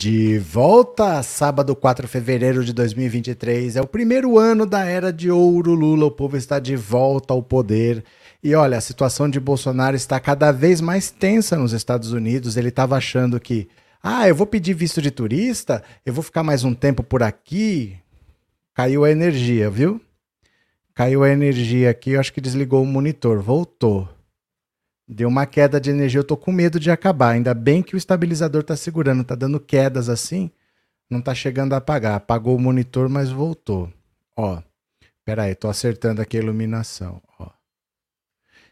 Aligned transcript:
De 0.00 0.38
volta, 0.38 1.22
sábado 1.22 1.76
4 1.76 2.06
de 2.06 2.10
fevereiro 2.10 2.64
de 2.64 2.72
2023. 2.72 3.76
É 3.76 3.82
o 3.82 3.86
primeiro 3.86 4.38
ano 4.38 4.64
da 4.64 4.82
era 4.82 5.12
de 5.12 5.30
ouro 5.30 5.74
Lula. 5.74 6.06
O 6.06 6.10
povo 6.10 6.38
está 6.38 6.58
de 6.58 6.74
volta 6.74 7.34
ao 7.34 7.42
poder. 7.42 8.02
E 8.42 8.54
olha, 8.54 8.78
a 8.78 8.80
situação 8.80 9.28
de 9.28 9.38
Bolsonaro 9.38 9.94
está 9.94 10.18
cada 10.18 10.52
vez 10.52 10.80
mais 10.80 11.10
tensa 11.10 11.54
nos 11.58 11.74
Estados 11.74 12.12
Unidos. 12.12 12.56
Ele 12.56 12.70
estava 12.70 12.96
achando 12.96 13.38
que, 13.38 13.68
ah, 14.02 14.26
eu 14.26 14.34
vou 14.34 14.46
pedir 14.46 14.72
visto 14.72 15.02
de 15.02 15.10
turista, 15.10 15.82
eu 16.06 16.14
vou 16.14 16.22
ficar 16.22 16.42
mais 16.42 16.64
um 16.64 16.72
tempo 16.72 17.02
por 17.02 17.22
aqui. 17.22 17.98
Caiu 18.72 19.04
a 19.04 19.10
energia, 19.10 19.68
viu? 19.68 20.00
Caiu 20.94 21.22
a 21.22 21.28
energia 21.28 21.90
aqui, 21.90 22.12
eu 22.12 22.20
acho 22.20 22.32
que 22.32 22.40
desligou 22.40 22.82
o 22.82 22.86
monitor. 22.86 23.42
Voltou. 23.42 24.08
Deu 25.12 25.28
uma 25.28 25.44
queda 25.44 25.80
de 25.80 25.90
energia, 25.90 26.20
eu 26.20 26.24
tô 26.24 26.36
com 26.36 26.52
medo 26.52 26.78
de 26.78 26.88
acabar. 26.88 27.30
Ainda 27.30 27.52
bem 27.52 27.82
que 27.82 27.96
o 27.96 27.98
estabilizador 27.98 28.62
tá 28.62 28.76
segurando, 28.76 29.24
tá 29.24 29.34
dando 29.34 29.58
quedas 29.58 30.08
assim, 30.08 30.52
não 31.10 31.20
tá 31.20 31.34
chegando 31.34 31.72
a 31.72 31.78
apagar. 31.78 32.14
Apagou 32.14 32.54
o 32.54 32.60
monitor, 32.60 33.08
mas 33.08 33.28
voltou. 33.28 33.92
Ó, 34.36 34.62
pera 35.24 35.42
aí, 35.42 35.54
tô 35.56 35.68
acertando 35.68 36.22
aqui 36.22 36.36
a 36.36 36.40
iluminação. 36.40 37.20
Ó. 37.40 37.48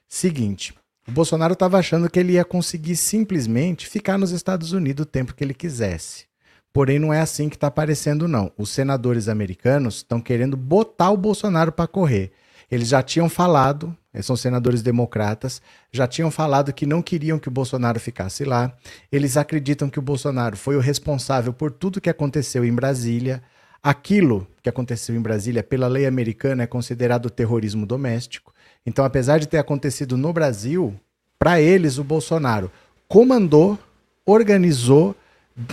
Seguinte, 0.08 0.72
o 1.08 1.10
Bolsonaro 1.10 1.54
estava 1.54 1.76
achando 1.76 2.08
que 2.08 2.20
ele 2.20 2.34
ia 2.34 2.44
conseguir 2.44 2.94
simplesmente 2.94 3.88
ficar 3.88 4.16
nos 4.16 4.30
Estados 4.30 4.70
Unidos 4.70 5.02
o 5.02 5.08
tempo 5.08 5.34
que 5.34 5.42
ele 5.42 5.52
quisesse. 5.52 6.26
Porém, 6.72 7.00
não 7.00 7.12
é 7.12 7.20
assim 7.20 7.48
que 7.48 7.56
está 7.56 7.66
aparecendo, 7.66 8.28
não. 8.28 8.52
Os 8.56 8.70
senadores 8.70 9.28
americanos 9.28 9.96
estão 9.96 10.20
querendo 10.20 10.56
botar 10.56 11.10
o 11.10 11.16
Bolsonaro 11.16 11.72
para 11.72 11.88
correr. 11.88 12.30
Eles 12.70 12.86
já 12.86 13.02
tinham 13.02 13.28
falado 13.28 13.97
são 14.22 14.36
senadores 14.36 14.82
democratas, 14.82 15.60
já 15.92 16.06
tinham 16.06 16.30
falado 16.30 16.72
que 16.72 16.86
não 16.86 17.02
queriam 17.02 17.38
que 17.38 17.48
o 17.48 17.50
Bolsonaro 17.50 18.00
ficasse 18.00 18.44
lá. 18.44 18.72
Eles 19.12 19.36
acreditam 19.36 19.90
que 19.90 19.98
o 19.98 20.02
Bolsonaro 20.02 20.56
foi 20.56 20.76
o 20.76 20.80
responsável 20.80 21.52
por 21.52 21.70
tudo 21.70 22.00
que 22.00 22.10
aconteceu 22.10 22.64
em 22.64 22.72
Brasília. 22.72 23.42
Aquilo 23.82 24.46
que 24.62 24.68
aconteceu 24.68 25.14
em 25.14 25.20
Brasília, 25.20 25.62
pela 25.62 25.86
lei 25.86 26.06
americana, 26.06 26.62
é 26.62 26.66
considerado 26.66 27.30
terrorismo 27.30 27.86
doméstico. 27.86 28.52
Então, 28.84 29.04
apesar 29.04 29.38
de 29.38 29.46
ter 29.46 29.58
acontecido 29.58 30.16
no 30.16 30.32
Brasil, 30.32 30.98
para 31.38 31.60
eles, 31.60 31.98
o 31.98 32.04
Bolsonaro 32.04 32.70
comandou, 33.06 33.78
organizou 34.24 35.14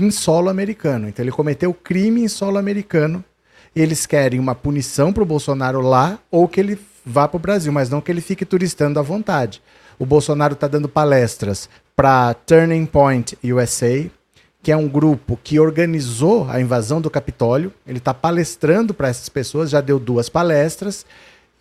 em 0.02 0.12
solo 0.12 0.50
americano. 0.50 1.08
Então, 1.08 1.24
ele 1.24 1.32
cometeu 1.32 1.74
crime 1.74 2.22
em 2.22 2.28
solo 2.28 2.58
americano. 2.58 3.24
Eles 3.76 4.06
querem 4.06 4.40
uma 4.40 4.54
punição 4.54 5.12
para 5.12 5.24
o 5.24 5.26
Bolsonaro 5.26 5.82
lá 5.82 6.20
ou 6.30 6.48
que 6.48 6.60
ele 6.60 6.78
vá 7.06 7.28
para 7.28 7.38
o 7.38 7.40
Brasil, 7.40 7.72
mas 7.72 7.90
não 7.90 8.02
que 8.02 8.12
ele 8.12 8.22
fique 8.22 8.46
turistando 8.46 9.00
à 9.00 9.04
vontade. 9.04 9.62
O 10.00 10.06
Bolsonaro 10.06 10.54
está 10.54 10.68
dando 10.68 10.90
palestras 10.90 11.70
para 11.96 12.34
Turning 12.34 12.86
Point 12.86 13.38
USA, 13.44 14.10
que 14.62 14.72
é 14.72 14.76
um 14.76 14.88
grupo 14.88 15.40
que 15.42 15.60
organizou 15.60 16.50
a 16.50 16.60
invasão 16.60 17.00
do 17.00 17.10
Capitólio. 17.10 17.72
Ele 17.86 18.00
está 18.00 18.14
palestrando 18.14 18.94
para 18.94 19.08
essas 19.08 19.30
pessoas, 19.30 19.70
já 19.70 19.80
deu 19.80 20.00
duas 20.00 20.28
palestras. 20.28 21.06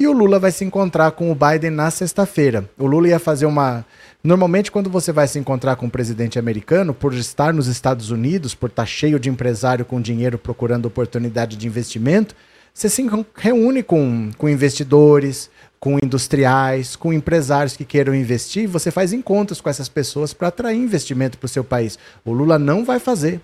E 0.00 0.08
o 0.08 0.12
Lula 0.12 0.40
vai 0.40 0.50
se 0.50 0.64
encontrar 0.64 1.12
com 1.12 1.30
o 1.30 1.36
Biden 1.36 1.70
na 1.70 1.88
sexta-feira. 1.90 2.68
O 2.76 2.86
Lula 2.86 3.08
ia 3.08 3.20
fazer 3.20 3.46
uma. 3.46 3.84
Normalmente, 4.24 4.72
quando 4.72 4.90
você 4.90 5.12
vai 5.12 5.28
se 5.28 5.38
encontrar 5.38 5.76
com 5.76 5.86
o 5.86 5.90
presidente 5.90 6.36
americano, 6.38 6.92
por 6.92 7.14
estar 7.14 7.54
nos 7.54 7.68
Estados 7.68 8.10
Unidos, 8.10 8.54
por 8.54 8.70
estar 8.70 8.86
cheio 8.86 9.20
de 9.20 9.28
empresário 9.28 9.84
com 9.84 10.00
dinheiro 10.00 10.36
procurando 10.36 10.86
oportunidade 10.86 11.56
de 11.56 11.66
investimento, 11.68 12.34
você 12.74 12.88
se 12.88 13.06
reúne 13.36 13.84
com, 13.84 14.32
com 14.36 14.48
investidores, 14.48 15.48
com 15.78 15.96
industriais, 16.02 16.96
com 16.96 17.12
empresários 17.12 17.76
que 17.76 17.84
queiram 17.84 18.12
investir, 18.12 18.66
você 18.66 18.90
faz 18.90 19.12
encontros 19.12 19.60
com 19.60 19.70
essas 19.70 19.88
pessoas 19.88 20.34
para 20.34 20.48
atrair 20.48 20.76
investimento 20.76 21.38
para 21.38 21.46
o 21.46 21.48
seu 21.48 21.62
país. 21.62 21.96
O 22.24 22.32
Lula 22.32 22.58
não 22.58 22.84
vai 22.84 22.98
fazer. 22.98 23.40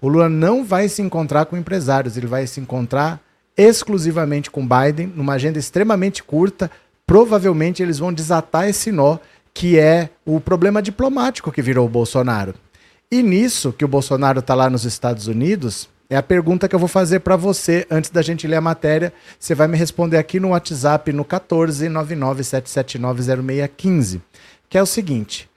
O 0.00 0.06
Lula 0.06 0.28
não 0.28 0.64
vai 0.64 0.88
se 0.88 1.02
encontrar 1.02 1.46
com 1.46 1.56
empresários, 1.56 2.16
ele 2.16 2.28
vai 2.28 2.46
se 2.46 2.60
encontrar 2.60 3.20
exclusivamente 3.56 4.48
com 4.48 4.66
Biden, 4.68 5.12
numa 5.16 5.32
agenda 5.32 5.58
extremamente 5.58 6.22
curta. 6.22 6.70
Provavelmente 7.04 7.82
eles 7.82 7.98
vão 7.98 8.12
desatar 8.12 8.68
esse 8.68 8.92
nó, 8.92 9.18
que 9.52 9.76
é 9.76 10.08
o 10.24 10.38
problema 10.38 10.80
diplomático 10.80 11.50
que 11.50 11.60
virou 11.60 11.84
o 11.86 11.90
Bolsonaro. 11.90 12.54
E 13.10 13.24
nisso 13.24 13.72
que 13.72 13.84
o 13.84 13.88
Bolsonaro 13.88 14.38
está 14.38 14.54
lá 14.54 14.70
nos 14.70 14.84
Estados 14.84 15.26
Unidos, 15.26 15.88
é 16.10 16.16
a 16.16 16.22
pergunta 16.22 16.66
que 16.66 16.74
eu 16.74 16.78
vou 16.78 16.88
fazer 16.88 17.20
para 17.20 17.36
você 17.36 17.86
antes 17.90 18.08
da 18.08 18.22
gente 18.22 18.46
ler 18.46 18.56
a 18.56 18.62
matéria. 18.62 19.12
Você 19.38 19.54
vai 19.54 19.68
me 19.68 19.76
responder 19.76 20.16
aqui 20.16 20.40
no 20.40 20.48
WhatsApp 20.48 21.12
no 21.12 21.22
14997790615, 21.24 24.22
que 24.70 24.78
é 24.78 24.82
o 24.82 24.86
seguinte: 24.86 25.50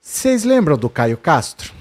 Vocês 0.00 0.44
lembram 0.44 0.78
do 0.78 0.88
Caio 0.88 1.16
Castro? 1.16 1.72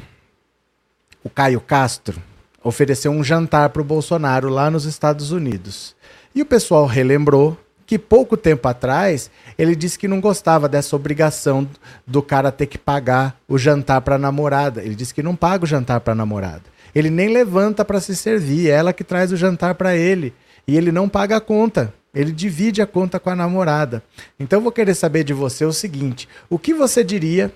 O 1.23 1.29
Caio 1.29 1.61
Castro 1.61 2.19
ofereceu 2.63 3.11
um 3.11 3.23
jantar 3.23 3.69
para 3.69 3.83
o 3.83 3.85
Bolsonaro 3.85 4.49
lá 4.49 4.71
nos 4.71 4.85
Estados 4.85 5.31
Unidos. 5.31 5.95
E 6.33 6.41
o 6.41 6.45
pessoal 6.45 6.87
relembrou 6.87 7.55
que 7.85 7.99
pouco 7.99 8.35
tempo 8.37 8.67
atrás 8.67 9.29
ele 9.57 9.75
disse 9.75 9.99
que 9.99 10.07
não 10.07 10.21
gostava 10.21 10.69
dessa 10.69 10.95
obrigação 10.95 11.69
do 12.07 12.23
cara 12.23 12.51
ter 12.51 12.65
que 12.65 12.77
pagar 12.77 13.37
o 13.47 13.59
jantar 13.59 14.01
para 14.01 14.15
a 14.15 14.17
namorada. 14.17 14.81
Ele 14.81 14.95
disse 14.95 15.13
que 15.13 15.21
não 15.21 15.35
paga 15.35 15.65
o 15.65 15.67
jantar 15.67 15.99
para 15.99 16.13
a 16.13 16.15
namorada. 16.15 16.70
Ele 16.93 17.09
nem 17.09 17.29
levanta 17.29 17.85
para 17.85 18.01
se 18.01 18.15
servir, 18.15 18.69
é 18.69 18.73
ela 18.73 18.93
que 18.93 19.03
traz 19.03 19.31
o 19.31 19.37
jantar 19.37 19.75
para 19.75 19.95
ele. 19.95 20.33
E 20.67 20.77
ele 20.77 20.91
não 20.91 21.07
paga 21.09 21.37
a 21.37 21.41
conta. 21.41 21.93
Ele 22.13 22.31
divide 22.31 22.81
a 22.81 22.87
conta 22.87 23.19
com 23.19 23.29
a 23.29 23.35
namorada. 23.35 24.03
Então 24.39 24.59
eu 24.59 24.63
vou 24.63 24.71
querer 24.71 24.93
saber 24.93 25.23
de 25.23 25.33
você 25.33 25.63
o 25.63 25.71
seguinte: 25.71 26.27
o 26.49 26.59
que 26.59 26.73
você 26.73 27.03
diria? 27.03 27.51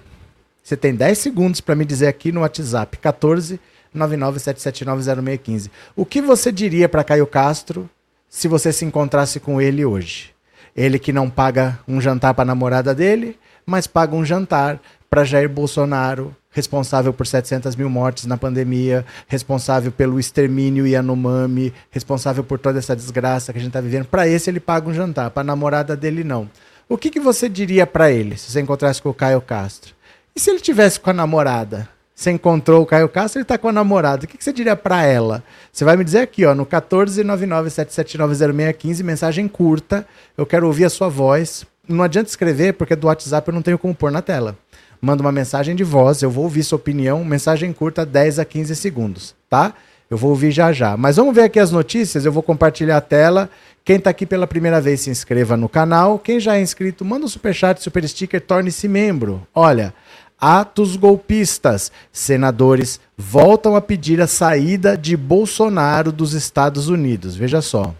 Você 0.64 0.76
tem 0.78 0.96
10 0.96 1.18
segundos 1.18 1.62
para 1.62 1.76
me 1.76 1.86
dizer 1.86 2.08
aqui 2.08 2.32
no 2.32 2.42
WhatsApp, 2.42 2.98
14 2.98 3.60
997790615. 3.96 5.70
O 5.96 6.06
que 6.06 6.22
você 6.22 6.52
diria 6.52 6.90
para 6.90 7.04
Caio 7.04 7.26
Castro 7.26 7.90
se 8.30 8.48
você 8.48 8.72
se 8.74 8.86
encontrasse 8.86 9.40
com 9.40 9.62
ele 9.62 9.86
hoje? 9.86 10.34
Ele 10.76 11.00
que 11.00 11.14
não 11.14 11.30
paga 11.30 11.80
um 11.88 12.02
jantar 12.02 12.34
para 12.34 12.44
a 12.44 12.46
namorada 12.46 12.94
dele, 12.94 13.40
mas 13.66 13.88
paga 13.88 14.16
um 14.16 14.26
jantar 14.26 14.82
para 15.10 15.24
Jair 15.24 15.48
Bolsonaro, 15.50 16.36
responsável 16.56 17.12
por 17.12 17.28
700 17.28 17.76
mil 17.76 17.90
mortes 17.90 18.26
na 18.26 18.38
pandemia, 18.38 19.06
responsável 19.28 19.92
pelo 19.92 20.18
extermínio 20.18 20.88
Yanomami, 20.88 21.74
responsável 21.92 22.46
por 22.46 22.58
toda 22.58 22.80
essa 22.80 22.96
desgraça 22.96 23.52
que 23.52 23.60
a 23.60 23.62
gente 23.62 23.72
está 23.72 23.82
vivendo. 23.82 24.06
Para 24.06 24.26
esse 24.26 24.50
ele 24.50 24.62
paga 24.62 24.90
um 24.90 24.94
jantar, 24.94 25.32
para 25.32 25.42
a 25.42 25.44
namorada 25.44 25.98
dele 25.98 26.24
não. 26.24 26.50
O 26.88 26.98
que, 26.98 27.10
que 27.10 27.20
você 27.20 27.50
diria 27.50 27.86
para 27.86 28.10
ele 28.10 28.38
se 28.38 28.50
você 28.50 28.62
encontrasse 28.62 29.02
com 29.02 29.10
o 29.10 29.14
Caio 29.14 29.42
Castro? 29.42 29.94
E 30.34 30.40
se 30.40 30.50
ele 30.50 30.62
tivesse 30.62 30.98
com 30.98 31.10
a 31.10 31.14
namorada? 31.14 31.90
Você 32.16 32.32
encontrou 32.32 32.84
o 32.84 32.86
Caio 32.86 33.10
Castro, 33.10 33.40
ele 33.40 33.44
está 33.44 33.58
com 33.58 33.68
a 33.68 33.74
namorada. 33.74 34.24
O 34.24 34.28
que, 34.28 34.38
que 34.38 34.44
você 34.44 34.54
diria 34.54 34.78
para 34.78 35.04
ela? 35.04 35.44
Você 35.74 35.84
vai 35.84 35.98
me 35.98 36.06
dizer 36.06 36.20
aqui, 36.20 36.46
ó, 36.46 36.56
no 36.56 36.66
14997790615, 36.66 39.04
mensagem 39.04 39.46
curta. 39.50 40.08
Eu 40.38 40.46
quero 40.46 40.66
ouvir 40.66 40.86
a 40.86 40.90
sua 40.90 41.10
voz. 41.10 41.66
Não 41.86 42.02
adianta 42.02 42.30
escrever, 42.30 42.76
porque 42.76 42.96
do 42.96 43.08
WhatsApp 43.08 43.46
eu 43.50 43.54
não 43.54 43.62
tenho 43.62 43.78
como 43.78 43.94
pôr 43.94 44.10
na 44.10 44.22
tela 44.22 44.58
manda 45.06 45.22
uma 45.22 45.32
mensagem 45.32 45.76
de 45.76 45.84
voz, 45.84 46.24
eu 46.24 46.32
vou 46.32 46.46
ouvir 46.46 46.64
sua 46.64 46.78
opinião, 46.78 47.24
mensagem 47.24 47.72
curta, 47.72 48.04
10 48.04 48.40
a 48.40 48.46
15 48.46 48.76
segundos, 48.76 49.36
tá? 49.48 49.76
Eu 50.10 50.18
vou 50.18 50.32
ouvir 50.32 50.52
já 50.52 50.74
já. 50.74 50.98
Mas 50.98 51.18
vamos 51.18 51.36
ver 51.36 51.44
aqui 51.44 51.60
as 51.60 51.72
notícias, 51.72 52.26
eu 52.26 52.32
vou 52.32 52.42
compartilhar 52.42 52.98
a 52.98 53.02
tela. 53.02 53.48
Quem 53.84 53.98
está 53.98 54.10
aqui 54.10 54.26
pela 54.26 54.48
primeira 54.48 54.82
vez, 54.82 55.02
se 55.02 55.12
inscreva 55.12 55.56
no 55.56 55.70
canal. 55.70 56.18
Quem 56.18 56.40
já 56.40 56.58
é 56.58 56.62
inscrito, 56.62 57.06
manda 57.06 57.26
um 57.26 57.30
superchat, 57.30 57.84
super 57.84 58.08
sticker, 58.08 58.42
torne-se 58.42 58.88
membro. 58.88 59.48
Olha, 59.54 59.94
atos 60.42 60.96
golpistas. 60.96 61.92
Senadores 62.12 63.00
voltam 63.16 63.76
a 63.76 63.82
pedir 63.82 64.20
a 64.22 64.28
saída 64.28 64.98
de 64.98 65.16
Bolsonaro 65.16 66.12
dos 66.12 66.34
Estados 66.34 66.90
Unidos. 66.90 67.36
Veja 67.36 67.62
só. 67.62 67.94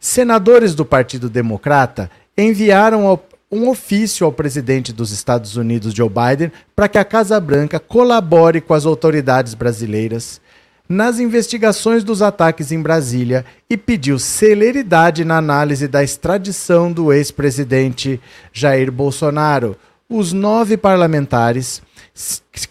Senadores 0.00 0.74
do 0.74 0.84
Partido 0.84 1.28
Democrata 1.28 2.10
enviaram 2.36 3.06
ao, 3.06 3.25
um 3.50 3.68
ofício 3.68 4.26
ao 4.26 4.32
presidente 4.32 4.92
dos 4.92 5.12
Estados 5.12 5.56
Unidos, 5.56 5.94
Joe 5.94 6.08
Biden, 6.08 6.50
para 6.74 6.88
que 6.88 6.98
a 6.98 7.04
Casa 7.04 7.38
Branca 7.38 7.78
colabore 7.78 8.60
com 8.60 8.74
as 8.74 8.84
autoridades 8.84 9.54
brasileiras 9.54 10.40
nas 10.88 11.18
investigações 11.18 12.04
dos 12.04 12.22
ataques 12.22 12.70
em 12.70 12.80
Brasília 12.80 13.44
e 13.68 13.76
pediu 13.76 14.18
celeridade 14.18 15.24
na 15.24 15.36
análise 15.36 15.88
da 15.88 16.02
extradição 16.02 16.92
do 16.92 17.12
ex-presidente 17.12 18.20
Jair 18.52 18.90
Bolsonaro. 18.92 19.76
Os 20.08 20.32
nove 20.32 20.76
parlamentares 20.76 21.82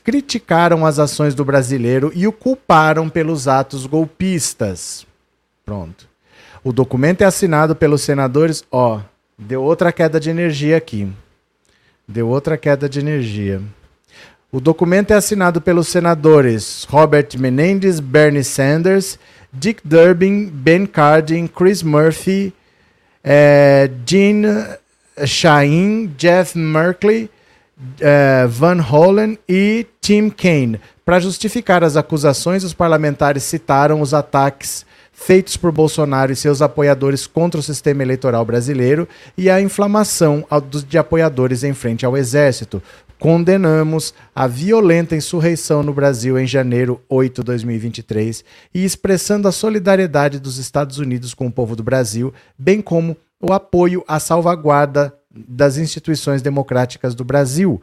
criticaram 0.04 0.86
as 0.86 0.98
ações 0.98 1.36
do 1.36 1.44
brasileiro 1.44 2.12
e 2.16 2.25
o 2.25 2.31
culparam 2.31 3.10
pelos 3.10 3.48
atos 3.48 3.86
golpistas. 3.86 5.06
Pronto. 5.66 6.07
O 6.63 6.72
documento 6.72 7.22
é 7.22 7.25
assinado 7.25 7.75
pelos 7.75 8.01
senadores, 8.01 8.63
ó, 8.72 9.01
Deu 9.37 9.61
outra 9.61 9.91
queda 9.91 10.17
de 10.17 10.29
energia 10.29 10.77
aqui. 10.77 11.11
Deu 12.07 12.29
outra 12.29 12.57
queda 12.57 12.87
de 12.87 12.99
energia. 12.99 13.61
O 14.49 14.61
documento 14.61 15.11
é 15.11 15.15
assinado 15.15 15.59
pelos 15.59 15.89
senadores 15.89 16.85
Robert 16.89 17.27
Menendez, 17.37 17.99
Bernie 17.99 18.45
Sanders, 18.45 19.19
Dick 19.51 19.81
Durbin, 19.83 20.45
Ben 20.47 20.85
Cardin, 20.85 21.47
Chris 21.47 21.83
Murphy, 21.83 22.53
eh, 23.21 23.89
Jean 24.05 24.77
Shaheen, 25.25 26.13
Jeff 26.17 26.57
Merkley, 26.57 27.29
eh, 27.99 28.47
Van 28.47 28.79
Hollen 28.79 29.38
e 29.49 29.85
Tim 29.99 30.29
Kaine. 30.29 30.79
Para 31.03 31.19
justificar 31.19 31.83
as 31.83 31.97
acusações, 31.97 32.63
os 32.63 32.73
parlamentares 32.73 33.43
citaram 33.43 33.99
os 33.99 34.13
ataques 34.13 34.85
feitos 35.15 35.56
por 35.56 35.71
Bolsonaro 35.71 36.31
e 36.31 36.35
seus 36.35 36.62
apoiadores 36.62 37.25
contra 37.25 37.59
o 37.59 37.63
sistema 37.63 38.03
eleitoral 38.03 38.45
brasileiro 38.45 39.07
e 39.38 39.50
a 39.50 39.62
inflamação 39.62 40.45
de 40.88 40.97
apoiadores 40.97 41.63
em 41.63 41.73
frente 41.73 42.06
ao 42.06 42.17
Exército. 42.17 42.83
Condenamos 43.17 44.13
a 44.35 44.45
violenta 44.45 45.15
insurreição 45.15 45.81
no 45.81 45.94
Brasil 45.94 46.38
em 46.38 46.45
janeiro 46.45 47.01
8 47.07 47.41
de 47.41 47.45
2023 47.45 48.44
e 48.73 48.83
expressando 48.83 49.47
a 49.47 49.53
solidariedade 49.53 50.38
dos 50.38 50.57
Estados 50.57 51.00
Unidos 51.00 51.33
com 51.33 51.47
o 51.47 51.51
povo 51.51 51.77
do 51.77 51.81
Brasil, 51.81 52.33
bem 52.59 52.81
como 52.81 53.15
o 53.41 53.53
apoio 53.53 54.03
à 54.07 54.19
salvaguarda 54.19 55.13
das 55.31 55.77
instituições 55.77 56.41
democráticas 56.41 57.15
do 57.15 57.23
Brasil. 57.23 57.81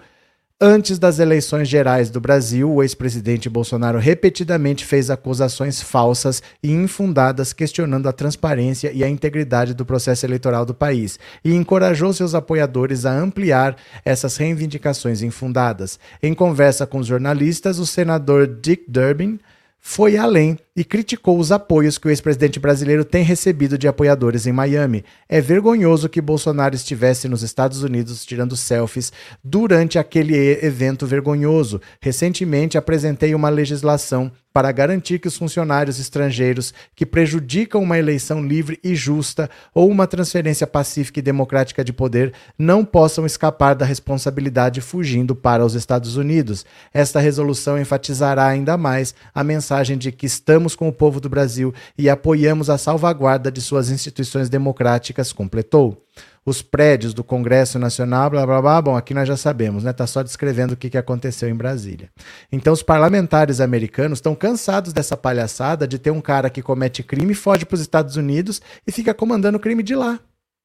Antes 0.65 0.97
das 0.97 1.19
eleições 1.19 1.69
gerais 1.69 2.09
do 2.09 2.21
Brasil, 2.21 2.73
o 2.73 2.85
ex-presidente 2.85 3.51
Bolsonaro 3.51 3.99
repetidamente 3.99 4.87
fez 4.87 5.11
acusações 5.11 5.83
falsas 5.83 6.41
e 6.63 6.71
infundadas 6.71 7.53
questionando 7.53 8.09
a 8.09 8.13
transparência 8.13 8.93
e 8.93 9.03
a 9.03 9.09
integridade 9.09 9.75
do 9.75 9.85
processo 9.85 10.25
eleitoral 10.25 10.65
do 10.65 10.73
país 10.73 11.19
e 11.45 11.53
encorajou 11.53 12.13
seus 12.13 12.33
apoiadores 12.33 13.05
a 13.05 13.13
ampliar 13.13 13.77
essas 14.05 14.37
reivindicações 14.37 15.21
infundadas. 15.21 15.99
Em 16.23 16.33
conversa 16.33 16.87
com 16.87 16.99
os 16.99 17.09
jornalistas, 17.09 17.81
o 17.81 17.85
senador 17.85 18.47
Dick 18.47 18.85
Durbin 18.87 19.41
foi 19.81 20.17
além 20.17 20.57
e 20.75 20.85
criticou 20.85 21.39
os 21.39 21.53
apoios 21.53 21.99
que 21.99 22.07
o 22.07 22.11
ex-presidente 22.11 22.59
brasileiro 22.59 23.05
tem 23.05 23.23
recebido 23.23 23.77
de 23.77 23.87
apoiadores 23.87 24.47
em 24.47 24.53
Miami. 24.53 25.05
É 25.29 25.41
vergonhoso 25.41 26.09
que 26.09 26.21
Bolsonaro 26.21 26.75
estivesse 26.75 27.29
nos 27.29 27.43
Estados 27.43 27.83
Unidos 27.83 28.25
tirando 28.25 28.57
selfies 28.57 29.13
durante 29.45 29.99
aquele 29.99 30.35
evento 30.65 31.07
vergonhoso. 31.07 31.81
Recentemente 32.01 32.79
apresentei 32.79 33.35
uma 33.35 33.51
legislação 33.51 34.33
para 34.53 34.71
garantir 34.71 35.19
que 35.19 35.29
os 35.29 35.37
funcionários 35.37 35.99
estrangeiros 35.99 36.75
que 36.95 37.07
prejudicam 37.07 37.83
uma 37.83 37.99
eleição 37.99 38.45
livre 38.45 38.79
e 38.85 38.95
justa 38.95 39.49
ou 39.75 39.89
uma 39.89 40.07
transferência 40.07 40.67
pacífica 40.67 41.21
e 41.21 41.23
democrática 41.23 41.83
de 41.83 41.93
poder 41.93 42.35
não 42.59 42.85
possam 42.85 43.25
escapar 43.25 43.75
da 43.75 43.87
responsabilidade 43.87 44.81
fugindo 44.81 45.35
para 45.35 45.65
os 45.65 45.75
Estados 45.75 46.17
Unidos. 46.17 46.67
Esta 46.93 47.19
resolução 47.19 47.81
enfatizará 47.81 48.47
ainda 48.47 48.77
mais 48.77 49.15
a 49.35 49.43
mensagem 49.43 49.97
de 49.97 50.13
que 50.13 50.27
estamos 50.27 50.62
com 50.77 50.89
o 50.89 50.93
povo 50.93 51.21
do 51.21 51.29
Brasil 51.29 51.75
e 51.99 52.09
apoiamos 52.09 52.71
a 52.71 52.79
salvaguarda 52.79 53.51
de 53.51 53.61
suas 53.61 53.91
instituições 53.91 54.49
democráticas, 54.49 55.33
completou. 55.33 56.05
Os 56.45 56.61
prédios 56.61 57.15
do 57.15 57.23
Congresso 57.23 57.79
Nacional, 57.79 58.31
blá 58.31 58.45
blá 58.45 58.61
blá, 58.61 58.83
bom, 58.83 58.97
aqui 58.97 59.15
nós 59.15 59.29
já 59.29 59.37
sabemos, 59.37 59.85
né? 59.85 59.93
Tá 59.93 60.07
só 60.07 60.23
descrevendo 60.23 60.73
o 60.73 60.77
que, 60.77 60.91
que 60.91 60.99
aconteceu 60.99 61.49
em 61.49 61.55
Brasília. 61.55 62.11
Então, 62.51 62.73
os 62.73 62.83
parlamentares 62.83 63.61
americanos 63.61 64.19
estão 64.19 64.35
cansados 64.35 64.93
dessa 64.93 65.17
palhaçada 65.17 65.87
de 65.87 65.99
ter 65.99 66.11
um 66.11 66.21
cara 66.21 66.51
que 66.51 66.61
comete 66.61 67.03
crime, 67.03 67.35
foge 67.35 67.65
para 67.65 67.77
os 67.77 67.81
Estados 67.81 68.17
Unidos 68.17 68.61
e 68.87 68.91
fica 68.91 69.15
comandando 69.15 69.57
o 69.57 69.61
crime 69.61 69.83
de 69.83 69.95
lá. 69.95 70.19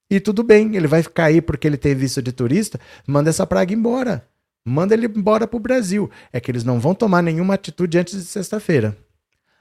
E 0.10 0.20
tudo 0.20 0.42
bem, 0.42 0.76
ele 0.76 0.88
vai 0.88 1.04
cair 1.04 1.42
porque 1.42 1.68
ele 1.68 1.78
tem 1.78 1.94
visto 1.94 2.22
de 2.22 2.32
turista, 2.32 2.80
manda 3.06 3.30
essa 3.30 3.46
praga 3.46 3.74
embora. 3.74 4.26
Manda 4.66 4.94
ele 4.94 5.06
embora 5.06 5.48
para 5.48 5.58
o 5.58 5.62
Brasil. 5.62 6.10
É 6.32 6.42
que 6.42 6.52
eles 6.52 6.64
não 6.64 6.80
vão 6.80 6.94
tomar 6.94 7.22
nenhuma 7.22 7.54
atitude 7.54 7.98
antes 7.98 8.16
de 8.16 8.26
sexta-feira. 8.26 8.98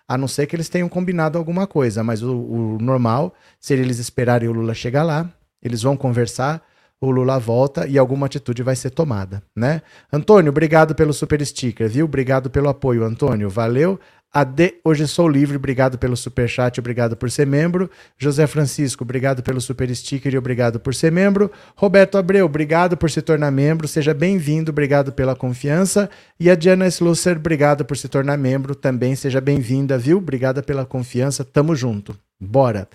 A 0.08 0.16
não 0.16 0.28
ser 0.28 0.46
que 0.46 0.54
eles 0.54 0.68
tenham 0.68 0.88
combinado 0.88 1.36
alguma 1.36 1.66
coisa, 1.66 2.02
mas 2.02 2.22
o, 2.22 2.36
o 2.36 2.78
normal 2.78 3.34
seria 3.58 3.84
eles 3.84 3.98
esperarem 3.98 4.48
o 4.48 4.52
Lula 4.52 4.74
chegar 4.74 5.02
lá, 5.02 5.28
eles 5.62 5.82
vão 5.82 5.96
conversar, 5.96 6.62
o 7.00 7.10
Lula 7.10 7.38
volta 7.38 7.86
e 7.86 7.98
alguma 7.98 8.26
atitude 8.26 8.62
vai 8.62 8.74
ser 8.74 8.90
tomada, 8.90 9.42
né? 9.54 9.82
Antônio, 10.12 10.50
obrigado 10.50 10.94
pelo 10.94 11.12
super 11.12 11.44
sticker, 11.44 11.88
viu? 11.88 12.06
Obrigado 12.06 12.48
pelo 12.48 12.68
apoio, 12.68 13.04
Antônio. 13.04 13.50
Valeu. 13.50 14.00
AD, 14.36 14.74
hoje 14.84 15.08
sou 15.08 15.26
livre, 15.26 15.56
obrigado 15.56 15.96
pelo 15.96 16.14
super 16.14 16.46
chat, 16.46 16.78
obrigado 16.78 17.16
por 17.16 17.30
ser 17.30 17.46
membro. 17.46 17.90
José 18.18 18.46
Francisco, 18.46 19.02
obrigado 19.02 19.42
pelo 19.42 19.62
super 19.62 19.88
sticker 19.96 20.34
e 20.34 20.36
obrigado 20.36 20.78
por 20.78 20.94
ser 20.94 21.10
membro. 21.10 21.50
Roberto 21.74 22.18
Abreu, 22.18 22.44
obrigado 22.44 22.98
por 22.98 23.10
se 23.10 23.22
tornar 23.22 23.50
membro, 23.50 23.88
seja 23.88 24.12
bem-vindo, 24.12 24.70
obrigado 24.70 25.10
pela 25.10 25.34
confiança. 25.34 26.10
E 26.38 26.50
a 26.50 26.54
Diana 26.54 26.86
Slusser, 26.86 27.38
obrigado 27.38 27.82
por 27.86 27.96
se 27.96 28.10
tornar 28.10 28.36
membro, 28.36 28.74
também 28.74 29.16
seja 29.16 29.40
bem-vinda, 29.40 29.96
viu? 29.96 30.18
Obrigada 30.18 30.62
pela 30.62 30.84
confiança, 30.84 31.42
tamo 31.42 31.74
junto. 31.74 32.14
Bora. 32.38 32.86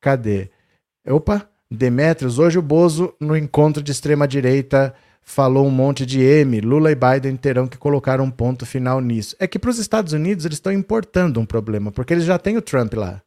Cadê? 0.00 0.48
Opa, 1.06 1.46
Demetrios, 1.70 2.38
hoje 2.38 2.58
o 2.58 2.62
Bozo 2.62 3.12
no 3.20 3.36
encontro 3.36 3.82
de 3.82 3.92
extrema 3.92 4.26
direita 4.26 4.94
falou 5.28 5.66
um 5.66 5.70
monte 5.70 6.06
de 6.06 6.22
M, 6.22 6.58
Lula 6.62 6.90
e 6.90 6.94
Biden 6.94 7.36
terão 7.36 7.68
que 7.68 7.76
colocar 7.76 8.18
um 8.18 8.30
ponto 8.30 8.64
final 8.64 8.98
nisso. 8.98 9.36
É 9.38 9.46
que 9.46 9.58
para 9.58 9.68
os 9.68 9.78
Estados 9.78 10.14
Unidos 10.14 10.46
eles 10.46 10.56
estão 10.56 10.72
importando 10.72 11.38
um 11.38 11.44
problema, 11.44 11.92
porque 11.92 12.14
eles 12.14 12.24
já 12.24 12.38
têm 12.38 12.56
o 12.56 12.62
Trump 12.62 12.94
lá. 12.94 13.20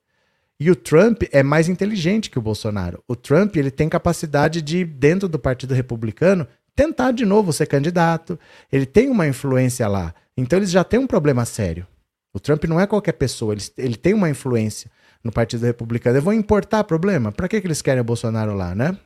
E 0.60 0.72
o 0.72 0.76
Trump 0.76 1.22
é 1.32 1.44
mais 1.44 1.70
inteligente 1.70 2.32
que 2.32 2.40
o 2.40 2.42
Bolsonaro. 2.42 3.04
O 3.08 3.16
Trump 3.16 3.56
ele 3.56 3.70
tem 3.70 3.88
capacidade 3.88 4.64
de, 4.64 4.84
dentro 4.84 5.30
do 5.30 5.38
Partido 5.38 5.76
Republicano, 5.76 6.48
tentar 6.76 7.12
de 7.12 7.24
novo 7.24 7.54
ser 7.54 7.68
candidato. 7.68 8.38
Ele 8.72 8.88
tem 8.88 9.08
uma 9.08 9.28
influência 9.28 9.88
lá. 9.88 10.12
Então 10.36 10.58
eles 10.58 10.72
já 10.72 10.84
têm 10.84 11.00
um 11.00 11.08
problema 11.08 11.46
sério. 11.46 11.86
O 12.34 12.40
Trump 12.40 12.64
não 12.64 12.80
é 12.80 12.88
qualquer 12.88 13.14
pessoa, 13.14 13.54
ele, 13.54 13.64
ele 13.78 13.96
tem 13.96 14.16
uma 14.16 14.30
influência 14.30 14.90
no 15.24 15.32
Partido 15.32 15.68
Republicano. 15.68 16.18
Eu 16.18 16.24
vou 16.24 16.34
importar 16.34 16.84
problema? 16.84 17.32
Para 17.32 17.48
que, 17.48 17.62
que 17.62 17.68
eles 17.68 17.82
querem 17.82 18.02
o 18.02 18.06
Bolsonaro 18.06 18.56
lá, 18.56 18.74
né? 18.74 18.98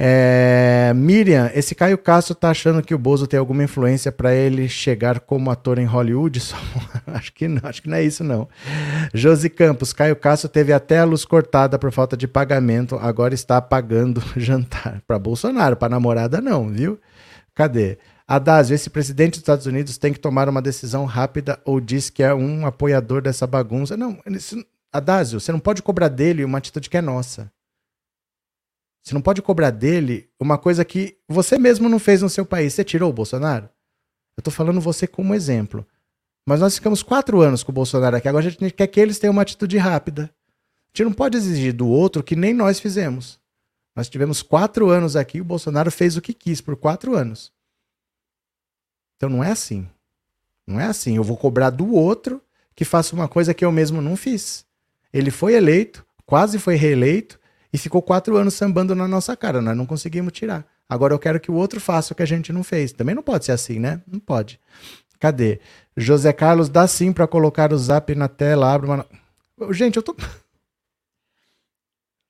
É, 0.00 0.92
Miriam, 0.94 1.50
esse 1.52 1.74
Caio 1.74 1.98
Castro 1.98 2.32
tá 2.32 2.50
achando 2.50 2.80
que 2.80 2.94
o 2.94 2.98
Bozo 2.98 3.26
tem 3.26 3.36
alguma 3.36 3.64
influência 3.64 4.12
para 4.12 4.32
ele 4.32 4.68
chegar 4.68 5.18
como 5.18 5.50
ator 5.50 5.76
em 5.76 5.84
Hollywood? 5.84 6.38
Só, 6.40 6.56
acho 7.08 7.32
que 7.32 7.48
não, 7.48 7.60
acho 7.64 7.82
que 7.82 7.88
não 7.88 7.96
é 7.96 8.04
isso 8.04 8.22
não. 8.22 8.48
Josi 9.12 9.50
Campos, 9.50 9.92
Caio 9.92 10.14
Castro 10.14 10.48
teve 10.48 10.72
até 10.72 11.00
a 11.00 11.04
luz 11.04 11.24
cortada 11.24 11.76
por 11.80 11.90
falta 11.90 12.16
de 12.16 12.28
pagamento, 12.28 12.96
agora 12.96 13.34
está 13.34 13.60
pagando 13.60 14.22
jantar 14.36 15.02
para 15.04 15.18
Bolsonaro, 15.18 15.76
para 15.76 15.88
namorada 15.88 16.40
não, 16.40 16.68
viu? 16.68 17.00
Cadê? 17.52 17.98
Adásio, 18.26 18.74
esse 18.74 18.90
presidente 18.90 19.32
dos 19.32 19.40
Estados 19.40 19.66
Unidos 19.66 19.98
tem 19.98 20.12
que 20.12 20.20
tomar 20.20 20.48
uma 20.48 20.62
decisão 20.62 21.06
rápida 21.06 21.58
ou 21.64 21.80
diz 21.80 22.08
que 22.08 22.22
é 22.22 22.32
um 22.32 22.66
apoiador 22.66 23.20
dessa 23.20 23.48
bagunça? 23.48 23.96
Não, 23.96 24.16
Adásio, 24.92 25.40
você 25.40 25.50
não 25.50 25.58
pode 25.58 25.82
cobrar 25.82 26.08
dele 26.08 26.44
uma 26.44 26.58
atitude 26.58 26.88
que 26.88 26.96
é 26.96 27.02
nossa. 27.02 27.50
Você 29.08 29.14
não 29.14 29.22
pode 29.22 29.40
cobrar 29.40 29.70
dele 29.70 30.28
uma 30.38 30.58
coisa 30.58 30.84
que 30.84 31.16
você 31.26 31.58
mesmo 31.58 31.88
não 31.88 31.98
fez 31.98 32.20
no 32.20 32.28
seu 32.28 32.44
país. 32.44 32.74
Você 32.74 32.84
tirou 32.84 33.08
o 33.08 33.12
Bolsonaro? 33.12 33.64
Eu 34.36 34.42
estou 34.42 34.52
falando 34.52 34.82
você 34.82 35.06
como 35.06 35.34
exemplo. 35.34 35.86
Mas 36.44 36.60
nós 36.60 36.74
ficamos 36.74 37.02
quatro 37.02 37.40
anos 37.40 37.62
com 37.62 37.72
o 37.72 37.74
Bolsonaro 37.74 38.16
aqui. 38.16 38.28
Agora 38.28 38.46
a 38.46 38.50
gente 38.50 38.70
quer 38.70 38.86
que 38.86 39.00
eles 39.00 39.18
tenham 39.18 39.32
uma 39.32 39.40
atitude 39.40 39.78
rápida. 39.78 40.24
A 40.24 40.88
gente 40.90 41.04
não 41.06 41.14
pode 41.14 41.38
exigir 41.38 41.72
do 41.72 41.88
outro 41.88 42.22
que 42.22 42.36
nem 42.36 42.52
nós 42.52 42.78
fizemos. 42.80 43.40
Nós 43.96 44.10
tivemos 44.10 44.42
quatro 44.42 44.90
anos 44.90 45.16
aqui, 45.16 45.40
o 45.40 45.44
Bolsonaro 45.44 45.90
fez 45.90 46.18
o 46.18 46.20
que 46.20 46.34
quis 46.34 46.60
por 46.60 46.76
quatro 46.76 47.16
anos. 47.16 47.50
Então 49.16 49.30
não 49.30 49.42
é 49.42 49.52
assim. 49.52 49.88
Não 50.66 50.78
é 50.78 50.84
assim. 50.84 51.16
Eu 51.16 51.24
vou 51.24 51.38
cobrar 51.38 51.70
do 51.70 51.94
outro 51.94 52.42
que 52.76 52.84
faça 52.84 53.14
uma 53.14 53.26
coisa 53.26 53.54
que 53.54 53.64
eu 53.64 53.72
mesmo 53.72 54.02
não 54.02 54.16
fiz. 54.16 54.66
Ele 55.10 55.30
foi 55.30 55.54
eleito, 55.54 56.04
quase 56.26 56.58
foi 56.58 56.74
reeleito, 56.74 57.37
e 57.72 57.78
ficou 57.78 58.00
quatro 58.02 58.36
anos 58.36 58.54
sambando 58.54 58.94
na 58.94 59.06
nossa 59.06 59.36
cara. 59.36 59.60
Nós 59.60 59.76
não 59.76 59.86
conseguimos 59.86 60.32
tirar. 60.32 60.66
Agora 60.88 61.12
eu 61.12 61.18
quero 61.18 61.38
que 61.38 61.50
o 61.50 61.54
outro 61.54 61.80
faça 61.80 62.12
o 62.12 62.16
que 62.16 62.22
a 62.22 62.26
gente 62.26 62.52
não 62.52 62.64
fez. 62.64 62.92
Também 62.92 63.14
não 63.14 63.22
pode 63.22 63.44
ser 63.44 63.52
assim, 63.52 63.78
né? 63.78 64.00
Não 64.06 64.18
pode. 64.18 64.58
Cadê? 65.18 65.60
José 65.96 66.32
Carlos, 66.32 66.68
dá 66.68 66.86
sim 66.86 67.12
para 67.12 67.26
colocar 67.26 67.72
o 67.72 67.78
zap 67.78 68.14
na 68.14 68.28
tela. 68.28 68.72
Abre 68.72 68.88
uma. 68.88 69.06
Gente, 69.70 69.96
eu 69.96 70.02
tô. 70.02 70.16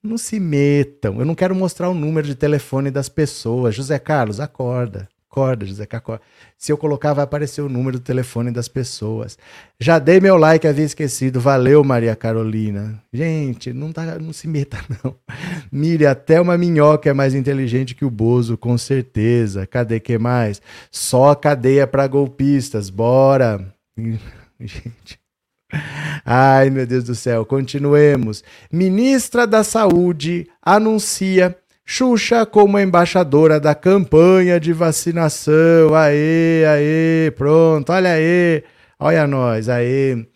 Não 0.02 0.16
se 0.16 0.38
metam. 0.38 1.18
Eu 1.18 1.26
não 1.26 1.35
quero 1.35 1.57
mostrar 1.57 1.90
o 1.90 1.95
número 1.95 2.25
de 2.25 2.37
telefone 2.37 2.88
das 2.88 3.09
pessoas. 3.09 3.75
José 3.75 3.99
Carlos, 3.99 4.38
acorda. 4.38 5.09
Acorda, 5.38 5.64
José 5.64 5.87
Cacó. 5.87 6.18
Se 6.57 6.73
eu 6.73 6.76
colocar, 6.76 7.12
vai 7.12 7.23
aparecer 7.23 7.61
o 7.61 7.68
número 7.68 7.99
do 7.99 8.02
telefone 8.02 8.50
das 8.50 8.66
pessoas. 8.66 9.38
Já 9.78 9.99
dei 9.99 10.18
meu 10.18 10.37
like, 10.37 10.66
havia 10.66 10.85
esquecido. 10.85 11.40
Valeu, 11.40 11.85
Maria 11.85 12.16
Carolina. 12.16 13.00
Gente, 13.12 13.73
não, 13.73 13.92
tá, 13.92 14.18
não 14.18 14.33
se 14.33 14.49
meta, 14.49 14.78
não. 15.02 15.14
Mire, 15.71 16.07
até 16.07 16.40
uma 16.40 16.59
minhoca 16.59 17.09
é 17.09 17.12
mais 17.12 17.35
inteligente 17.35 17.95
que 17.95 18.04
o 18.04 18.11
Bozo, 18.11 18.59
com 18.59 18.76
certeza. 18.76 19.66
Cadê 19.66 20.00
que 20.00 20.18
mais? 20.18 20.61
Só 20.90 21.35
cadeia 21.35 21.87
para 21.87 22.09
golpistas. 22.09 22.90
Bora. 22.90 23.64
Gente. 24.61 25.21
Ai, 26.25 26.71
meu 26.71 26.87
Deus 26.87 27.04
do 27.04 27.14
céu. 27.14 27.47
Continuemos. 27.47 28.42
Ministra 28.73 29.47
da 29.47 29.62
Saúde 29.62 30.49
anuncia 30.61 31.57
Xuxa 31.90 32.45
como 32.45 32.78
embaixadora 32.78 33.59
da 33.59 33.75
campanha 33.75 34.61
de 34.61 34.75
vacinação. 34.75 35.95
Aê, 35.95 36.62
aê, 36.66 37.30
pronto, 37.30 37.90
olha 37.90 38.12
aí, 38.12 38.62
olha 39.00 39.26
nós, 39.26 39.71
aê. 39.71 40.26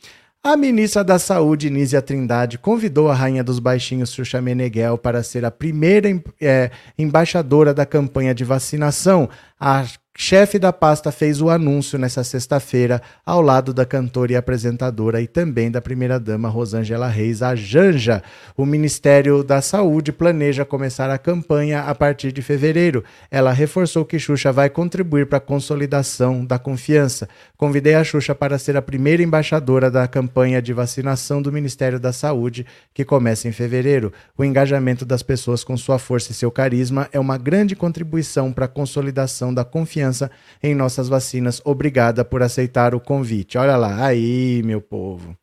A 0.43 0.57
ministra 0.57 1.05
da 1.05 1.19
Saúde, 1.19 1.69
Nízia 1.69 2.01
Trindade, 2.01 2.57
convidou 2.57 3.11
a 3.11 3.15
rainha 3.15 3.45
dos 3.45 3.59
baixinhos, 3.59 4.15
Xuxa 4.15 4.41
Meneghel, 4.41 4.97
para 4.97 5.23
ser 5.23 5.45
a 5.45 5.51
primeira 5.51 6.09
é, 6.41 6.71
embaixadora 6.99 7.75
da 7.75 7.85
campanha 7.85 8.35
de 8.35 8.45
vacinação. 8.45 9.29
A 9.65 9.85
chefe 10.15 10.59
da 10.59 10.73
pasta 10.73 11.11
fez 11.11 11.41
o 11.41 11.49
anúncio 11.49 11.99
nessa 11.99 12.23
sexta-feira, 12.23 13.01
ao 13.25 13.41
lado 13.41 13.73
da 13.73 13.87
cantora 13.87 14.33
e 14.33 14.37
apresentadora 14.37 15.23
e 15.23 15.27
também 15.27 15.71
da 15.71 15.81
primeira-dama 15.81 16.49
Rosângela 16.49 17.09
Reis, 17.09 17.43
a 17.43 17.55
Janja. 17.55 18.23
O 18.57 18.67
Ministério 18.67 19.43
da 19.43 19.63
Saúde 19.63 20.13
planeja 20.13 20.65
começar 20.65 21.09
a 21.11 21.17
campanha 21.17 21.83
a 21.83 21.95
partir 21.95 22.31
de 22.31 22.43
fevereiro. 22.43 23.03
Ela 23.31 23.53
reforçou 23.53 24.05
que 24.05 24.19
Xuxa 24.19 24.53
vai 24.53 24.69
contribuir 24.69 25.27
para 25.27 25.39
a 25.39 25.41
consolidação 25.41 26.45
da 26.45 26.59
confiança. 26.59 27.29
Convidei 27.57 27.95
a 27.95 28.05
Xuxa 28.05 28.35
para 28.35 28.59
ser 28.59 28.77
a 28.77 28.83
primeira 28.83 29.23
embaixadora 29.23 29.91
da 29.91 30.07
campanha 30.07 30.61
de 30.61 30.73
vacinação 30.73 31.41
do 31.41 31.51
Ministério 31.51 31.99
da 31.99 32.13
Saúde, 32.13 32.67
que 32.93 33.05
começa 33.05 33.49
em 33.49 33.53
fevereiro. 33.53 34.13
O 34.37 34.45
engajamento 34.45 35.07
das 35.07 35.23
pessoas 35.23 35.65
com 35.65 35.77
sua 35.77 35.99
força 35.99 36.33
e 36.33 36.35
seu 36.35 36.51
carisma 36.51 37.09
é 37.13 37.19
uma 37.19 37.39
grande 37.39 37.75
contribuição 37.75 38.53
para 38.53 38.67
a 38.67 38.69
consolidação 38.69 39.52
da 39.53 39.65
confiança 39.65 40.31
em 40.63 40.75
nossas 40.75 41.09
vacinas. 41.09 41.61
Obrigada 41.65 42.25
por 42.25 42.43
aceitar 42.43 42.95
o 42.95 43.01
convite. 43.01 43.59
Olha 43.59 43.77
lá, 43.77 44.07
aí, 44.07 44.63
meu 44.65 44.81
povo. 44.81 45.37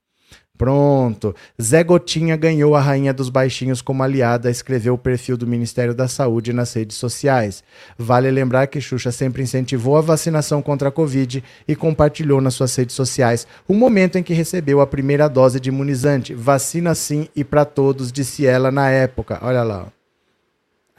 Pronto. 0.59 1.33
Zé 1.59 1.85
Gotinha 1.85 2.35
ganhou 2.35 2.75
a 2.75 2.81
Rainha 2.81 3.13
dos 3.13 3.29
Baixinhos 3.29 3.81
como 3.81 4.03
aliada, 4.03 4.51
escreveu 4.51 4.95
o 4.95 4.97
perfil 4.97 5.37
do 5.37 5.47
Ministério 5.47 5.93
da 5.93 6.05
Saúde 6.05 6.51
nas 6.51 6.73
redes 6.73 6.97
sociais. 6.97 7.63
Vale 7.97 8.29
lembrar 8.29 8.67
que 8.67 8.81
Xuxa 8.81 9.09
sempre 9.09 9.41
incentivou 9.41 9.95
a 9.95 10.01
vacinação 10.01 10.61
contra 10.61 10.89
a 10.89 10.91
Covid 10.91 11.41
e 11.65 11.75
compartilhou 11.77 12.41
nas 12.41 12.55
suas 12.55 12.75
redes 12.75 12.93
sociais 12.93 13.47
o 13.69 13.73
momento 13.73 14.17
em 14.17 14.23
que 14.23 14.33
recebeu 14.33 14.81
a 14.81 14.87
primeira 14.87 15.29
dose 15.29 15.61
de 15.61 15.69
imunizante. 15.69 16.33
Vacina 16.33 16.93
sim 16.93 17.29
e 17.33 17.41
para 17.45 17.63
todos, 17.63 18.11
disse 18.11 18.45
ela 18.45 18.69
na 18.69 18.89
época. 18.89 19.39
Olha 19.41 19.63
lá. 19.63 19.87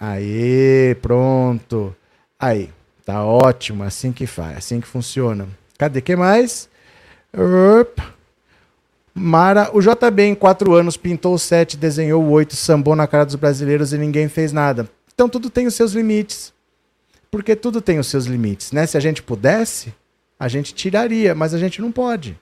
Aí, 0.01 0.97
pronto. 1.03 1.95
Aí. 2.39 2.71
Tá 3.11 3.25
ótimo, 3.25 3.83
assim 3.83 4.13
que 4.13 4.25
faz, 4.25 4.59
assim 4.59 4.81
que 4.81 4.87
funciona. 4.87 5.49
Cadê 5.77 6.01
que 6.01 6.15
mais? 6.15 6.69
Mara, 9.13 9.69
o 9.73 9.81
JB 9.81 10.23
em 10.23 10.35
quatro 10.37 10.75
anos 10.75 10.97
pintou 10.97 11.35
o 11.35 11.39
7, 11.39 11.77
desenhou 11.77 12.23
o 12.23 12.31
8, 12.31 12.55
sambou 12.55 12.95
na 12.95 13.09
cara 13.09 13.27
dos 13.27 13.35
brasileiros 13.35 13.93
e 13.93 13.99
ninguém 13.99 14.29
fez 14.29 14.53
nada. 14.53 14.89
Então 15.13 15.29
tudo 15.29 15.51
tem 15.51 15.67
os 15.67 15.75
seus 15.75 15.91
limites. 15.91 16.53
Porque 17.33 17.57
tudo 17.57 17.81
tem 17.81 17.99
os 17.99 18.07
seus 18.07 18.27
limites, 18.27 18.71
né? 18.71 18.87
Se 18.87 18.97
a 18.97 19.01
gente 19.01 19.25
pudesse, 19.25 19.93
a 20.39 20.47
gente 20.47 20.73
tiraria, 20.73 21.35
mas 21.35 21.53
a 21.53 21.59
gente 21.59 21.83
não 21.83 21.91
pode. 21.91 22.39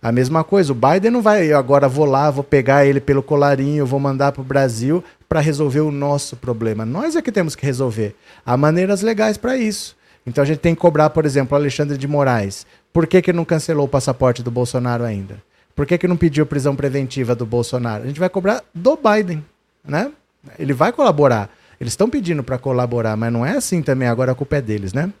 A 0.00 0.12
mesma 0.12 0.44
coisa, 0.44 0.70
o 0.70 0.76
Biden 0.76 1.10
não 1.10 1.20
vai, 1.20 1.46
eu 1.46 1.58
agora 1.58 1.88
vou 1.88 2.04
lá, 2.04 2.30
vou 2.30 2.44
pegar 2.44 2.86
ele 2.86 3.00
pelo 3.00 3.24
colarinho, 3.24 3.84
vou 3.84 3.98
mandar 3.98 4.30
para 4.30 4.40
o 4.40 4.44
Brasil 4.44 5.02
para 5.28 5.40
resolver 5.40 5.80
o 5.80 5.90
nosso 5.90 6.36
problema. 6.36 6.86
Nós 6.86 7.16
é 7.16 7.22
que 7.22 7.32
temos 7.32 7.56
que 7.56 7.66
resolver. 7.66 8.14
Há 8.46 8.56
maneiras 8.56 9.02
legais 9.02 9.36
para 9.36 9.56
isso. 9.56 10.00
Então 10.26 10.42
a 10.42 10.46
gente 10.46 10.58
tem 10.58 10.74
que 10.74 10.80
cobrar, 10.80 11.10
por 11.10 11.24
exemplo, 11.24 11.56
Alexandre 11.56 11.98
de 11.98 12.06
Moraes. 12.06 12.66
Por 12.92 13.06
que, 13.06 13.20
que 13.20 13.32
não 13.32 13.44
cancelou 13.44 13.86
o 13.86 13.88
passaporte 13.88 14.42
do 14.42 14.50
Bolsonaro 14.50 15.04
ainda? 15.04 15.42
Por 15.74 15.86
que, 15.86 15.98
que 15.98 16.06
não 16.06 16.16
pediu 16.16 16.46
prisão 16.46 16.76
preventiva 16.76 17.34
do 17.34 17.46
Bolsonaro? 17.46 18.04
A 18.04 18.06
gente 18.06 18.20
vai 18.20 18.28
cobrar 18.28 18.62
do 18.74 18.96
Biden, 18.96 19.44
né? 19.84 20.12
Ele 20.58 20.72
vai 20.72 20.92
colaborar. 20.92 21.50
Eles 21.80 21.92
estão 21.92 22.08
pedindo 22.08 22.44
para 22.44 22.58
colaborar, 22.58 23.16
mas 23.16 23.32
não 23.32 23.44
é 23.44 23.56
assim 23.56 23.82
também. 23.82 24.06
Agora 24.06 24.32
a 24.32 24.34
culpa 24.34 24.56
é 24.56 24.60
deles, 24.60 24.92
né? 24.92 25.12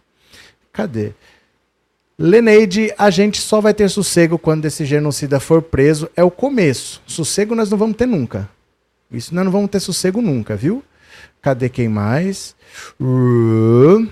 Cadê? 0.72 1.12
Leneide, 2.18 2.92
a 2.98 3.10
gente 3.10 3.40
só 3.40 3.60
vai 3.60 3.74
ter 3.74 3.88
sossego 3.88 4.38
quando 4.38 4.66
esse 4.66 4.84
genocida 4.84 5.40
for 5.40 5.62
preso. 5.62 6.08
É 6.14 6.22
o 6.22 6.30
começo. 6.30 7.02
Sossego 7.06 7.54
nós 7.54 7.70
não 7.70 7.78
vamos 7.78 7.96
ter 7.96 8.06
nunca. 8.06 8.48
Isso 9.10 9.34
nós 9.34 9.44
não 9.44 9.52
vamos 9.52 9.70
ter 9.70 9.80
sossego 9.80 10.20
nunca, 10.22 10.54
viu? 10.54 10.84
Cadê 11.40 11.68
quem 11.68 11.88
mais? 11.88 12.54
Uh... 13.00 14.06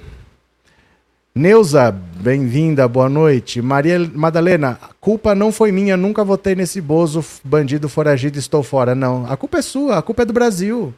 Neuza, 1.41 1.91
bem-vinda, 1.91 2.87
boa 2.87 3.09
noite. 3.09 3.63
Maria 3.63 3.99
Madalena, 3.99 4.79
culpa 5.01 5.35
não 5.35 5.51
foi 5.51 5.73
minha, 5.73 5.97
nunca 5.97 6.23
votei 6.23 6.55
nesse 6.55 6.83
bozo 6.83 7.25
bandido 7.43 7.89
foragido, 7.89 8.39
estou 8.39 8.63
fora. 8.63 8.95
Não, 8.95 9.25
a 9.25 9.39
culpa 9.39 9.57
é 9.57 9.63
sua, 9.63 9.97
a 9.97 10.03
culpa 10.03 10.21
é 10.21 10.27
do 10.27 10.35
Brasil. 10.35 10.93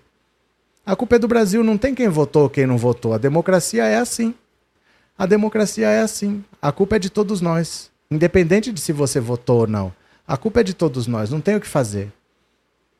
A 0.85 0.97
culpa 0.97 1.15
é 1.15 1.19
do 1.21 1.29
Brasil, 1.29 1.63
não 1.63 1.79
tem 1.79 1.95
quem 1.95 2.09
votou, 2.09 2.51
quem 2.51 2.67
não 2.67 2.77
votou. 2.77 3.15
A 3.15 3.19
democracia 3.19 3.85
é 3.85 3.99
assim. 3.99 4.35
A 5.17 5.27
democracia 5.27 5.87
é 5.87 6.01
assim. 6.01 6.43
A 6.61 6.73
culpa 6.73 6.97
é 6.97 6.99
de 6.99 7.09
todos 7.09 7.41
nós, 7.41 7.89
independente 8.11 8.73
de 8.73 8.81
se 8.81 8.93
você 8.93 9.21
votou 9.21 9.61
ou 9.61 9.67
não. 9.69 9.93
A 10.27 10.37
culpa 10.37 10.59
é 10.59 10.65
de 10.65 10.75
todos 10.75 11.07
nós, 11.07 11.31
não 11.31 11.41
tem 11.41 11.55
o 11.55 11.61
que 11.61 11.69
fazer. 11.69 12.13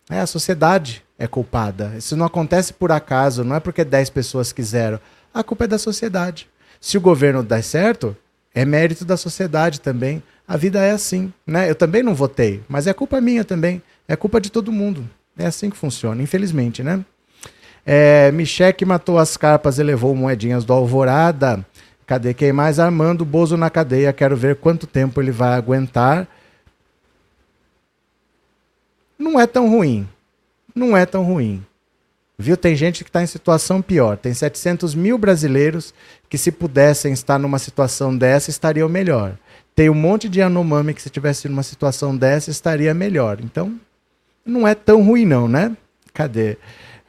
É, 0.09 0.21
a 0.21 0.29
sociedade 0.29 1.03
é 1.19 1.27
culpada. 1.27 1.93
Isso 1.99 2.17
não 2.17 2.25
acontece 2.25 2.73
por 2.73 2.93
acaso, 2.93 3.43
não 3.43 3.57
é 3.57 3.59
porque 3.59 3.85
10 3.85 4.11
pessoas 4.11 4.53
quiseram. 4.53 5.01
A 5.35 5.43
culpa 5.43 5.65
é 5.65 5.67
da 5.67 5.79
sociedade. 5.79 6.52
Se 6.83 6.99
o 6.99 7.01
governo 7.01 7.45
der 7.45 7.63
certo, 7.63 8.17
é 8.53 8.65
mérito 8.65 9.05
da 9.05 9.17
sociedade 9.17 9.81
também. 9.81 10.21
A 10.49 10.57
vida 10.57 10.81
é 10.85 10.91
assim, 10.91 11.33
né? 11.47 11.71
Eu 11.71 11.77
também 11.77 12.03
não 12.03 12.13
votei, 12.13 12.61
mas 12.69 12.89
é 12.89 12.93
culpa 12.93 13.21
minha 13.21 13.45
também. 13.45 13.81
É 14.09 14.17
culpa 14.17 14.41
de 14.41 14.51
todo 14.51 14.73
mundo. 14.73 15.09
É 15.39 15.47
assim 15.47 15.71
que 15.71 15.77
funciona, 15.77 16.21
infelizmente, 16.21 16.83
né? 16.83 17.05
É, 17.87 18.33
Micheque 18.33 18.85
matou 18.85 19.17
as 19.17 19.37
carpas 19.37 19.79
e 19.79 19.83
levou 19.85 20.13
moedinhas 20.17 20.65
do 20.65 20.73
Alvorada. 20.73 21.65
Cadê 22.05 22.35
quem 22.35 22.53
mais? 22.53 22.81
Armando 22.81 23.25
Bozo 23.25 23.57
na 23.57 23.71
cadeia. 23.71 24.13
Quero 24.13 24.37
ver 24.37 24.57
quanto 24.57 24.85
tempo 24.85 25.23
ele 25.23 25.31
vai 25.31 25.53
aguentar. 25.55 26.27
Não 29.17 29.39
é 29.39 29.47
tão 29.47 29.71
ruim. 29.71 30.09
Não 30.75 30.97
é 30.97 31.07
tão 31.07 31.23
ruim. 31.23 31.65
Viu? 32.43 32.57
Tem 32.57 32.77
gente 32.77 33.05
que 33.05 33.09
está 33.09 33.23
em 33.23 33.27
situação 33.27 33.81
pior. 33.81 34.17
Tem 34.17 34.35
700 34.35 34.95
mil 34.95 35.17
brasileiros 35.17 35.95
que, 36.29 36.37
se 36.37 36.53
pudessem 36.53 37.13
estar 37.13 37.39
numa 37.39 37.59
situação 37.59 38.17
dessa, 38.17 38.51
estariam 38.51 38.89
melhor. 38.89 39.39
Tem 39.75 39.89
um 39.89 39.95
monte 39.95 40.29
de 40.29 40.43
Anomami 40.43 40.93
que, 40.93 41.01
se 41.01 41.09
tivesse 41.09 41.49
numa 41.49 41.63
situação 41.63 42.15
dessa, 42.17 42.51
estaria 42.51 42.93
melhor. 42.93 43.39
Então, 43.41 43.75
não 44.45 44.69
é 44.69 44.75
tão 44.75 45.03
ruim, 45.03 45.25
não, 45.25 45.49
né? 45.49 45.75
Cadê? 46.13 46.59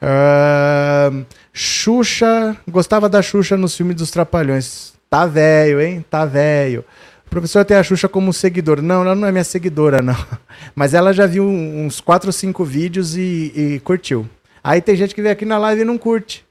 Uh, 0.00 1.26
Xuxa. 1.52 2.56
Gostava 2.68 3.08
da 3.08 3.20
Xuxa 3.20 3.56
nos 3.56 3.76
filmes 3.76 3.96
dos 3.96 4.10
Trapalhões. 4.10 4.94
Tá 5.10 5.26
velho, 5.26 5.80
hein? 5.80 6.04
Tá 6.08 6.24
velho. 6.24 6.84
O 7.26 7.30
professor 7.30 7.64
tem 7.64 7.76
a 7.76 7.82
Xuxa 7.82 8.08
como 8.08 8.32
seguidor. 8.32 8.80
Não, 8.80 9.02
ela 9.02 9.14
não 9.14 9.26
é 9.26 9.32
minha 9.32 9.44
seguidora, 9.44 10.00
não. 10.00 10.16
Mas 10.74 10.94
ela 10.94 11.12
já 11.12 11.26
viu 11.26 11.46
uns 11.46 12.00
4 12.00 12.28
ou 12.28 12.32
5 12.32 12.64
vídeos 12.64 13.16
e, 13.16 13.52
e 13.54 13.80
curtiu. 13.80 14.28
Aí 14.64 14.80
tem 14.80 14.96
gente 14.96 15.14
que 15.14 15.20
vem 15.20 15.30
aqui 15.30 15.44
na 15.44 15.58
live 15.58 15.82
e 15.82 15.84
não 15.84 15.98
curte. 15.98 16.42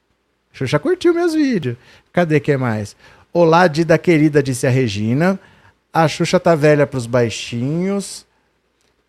Xuxa 0.52 0.78
curtiu 0.78 1.16
meus 1.16 1.34
vídeos. 1.34 1.76
Cadê 2.12 2.40
que 2.40 2.56
mais? 2.56 2.96
Olá, 3.34 3.66
Dida 3.66 3.98
querida, 3.98 4.44
disse 4.44 4.68
a 4.68 4.70
Regina. 4.70 5.40
A 5.92 6.08
Xuxa 6.08 6.40
tá 6.40 6.54
velha 6.54 6.86
pros 6.86 7.08
baixinhos. 7.08 8.24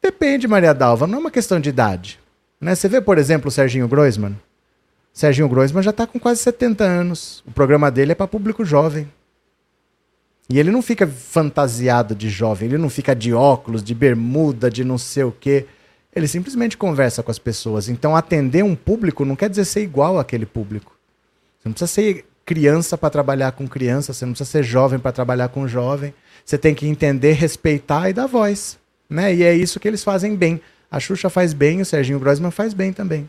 Depende, 0.02 0.48
Maria 0.48 0.72
Dalva, 0.72 1.06
não 1.06 1.18
é 1.18 1.20
uma 1.20 1.30
questão 1.30 1.60
de 1.60 1.68
idade. 1.68 2.18
Né? 2.58 2.74
Você 2.74 2.88
vê, 2.88 2.98
por 2.98 3.18
exemplo, 3.18 3.48
o 3.48 3.50
Serginho 3.50 3.86
Groisman. 3.86 4.34
Serginho 5.12 5.50
Groisman 5.50 5.82
já 5.82 5.90
está 5.90 6.06
com 6.06 6.18
quase 6.18 6.40
70 6.40 6.82
anos. 6.82 7.44
O 7.46 7.52
programa 7.52 7.90
dele 7.90 8.12
é 8.12 8.14
para 8.14 8.26
público 8.26 8.64
jovem. 8.64 9.06
E 10.48 10.58
ele 10.58 10.70
não 10.70 10.80
fica 10.80 11.06
fantasiado 11.06 12.14
de 12.14 12.30
jovem, 12.30 12.68
ele 12.68 12.78
não 12.78 12.90
fica 12.90 13.14
de 13.14 13.32
óculos, 13.34 13.82
de 13.82 13.94
bermuda, 13.94 14.70
de 14.70 14.82
não 14.82 14.96
sei 14.96 15.24
o 15.24 15.32
quê. 15.32 15.66
Ele 16.14 16.28
simplesmente 16.28 16.76
conversa 16.76 17.22
com 17.22 17.30
as 17.30 17.38
pessoas. 17.38 17.88
Então, 17.88 18.14
atender 18.14 18.62
um 18.62 18.74
público 18.74 19.24
não 19.24 19.34
quer 19.34 19.50
dizer 19.50 19.64
ser 19.64 19.82
igual 19.82 20.18
àquele 20.18 20.46
público. 20.46 20.96
Você 21.58 21.68
não 21.68 21.72
precisa 21.72 21.90
ser 21.90 22.24
criança 22.44 22.96
para 22.96 23.10
trabalhar 23.10 23.52
com 23.52 23.66
criança, 23.66 24.12
você 24.12 24.24
não 24.24 24.32
precisa 24.32 24.50
ser 24.50 24.62
jovem 24.62 24.98
para 24.98 25.12
trabalhar 25.12 25.48
com 25.48 25.66
jovem. 25.66 26.14
Você 26.44 26.58
tem 26.58 26.74
que 26.74 26.86
entender, 26.86 27.32
respeitar 27.32 28.10
e 28.10 28.12
dar 28.12 28.26
voz. 28.26 28.78
Né? 29.08 29.34
E 29.34 29.42
é 29.42 29.54
isso 29.54 29.80
que 29.80 29.88
eles 29.88 30.04
fazem 30.04 30.36
bem. 30.36 30.60
A 30.90 31.00
Xuxa 31.00 31.28
faz 31.28 31.52
bem, 31.52 31.80
o 31.80 31.84
Serginho 31.84 32.20
Grossman 32.20 32.50
faz 32.50 32.74
bem 32.74 32.92
também. 32.92 33.28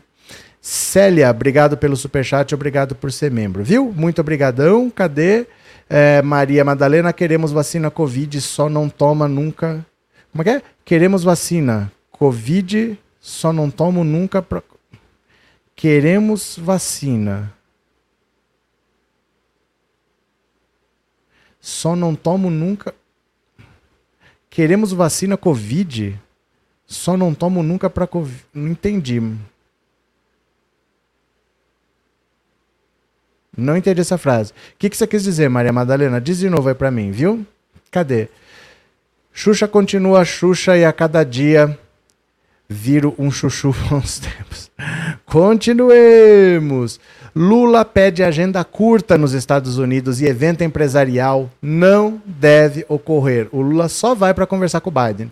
Célia, 0.60 1.30
obrigado 1.30 1.76
pelo 1.76 1.96
superchat, 1.96 2.54
obrigado 2.54 2.94
por 2.94 3.10
ser 3.12 3.30
membro, 3.30 3.62
viu? 3.62 3.92
Muito 3.94 4.20
obrigadão. 4.20 4.90
Cadê? 4.90 5.46
É, 5.88 6.20
Maria 6.22 6.64
Madalena, 6.64 7.12
queremos 7.12 7.52
vacina 7.52 7.90
Covid, 7.90 8.40
só 8.40 8.68
não 8.68 8.88
toma 8.88 9.28
nunca. 9.28 9.84
Como 10.32 10.42
é 10.42 10.44
que 10.44 10.50
é? 10.50 10.62
Queremos 10.84 11.22
vacina. 11.22 11.90
Covid 12.18 12.98
só 13.20 13.52
não 13.52 13.70
tomo 13.70 14.04
nunca 14.04 14.40
pra... 14.40 14.62
Queremos 15.74 16.56
vacina. 16.56 17.52
Só 21.60 21.94
não 21.94 22.14
tomo 22.14 22.48
nunca. 22.48 22.94
Queremos 24.48 24.92
vacina 24.92 25.36
Covid. 25.36 26.18
Só 26.86 27.16
não 27.16 27.34
tomo 27.34 27.62
nunca 27.62 27.90
para 27.90 28.06
Covid. 28.06 28.44
Não 28.54 28.68
entendi. 28.68 29.20
Não 33.54 33.76
entendi 33.76 34.00
essa 34.00 34.16
frase. 34.16 34.52
O 34.52 34.54
que, 34.78 34.88
que 34.88 34.96
você 34.96 35.06
quis 35.06 35.24
dizer, 35.24 35.50
Maria 35.50 35.72
Madalena? 35.72 36.20
Diz 36.20 36.38
de 36.38 36.48
novo 36.48 36.68
aí 36.68 36.74
para 36.74 36.90
mim, 36.90 37.10
viu? 37.10 37.46
Cadê? 37.90 38.28
Xuxa 39.32 39.68
continua 39.68 40.24
Xuxa 40.24 40.76
e 40.78 40.84
a 40.84 40.92
cada 40.92 41.24
dia 41.24 41.78
viro 42.68 43.14
um 43.18 43.30
chuchu 43.30 43.74
uns 43.92 44.18
tempos. 44.18 44.70
Continuemos. 45.24 47.00
Lula 47.34 47.84
pede 47.84 48.22
agenda 48.22 48.64
curta 48.64 49.18
nos 49.18 49.32
Estados 49.32 49.76
Unidos 49.76 50.20
e 50.20 50.26
evento 50.26 50.62
empresarial 50.62 51.50
não 51.60 52.20
deve 52.24 52.84
ocorrer. 52.88 53.48
O 53.52 53.60
Lula 53.60 53.88
só 53.88 54.14
vai 54.14 54.32
para 54.32 54.46
conversar 54.46 54.80
com 54.80 54.90
o 54.90 54.92
Biden. 54.92 55.30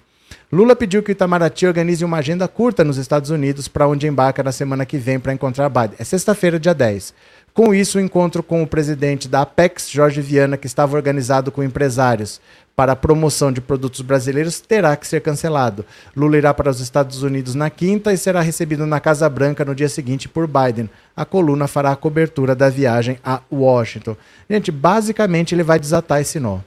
Lula 0.53 0.77
pediu 0.77 1.03
que 1.03 1.11
o 1.11 1.13
Itamaraty 1.13 1.67
organize 1.67 2.05
uma 2.05 2.19
agenda 2.19 2.47
curta 2.47 2.85
nos 2.85 2.97
Estados 2.97 3.31
Unidos, 3.31 3.67
para 3.67 3.89
onde 3.89 4.07
embarca 4.07 4.43
na 4.43 4.53
semana 4.53 4.87
que 4.87 4.99
vem 4.99 5.19
para 5.19 5.33
encontrar 5.33 5.69
Biden. 5.69 5.97
É 5.99 6.05
sexta-feira, 6.05 6.61
dia 6.61 6.75
10. 6.75 7.15
Com 7.55 7.73
isso, 7.73 7.99
o 7.99 8.01
encontro 8.01 8.43
com 8.43 8.65
o 8.65 8.67
presidente 8.67 9.29
da 9.29 9.43
Apex, 9.43 9.89
Jorge 9.89 10.21
Viana, 10.21 10.57
que 10.57 10.67
estava 10.67 10.97
organizado 10.97 11.53
com 11.53 11.63
empresários 11.63 12.41
para 12.75 12.91
a 12.91 12.97
promoção 12.97 13.53
de 13.53 13.61
produtos 13.61 14.01
brasileiros, 14.01 14.61
terá 14.61 14.97
que 14.97 15.07
ser 15.07 15.21
cancelado. 15.21 15.87
Lula 16.17 16.37
irá 16.37 16.53
para 16.53 16.69
os 16.69 16.81
Estados 16.81 17.23
Unidos 17.23 17.55
na 17.55 17.71
quinta 17.71 18.13
e 18.13 18.19
será 18.19 18.41
recebido 18.41 18.85
na 18.87 18.99
Casa 18.99 19.29
Branca 19.29 19.65
no 19.65 19.73
dia 19.73 19.89
seguinte 19.89 20.29
por 20.29 20.49
Biden. 20.49 20.91
A 21.15 21.25
coluna 21.25 21.69
fará 21.69 21.93
a 21.93 21.97
cobertura 21.97 22.57
da 22.57 22.69
viagem 22.69 23.21
a 23.25 23.41
Washington. 23.53 24.17
Gente, 24.51 24.73
basicamente 24.73 25.55
ele 25.55 25.63
vai 25.63 25.79
desatar 25.79 26.21
esse 26.21 26.41
nó. 26.41 26.59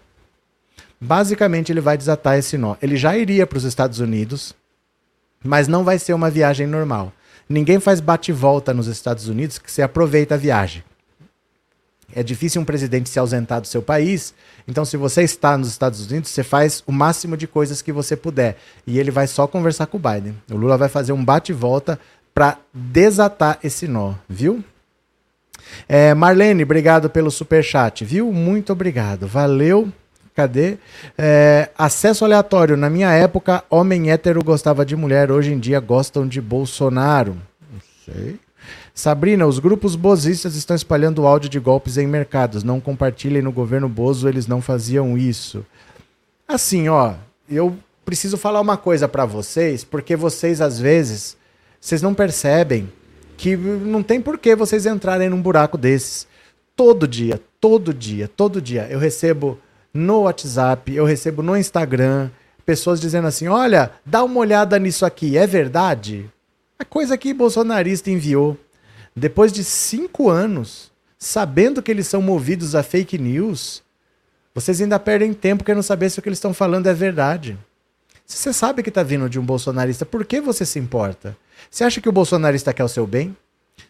Basicamente 1.01 1.69
ele 1.69 1.81
vai 1.81 1.97
desatar 1.97 2.37
esse 2.37 2.57
nó. 2.57 2.77
Ele 2.81 2.95
já 2.95 3.17
iria 3.17 3.45
para 3.45 3.57
os 3.57 3.65
Estados 3.65 3.99
Unidos, 3.99 4.55
mas 5.43 5.67
não 5.67 5.83
vai 5.83 5.99
ser 5.99 6.13
uma 6.13 6.29
viagem 6.29 6.65
normal. 6.65 7.11
Ninguém 7.49 7.79
faz 7.79 7.99
bate-volta 7.99 8.73
nos 8.73 8.87
Estados 8.87 9.27
Unidos 9.27 9.57
que 9.57 9.71
você 9.71 9.81
aproveita 9.81 10.35
a 10.35 10.37
viagem. 10.37 10.83
É 12.15 12.23
difícil 12.23 12.61
um 12.61 12.65
presidente 12.65 13.09
se 13.09 13.19
ausentar 13.19 13.59
do 13.61 13.67
seu 13.67 13.81
país. 13.81 14.33
Então, 14.67 14.85
se 14.85 14.95
você 14.95 15.23
está 15.23 15.57
nos 15.57 15.67
Estados 15.67 16.09
Unidos, 16.09 16.29
você 16.29 16.43
faz 16.43 16.83
o 16.87 16.91
máximo 16.91 17.35
de 17.35 17.47
coisas 17.47 17.81
que 17.81 17.91
você 17.91 18.15
puder. 18.15 18.57
E 18.85 18.97
ele 18.97 19.11
vai 19.11 19.27
só 19.27 19.45
conversar 19.45 19.87
com 19.87 19.97
o 19.97 19.99
Biden. 19.99 20.35
O 20.49 20.55
Lula 20.55 20.77
vai 20.77 20.89
fazer 20.89 21.11
um 21.11 21.23
bate-volta 21.23 21.99
para 22.33 22.57
desatar 22.73 23.59
esse 23.63 23.87
nó, 23.87 24.13
viu? 24.27 24.63
É, 25.87 26.13
Marlene, 26.13 26.63
obrigado 26.63 27.09
pelo 27.09 27.29
super 27.29 27.63
chat, 27.63 28.05
viu? 28.05 28.31
Muito 28.31 28.71
obrigado. 28.71 29.27
Valeu. 29.27 29.91
Cadê? 30.37 30.77
É, 31.17 31.71
acesso 31.75 32.23
aleatório. 32.23 32.77
Na 32.77 32.91
minha 32.91 33.11
época, 33.11 33.63
homem 33.71 34.11
hétero 34.11 34.43
gostava 34.43 34.85
de 34.85 34.95
mulher. 34.95 35.31
Hoje 35.31 35.51
em 35.51 35.57
dia 35.57 35.79
gostam 35.79 36.27
de 36.27 36.39
Bolsonaro. 36.39 37.35
Não 37.73 37.81
sei. 38.05 38.39
Sabrina, 38.93 39.47
os 39.47 39.57
grupos 39.57 39.95
bozistas 39.95 40.53
estão 40.53 40.75
espalhando 40.75 41.25
áudio 41.25 41.49
de 41.49 41.59
golpes 41.59 41.97
em 41.97 42.05
mercados. 42.05 42.63
Não 42.63 42.79
compartilhem 42.79 43.41
no 43.41 43.51
governo 43.51 43.89
Bozo, 43.89 44.29
eles 44.29 44.45
não 44.45 44.61
faziam 44.61 45.17
isso. 45.17 45.65
Assim, 46.47 46.87
ó, 46.87 47.15
eu 47.49 47.75
preciso 48.05 48.37
falar 48.37 48.61
uma 48.61 48.77
coisa 48.77 49.07
para 49.07 49.25
vocês, 49.25 49.83
porque 49.83 50.15
vocês 50.15 50.61
às 50.61 50.79
vezes 50.79 51.35
vocês 51.81 51.99
não 52.03 52.13
percebem 52.13 52.87
que 53.37 53.57
não 53.57 54.03
tem 54.03 54.21
por 54.21 54.37
que 54.37 54.55
vocês 54.55 54.85
entrarem 54.85 55.29
num 55.29 55.41
buraco 55.41 55.79
desses. 55.79 56.27
Todo 56.75 57.07
dia, 57.07 57.41
todo 57.59 57.91
dia, 57.91 58.27
todo 58.27 58.61
dia 58.61 58.85
eu 58.87 58.99
recebo 58.99 59.57
no 59.97 60.21
WhatsApp, 60.21 60.93
eu 60.93 61.05
recebo 61.05 61.41
no 61.41 61.57
Instagram 61.57 62.29
pessoas 62.65 63.01
dizendo 63.01 63.27
assim: 63.27 63.47
olha, 63.47 63.91
dá 64.05 64.23
uma 64.23 64.39
olhada 64.39 64.77
nisso 64.77 65.05
aqui, 65.05 65.37
é 65.37 65.47
verdade? 65.47 66.29
A 66.77 66.85
coisa 66.85 67.17
que 67.17 67.33
bolsonarista 67.33 68.11
enviou. 68.11 68.55
Depois 69.15 69.51
de 69.51 69.63
cinco 69.63 70.29
anos, 70.29 70.91
sabendo 71.17 71.81
que 71.81 71.89
eles 71.89 72.05
são 72.05 72.21
movidos 72.21 72.75
a 72.75 72.83
fake 72.83 73.17
news, 73.17 73.81
vocês 74.53 74.79
ainda 74.79 74.99
perdem 74.99 75.33
tempo 75.33 75.63
querendo 75.63 75.81
saber 75.81 76.11
se 76.11 76.19
o 76.19 76.21
que 76.21 76.29
eles 76.29 76.37
estão 76.37 76.53
falando 76.53 76.85
é 76.85 76.93
verdade. 76.93 77.57
Se 78.23 78.37
você 78.37 78.53
sabe 78.53 78.83
que 78.83 78.89
está 78.89 79.01
vindo 79.01 79.27
de 79.27 79.39
um 79.39 79.45
bolsonarista, 79.45 80.05
por 80.05 80.23
que 80.25 80.39
você 80.39 80.65
se 80.65 80.77
importa? 80.77 81.35
Você 81.71 81.83
acha 81.83 81.99
que 81.99 82.09
o 82.09 82.11
bolsonarista 82.11 82.73
quer 82.73 82.83
o 82.83 82.89
seu 82.89 83.07
bem? 83.07 83.35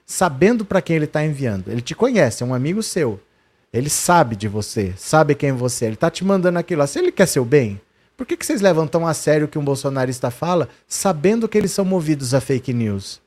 Sabendo 0.05 0.63
para 0.63 0.81
quem 0.81 0.95
ele 0.95 1.05
está 1.05 1.25
enviando. 1.25 1.69
Ele 1.69 1.81
te 1.81 1.95
conhece, 1.95 2.43
é 2.43 2.45
um 2.45 2.53
amigo 2.53 2.81
seu. 2.81 3.19
Ele 3.71 3.89
sabe 3.89 4.35
de 4.35 4.47
você, 4.47 4.93
sabe 4.97 5.35
quem 5.35 5.51
você 5.51 5.85
é. 5.85 5.87
Ele 5.89 5.95
tá 5.95 6.09
te 6.09 6.23
mandando 6.23 6.57
aquilo 6.59 6.79
lá. 6.79 6.87
Se 6.87 6.99
ele 6.99 7.11
quer 7.11 7.27
seu 7.27 7.43
bem, 7.43 7.79
por 8.15 8.25
que, 8.25 8.35
que 8.35 8.45
vocês 8.45 8.61
levam 8.61 8.87
tão 8.87 9.05
a 9.05 9.13
sério 9.13 9.45
o 9.45 9.47
que 9.49 9.59
um 9.59 9.63
bolsonarista 9.63 10.31
fala, 10.31 10.69
sabendo 10.87 11.47
que 11.47 11.57
eles 11.57 11.71
são 11.71 11.85
movidos 11.85 12.33
a 12.33 12.41
fake 12.41 12.73
news? 12.73 13.21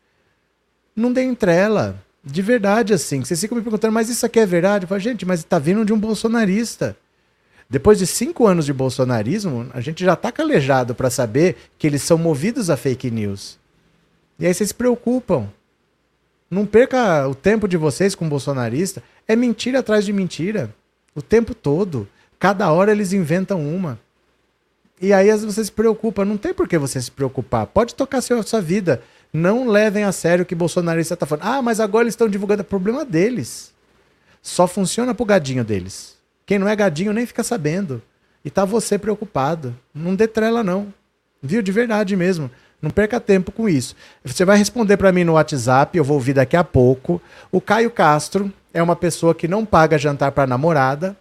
Não 0.96 1.12
dê 1.12 1.22
entrela. 1.22 2.03
De 2.22 2.42
verdade, 2.42 2.92
assim. 2.92 3.20
Vocês 3.24 3.40
ficam 3.40 3.57
me 3.57 3.62
perguntando, 3.62 3.92
mas 3.92 4.11
isso 4.11 4.26
aqui 4.26 4.40
é 4.40 4.46
verdade? 4.46 4.85
Eu 4.85 4.88
falo, 4.88 5.00
gente, 5.00 5.24
mas 5.24 5.42
tá 5.44 5.59
vindo 5.59 5.85
de 5.85 5.92
um 5.92 5.98
bolsonarista. 5.98 6.96
Depois 7.68 7.98
de 7.98 8.07
cinco 8.07 8.48
anos 8.48 8.66
de 8.66 8.72
bolsonarismo, 8.72 9.70
a 9.72 9.81
gente 9.81 10.05
já 10.05 10.16
tá 10.16 10.33
calejado 10.33 10.92
para 10.92 11.09
saber 11.09 11.57
que 11.79 11.87
eles 11.87 12.03
são 12.03 12.18
movidos 12.18 12.68
a 12.68 12.76
fake 12.76 13.11
news. 13.11 13.59
E 14.40 14.46
aí 14.46 14.53
vocês 14.53 14.70
se 14.70 14.74
preocupam. 14.74 15.48
Não 16.50 16.66
perca 16.66 17.29
o 17.29 17.35
tempo 17.35 17.68
de 17.68 17.76
vocês 17.76 18.16
com 18.16 18.29
bolsonarista. 18.29 19.00
É 19.31 19.37
mentira 19.37 19.79
atrás 19.79 20.05
de 20.05 20.12
mentira. 20.12 20.75
O 21.14 21.23
tempo 21.23 21.55
todo. 21.55 22.09
Cada 22.37 22.73
hora 22.73 22.90
eles 22.90 23.12
inventam 23.12 23.64
uma. 23.64 23.97
E 25.01 25.12
aí 25.12 25.31
você 25.37 25.64
se 25.64 25.71
preocupa. 25.71 26.25
Não 26.25 26.37
tem 26.37 26.53
por 26.53 26.66
que 26.66 26.77
você 26.77 27.01
se 27.01 27.12
preocupar. 27.12 27.69
Pode 27.69 27.95
tocar 27.95 28.19
a 28.19 28.43
sua 28.43 28.61
vida. 28.61 29.05
Não 29.33 29.69
levem 29.69 30.03
a 30.03 30.11
sério 30.11 30.43
o 30.43 30.45
que 30.45 30.53
bolsonarista 30.53 31.14
está 31.14 31.27
falando. 31.27 31.45
Ah, 31.45 31.62
mas 31.62 31.79
agora 31.79 32.03
eles 32.03 32.14
estão 32.14 32.29
divulgando. 32.29 32.62
É 32.62 32.64
problema 32.64 33.05
deles. 33.05 33.73
Só 34.43 34.66
funciona 34.66 35.14
pro 35.14 35.25
gadinho 35.25 35.62
deles. 35.62 36.16
Quem 36.45 36.59
não 36.59 36.66
é 36.66 36.75
gadinho 36.75 37.12
nem 37.12 37.25
fica 37.25 37.45
sabendo. 37.45 38.03
E 38.45 38.51
tá 38.51 38.64
você 38.64 38.99
preocupado. 38.99 39.77
Não 39.95 40.16
dê 40.16 40.27
trela, 40.27 40.64
não. 40.64 40.93
Viu? 41.40 41.62
De 41.62 41.71
verdade 41.71 42.16
mesmo. 42.16 42.51
Não 42.83 42.90
perca 42.90 43.21
tempo 43.21 43.53
com 43.53 43.69
isso. 43.69 43.95
Você 44.25 44.45
vai 44.45 44.59
responder 44.59 44.97
para 44.97 45.12
mim 45.12 45.23
no 45.23 45.35
WhatsApp, 45.35 45.97
eu 45.97 46.03
vou 46.03 46.16
ouvir 46.16 46.33
daqui 46.33 46.57
a 46.57 46.64
pouco. 46.64 47.23
O 47.53 47.61
Caio 47.61 47.93
Castro 47.93 48.53
é 48.73 48.83
uma 48.83 48.97
pessoa 48.97 49.35
que 49.35 49.49
não 49.49 49.65
paga 49.65 49.99
jantar 49.99 50.33
para 50.33 50.47
namorada, 50.47 51.17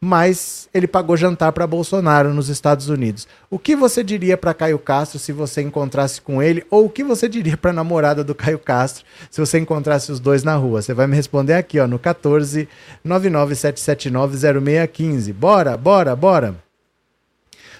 mas 0.00 0.68
ele 0.74 0.86
pagou 0.86 1.16
jantar 1.16 1.52
para 1.52 1.66
Bolsonaro 1.66 2.32
nos 2.32 2.48
Estados 2.48 2.88
Unidos. 2.88 3.26
O 3.50 3.58
que 3.58 3.74
você 3.74 4.04
diria 4.04 4.36
para 4.36 4.54
Caio 4.54 4.78
Castro 4.78 5.18
se 5.18 5.32
você 5.32 5.62
encontrasse 5.62 6.20
com 6.20 6.42
ele? 6.42 6.64
Ou 6.70 6.84
o 6.86 6.90
que 6.90 7.02
você 7.02 7.28
diria 7.28 7.56
para 7.56 7.70
a 7.70 7.74
namorada 7.74 8.22
do 8.22 8.34
Caio 8.34 8.58
Castro 8.58 9.04
se 9.30 9.40
você 9.40 9.58
encontrasse 9.58 10.12
os 10.12 10.20
dois 10.20 10.44
na 10.44 10.54
rua? 10.54 10.82
Você 10.82 10.92
vai 10.92 11.06
me 11.06 11.16
responder 11.16 11.54
aqui, 11.54 11.80
ó, 11.80 11.86
no 11.86 11.98
14 11.98 12.68
997790615. 13.06 15.32
Bora, 15.32 15.74
bora, 15.76 16.14
bora. 16.14 16.54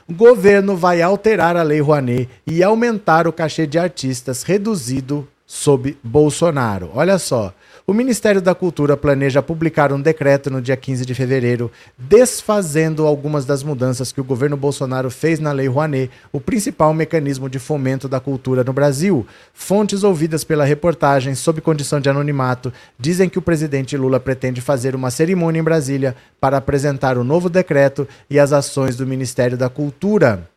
O 0.08 0.14
governo 0.14 0.76
vai 0.76 1.02
alterar 1.02 1.56
a 1.56 1.64
Lei 1.64 1.80
Rouanet 1.80 2.30
e 2.46 2.62
aumentar 2.62 3.26
o 3.26 3.32
cachê 3.32 3.66
de 3.66 3.76
artistas 3.78 4.44
reduzido 4.44 5.26
sob 5.44 5.98
Bolsonaro. 6.02 6.90
Olha 6.94 7.18
só. 7.18 7.52
O 7.88 7.94
Ministério 7.94 8.42
da 8.42 8.52
Cultura 8.52 8.96
planeja 8.96 9.40
publicar 9.40 9.92
um 9.92 10.00
decreto 10.00 10.50
no 10.50 10.60
dia 10.60 10.76
15 10.76 11.06
de 11.06 11.14
fevereiro, 11.14 11.70
desfazendo 11.96 13.06
algumas 13.06 13.44
das 13.44 13.62
mudanças 13.62 14.10
que 14.10 14.20
o 14.20 14.24
governo 14.24 14.56
Bolsonaro 14.56 15.08
fez 15.08 15.38
na 15.38 15.52
Lei 15.52 15.68
Rouanet, 15.68 16.10
o 16.32 16.40
principal 16.40 16.92
mecanismo 16.92 17.48
de 17.48 17.60
fomento 17.60 18.08
da 18.08 18.18
cultura 18.18 18.64
no 18.64 18.72
Brasil. 18.72 19.24
Fontes 19.54 20.02
ouvidas 20.02 20.42
pela 20.42 20.64
reportagem, 20.64 21.36
sob 21.36 21.60
condição 21.60 22.00
de 22.00 22.10
anonimato, 22.10 22.72
dizem 22.98 23.28
que 23.28 23.38
o 23.38 23.42
presidente 23.42 23.96
Lula 23.96 24.18
pretende 24.18 24.60
fazer 24.60 24.96
uma 24.96 25.12
cerimônia 25.12 25.60
em 25.60 25.62
Brasília 25.64 26.16
para 26.40 26.56
apresentar 26.56 27.16
o 27.16 27.22
novo 27.22 27.48
decreto 27.48 28.08
e 28.28 28.36
as 28.36 28.52
ações 28.52 28.96
do 28.96 29.06
Ministério 29.06 29.56
da 29.56 29.68
Cultura. 29.68 30.50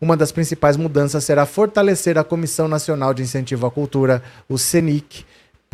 Uma 0.00 0.16
das 0.16 0.30
principais 0.30 0.76
mudanças 0.76 1.24
será 1.24 1.46
fortalecer 1.46 2.16
a 2.16 2.22
Comissão 2.22 2.68
Nacional 2.68 3.12
de 3.12 3.22
Incentivo 3.22 3.66
à 3.66 3.70
Cultura, 3.70 4.22
o 4.48 4.58
CENIC, 4.58 5.24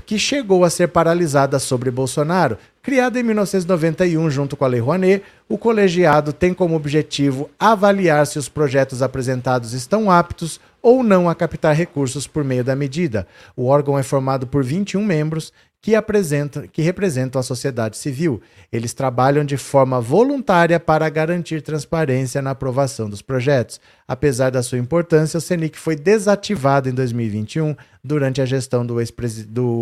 que 0.04 0.18
chegou 0.18 0.64
a 0.64 0.70
ser 0.70 0.88
paralisada 0.88 1.58
sobre 1.58 1.90
Bolsonaro. 1.90 2.58
Criada 2.82 3.18
em 3.18 3.22
1991 3.22 4.30
junto 4.30 4.56
com 4.56 4.64
a 4.64 4.68
Lei 4.68 4.80
Rouanet, 4.80 5.22
o 5.48 5.56
colegiado 5.56 6.32
tem 6.32 6.52
como 6.52 6.74
objetivo 6.74 7.48
avaliar 7.58 8.26
se 8.26 8.38
os 8.38 8.48
projetos 8.48 9.02
apresentados 9.02 9.72
estão 9.72 10.10
aptos 10.10 10.60
ou 10.82 11.02
não 11.02 11.28
a 11.28 11.34
captar 11.34 11.76
recursos 11.76 12.26
por 12.26 12.42
meio 12.42 12.64
da 12.64 12.74
medida. 12.74 13.26
O 13.56 13.66
órgão 13.66 13.98
é 13.98 14.02
formado 14.02 14.46
por 14.46 14.64
21 14.64 15.04
membros 15.04 15.52
que, 15.82 15.96
apresenta, 15.96 16.68
que 16.68 16.80
representam 16.80 17.40
a 17.40 17.42
sociedade 17.42 17.96
civil. 17.96 18.40
Eles 18.72 18.94
trabalham 18.94 19.44
de 19.44 19.56
forma 19.56 20.00
voluntária 20.00 20.78
para 20.78 21.08
garantir 21.08 21.60
transparência 21.60 22.40
na 22.40 22.52
aprovação 22.52 23.10
dos 23.10 23.20
projetos. 23.20 23.80
Apesar 24.06 24.50
da 24.50 24.62
sua 24.62 24.78
importância, 24.78 25.38
o 25.38 25.40
CENIC 25.40 25.76
foi 25.76 25.96
desativado 25.96 26.88
em 26.88 26.94
2021 26.94 27.74
durante 28.02 28.40
a 28.40 28.46
gestão 28.46 28.86
do 28.86 29.00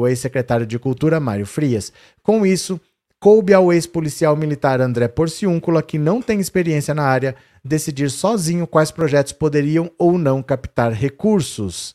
ex-secretário 0.08 0.64
de 0.64 0.78
Cultura, 0.78 1.20
Mário 1.20 1.44
Frias. 1.44 1.92
Com 2.22 2.46
isso, 2.46 2.80
coube 3.20 3.52
ao 3.52 3.70
ex-policial 3.70 4.34
militar 4.34 4.80
André 4.80 5.06
Porciúncula, 5.06 5.82
que 5.82 5.98
não 5.98 6.22
tem 6.22 6.40
experiência 6.40 6.94
na 6.94 7.02
área, 7.02 7.36
decidir 7.62 8.10
sozinho 8.10 8.66
quais 8.66 8.90
projetos 8.90 9.34
poderiam 9.34 9.90
ou 9.98 10.16
não 10.16 10.42
captar 10.42 10.92
recursos. 10.92 11.94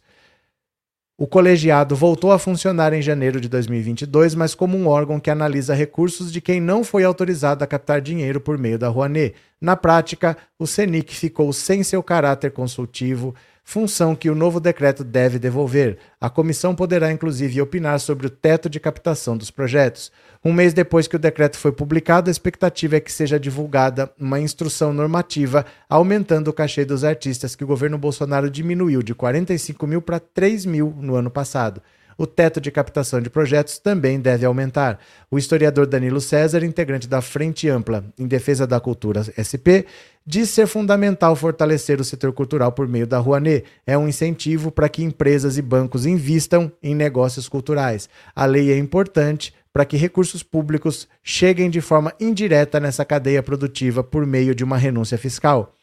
O 1.17 1.25
colegiado 1.25 1.95
voltou 1.95 2.33
a 2.33 2.37
funcionar 2.37 2.91
em 2.91 3.01
janeiro 3.01 3.39
de 3.39 3.47
2022, 3.47 4.35
mas 4.35 4.53
como 4.53 4.77
um 4.77 4.85
órgão 4.85 5.17
que 5.17 5.29
analisa 5.29 5.73
recursos 5.73 6.29
de 6.29 6.41
quem 6.41 6.59
não 6.59 6.83
foi 6.83 7.05
autorizado 7.05 7.63
a 7.63 7.67
captar 7.67 8.01
dinheiro 8.01 8.41
por 8.41 8.57
meio 8.57 8.77
da 8.77 8.89
Rouanet. 8.89 9.33
Na 9.61 9.77
prática, 9.77 10.35
o 10.59 10.67
CENIC 10.67 11.15
ficou 11.15 11.53
sem 11.53 11.83
seu 11.83 12.03
caráter 12.03 12.51
consultivo, 12.51 13.33
função 13.63 14.13
que 14.13 14.29
o 14.29 14.35
novo 14.35 14.59
decreto 14.59 15.05
deve 15.05 15.39
devolver. 15.39 15.97
A 16.19 16.29
comissão 16.29 16.75
poderá, 16.75 17.09
inclusive, 17.09 17.61
opinar 17.61 18.01
sobre 18.01 18.27
o 18.27 18.29
teto 18.29 18.69
de 18.69 18.77
captação 18.77 19.37
dos 19.37 19.49
projetos. 19.49 20.11
Um 20.47 20.53
mês 20.53 20.75
depois 20.75 21.07
que 21.07 21.15
o 21.15 21.19
decreto 21.19 21.57
foi 21.57 21.71
publicado, 21.71 22.29
a 22.29 22.31
expectativa 22.31 22.97
é 22.97 22.99
que 22.99 23.11
seja 23.11 23.39
divulgada 23.39 24.11
uma 24.19 24.39
instrução 24.39 24.93
normativa 24.93 25.65
aumentando 25.89 26.49
o 26.49 26.53
cachê 26.53 26.85
dos 26.85 27.03
artistas 27.03 27.55
que 27.55 27.63
o 27.63 27.67
governo 27.67 27.97
Bolsonaro 27.97 28.47
diminuiu 28.47 29.01
de 29.01 29.15
45 29.15 29.87
mil 29.87 30.03
para 30.03 30.19
3 30.19 30.67
mil 30.67 30.95
no 31.01 31.15
ano 31.15 31.31
passado 31.31 31.81
o 32.17 32.25
teto 32.25 32.61
de 32.61 32.71
captação 32.71 33.21
de 33.21 33.29
projetos 33.29 33.77
também 33.77 34.19
deve 34.19 34.45
aumentar. 34.45 34.99
O 35.29 35.37
historiador 35.37 35.85
Danilo 35.85 36.21
César, 36.21 36.63
integrante 36.63 37.07
da 37.07 37.21
Frente 37.21 37.67
Ampla 37.67 38.05
em 38.17 38.27
Defesa 38.27 38.65
da 38.65 38.79
Cultura 38.79 39.23
SP, 39.35 39.85
diz 40.25 40.49
ser 40.49 40.67
fundamental 40.67 41.35
fortalecer 41.35 41.99
o 41.99 42.05
setor 42.05 42.31
cultural 42.33 42.71
por 42.71 42.87
meio 42.87 43.05
da 43.05 43.19
Rouanet. 43.19 43.65
É 43.85 43.97
um 43.97 44.07
incentivo 44.07 44.71
para 44.71 44.89
que 44.89 45.03
empresas 45.03 45.57
e 45.57 45.61
bancos 45.61 46.05
invistam 46.05 46.71
em 46.81 46.95
negócios 46.95 47.49
culturais. 47.49 48.09
A 48.35 48.45
lei 48.45 48.71
é 48.71 48.77
importante 48.77 49.53
para 49.75 49.83
que 49.83 49.97
recursos 49.97 50.41
públicos 50.41 51.05
cheguem 51.21 51.69
de 51.69 51.81
forma 51.81 52.13
indireta 52.17 52.79
nessa 52.79 53.03
cadeia 53.03 53.43
produtiva 53.43 54.01
por 54.01 54.25
meio 54.25 54.55
de 54.55 54.63
uma 54.63 54.77
renúncia 54.77 55.17
fiscal. 55.17 55.73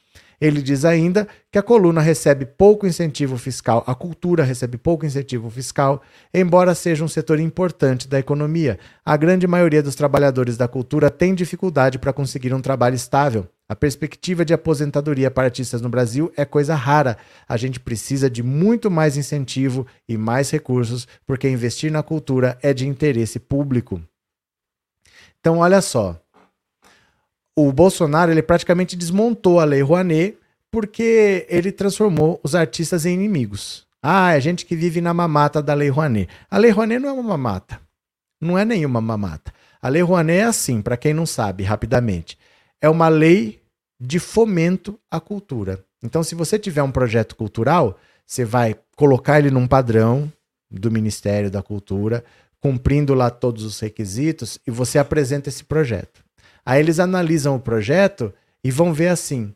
Ele 0.40 0.62
diz 0.62 0.86
ainda 0.86 1.28
que 1.50 1.58
a 1.58 1.62
coluna 1.62 2.00
recebe 2.00 2.46
pouco 2.46 2.86
incentivo 2.86 3.36
fiscal, 3.36 3.84
a 3.86 3.94
cultura 3.94 4.44
recebe 4.44 4.78
pouco 4.78 5.04
incentivo 5.04 5.50
fiscal, 5.50 6.00
embora 6.32 6.74
seja 6.74 7.04
um 7.04 7.08
setor 7.08 7.38
importante 7.38 8.08
da 8.08 8.18
economia. 8.18 8.78
A 9.04 9.14
grande 9.14 9.46
maioria 9.46 9.82
dos 9.82 9.94
trabalhadores 9.94 10.56
da 10.56 10.66
cultura 10.66 11.10
tem 11.10 11.34
dificuldade 11.34 11.98
para 11.98 12.14
conseguir 12.14 12.54
um 12.54 12.62
trabalho 12.62 12.94
estável. 12.94 13.46
A 13.72 13.74
perspectiva 13.74 14.44
de 14.44 14.52
aposentadoria 14.52 15.30
para 15.30 15.44
artistas 15.44 15.80
no 15.80 15.88
Brasil 15.88 16.30
é 16.36 16.44
coisa 16.44 16.74
rara. 16.74 17.16
A 17.48 17.56
gente 17.56 17.80
precisa 17.80 18.28
de 18.28 18.42
muito 18.42 18.90
mais 18.90 19.16
incentivo 19.16 19.86
e 20.06 20.18
mais 20.18 20.50
recursos, 20.50 21.08
porque 21.26 21.48
investir 21.48 21.90
na 21.90 22.02
cultura 22.02 22.58
é 22.60 22.74
de 22.74 22.86
interesse 22.86 23.40
público. 23.40 23.98
Então, 25.40 25.56
olha 25.56 25.80
só 25.80 26.20
o 27.56 27.72
Bolsonaro 27.72 28.30
ele 28.30 28.42
praticamente 28.42 28.94
desmontou 28.94 29.58
a 29.58 29.64
Lei 29.64 29.80
Rouanet 29.80 30.38
porque 30.70 31.46
ele 31.48 31.72
transformou 31.72 32.38
os 32.42 32.54
artistas 32.54 33.06
em 33.06 33.14
inimigos. 33.14 33.86
Ah, 34.02 34.34
é 34.34 34.40
gente 34.40 34.66
que 34.66 34.76
vive 34.76 35.00
na 35.00 35.14
mamata 35.14 35.62
da 35.62 35.72
Lei 35.72 35.88
Rouanet. 35.88 36.28
A 36.50 36.58
Lei 36.58 36.70
Rouanet 36.70 37.00
não 37.00 37.08
é 37.08 37.12
uma 37.12 37.22
mamata. 37.22 37.80
Não 38.38 38.58
é 38.58 38.66
nenhuma 38.66 39.00
mamata. 39.00 39.50
A 39.80 39.88
Lei 39.88 40.02
Rouanet 40.02 40.40
é 40.40 40.44
assim, 40.44 40.82
para 40.82 40.98
quem 40.98 41.14
não 41.14 41.24
sabe, 41.24 41.64
rapidamente. 41.64 42.36
É 42.82 42.88
uma 42.88 43.08
lei 43.08 43.61
de 44.04 44.18
fomento 44.18 44.98
à 45.08 45.20
cultura. 45.20 45.84
Então, 46.02 46.24
se 46.24 46.34
você 46.34 46.58
tiver 46.58 46.82
um 46.82 46.90
projeto 46.90 47.36
cultural, 47.36 47.96
você 48.26 48.44
vai 48.44 48.76
colocar 48.96 49.38
ele 49.38 49.48
num 49.48 49.68
padrão 49.68 50.30
do 50.68 50.90
Ministério 50.90 51.48
da 51.48 51.62
Cultura, 51.62 52.24
cumprindo 52.60 53.14
lá 53.14 53.30
todos 53.30 53.62
os 53.62 53.78
requisitos, 53.78 54.58
e 54.66 54.72
você 54.72 54.98
apresenta 54.98 55.48
esse 55.48 55.62
projeto. 55.62 56.24
Aí 56.66 56.80
eles 56.80 56.98
analisam 56.98 57.54
o 57.54 57.60
projeto 57.60 58.34
e 58.64 58.72
vão 58.72 58.92
ver 58.92 59.06
assim: 59.06 59.54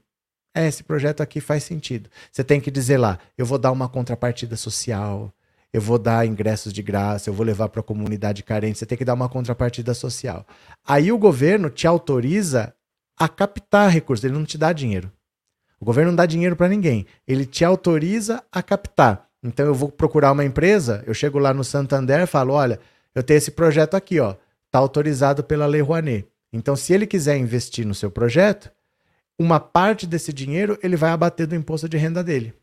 é, 0.54 0.68
esse 0.68 0.84
projeto 0.84 1.22
aqui 1.22 1.40
faz 1.40 1.64
sentido. 1.64 2.08
Você 2.30 2.44
tem 2.44 2.60
que 2.60 2.70
dizer 2.70 2.98
lá: 2.98 3.18
eu 3.36 3.44
vou 3.44 3.58
dar 3.58 3.72
uma 3.72 3.88
contrapartida 3.88 4.56
social, 4.56 5.34
eu 5.72 5.80
vou 5.80 5.98
dar 5.98 6.24
ingressos 6.24 6.72
de 6.72 6.82
graça, 6.82 7.28
eu 7.28 7.34
vou 7.34 7.44
levar 7.44 7.68
para 7.68 7.80
a 7.80 7.84
comunidade 7.84 8.44
carente. 8.44 8.78
Você 8.78 8.86
tem 8.86 8.96
que 8.96 9.04
dar 9.04 9.14
uma 9.14 9.28
contrapartida 9.28 9.92
social. 9.92 10.46
Aí 10.86 11.10
o 11.10 11.18
governo 11.18 11.68
te 11.68 11.84
autoriza 11.88 12.75
a 13.18 13.28
captar 13.28 13.90
recursos, 13.90 14.24
ele 14.24 14.34
não 14.34 14.44
te 14.44 14.58
dá 14.58 14.72
dinheiro. 14.72 15.10
O 15.80 15.84
governo 15.84 16.10
não 16.10 16.16
dá 16.16 16.26
dinheiro 16.26 16.56
para 16.56 16.68
ninguém, 16.68 17.06
ele 17.26 17.44
te 17.44 17.64
autoriza 17.64 18.42
a 18.50 18.62
captar. 18.62 19.26
Então 19.42 19.66
eu 19.66 19.74
vou 19.74 19.90
procurar 19.90 20.32
uma 20.32 20.44
empresa, 20.44 21.04
eu 21.06 21.14
chego 21.14 21.38
lá 21.38 21.52
no 21.52 21.62
Santander 21.62 22.20
e 22.20 22.26
falo: 22.26 22.52
olha, 22.54 22.80
eu 23.14 23.22
tenho 23.22 23.38
esse 23.38 23.50
projeto 23.50 23.94
aqui, 23.94 24.18
ó, 24.18 24.34
tá 24.70 24.78
autorizado 24.78 25.44
pela 25.44 25.66
Lei 25.66 25.80
Rouanet. 25.80 26.26
Então, 26.52 26.76
se 26.76 26.92
ele 26.92 27.06
quiser 27.06 27.36
investir 27.36 27.86
no 27.86 27.94
seu 27.94 28.10
projeto, 28.10 28.70
uma 29.38 29.60
parte 29.60 30.06
desse 30.06 30.32
dinheiro 30.32 30.78
ele 30.82 30.96
vai 30.96 31.10
abater 31.10 31.46
do 31.46 31.54
imposto 31.54 31.88
de 31.88 31.96
renda 31.96 32.24
dele. 32.24 32.54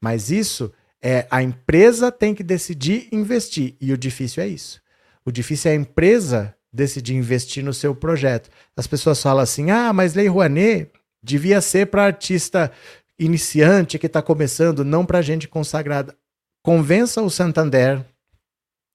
Mas 0.00 0.30
isso 0.30 0.72
é 1.02 1.26
a 1.30 1.42
empresa 1.42 2.12
tem 2.12 2.34
que 2.34 2.42
decidir 2.42 3.08
investir 3.10 3.76
e 3.80 3.92
o 3.92 3.98
difícil 3.98 4.42
é 4.42 4.48
isso. 4.48 4.80
O 5.24 5.30
difícil 5.30 5.70
é 5.70 5.74
a 5.74 5.76
empresa 5.76 6.54
decidir 6.72 7.14
investir 7.14 7.64
no 7.64 7.72
seu 7.72 7.94
projeto. 7.94 8.50
As 8.76 8.86
pessoas 8.86 9.22
falam 9.22 9.42
assim: 9.42 9.70
"Ah, 9.70 9.92
mas 9.92 10.14
Lei 10.14 10.28
Rouanet 10.28 10.90
devia 11.22 11.60
ser 11.60 11.86
para 11.86 12.04
artista 12.04 12.70
iniciante 13.18 13.98
que 13.98 14.06
está 14.06 14.22
começando, 14.22 14.84
não 14.84 15.04
para 15.04 15.22
gente 15.22 15.48
consagrada". 15.48 16.14
Convença 16.62 17.22
o 17.22 17.30
Santander, 17.30 18.04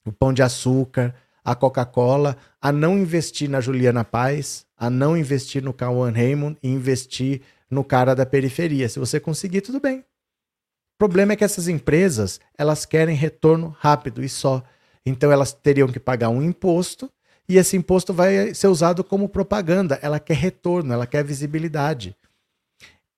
o 0.05 0.12
Pão 0.12 0.33
de 0.33 0.43
Açúcar, 0.43 1.15
a 1.43 1.55
Coca-Cola 1.55 2.38
a 2.62 2.71
não 2.71 2.97
investir 2.97 3.49
na 3.49 3.59
Juliana 3.59 4.03
Paz, 4.03 4.65
a 4.77 4.89
não 4.89 5.17
investir 5.17 5.62
no 5.62 5.73
Cauan 5.73 6.12
Raymond 6.12 6.57
e 6.63 6.69
investir 6.69 7.41
no 7.69 7.83
cara 7.83 8.13
da 8.13 8.25
periferia. 8.25 8.88
Se 8.88 8.99
você 8.99 9.19
conseguir, 9.19 9.62
tudo 9.62 9.79
bem. 9.79 9.99
O 9.99 10.97
problema 10.97 11.33
é 11.33 11.36
que 11.36 11.43
essas 11.43 11.67
empresas, 11.67 12.39
elas 12.57 12.86
querem 12.86 13.15
retorno 13.15 13.75
rápido 13.79 14.23
e 14.23 14.29
só. 14.29 14.63
Então 15.05 15.31
elas 15.31 15.51
teriam 15.51 15.88
que 15.88 15.99
pagar 15.99 16.29
um 16.29 16.41
imposto 16.41 17.12
e 17.47 17.58
esse 17.58 17.75
imposto 17.75 18.13
vai 18.13 18.53
ser 18.53 18.67
usado 18.67 19.03
como 19.03 19.29
propaganda. 19.29 19.99
Ela 20.01 20.19
quer 20.19 20.36
retorno, 20.36 20.93
ela 20.93 21.06
quer 21.06 21.23
visibilidade. 21.23 22.15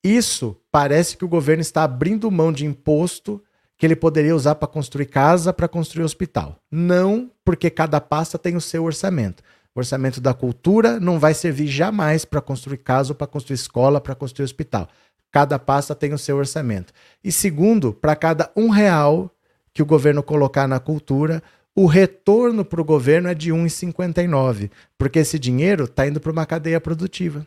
Isso 0.02 0.56
parece 0.70 1.16
que 1.16 1.24
o 1.24 1.28
governo 1.28 1.60
está 1.60 1.82
abrindo 1.82 2.30
mão 2.30 2.52
de 2.52 2.64
imposto 2.64 3.42
que 3.78 3.84
ele 3.84 3.96
poderia 3.96 4.34
usar 4.34 4.54
para 4.54 4.68
construir 4.68 5.06
casa, 5.06 5.52
para 5.52 5.68
construir 5.68 6.04
hospital. 6.04 6.60
Não, 6.70 7.30
porque 7.44 7.68
cada 7.68 8.00
pasta 8.00 8.38
tem 8.38 8.56
o 8.56 8.60
seu 8.60 8.84
orçamento. 8.84 9.42
O 9.74 9.80
orçamento 9.80 10.20
da 10.20 10.32
cultura 10.32 10.98
não 10.98 11.18
vai 11.18 11.34
servir 11.34 11.66
jamais 11.66 12.24
para 12.24 12.40
construir 12.40 12.78
casa, 12.78 13.14
para 13.14 13.26
construir 13.26 13.56
escola, 13.56 14.00
para 14.00 14.14
construir 14.14 14.44
hospital. 14.44 14.88
Cada 15.30 15.58
pasta 15.58 15.94
tem 15.94 16.14
o 16.14 16.18
seu 16.18 16.38
orçamento. 16.38 16.92
E 17.22 17.30
segundo, 17.30 17.92
para 17.92 18.16
cada 18.16 18.50
um 18.56 18.70
real 18.70 19.30
que 19.74 19.82
o 19.82 19.86
governo 19.86 20.22
colocar 20.22 20.66
na 20.66 20.80
cultura, 20.80 21.42
o 21.78 21.84
retorno 21.84 22.64
para 22.64 22.80
o 22.80 22.84
governo 22.84 23.28
é 23.28 23.34
de 23.34 23.52
1,59, 23.52 24.70
porque 24.96 25.18
esse 25.18 25.38
dinheiro 25.38 25.84
está 25.84 26.06
indo 26.06 26.18
para 26.18 26.32
uma 26.32 26.46
cadeia 26.46 26.80
produtiva. 26.80 27.46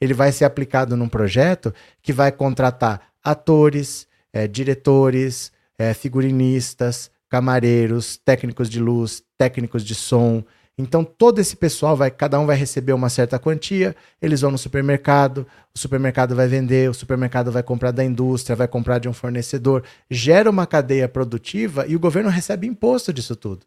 Ele 0.00 0.14
vai 0.14 0.32
ser 0.32 0.46
aplicado 0.46 0.96
num 0.96 1.10
projeto 1.10 1.74
que 2.02 2.10
vai 2.10 2.32
contratar 2.32 3.08
atores, 3.22 4.08
é, 4.32 4.48
diretores, 4.48 5.52
é, 5.78 5.92
figurinistas, 5.92 7.10
camareiros, 7.28 8.16
técnicos 8.16 8.70
de 8.70 8.80
luz, 8.80 9.22
técnicos 9.36 9.84
de 9.84 9.94
som. 9.94 10.42
Então 10.78 11.02
todo 11.02 11.38
esse 11.38 11.56
pessoal 11.56 11.96
vai, 11.96 12.10
cada 12.10 12.38
um 12.38 12.44
vai 12.44 12.54
receber 12.54 12.92
uma 12.92 13.08
certa 13.08 13.38
quantia, 13.38 13.96
eles 14.20 14.42
vão 14.42 14.50
no 14.50 14.58
supermercado, 14.58 15.46
o 15.74 15.78
supermercado 15.78 16.36
vai 16.36 16.46
vender, 16.46 16.90
o 16.90 16.94
supermercado 16.94 17.50
vai 17.50 17.62
comprar 17.62 17.92
da 17.92 18.04
indústria, 18.04 18.54
vai 18.54 18.68
comprar 18.68 18.98
de 18.98 19.08
um 19.08 19.12
fornecedor, 19.14 19.82
gera 20.10 20.50
uma 20.50 20.66
cadeia 20.66 21.08
produtiva 21.08 21.86
e 21.86 21.96
o 21.96 21.98
governo 21.98 22.28
recebe 22.28 22.66
imposto 22.66 23.10
disso 23.10 23.34
tudo. 23.34 23.64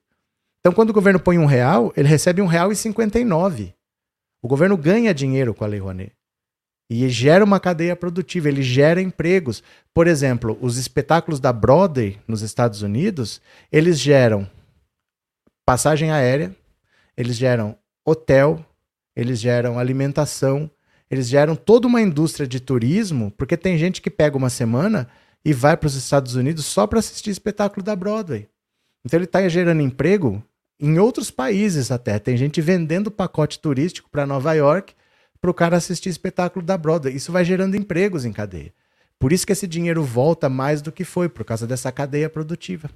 Então 0.59 0.71
quando 0.71 0.91
o 0.91 0.93
governo 0.93 1.19
põe 1.19 1.39
um 1.39 1.47
real, 1.47 1.91
ele 1.97 2.07
recebe 2.07 2.43
um 2.43 2.45
real 2.45 2.71
e 2.71 2.75
cinquenta 2.75 3.19
e 3.19 3.25
nove. 3.25 3.73
O 4.41 4.47
governo 4.47 4.77
ganha 4.77 5.13
dinheiro 5.13 5.53
com 5.53 5.63
a 5.63 5.67
Lei 5.67 5.79
Rouanet. 5.79 6.13
E 6.91 7.07
gera 7.09 7.43
uma 7.43 7.59
cadeia 7.59 7.95
produtiva, 7.95 8.49
ele 8.49 8.63
gera 8.63 9.01
empregos. 9.01 9.63
Por 9.93 10.07
exemplo, 10.07 10.57
os 10.61 10.77
espetáculos 10.77 11.39
da 11.39 11.51
Broadway 11.51 12.19
nos 12.27 12.41
Estados 12.41 12.81
Unidos, 12.81 13.41
eles 13.71 13.99
geram 13.99 14.49
passagem 15.65 16.11
aérea, 16.11 16.55
eles 17.19 17.35
geram 17.35 17.77
hotel, 18.05 18.65
eles 19.13 19.41
geram 19.41 19.77
alimentação, 19.77 20.71
eles 21.11 21.27
geram 21.27 21.53
toda 21.53 21.85
uma 21.85 22.01
indústria 22.01 22.47
de 22.47 22.61
turismo, 22.61 23.29
porque 23.31 23.57
tem 23.57 23.77
gente 23.77 24.01
que 24.01 24.09
pega 24.09 24.37
uma 24.37 24.49
semana 24.49 25.05
e 25.43 25.51
vai 25.51 25.75
para 25.75 25.87
os 25.87 25.95
Estados 25.95 26.35
Unidos 26.35 26.65
só 26.65 26.87
para 26.87 26.99
assistir 26.99 27.29
espetáculo 27.29 27.83
da 27.83 27.93
Broadway. 27.93 28.47
Então 29.03 29.17
ele 29.17 29.25
está 29.25 29.45
gerando 29.49 29.81
emprego 29.81 30.41
em 30.79 30.97
outros 30.97 31.29
países 31.29 31.91
até. 31.91 32.19
Tem 32.19 32.37
gente 32.37 32.61
vendendo 32.61 33.11
pacote 33.11 33.59
turístico 33.59 34.09
para 34.09 34.25
Nova 34.25 34.53
York 34.53 34.93
para 35.41 35.51
o 35.51 35.53
cara 35.53 35.75
assistir 35.75 36.07
espetáculo 36.07 36.65
da 36.65 36.77
Broadway. 36.77 37.13
Isso 37.13 37.33
vai 37.33 37.43
gerando 37.43 37.75
empregos 37.75 38.23
em 38.23 38.31
cadeia. 38.31 38.73
Por 39.19 39.33
isso 39.33 39.45
que 39.45 39.51
esse 39.51 39.67
dinheiro 39.67 40.03
volta 40.05 40.47
mais 40.47 40.81
do 40.81 40.89
que 40.89 41.03
foi, 41.03 41.27
por 41.27 41.43
causa 41.43 41.67
dessa 41.67 41.91
cadeia 41.91 42.29
produtiva. 42.29 42.89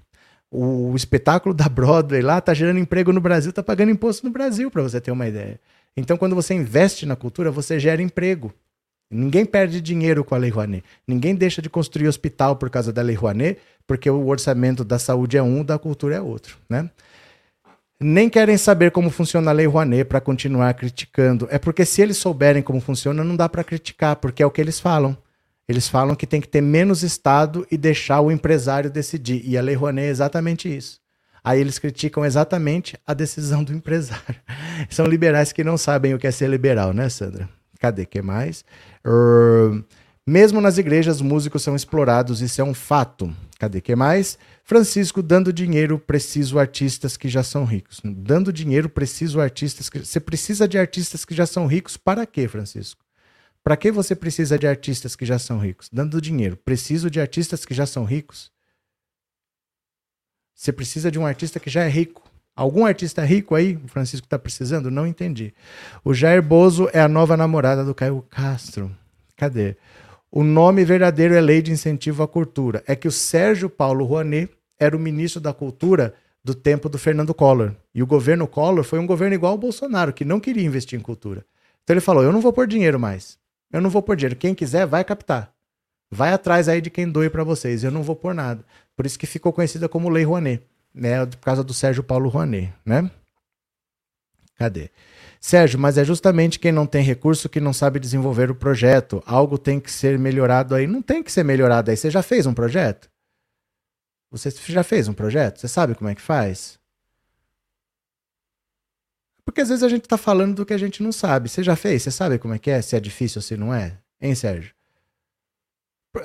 O, 0.53 0.95
espetáculo 0.95 1.53
da 1.53 1.67
Broadway 1.67 2.21
lá 2.21 2.37
está 2.37 2.53
gerando 2.53 2.79
emprego 2.79 3.11
no 3.11 3.19
Brasil, 3.19 3.49
está 3.49 3.63
pagando 3.63 3.91
imposto 3.91 4.25
no 4.25 4.31
Brasil, 4.31 4.69
para 4.69 4.83
você 4.83 5.01
ter 5.01 5.11
uma 5.11 5.27
ideia. 5.27 5.59
Então, 5.97 6.15
quando 6.17 6.35
você 6.35 6.53
investe 6.53 7.05
na 7.05 7.15
cultura, 7.15 7.49
você 7.49 7.79
gera 7.79 8.01
emprego. 8.01 8.53
Ninguém 9.09 9.45
perde 9.45 9.81
dinheiro 9.81 10.23
com 10.23 10.35
a 10.35 10.37
Lei 10.37 10.49
Rouanet. 10.49 10.83
Ninguém 11.07 11.35
deixa 11.35 11.61
de 11.61 11.69
construir 11.69 12.07
hospital 12.07 12.55
por 12.55 12.69
causa 12.69 12.93
da 12.93 13.01
Lei 13.01 13.15
Rouanet, 13.15 13.59
porque 13.87 14.09
o 14.09 14.27
orçamento 14.27 14.83
da 14.83 14.99
saúde 14.99 15.37
é 15.37 15.43
um, 15.43 15.63
da 15.63 15.77
cultura 15.77 16.15
é 16.15 16.21
outro, 16.21 16.57
né? 16.69 16.89
nem 18.03 18.29
querem 18.29 18.57
saber 18.57 18.91
como 18.91 19.09
funciona 19.09 19.49
a 19.49 19.53
Lei 19.53 19.65
Rouanet 19.65 20.05
para 20.05 20.19
continuar 20.19 20.73
criticando. 20.73 21.47
É 21.49 21.57
porque 21.57 21.85
se 21.85 22.01
eles 22.01 22.17
souberem 22.17 22.61
como 22.61 22.81
funciona, 22.81 23.23
não 23.23 23.35
dá 23.35 23.47
para 23.47 23.63
criticar, 23.63 24.17
porque 24.17 24.43
é 24.43 24.45
o 24.45 24.51
que 24.51 24.61
eles 24.61 24.79
falam. 24.79 25.17
Eles 25.67 25.87
falam 25.87 26.15
que 26.15 26.27
tem 26.27 26.41
que 26.41 26.47
ter 26.47 26.61
menos 26.61 27.03
Estado 27.03 27.65
e 27.71 27.77
deixar 27.77 28.21
o 28.21 28.31
empresário 28.31 28.89
decidir. 28.89 29.41
E 29.45 29.57
a 29.57 29.61
Lei 29.61 29.75
Rouanet 29.75 30.07
é 30.07 30.11
exatamente 30.11 30.73
isso. 30.73 30.99
Aí 31.43 31.59
eles 31.59 31.77
criticam 31.77 32.25
exatamente 32.25 32.97
a 33.05 33.13
decisão 33.13 33.63
do 33.63 33.73
empresário. 33.73 34.35
São 34.89 35.05
liberais 35.05 35.51
que 35.51 35.63
não 35.63 35.77
sabem 35.77 36.13
o 36.13 36.19
que 36.19 36.27
é 36.27 36.31
ser 36.31 36.49
liberal, 36.49 36.93
né, 36.93 37.09
Sandra? 37.09 37.49
Cadê 37.79 38.05
que 38.05 38.21
mais? 38.21 38.63
Uh, 39.05 39.83
mesmo 40.25 40.61
nas 40.61 40.77
igrejas, 40.77 41.19
músicos 41.19 41.63
são 41.63 41.75
explorados, 41.75 42.41
isso 42.41 42.61
é 42.61 42.63
um 42.63 42.73
fato. 42.73 43.33
Cadê 43.59 43.81
que 43.81 43.93
mais? 43.93 44.37
Francisco, 44.63 45.21
dando 45.21 45.51
dinheiro, 45.51 45.99
preciso 45.99 46.57
artistas 46.57 47.17
que 47.17 47.27
já 47.27 47.43
são 47.43 47.65
ricos. 47.65 47.99
Dando 48.03 48.53
dinheiro, 48.53 48.87
preciso 48.87 49.41
artistas 49.41 49.89
que. 49.89 49.99
Você 49.99 50.21
precisa 50.21 50.65
de 50.65 50.77
artistas 50.77 51.25
que 51.25 51.35
já 51.35 51.45
são 51.45 51.67
ricos 51.67 51.97
para 51.97 52.25
quê, 52.25 52.47
Francisco? 52.47 53.02
Para 53.63 53.77
que 53.77 53.91
você 53.91 54.13
precisa 54.13 54.59
de 54.59 54.67
artistas 54.67 55.15
que 55.15 55.25
já 55.25 55.39
são 55.39 55.57
ricos? 55.57 55.89
Dando 55.91 56.19
dinheiro. 56.19 56.57
Preciso 56.57 57.09
de 57.09 57.21
artistas 57.21 57.65
que 57.65 57.73
já 57.73 57.85
são 57.85 58.03
ricos? 58.03 58.51
Você 60.53 60.71
precisa 60.73 61.09
de 61.09 61.17
um 61.17 61.25
artista 61.25 61.59
que 61.59 61.69
já 61.69 61.83
é 61.83 61.89
rico. 61.89 62.29
Algum 62.55 62.85
artista 62.85 63.23
rico 63.23 63.55
aí, 63.55 63.77
o 63.77 63.87
Francisco 63.87 64.25
está 64.25 64.37
precisando? 64.37 64.91
Não 64.91 65.07
entendi. 65.07 65.53
O 66.03 66.13
Jair 66.13 66.43
Bozo 66.43 66.89
é 66.93 66.99
a 66.99 67.07
nova 67.07 67.37
namorada 67.37 67.83
do 67.83 67.95
Caio 67.95 68.21
Castro. 68.29 68.95
Cadê? 69.35 69.77
O 70.29 70.43
nome 70.43 70.83
verdadeiro 70.83 71.33
é 71.33 71.41
Lei 71.41 71.61
de 71.61 71.71
Incentivo 71.71 72.21
à 72.21 72.27
Cultura. 72.27 72.83
É 72.85 72.95
que 72.95 73.07
o 73.07 73.11
Sérgio 73.11 73.69
Paulo 73.69 74.05
Rouanet 74.05 74.51
era 74.77 74.95
o 74.95 74.99
ministro 74.99 75.39
da 75.39 75.53
Cultura 75.53 76.13
do 76.43 76.53
tempo 76.53 76.89
do 76.89 76.99
Fernando 76.99 77.33
Collor. 77.33 77.73
E 77.95 78.03
o 78.03 78.07
governo 78.07 78.45
Collor 78.47 78.83
foi 78.83 78.99
um 78.99 79.07
governo 79.07 79.35
igual 79.35 79.53
ao 79.53 79.57
Bolsonaro, 79.57 80.11
que 80.11 80.25
não 80.25 80.39
queria 80.39 80.65
investir 80.65 80.99
em 80.99 81.01
cultura. 81.01 81.45
Então 81.83 81.93
ele 81.93 82.01
falou: 82.01 82.23
eu 82.23 82.31
não 82.31 82.41
vou 82.41 82.51
pôr 82.51 82.67
dinheiro 82.67 82.99
mais. 82.99 83.37
Eu 83.73 83.81
não 83.81 83.89
vou 83.89 84.03
pôr 84.03 84.15
dinheiro. 84.15 84.35
Quem 84.35 84.53
quiser, 84.53 84.85
vai 84.85 85.03
captar. 85.03 85.51
Vai 86.11 86.31
atrás 86.31 86.69
aí 86.69 86.79
de 86.79 86.91
quem 86.91 87.09
doe 87.09 87.27
para 87.27 87.43
vocês. 87.43 87.83
Eu 87.83 87.89
não 87.89 88.03
vou 88.03 88.15
pôr 88.15 88.35
nada. 88.35 88.63
Por 88.95 89.05
isso 89.05 89.17
que 89.17 89.25
ficou 89.25 89.51
conhecida 89.51 89.89
como 89.89 90.09
Lei 90.09 90.23
Rouanet, 90.23 90.63
né? 90.93 91.25
Por 91.25 91.39
causa 91.39 91.63
do 91.63 91.73
Sérgio 91.73 92.03
Paulo 92.03 92.29
Rouanet, 92.29 92.71
né? 92.85 93.09
Cadê? 94.55 94.91
Sérgio, 95.41 95.79
mas 95.79 95.97
é 95.97 96.05
justamente 96.05 96.59
quem 96.59 96.71
não 96.71 96.85
tem 96.85 97.03
recurso 97.03 97.49
que 97.49 97.59
não 97.59 97.73
sabe 97.73 97.99
desenvolver 97.99 98.51
o 98.51 98.55
projeto. 98.55 99.23
Algo 99.25 99.57
tem 99.57 99.79
que 99.79 99.91
ser 99.91 100.19
melhorado 100.19 100.75
aí. 100.75 100.85
Não 100.85 101.01
tem 101.01 101.23
que 101.23 101.31
ser 101.31 101.43
melhorado 101.43 101.89
aí. 101.89 101.97
Você 101.97 102.11
já 102.11 102.21
fez 102.21 102.45
um 102.45 102.53
projeto? 102.53 103.09
Você 104.31 104.51
já 104.71 104.83
fez 104.83 105.07
um 105.07 105.13
projeto? 105.13 105.59
Você 105.59 105.67
sabe 105.67 105.95
como 105.95 106.09
é 106.09 106.15
que 106.15 106.21
faz? 106.21 106.79
Porque 109.45 109.61
às 109.61 109.69
vezes 109.69 109.83
a 109.83 109.89
gente 109.89 110.03
está 110.03 110.17
falando 110.17 110.55
do 110.55 110.65
que 110.65 110.73
a 110.73 110.77
gente 110.77 111.03
não 111.03 111.11
sabe. 111.11 111.49
Você 111.49 111.63
já 111.63 111.75
fez? 111.75 112.03
Você 112.03 112.11
sabe 112.11 112.39
como 112.39 112.53
é 112.53 112.59
que 112.59 112.71
é? 112.71 112.81
Se 112.81 112.95
é 112.95 112.99
difícil 112.99 113.39
ou 113.39 113.43
se 113.43 113.57
não 113.57 113.73
é? 113.73 113.97
Hein, 114.21 114.35
Sérgio? 114.35 114.73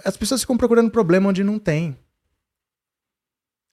As 0.04 0.16
pessoas 0.16 0.42
ficam 0.42 0.56
procurando 0.56 0.90
problema 0.90 1.30
onde 1.30 1.42
não 1.42 1.58
tem. 1.58 1.96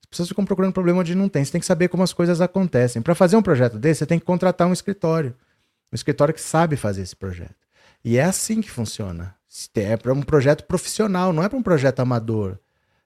As 0.04 0.10
pessoas 0.10 0.30
ficam 0.30 0.46
procurando 0.46 0.74
problema 0.74 1.02
onde 1.02 1.14
não 1.14 1.30
tem. 1.30 1.44
Você 1.44 1.52
tem 1.52 1.62
que 1.62 1.68
saber 1.68 1.90
como 1.90 2.04
as 2.04 2.14
coisas 2.14 2.42
acontecem. 2.42 3.02
Para 3.02 3.14
fazer 3.14 3.36
um 3.36 3.42
projeto 3.42 3.78
desse, 3.78 4.00
você 4.00 4.06
tem 4.06 4.20
que 4.20 4.26
contratar 4.26 4.68
um 4.68 4.74
escritório. 4.74 5.36
Um 5.92 5.96
escritório 5.96 6.34
que 6.34 6.42
sabe 6.42 6.76
fazer 6.76 7.02
esse 7.02 7.16
projeto. 7.16 7.56
E 8.04 8.18
é 8.18 8.24
assim 8.24 8.62
que 8.62 8.70
funciona. 8.70 9.36
É 9.76 9.96
para 9.98 10.14
um 10.14 10.22
projeto 10.22 10.66
profissional, 10.66 11.32
não 11.32 11.44
é 11.44 11.50
para 11.50 11.58
um 11.58 11.64
projeto 11.64 12.00
amador. 12.00 12.58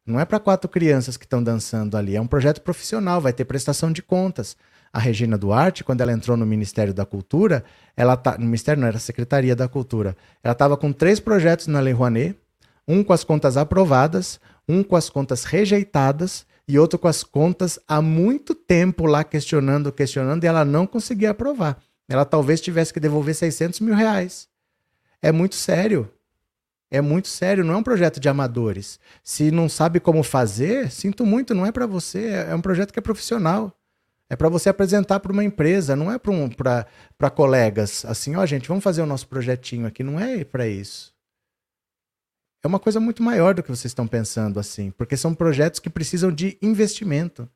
Não 0.05 0.19
é 0.19 0.25
para 0.25 0.39
quatro 0.39 0.69
crianças 0.69 1.17
que 1.17 1.25
estão 1.25 1.43
dançando 1.43 1.95
ali. 1.95 2.15
É 2.15 2.21
um 2.21 2.27
projeto 2.27 2.61
profissional, 2.61 3.21
vai 3.21 3.31
ter 3.31 3.45
prestação 3.45 3.91
de 3.91 4.01
contas. 4.01 4.57
A 4.91 4.99
Regina 4.99 5.37
Duarte, 5.37 5.83
quando 5.83 6.01
ela 6.01 6.11
entrou 6.11 6.35
no 6.35 6.45
Ministério 6.45 6.93
da 6.93 7.05
Cultura, 7.05 7.63
ela 7.95 8.17
tá, 8.17 8.37
no 8.37 8.45
Ministério 8.45 8.81
não 8.81 8.87
era 8.87 8.99
Secretaria 8.99 9.55
da 9.55 9.67
Cultura. 9.67 10.15
Ela 10.43 10.53
estava 10.53 10.75
com 10.75 10.91
três 10.91 11.19
projetos 11.19 11.67
na 11.67 11.79
Lei 11.79 11.93
Rouanet, 11.93 12.35
um 12.87 13.03
com 13.03 13.13
as 13.13 13.23
contas 13.23 13.55
aprovadas, 13.55 14.39
um 14.67 14.83
com 14.83 14.95
as 14.95 15.09
contas 15.09 15.43
rejeitadas 15.43 16.45
e 16.67 16.77
outro 16.77 16.97
com 16.97 17.07
as 17.07 17.23
contas 17.23 17.79
há 17.87 18.01
muito 18.01 18.53
tempo 18.53 19.05
lá 19.05 19.23
questionando, 19.23 19.91
questionando, 19.91 20.43
e 20.43 20.47
ela 20.47 20.65
não 20.65 20.85
conseguia 20.85 21.31
aprovar. 21.31 21.77
Ela 22.07 22.25
talvez 22.25 22.59
tivesse 22.59 22.93
que 22.93 22.99
devolver 22.99 23.35
600 23.35 23.79
mil 23.79 23.93
reais. 23.93 24.47
É 25.21 25.31
muito 25.31 25.55
sério. 25.55 26.09
É 26.91 27.01
muito 27.01 27.27
sério, 27.27 27.63
não 27.63 27.75
é 27.75 27.77
um 27.77 27.83
projeto 27.83 28.19
de 28.19 28.27
amadores. 28.27 28.99
Se 29.23 29.51
não 29.51 29.69
sabe 29.69 29.99
como 29.99 30.23
fazer, 30.23 30.89
sinto 30.91 31.23
muito, 31.23 31.53
não 31.53 31.65
é 31.65 31.71
para 31.71 31.85
você, 31.85 32.45
é 32.49 32.55
um 32.55 32.61
projeto 32.61 32.91
que 32.91 32.97
é 32.97 33.01
profissional. 33.01 33.71
É 34.29 34.35
para 34.35 34.49
você 34.49 34.69
apresentar 34.69 35.19
para 35.19 35.31
uma 35.31 35.43
empresa, 35.43 35.95
não 35.95 36.11
é 36.11 36.19
para 36.19 36.31
um, 36.31 36.49
colegas. 37.35 38.05
Assim, 38.05 38.35
ó, 38.35 38.45
gente, 38.45 38.67
vamos 38.67 38.83
fazer 38.83 39.01
o 39.01 39.07
nosso 39.07 39.27
projetinho 39.27 39.87
aqui. 39.87 40.03
Não 40.03 40.19
é 40.19 40.43
para 40.43 40.67
isso 40.67 41.13
é 42.63 42.67
uma 42.67 42.79
coisa 42.79 42.99
muito 42.99 43.23
maior 43.23 43.53
do 43.53 43.63
que 43.63 43.69
vocês 43.69 43.85
estão 43.85 44.07
pensando 44.07 44.59
assim, 44.59 44.91
porque 44.91 45.15
são 45.15 45.33
projetos 45.33 45.79
que 45.79 45.89
precisam 45.89 46.31
de 46.31 46.57
investimento. 46.61 47.49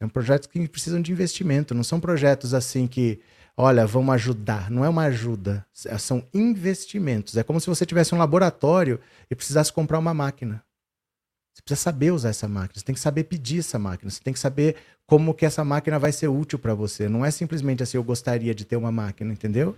São 0.00 0.08
projetos 0.08 0.46
que 0.46 0.68
precisam 0.68 1.02
de 1.02 1.12
investimento, 1.12 1.74
não 1.74 1.82
são 1.82 1.98
projetos 1.98 2.54
assim 2.54 2.86
que, 2.86 3.20
olha, 3.56 3.84
vamos 3.84 4.14
ajudar. 4.14 4.70
Não 4.70 4.84
é 4.84 4.88
uma 4.88 5.04
ajuda, 5.04 5.66
são 5.72 6.24
investimentos. 6.32 7.36
É 7.36 7.42
como 7.42 7.60
se 7.60 7.66
você 7.66 7.84
tivesse 7.84 8.14
um 8.14 8.18
laboratório 8.18 9.00
e 9.30 9.34
precisasse 9.34 9.72
comprar 9.72 9.98
uma 9.98 10.14
máquina. 10.14 10.62
Você 11.58 11.62
precisa 11.62 11.82
saber 11.82 12.12
usar 12.12 12.28
essa 12.28 12.46
máquina, 12.46 12.78
você 12.78 12.84
tem 12.84 12.94
que 12.94 13.00
saber 13.00 13.24
pedir 13.24 13.58
essa 13.58 13.80
máquina, 13.80 14.08
você 14.08 14.22
tem 14.22 14.32
que 14.32 14.38
saber 14.38 14.76
como 15.04 15.34
que 15.34 15.44
essa 15.44 15.64
máquina 15.64 15.98
vai 15.98 16.12
ser 16.12 16.28
útil 16.28 16.56
para 16.56 16.72
você. 16.72 17.08
Não 17.08 17.24
é 17.24 17.32
simplesmente 17.32 17.82
assim, 17.82 17.96
eu 17.96 18.04
gostaria 18.04 18.54
de 18.54 18.64
ter 18.64 18.76
uma 18.76 18.92
máquina, 18.92 19.32
entendeu? 19.32 19.76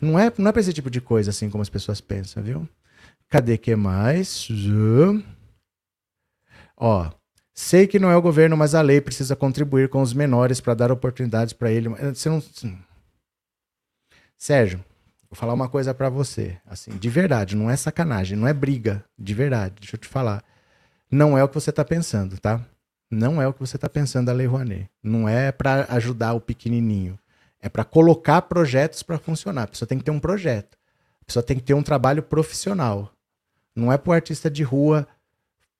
Não 0.00 0.18
é, 0.18 0.32
não 0.36 0.48
é 0.48 0.52
para 0.52 0.60
esse 0.60 0.72
tipo 0.72 0.90
de 0.90 1.00
coisa 1.00 1.30
assim 1.30 1.48
como 1.48 1.62
as 1.62 1.68
pessoas 1.68 2.00
pensam, 2.00 2.42
viu? 2.42 2.68
Cadê 3.28 3.56
que 3.56 3.76
mais? 3.76 4.48
Ó, 6.76 7.08
sei 7.54 7.86
que 7.86 8.00
não 8.00 8.10
é 8.10 8.16
o 8.16 8.22
governo, 8.22 8.56
mas 8.56 8.74
a 8.74 8.82
lei 8.82 9.00
precisa 9.00 9.36
contribuir 9.36 9.88
com 9.88 10.02
os 10.02 10.12
menores 10.12 10.60
para 10.60 10.74
dar 10.74 10.90
oportunidades 10.90 11.52
para 11.52 11.70
ele. 11.70 11.88
Você 11.88 12.28
não 12.28 12.42
Sérgio, 14.36 14.84
vou 15.30 15.36
falar 15.36 15.54
uma 15.54 15.68
coisa 15.68 15.94
para 15.94 16.08
você, 16.08 16.58
assim, 16.66 16.90
de 16.98 17.08
verdade, 17.08 17.54
não 17.54 17.70
é 17.70 17.76
sacanagem, 17.76 18.36
não 18.36 18.48
é 18.48 18.52
briga, 18.52 19.04
de 19.16 19.32
verdade. 19.32 19.76
Deixa 19.78 19.94
eu 19.94 20.00
te 20.00 20.08
falar. 20.08 20.44
Não 21.10 21.36
é 21.36 21.44
o 21.44 21.48
que 21.48 21.54
você 21.54 21.70
está 21.70 21.84
pensando, 21.84 22.38
tá? 22.38 22.60
Não 23.10 23.40
é 23.40 23.46
o 23.46 23.52
que 23.52 23.60
você 23.60 23.76
está 23.76 23.88
pensando 23.88 24.28
a 24.28 24.32
Lei 24.32 24.46
Rouanet. 24.46 24.90
Não 25.02 25.28
é 25.28 25.52
para 25.52 25.86
ajudar 25.90 26.34
o 26.34 26.40
pequenininho. 26.40 27.18
É 27.60 27.68
para 27.68 27.84
colocar 27.84 28.42
projetos 28.42 29.02
para 29.02 29.18
funcionar. 29.18 29.62
A 29.62 29.66
pessoa 29.68 29.88
tem 29.88 29.98
que 29.98 30.04
ter 30.04 30.10
um 30.10 30.20
projeto. 30.20 30.76
A 31.22 31.24
pessoa 31.24 31.42
tem 31.42 31.56
que 31.56 31.62
ter 31.62 31.74
um 31.74 31.82
trabalho 31.82 32.22
profissional. 32.22 33.12
Não 33.74 33.92
é 33.92 33.98
para 33.98 34.10
o 34.10 34.12
artista 34.12 34.50
de 34.50 34.62
rua 34.62 35.06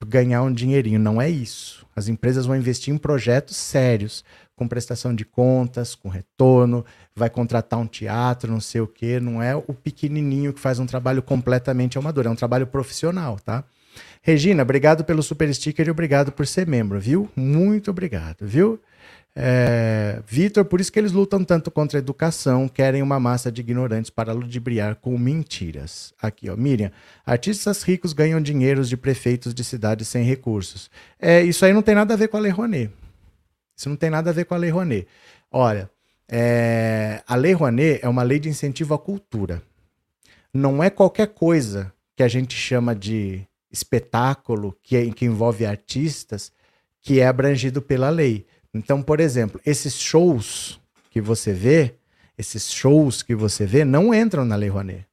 ganhar 0.04 0.42
um 0.42 0.52
dinheirinho, 0.52 0.98
não 0.98 1.20
é 1.20 1.30
isso. 1.30 1.86
As 1.94 2.08
empresas 2.08 2.44
vão 2.44 2.56
investir 2.56 2.92
em 2.92 2.98
projetos 2.98 3.56
sérios, 3.56 4.24
com 4.54 4.68
prestação 4.68 5.14
de 5.14 5.24
contas, 5.24 5.94
com 5.94 6.08
retorno, 6.08 6.84
vai 7.14 7.30
contratar 7.30 7.78
um 7.78 7.86
teatro, 7.86 8.50
não 8.50 8.60
sei 8.60 8.80
o 8.80 8.86
quê. 8.86 9.18
Não 9.20 9.42
é 9.42 9.54
o 9.54 9.72
pequenininho 9.72 10.52
que 10.52 10.60
faz 10.60 10.78
um 10.78 10.86
trabalho 10.86 11.22
completamente 11.22 11.98
amador, 11.98 12.26
é 12.26 12.30
um 12.30 12.36
trabalho 12.36 12.66
profissional, 12.66 13.38
tá? 13.38 13.64
Regina, 14.26 14.64
obrigado 14.64 15.04
pelo 15.04 15.22
super 15.22 15.54
sticker 15.54 15.86
e 15.86 15.90
obrigado 15.92 16.32
por 16.32 16.48
ser 16.48 16.66
membro, 16.66 16.98
viu? 16.98 17.30
Muito 17.36 17.92
obrigado, 17.92 18.38
viu? 18.40 18.80
É, 19.36 20.20
Vitor, 20.26 20.64
por 20.64 20.80
isso 20.80 20.90
que 20.90 20.98
eles 20.98 21.12
lutam 21.12 21.44
tanto 21.44 21.70
contra 21.70 21.96
a 21.96 22.00
educação, 22.00 22.66
querem 22.66 23.02
uma 23.02 23.20
massa 23.20 23.52
de 23.52 23.60
ignorantes 23.60 24.10
para 24.10 24.32
ludibriar 24.32 24.96
com 24.96 25.16
mentiras. 25.16 26.12
Aqui, 26.20 26.50
ó, 26.50 26.56
Miriam. 26.56 26.90
Artistas 27.24 27.84
ricos 27.84 28.12
ganham 28.12 28.40
dinheiros 28.40 28.88
de 28.88 28.96
prefeitos 28.96 29.54
de 29.54 29.62
cidades 29.62 30.08
sem 30.08 30.24
recursos. 30.24 30.90
É, 31.20 31.42
isso 31.42 31.64
aí 31.64 31.72
não 31.72 31.80
tem 31.80 31.94
nada 31.94 32.14
a 32.14 32.16
ver 32.16 32.26
com 32.26 32.36
a 32.36 32.40
Lei 32.40 32.50
Rouanet. 32.50 32.90
Isso 33.76 33.88
não 33.88 33.94
tem 33.94 34.10
nada 34.10 34.30
a 34.30 34.32
ver 34.32 34.44
com 34.46 34.54
a 34.54 34.58
Lei 34.58 34.70
Rouanet. 34.70 35.06
Olha, 35.52 35.88
é, 36.28 37.22
a 37.28 37.36
Lei 37.36 37.52
Rouanet 37.52 38.00
é 38.02 38.08
uma 38.08 38.24
lei 38.24 38.40
de 38.40 38.48
incentivo 38.48 38.92
à 38.92 38.98
cultura. 38.98 39.62
Não 40.52 40.82
é 40.82 40.90
qualquer 40.90 41.28
coisa 41.28 41.92
que 42.16 42.24
a 42.24 42.28
gente 42.28 42.56
chama 42.56 42.92
de 42.92 43.46
espetáculo, 43.70 44.76
que, 44.82 44.96
é, 44.96 45.10
que 45.10 45.24
envolve 45.24 45.66
artistas, 45.66 46.52
que 47.00 47.20
é 47.20 47.26
abrangido 47.26 47.80
pela 47.80 48.10
lei. 48.10 48.46
Então, 48.74 49.02
por 49.02 49.20
exemplo, 49.20 49.60
esses 49.64 49.94
shows 49.94 50.80
que 51.10 51.20
você 51.20 51.52
vê, 51.52 51.94
esses 52.36 52.70
shows 52.70 53.22
que 53.22 53.34
você 53.34 53.64
vê, 53.64 53.84
não 53.84 54.12
entram 54.12 54.44
na 54.44 54.56
Lei 54.56 54.68
Rouanet. 54.68 55.06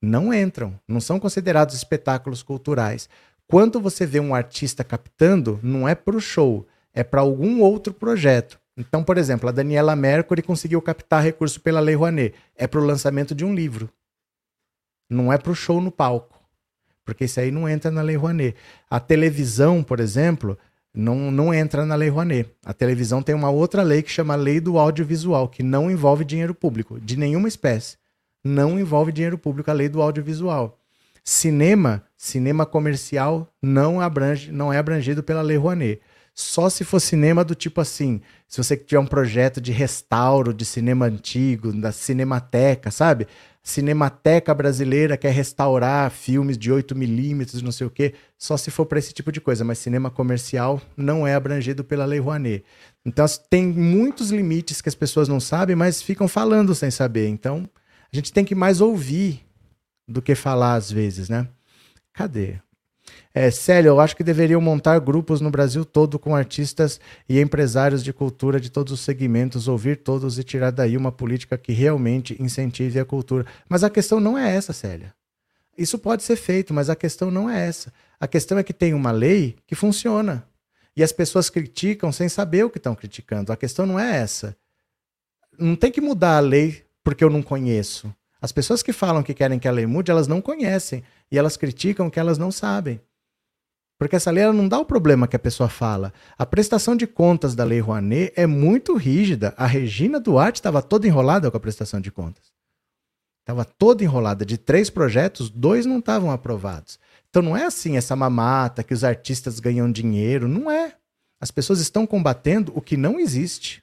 Não 0.00 0.32
entram. 0.32 0.78
Não 0.86 1.00
são 1.00 1.18
considerados 1.18 1.74
espetáculos 1.74 2.42
culturais. 2.42 3.08
Quando 3.46 3.80
você 3.80 4.06
vê 4.06 4.20
um 4.20 4.34
artista 4.34 4.84
captando, 4.84 5.58
não 5.62 5.88
é 5.88 5.94
para 5.94 6.16
o 6.16 6.20
show, 6.20 6.66
é 6.94 7.02
para 7.02 7.20
algum 7.20 7.60
outro 7.60 7.92
projeto. 7.92 8.60
Então, 8.76 9.02
por 9.02 9.18
exemplo, 9.18 9.48
a 9.48 9.52
Daniela 9.52 9.96
Mercury 9.96 10.42
conseguiu 10.42 10.80
captar 10.80 11.22
recurso 11.22 11.60
pela 11.60 11.80
Lei 11.80 11.94
Rouanet. 11.94 12.34
É 12.54 12.66
para 12.66 12.80
o 12.80 12.84
lançamento 12.84 13.34
de 13.34 13.44
um 13.44 13.52
livro. 13.52 13.90
Não 15.08 15.32
é 15.32 15.36
para 15.36 15.50
o 15.50 15.56
show 15.56 15.80
no 15.80 15.90
palco. 15.90 16.29
Porque 17.10 17.24
isso 17.24 17.40
aí 17.40 17.50
não 17.50 17.68
entra 17.68 17.90
na 17.90 18.02
Lei 18.02 18.14
Rouanet. 18.14 18.54
A 18.88 19.00
televisão, 19.00 19.82
por 19.82 19.98
exemplo, 19.98 20.56
não, 20.94 21.28
não 21.32 21.52
entra 21.52 21.84
na 21.84 21.96
Lei 21.96 22.08
Rouanet. 22.08 22.48
A 22.64 22.72
televisão 22.72 23.20
tem 23.20 23.34
uma 23.34 23.50
outra 23.50 23.82
lei 23.82 24.00
que 24.00 24.10
chama 24.12 24.36
Lei 24.36 24.60
do 24.60 24.78
Audiovisual, 24.78 25.48
que 25.48 25.60
não 25.60 25.90
envolve 25.90 26.24
dinheiro 26.24 26.54
público, 26.54 27.00
de 27.00 27.16
nenhuma 27.16 27.48
espécie. 27.48 27.96
Não 28.44 28.78
envolve 28.78 29.10
dinheiro 29.10 29.36
público 29.36 29.68
a 29.72 29.74
Lei 29.74 29.88
do 29.88 30.00
Audiovisual. 30.00 30.78
Cinema, 31.24 32.04
cinema 32.16 32.64
comercial 32.64 33.52
não 33.60 34.00
abrange, 34.00 34.52
não 34.52 34.72
é 34.72 34.78
abrangido 34.78 35.20
pela 35.20 35.42
Lei 35.42 35.56
Rouanet. 35.56 36.00
Só 36.32 36.70
se 36.70 36.84
for 36.84 37.00
cinema 37.00 37.44
do 37.44 37.56
tipo 37.56 37.80
assim, 37.80 38.20
se 38.46 38.62
você 38.62 38.76
tiver 38.76 39.00
um 39.00 39.06
projeto 39.06 39.60
de 39.60 39.72
restauro 39.72 40.54
de 40.54 40.64
cinema 40.64 41.06
antigo, 41.06 41.72
da 41.72 41.90
Cinemateca, 41.90 42.90
sabe? 42.92 43.26
Cinemateca 43.62 44.54
brasileira 44.54 45.16
quer 45.18 45.32
restaurar 45.32 46.10
filmes 46.10 46.56
de 46.56 46.72
8 46.72 46.96
milímetros, 46.96 47.60
não 47.60 47.70
sei 47.70 47.86
o 47.86 47.90
quê, 47.90 48.14
só 48.38 48.56
se 48.56 48.70
for 48.70 48.86
para 48.86 48.98
esse 48.98 49.12
tipo 49.12 49.30
de 49.30 49.40
coisa, 49.40 49.62
mas 49.62 49.78
cinema 49.78 50.10
comercial 50.10 50.80
não 50.96 51.26
é 51.26 51.34
abrangido 51.34 51.84
pela 51.84 52.06
Lei 52.06 52.18
Rouanet. 52.18 52.64
Então 53.04 53.26
tem 53.50 53.66
muitos 53.66 54.30
limites 54.30 54.80
que 54.80 54.88
as 54.88 54.94
pessoas 54.94 55.28
não 55.28 55.38
sabem, 55.38 55.76
mas 55.76 56.00
ficam 56.00 56.26
falando 56.26 56.74
sem 56.74 56.90
saber. 56.90 57.28
Então 57.28 57.68
a 58.10 58.16
gente 58.16 58.32
tem 58.32 58.44
que 58.44 58.54
mais 58.54 58.80
ouvir 58.80 59.44
do 60.08 60.22
que 60.22 60.34
falar 60.34 60.74
às 60.74 60.90
vezes, 60.90 61.28
né? 61.28 61.46
Cadê? 62.14 62.58
É, 63.32 63.48
Célio, 63.50 63.90
eu 63.90 64.00
acho 64.00 64.16
que 64.16 64.24
deveriam 64.24 64.60
montar 64.60 64.98
grupos 64.98 65.40
no 65.40 65.50
Brasil 65.50 65.84
todo 65.84 66.18
com 66.18 66.34
artistas 66.34 67.00
e 67.28 67.40
empresários 67.40 68.02
de 68.02 68.12
cultura 68.12 68.60
de 68.60 68.70
todos 68.70 68.92
os 68.92 69.00
segmentos, 69.00 69.68
ouvir 69.68 69.98
todos 69.98 70.36
e 70.36 70.42
tirar 70.42 70.72
daí 70.72 70.96
uma 70.96 71.12
política 71.12 71.56
que 71.56 71.72
realmente 71.72 72.36
incentive 72.42 72.98
a 72.98 73.04
cultura. 73.04 73.46
Mas 73.68 73.84
a 73.84 73.90
questão 73.90 74.18
não 74.18 74.36
é 74.36 74.54
essa, 74.54 74.72
Célia. 74.72 75.14
Isso 75.78 75.96
pode 75.96 76.24
ser 76.24 76.34
feito, 76.34 76.74
mas 76.74 76.90
a 76.90 76.96
questão 76.96 77.30
não 77.30 77.48
é 77.48 77.68
essa. 77.68 77.92
A 78.18 78.26
questão 78.26 78.58
é 78.58 78.64
que 78.64 78.72
tem 78.72 78.92
uma 78.94 79.12
lei 79.12 79.56
que 79.64 79.76
funciona. 79.76 80.44
E 80.96 81.02
as 81.02 81.12
pessoas 81.12 81.48
criticam 81.48 82.10
sem 82.10 82.28
saber 82.28 82.64
o 82.64 82.70
que 82.70 82.78
estão 82.78 82.96
criticando. 82.96 83.52
A 83.52 83.56
questão 83.56 83.86
não 83.86 83.98
é 83.98 84.16
essa. 84.16 84.56
Não 85.56 85.76
tem 85.76 85.92
que 85.92 86.00
mudar 86.00 86.36
a 86.36 86.40
lei 86.40 86.84
porque 87.04 87.22
eu 87.22 87.30
não 87.30 87.42
conheço. 87.42 88.12
As 88.42 88.50
pessoas 88.50 88.82
que 88.82 88.92
falam 88.92 89.22
que 89.22 89.34
querem 89.34 89.58
que 89.58 89.68
a 89.68 89.72
lei 89.72 89.86
mude, 89.86 90.10
elas 90.10 90.26
não 90.26 90.40
conhecem. 90.42 91.04
E 91.30 91.38
elas 91.38 91.56
criticam 91.56 92.10
que 92.10 92.18
elas 92.18 92.36
não 92.36 92.50
sabem. 92.50 93.00
Porque 94.00 94.16
essa 94.16 94.30
lei 94.30 94.46
não 94.46 94.66
dá 94.66 94.78
o 94.78 94.84
problema 94.86 95.28
que 95.28 95.36
a 95.36 95.38
pessoa 95.38 95.68
fala. 95.68 96.10
A 96.38 96.46
prestação 96.46 96.96
de 96.96 97.06
contas 97.06 97.54
da 97.54 97.64
Lei 97.64 97.80
Rouanet 97.80 98.32
é 98.34 98.46
muito 98.46 98.96
rígida. 98.96 99.52
A 99.58 99.66
Regina 99.66 100.18
Duarte 100.18 100.58
estava 100.58 100.80
toda 100.80 101.06
enrolada 101.06 101.50
com 101.50 101.56
a 101.58 101.60
prestação 101.60 102.00
de 102.00 102.10
contas. 102.10 102.50
Estava 103.42 103.62
toda 103.62 104.02
enrolada. 104.02 104.42
De 104.42 104.56
três 104.56 104.88
projetos, 104.88 105.50
dois 105.50 105.84
não 105.84 105.98
estavam 105.98 106.30
aprovados. 106.30 106.98
Então 107.28 107.42
não 107.42 107.54
é 107.54 107.66
assim 107.66 107.98
essa 107.98 108.16
mamata 108.16 108.82
que 108.82 108.94
os 108.94 109.04
artistas 109.04 109.60
ganham 109.60 109.92
dinheiro. 109.92 110.48
Não 110.48 110.70
é. 110.70 110.94
As 111.38 111.50
pessoas 111.50 111.78
estão 111.78 112.06
combatendo 112.06 112.72
o 112.74 112.80
que 112.80 112.96
não 112.96 113.20
existe. 113.20 113.82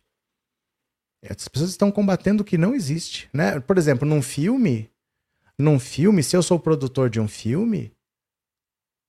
As 1.29 1.47
pessoas 1.47 1.69
estão 1.69 1.91
combatendo 1.91 2.41
o 2.41 2.45
que 2.45 2.57
não 2.57 2.73
existe. 2.73 3.29
Né? 3.31 3.59
Por 3.59 3.77
exemplo, 3.77 4.09
num 4.09 4.23
filme, 4.23 4.89
num 5.59 5.77
filme, 5.77 6.23
se 6.23 6.35
eu 6.35 6.41
sou 6.41 6.59
produtor 6.59 7.07
de 7.07 7.19
um 7.19 7.27
filme, 7.27 7.95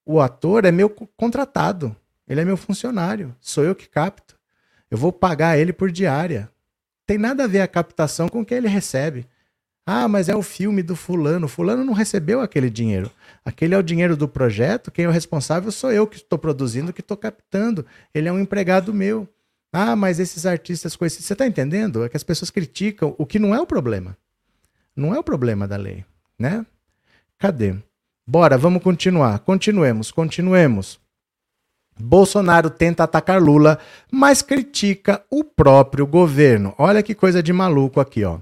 o 0.08 0.22
ator 0.22 0.64
é 0.64 0.72
meu 0.72 0.88
contratado, 0.88 1.94
ele 2.26 2.40
é 2.40 2.44
meu 2.44 2.56
funcionário, 2.56 3.36
sou 3.42 3.62
eu 3.62 3.74
que 3.74 3.86
capto. 3.86 4.38
Eu 4.90 4.96
vou 4.96 5.12
pagar 5.12 5.58
ele 5.58 5.70
por 5.70 5.90
diária. 5.90 6.50
Tem 7.06 7.18
nada 7.18 7.44
a 7.44 7.46
ver 7.46 7.60
a 7.60 7.68
captação 7.68 8.26
com 8.26 8.40
o 8.40 8.44
que 8.44 8.54
ele 8.54 8.68
recebe. 8.68 9.26
Ah, 9.84 10.08
mas 10.08 10.30
é 10.30 10.34
o 10.34 10.42
filme 10.42 10.82
do 10.82 10.96
fulano. 10.96 11.46
Fulano 11.46 11.84
não 11.84 11.92
recebeu 11.92 12.40
aquele 12.40 12.70
dinheiro. 12.70 13.10
Aquele 13.44 13.74
é 13.74 13.78
o 13.78 13.82
dinheiro 13.82 14.16
do 14.16 14.26
projeto. 14.26 14.90
Quem 14.90 15.04
é 15.04 15.08
o 15.08 15.12
responsável 15.12 15.70
sou 15.70 15.92
eu 15.92 16.06
que 16.06 16.16
estou 16.16 16.38
produzindo, 16.38 16.90
que 16.90 17.02
estou 17.02 17.16
captando. 17.16 17.84
Ele 18.14 18.28
é 18.28 18.32
um 18.32 18.40
empregado 18.40 18.94
meu. 18.94 19.28
Ah, 19.70 19.94
mas 19.94 20.18
esses 20.18 20.46
artistas 20.46 20.96
conhecidos. 20.96 21.26
Você 21.26 21.34
está 21.34 21.46
entendendo? 21.46 22.02
É 22.02 22.08
que 22.08 22.16
as 22.16 22.24
pessoas 22.24 22.50
criticam 22.50 23.14
o 23.18 23.26
que 23.26 23.38
não 23.38 23.54
é 23.54 23.60
o 23.60 23.66
problema. 23.66 24.16
Não 24.96 25.14
é 25.14 25.18
o 25.18 25.22
problema 25.22 25.68
da 25.68 25.76
lei, 25.76 26.02
né? 26.38 26.64
Cadê? 27.38 27.76
Bora, 28.30 28.58
vamos 28.58 28.82
continuar. 28.82 29.38
Continuemos, 29.38 30.10
continuemos. 30.10 31.00
Bolsonaro 31.98 32.68
tenta 32.68 33.04
atacar 33.04 33.40
Lula, 33.40 33.78
mas 34.12 34.42
critica 34.42 35.24
o 35.30 35.42
próprio 35.42 36.06
governo. 36.06 36.74
Olha 36.76 37.02
que 37.02 37.14
coisa 37.14 37.42
de 37.42 37.54
maluco 37.54 38.00
aqui, 38.00 38.24
ó. 38.24 38.40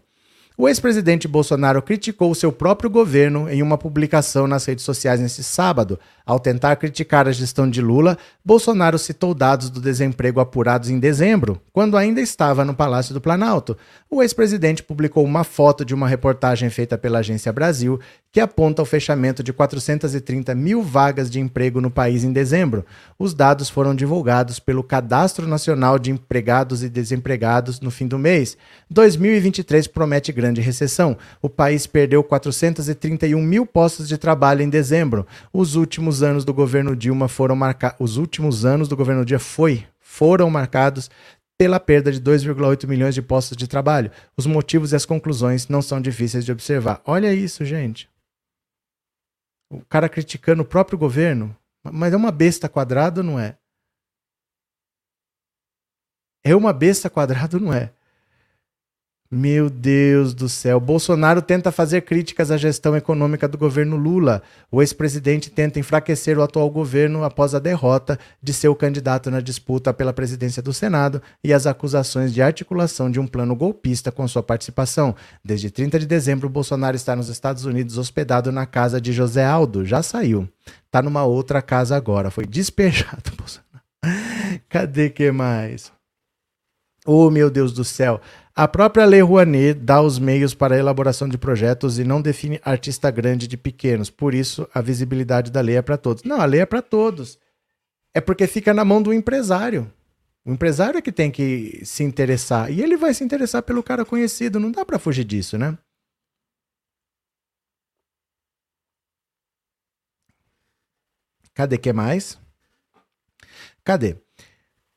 O 0.59 0.67
ex-presidente 0.67 1.29
Bolsonaro 1.29 1.83
criticou 1.83 2.35
seu 2.35 2.51
próprio 2.51 2.89
governo 2.89 3.47
em 3.47 3.63
uma 3.63 3.77
publicação 3.77 4.47
nas 4.47 4.65
redes 4.65 4.87
sociais 4.87 5.21
nesse 5.21 5.45
sábado. 5.45 6.01
Ao 6.25 6.41
tentar 6.41 6.75
criticar 6.77 7.29
a 7.29 7.33
gestão 7.33 7.69
de 7.69 7.83
Lula, 7.83 8.17
Bolsonaro 8.43 8.99
citou 8.99 9.35
dados 9.35 9.69
do 9.69 9.83
desemprego 9.83 10.41
apurados 10.41 10.89
em 10.89 10.99
dezembro, 10.99 11.61
quando 11.75 11.95
ainda 11.95 12.23
estava 12.23 12.65
no 12.65 12.75
Palácio 12.75 13.13
do 13.13 13.21
Planalto. 13.21 13.77
O 14.11 14.23
ex-presidente 14.23 14.83
publicou 14.83 15.23
uma 15.27 15.45
foto 15.45 15.85
de 15.85 15.95
uma 15.95 16.09
reportagem 16.09 16.71
feita 16.71 16.97
pela 16.97 17.19
Agência 17.19 17.53
Brasil 17.53 18.01
que 18.33 18.41
aponta 18.41 18.83
o 18.83 18.87
fechamento 18.87 19.43
de 19.43 19.51
430 19.51 20.55
mil 20.55 20.83
vagas 20.83 21.31
de 21.31 21.41
emprego 21.41 21.81
no 21.81 21.91
país 21.91 22.23
em 22.23 22.33
dezembro. 22.33 22.85
Os 23.19 23.33
dados 23.33 23.71
foram 23.71 23.95
divulgados 23.95 24.59
pelo 24.59 24.85
Cadastro 24.85 25.47
Nacional 25.47 25.99
de 25.99 26.11
Empregados 26.11 26.83
e 26.83 26.89
Desempregados 26.91 27.81
no 27.81 27.91
fim 27.91 28.07
do 28.07 28.19
mês. 28.19 28.57
2023 28.91 29.87
promete 29.87 30.33
grande 30.33 30.46
recessão. 30.55 31.17
O 31.43 31.49
país 31.49 31.87
perdeu 31.87 32.23
431 32.23 33.41
mil 33.43 33.67
postos 33.67 34.09
de 34.09 34.17
trabalho 34.17 34.63
em 34.63 34.69
dezembro. 34.69 35.27
Os 35.53 35.75
últimos 35.75 36.23
anos 36.23 36.45
do 36.45 36.55
governo 36.55 36.95
Dilma 36.95 37.29
foram 37.29 37.57
marcados. 37.57 37.97
Os 37.99 38.17
últimos 38.17 38.65
anos 38.65 38.89
do 38.89 38.97
governo 38.97 39.25
Dilma 39.25 39.41
foi 39.41 39.85
foram 40.01 40.49
marcados 40.49 41.11
pela 41.59 41.81
perda 41.81 42.13
de 42.13 42.21
2,8 42.21 42.87
milhões 42.87 43.15
de 43.15 43.23
postos 43.23 43.57
de 43.57 43.67
trabalho. 43.67 44.11
Os 44.37 44.47
motivos 44.47 44.93
e 44.93 44.97
as 44.97 45.05
conclusões 45.05 45.69
não 45.69 45.83
são 45.83 46.01
difíceis 46.01 46.45
de 46.45 46.53
observar. 46.53 47.03
Olha 47.05 47.35
isso, 47.35 47.65
gente 47.65 48.09
o 49.71 49.85
cara 49.85 50.09
criticando 50.09 50.63
o 50.63 50.67
próprio 50.67 50.99
governo, 50.99 51.57
mas 51.85 52.13
é 52.13 52.17
uma 52.17 52.31
besta 52.31 52.69
quadrada 52.69 53.23
não 53.23 53.39
é? 53.39 53.59
É 56.45 56.55
uma 56.55 56.73
besta 56.73 57.11
quadrada 57.11 57.59
não 57.59 57.73
é? 57.73 57.93
Meu 59.29 59.69
Deus 59.69 60.33
do 60.33 60.49
céu. 60.49 60.79
Bolsonaro 60.79 61.43
tenta 61.43 61.73
fazer 61.73 62.03
críticas 62.03 62.53
à 62.53 62.57
gestão 62.57 62.97
econômica 62.97 63.49
do 63.49 63.59
governo 63.59 63.97
Lula. 63.97 64.41
O 64.71 64.81
ex-presidente 64.81 65.51
tenta 65.51 65.81
enfraquecer 65.81 66.39
o 66.39 66.43
atual 66.43 66.71
governo 66.71 67.25
após 67.25 67.53
a 67.53 67.59
derrota 67.59 68.17
de 68.41 68.53
seu 68.53 68.73
candidato 68.77 69.29
na 69.29 69.41
disputa 69.41 69.93
pela 69.93 70.13
presidência 70.13 70.63
do 70.63 70.73
Senado 70.73 71.21
e 71.43 71.53
as 71.53 71.67
acusações 71.67 72.33
de 72.33 72.41
articulação 72.41 73.11
de 73.11 73.19
um 73.19 73.27
plano 73.27 73.57
golpista 73.57 74.13
com 74.13 74.29
sua 74.29 74.45
participação. 74.45 75.13
Desde 75.45 75.73
30 75.73 75.99
de 75.99 76.07
dezembro, 76.07 76.49
Bolsonaro 76.49 76.95
está 76.95 77.17
nos 77.17 77.29
Estados 77.29 77.65
Unidos 77.65 77.99
hospedado 77.99 78.53
na 78.53 78.65
casa 78.65 79.01
de 79.01 79.13
José 79.13 79.45
Aldo. 79.45 79.85
Já 79.85 80.05
saiu. 80.05 80.49
Está 80.85 81.03
numa 81.03 81.25
outra 81.25 81.61
casa 81.61 81.97
agora. 81.97 82.31
Foi 82.31 82.47
despejado, 82.47 83.33
Bolsonaro. 83.37 83.67
Cadê 84.69 85.11
que 85.11 85.33
mais? 85.33 85.93
Oh, 87.05 87.31
meu 87.31 87.51
Deus 87.51 87.73
do 87.73 87.85
céu. 87.85 88.21
A 88.59 88.67
própria 88.67 89.05
Lei 89.05 89.21
Rouanet 89.21 89.79
dá 89.79 90.01
os 90.01 90.19
meios 90.19 90.55
para 90.55 90.75
a 90.75 90.79
elaboração 90.79 91.29
de 91.29 91.37
projetos 91.37 91.99
e 91.99 92.05
não 92.05 92.23
define 92.23 92.59
artista 92.65 93.11
grande 93.11 93.47
de 93.47 93.55
pequenos. 93.55 94.09
Por 94.09 94.33
isso, 94.33 94.67
a 94.73 94.81
visibilidade 94.81 95.51
da 95.51 95.61
lei 95.61 95.77
é 95.77 95.83
para 95.83 95.99
todos. 95.99 96.23
Não, 96.23 96.41
a 96.41 96.47
lei 96.47 96.61
é 96.61 96.67
para 96.67 96.81
todos. 96.81 97.39
É 98.15 98.21
porque 98.21 98.47
fica 98.47 98.73
na 98.73 98.83
mão 98.83 99.03
do 99.03 99.13
empresário. 99.13 99.93
O 100.43 100.51
empresário 100.51 100.97
é 100.97 101.03
que 101.03 101.13
tem 101.13 101.31
que 101.31 101.85
se 101.85 102.03
interessar. 102.03 102.73
E 102.73 102.81
ele 102.81 102.97
vai 102.97 103.13
se 103.13 103.23
interessar 103.23 103.63
pelo 103.63 103.83
cara 103.83 104.07
conhecido. 104.07 104.59
Não 104.59 104.73
dá 104.73 104.87
para 104.87 104.99
fugir 104.99 105.25
disso, 105.25 105.59
né? 105.59 105.77
Cadê 111.53 111.77
que 111.77 111.93
mais? 111.93 112.39
Cadê? 113.85 114.17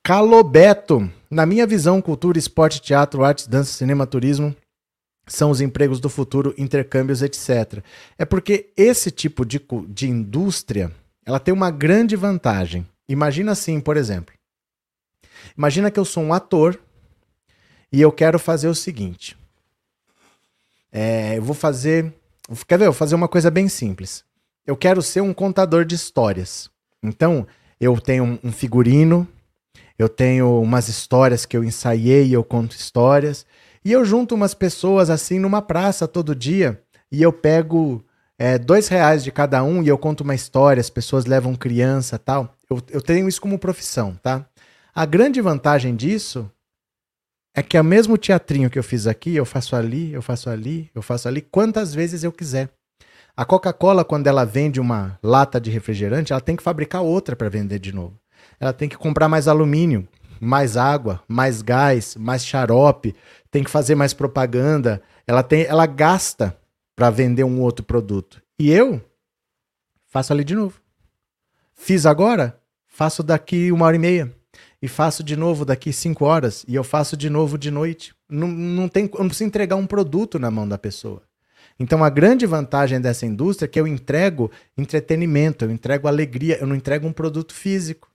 Calobeto. 0.10 1.07
Na 1.30 1.45
minha 1.45 1.68
visão, 1.68 2.01
cultura, 2.01 2.39
esporte, 2.39 2.82
teatro, 2.82 3.24
artes, 3.24 3.45
dança, 3.45 3.72
cinema, 3.74 4.07
turismo 4.07 4.55
são 5.28 5.51
os 5.51 5.62
empregos 5.62 5.99
do 5.99 6.10
futuro, 6.10 6.51
intercâmbios, 6.57 7.22
etc. 7.22 7.84
É 8.18 8.26
porque 8.26 8.72
esse 8.76 9.12
tipo 9.12 9.45
de, 9.45 9.62
de 9.88 10.10
indústria 10.10 10.91
ela 11.24 11.39
tem 11.39 11.53
uma 11.53 11.70
grande 11.70 12.16
vantagem. 12.16 12.88
Imagina 13.07 13.51
assim, 13.51 13.80
por 13.80 13.97
exemplo. 13.97 14.34
Imagina 15.55 15.91
que 15.91 15.99
eu 15.99 16.05
sou 16.05 16.24
um 16.24 16.34
ator 16.34 16.80
e 17.91 18.01
eu 18.01 18.12
quero 18.12 18.39
fazer 18.39 18.68
o 18.68 18.74
seguinte. 18.74 19.38
É, 20.91 21.38
eu 21.38 21.43
vou 21.43 21.53
fazer. 21.53 22.12
Quer 22.68 22.80
ver? 22.80 22.86
Eu 22.86 22.93
vou 22.93 22.97
fazer 22.97 23.14
uma 23.14 23.28
coisa 23.28 23.51
bem 23.51 23.70
simples. 23.70 24.24
Eu 24.66 24.76
quero 24.76 25.03
ser 25.03 25.22
um 25.22 25.36
contador 25.36 25.86
de 25.86 25.93
histórias. 25.93 26.68
Então, 27.03 27.45
eu 27.80 28.01
tenho 28.01 28.39
um 28.43 28.51
figurino, 28.51 29.28
eu 30.00 30.08
tenho 30.08 30.62
umas 30.62 30.88
histórias 30.88 31.45
que 31.45 31.58
eu 31.58 31.64
ensaiei, 31.64 32.34
eu 32.34 32.41
conto 32.41 32.74
histórias. 32.74 33.45
E 33.84 33.91
eu 33.91 34.06
junto 34.06 34.34
umas 34.34 34.54
pessoas 34.54 35.10
assim 35.10 35.39
numa 35.39 35.62
praça 35.62 36.08
todo 36.08 36.34
dia 36.34 36.82
e 37.12 37.22
eu 37.22 37.34
pego 37.34 38.02
é, 38.38 38.58
dois 38.58 38.88
reais 38.88 39.26
de 39.26 39.32
cada 39.32 39.62
um 39.62 39.84
e 39.84 39.89
eu 39.89 39.97
conto 39.97 40.22
uma 40.22 40.34
história, 40.34 40.80
as 40.80 40.89
pessoas 40.89 41.26
levam 41.26 41.54
criança 41.54 42.18
tal. 42.18 42.56
Eu, 42.70 42.82
eu 42.89 43.02
tenho 43.02 43.28
isso 43.28 43.41
como 43.41 43.60
profissão, 43.60 44.16
tá? 44.24 44.45
A 44.95 45.06
grande 45.06 45.41
vantagem 45.41 45.93
disso 45.93 46.50
é 47.54 47.62
que 47.62 47.76
é 47.76 47.82
o 47.82 47.84
mesmo 47.84 48.18
teatrinho 48.18 48.70
que 48.70 48.80
eu 48.80 48.84
fiz 48.84 49.06
aqui, 49.06 49.36
eu 49.36 49.45
faço 49.45 49.76
ali, 49.76 50.14
eu 50.14 50.22
faço 50.22 50.50
ali, 50.50 50.89
eu 50.95 51.02
faço 51.02 51.28
ali, 51.28 51.41
quantas 51.41 51.93
vezes 51.93 52.24
eu 52.24 52.32
quiser. 52.32 52.70
A 53.36 53.43
Coca-Cola, 53.43 54.06
quando 54.06 54.28
ela 54.28 54.45
vende 54.45 54.80
uma 54.80 55.20
lata 55.22 55.60
de 55.60 55.70
refrigerante, 55.70 56.32
ela 56.32 56.41
tem 56.41 56.56
que 56.56 56.64
fabricar 56.64 57.02
outra 57.02 57.36
para 57.36 57.50
vender 57.50 57.80
de 57.80 57.93
novo. 57.93 58.18
Ela 58.60 58.74
tem 58.74 58.89
que 58.89 58.97
comprar 58.97 59.30
mais 59.30 59.47
alumínio, 59.47 60.07
mais 60.39 60.78
água, 60.78 61.22
mais 61.28 61.62
gás, 61.62 62.16
mais 62.16 62.45
xarope, 62.45 63.16
tem 63.51 63.64
que 63.64 63.70
fazer 63.70 63.95
mais 63.95 64.14
propaganda. 64.14 65.01
Ela 65.26 65.43
tem, 65.43 65.64
ela 65.64 65.86
gasta 65.86 66.57
para 66.95 67.10
vender 67.10 67.43
um 67.43 67.62
outro 67.62 67.86
produto. 67.86 68.41
E 68.57 68.70
eu 68.72 69.01
faço 70.05 70.34
ali 70.34 70.43
de 70.43 70.55
novo. 70.55 70.82
Fiz 71.74 72.05
agora, 72.05 72.60
faço 72.88 73.24
daqui 73.24 73.72
uma 73.72 73.86
hora 73.86 73.95
e 73.95 73.99
meia. 73.99 74.36
E 74.82 74.88
faço 74.88 75.24
de 75.24 75.36
novo 75.36 75.64
daqui 75.66 75.91
cinco 75.93 76.26
horas. 76.26 76.66
E 76.68 76.76
eu 76.76 76.84
faço 76.84 77.16
de 77.16 77.30
novo 77.30 77.57
de 77.57 77.72
noite. 77.72 78.14
Não, 78.30 78.47
não, 78.47 78.88
tem, 78.88 79.05
eu 79.05 79.20
não 79.20 79.28
preciso 79.28 79.47
entregar 79.47 79.76
um 79.76 79.88
produto 79.88 80.39
na 80.39 80.51
mão 80.51 80.68
da 80.68 80.78
pessoa. 80.78 81.22
Então 81.80 82.03
a 82.03 82.10
grande 82.10 82.45
vantagem 82.45 82.99
dessa 82.99 83.26
indústria 83.26 83.66
é 83.66 83.70
que 83.70 83.80
eu 83.80 83.88
entrego 83.88 84.51
entretenimento, 84.78 85.64
eu 85.64 85.72
entrego 85.72 86.07
alegria, 86.07 86.57
eu 86.60 86.68
não 86.68 86.76
entrego 86.76 87.07
um 87.07 87.14
produto 87.14 87.53
físico. 87.53 88.09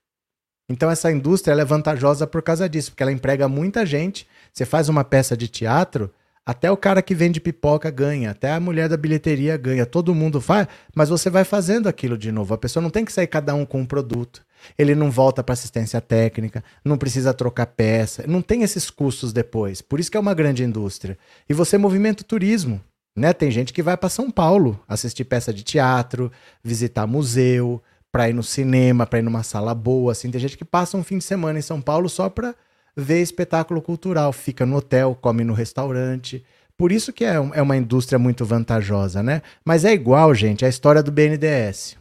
Então 0.69 0.91
essa 0.91 1.11
indústria 1.12 1.55
é 1.55 1.65
vantajosa 1.65 2.27
por 2.27 2.43
causa 2.43 2.69
disso, 2.69 2.91
porque 2.91 3.03
ela 3.03 3.12
emprega 3.12 3.49
muita 3.49 3.85
gente. 3.85 4.27
Você 4.53 4.65
faz 4.65 4.89
uma 4.89 5.05
peça 5.05 5.37
de 5.37 5.49
teatro, 5.49 6.11
até 6.47 6.71
o 6.71 6.77
cara 6.77 7.01
que 7.01 7.15
vende 7.15 7.41
pipoca 7.41 7.91
ganha, 7.91 8.31
até 8.31 8.53
a 8.53 8.61
mulher 8.61 8.87
da 8.87 8.99
bilheteria 8.99 9.57
ganha, 9.57 9.87
todo 9.87 10.15
mundo 10.15 10.43
faz, 10.43 10.69
mas 10.95 11.09
você 11.09 11.31
vai 11.31 11.43
fazendo 11.43 11.89
aquilo 11.89 12.19
de 12.19 12.31
novo. 12.31 12.53
A 12.53 12.59
pessoa 12.59 12.83
não 12.83 12.91
tem 12.91 13.05
que 13.05 13.12
sair 13.12 13.27
cada 13.27 13.55
um 13.55 13.65
com 13.65 13.81
um 13.81 13.87
produto. 13.87 14.45
Ele 14.79 14.95
não 14.95 15.11
volta 15.11 15.43
para 15.43 15.55
assistência 15.55 16.01
técnica, 16.03 16.62
não 16.85 16.99
precisa 16.99 17.33
trocar 17.33 17.67
peça, 17.67 18.25
não 18.27 18.43
tem 18.43 18.62
esses 18.62 18.91
custos 18.91 19.33
depois. 19.33 19.81
Por 19.81 19.99
isso 19.99 20.11
que 20.11 20.17
é 20.17 20.21
uma 20.21 20.35
grande 20.35 20.62
indústria. 20.62 21.17
E 21.49 21.55
você 21.55 21.79
movimenta 21.79 22.23
o 22.23 22.27
turismo. 22.27 22.81
Né? 23.17 23.33
Tem 23.33 23.51
gente 23.51 23.73
que 23.73 23.83
vai 23.83 23.97
para 23.97 24.09
São 24.09 24.31
Paulo 24.31 24.79
assistir 24.89 25.25
peça 25.25 25.53
de 25.53 25.62
teatro, 25.62 26.33
visitar 26.62 27.07
museu, 27.07 27.83
para 28.15 28.29
ir 28.29 28.33
no 28.33 28.45
cinema, 28.45 29.05
para 29.05 29.19
ir 29.19 29.23
numa 29.23 29.43
sala 29.43 29.75
boa, 29.75 30.12
assim. 30.12 30.31
Tem 30.31 30.41
gente 30.41 30.57
que 30.57 30.65
passa 30.65 30.97
um 30.97 31.03
fim 31.03 31.19
de 31.19 31.25
semana 31.25 31.59
em 31.59 31.62
São 31.62 31.81
Paulo 31.81 32.09
só 32.09 32.31
para 32.31 32.55
ver 32.95 33.21
espetáculo 33.21 33.83
cultural, 33.83 34.33
fica 34.33 34.65
no 34.65 34.77
hotel, 34.77 35.19
come 35.21 35.43
no 35.43 35.53
restaurante. 35.53 36.45
Por 36.77 36.93
isso 36.93 37.12
que 37.12 37.25
é, 37.25 37.35
é 37.35 37.61
uma 37.61 37.77
indústria 37.77 38.17
muito 38.17 38.45
vantajosa, 38.45 39.21
né? 39.21 39.43
Mas 39.65 39.85
é 39.85 39.93
igual, 39.93 40.33
gente, 40.33 40.65
a 40.65 40.69
história 40.69 41.03
do 41.03 41.11
BNDES. 41.11 41.97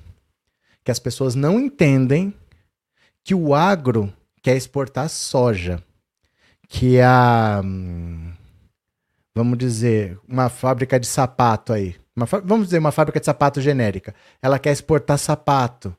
Que 0.83 0.91
as 0.91 0.99
pessoas 0.99 1.33
não 1.33 1.59
entendem 1.59 2.31
que 3.23 3.33
o 3.33 3.55
agro 3.55 4.13
quer 4.43 4.55
exportar 4.55 5.09
soja. 5.09 5.81
Que 6.69 7.01
a. 7.01 7.59
Hum, 7.65 8.33
vamos 9.33 9.57
dizer, 9.57 10.19
uma 10.29 10.47
fábrica 10.47 10.99
de 10.99 11.07
sapato 11.07 11.73
aí. 11.73 11.95
Uma, 12.15 12.27
vamos 12.27 12.67
dizer, 12.67 12.77
uma 12.77 12.91
fábrica 12.91 13.19
de 13.19 13.25
sapato 13.25 13.59
genérica. 13.59 14.13
Ela 14.43 14.59
quer 14.59 14.71
exportar 14.71 15.17
sapato. 15.17 15.97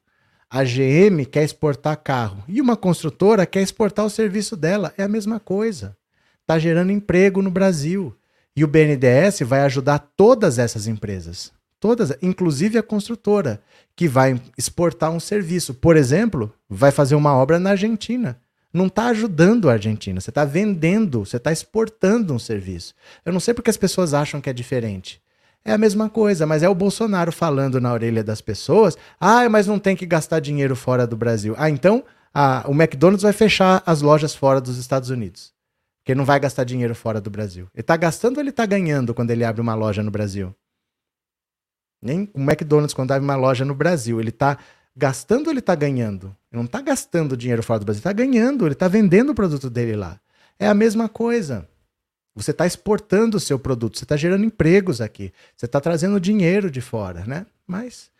A 0.56 0.62
GM 0.62 1.26
quer 1.28 1.42
exportar 1.42 1.96
carro. 1.96 2.44
E 2.46 2.60
uma 2.60 2.76
construtora 2.76 3.44
quer 3.44 3.60
exportar 3.60 4.06
o 4.06 4.08
serviço 4.08 4.54
dela. 4.54 4.94
É 4.96 5.02
a 5.02 5.08
mesma 5.08 5.40
coisa. 5.40 5.96
Está 6.42 6.60
gerando 6.60 6.92
emprego 6.92 7.42
no 7.42 7.50
Brasil. 7.50 8.14
E 8.54 8.62
o 8.62 8.68
BNDES 8.68 9.40
vai 9.40 9.62
ajudar 9.62 9.98
todas 10.16 10.60
essas 10.60 10.86
empresas. 10.86 11.50
Todas, 11.80 12.16
inclusive 12.22 12.78
a 12.78 12.84
construtora, 12.84 13.60
que 13.96 14.06
vai 14.06 14.40
exportar 14.56 15.10
um 15.10 15.18
serviço. 15.18 15.74
Por 15.74 15.96
exemplo, 15.96 16.54
vai 16.70 16.92
fazer 16.92 17.16
uma 17.16 17.34
obra 17.34 17.58
na 17.58 17.70
Argentina 17.70 18.38
não 18.74 18.86
está 18.86 19.06
ajudando 19.06 19.70
a 19.70 19.74
Argentina, 19.74 20.20
você 20.20 20.30
está 20.30 20.44
vendendo, 20.44 21.24
você 21.24 21.36
está 21.36 21.52
exportando 21.52 22.34
um 22.34 22.40
serviço. 22.40 22.92
Eu 23.24 23.32
não 23.32 23.38
sei 23.38 23.54
porque 23.54 23.70
as 23.70 23.76
pessoas 23.76 24.12
acham 24.12 24.40
que 24.40 24.50
é 24.50 24.52
diferente. 24.52 25.22
É 25.64 25.72
a 25.72 25.78
mesma 25.78 26.10
coisa, 26.10 26.46
mas 26.46 26.62
é 26.62 26.68
o 26.68 26.74
Bolsonaro 26.74 27.32
falando 27.32 27.80
na 27.80 27.92
orelha 27.92 28.22
das 28.22 28.40
pessoas: 28.40 28.96
ah, 29.18 29.48
mas 29.48 29.66
não 29.66 29.78
tem 29.78 29.96
que 29.96 30.04
gastar 30.04 30.40
dinheiro 30.40 30.76
fora 30.76 31.06
do 31.06 31.16
Brasil. 31.16 31.54
Ah, 31.56 31.70
então 31.70 32.04
a, 32.34 32.64
o 32.68 32.72
McDonald's 32.72 33.22
vai 33.22 33.32
fechar 33.32 33.82
as 33.86 34.02
lojas 34.02 34.34
fora 34.34 34.60
dos 34.60 34.76
Estados 34.76 35.08
Unidos. 35.08 35.54
Porque 36.02 36.14
não 36.14 36.24
vai 36.26 36.38
gastar 36.38 36.64
dinheiro 36.64 36.94
fora 36.94 37.18
do 37.18 37.30
Brasil. 37.30 37.66
Ele 37.72 37.80
está 37.80 37.96
gastando 37.96 38.36
ou 38.36 38.42
ele 38.42 38.50
está 38.50 38.66
ganhando 38.66 39.14
quando 39.14 39.30
ele 39.30 39.42
abre 39.42 39.62
uma 39.62 39.74
loja 39.74 40.02
no 40.02 40.10
Brasil? 40.10 40.54
Nem 42.02 42.30
o 42.34 42.40
McDonald's, 42.40 42.92
quando 42.92 43.12
abre 43.12 43.24
uma 43.24 43.36
loja 43.36 43.64
no 43.64 43.74
Brasil, 43.74 44.20
ele 44.20 44.28
está 44.28 44.58
gastando 44.94 45.46
ou 45.46 45.52
ele 45.52 45.60
está 45.60 45.74
ganhando? 45.74 46.26
Ele 46.52 46.60
não 46.60 46.64
está 46.64 46.82
gastando 46.82 47.34
dinheiro 47.34 47.62
fora 47.62 47.78
do 47.78 47.86
Brasil, 47.86 48.00
está 48.00 48.12
ganhando, 48.12 48.66
ele 48.66 48.74
está 48.74 48.86
vendendo 48.86 49.30
o 49.30 49.34
produto 49.34 49.70
dele 49.70 49.96
lá. 49.96 50.20
É 50.58 50.68
a 50.68 50.74
mesma 50.74 51.08
coisa. 51.08 51.66
Você 52.34 52.50
está 52.50 52.66
exportando 52.66 53.36
o 53.36 53.40
seu 53.40 53.58
produto, 53.58 53.96
você 53.96 54.04
está 54.04 54.16
gerando 54.16 54.44
empregos 54.44 55.00
aqui, 55.00 55.32
você 55.56 55.66
está 55.66 55.80
trazendo 55.80 56.18
dinheiro 56.18 56.70
de 56.70 56.80
fora, 56.80 57.24
né? 57.26 57.46
Mas 57.66 58.10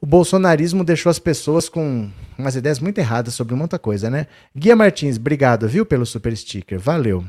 o 0.00 0.06
bolsonarismo 0.06 0.84
deixou 0.84 1.08
as 1.08 1.18
pessoas 1.18 1.66
com 1.66 2.10
umas 2.36 2.54
ideias 2.54 2.78
muito 2.78 2.98
erradas 2.98 3.32
sobre 3.32 3.54
muita 3.54 3.78
coisa, 3.78 4.10
né? 4.10 4.26
Guia 4.54 4.76
Martins, 4.76 5.16
obrigado, 5.16 5.66
viu, 5.66 5.86
pelo 5.86 6.04
super 6.04 6.36
sticker. 6.36 6.78
Valeu. 6.78 7.24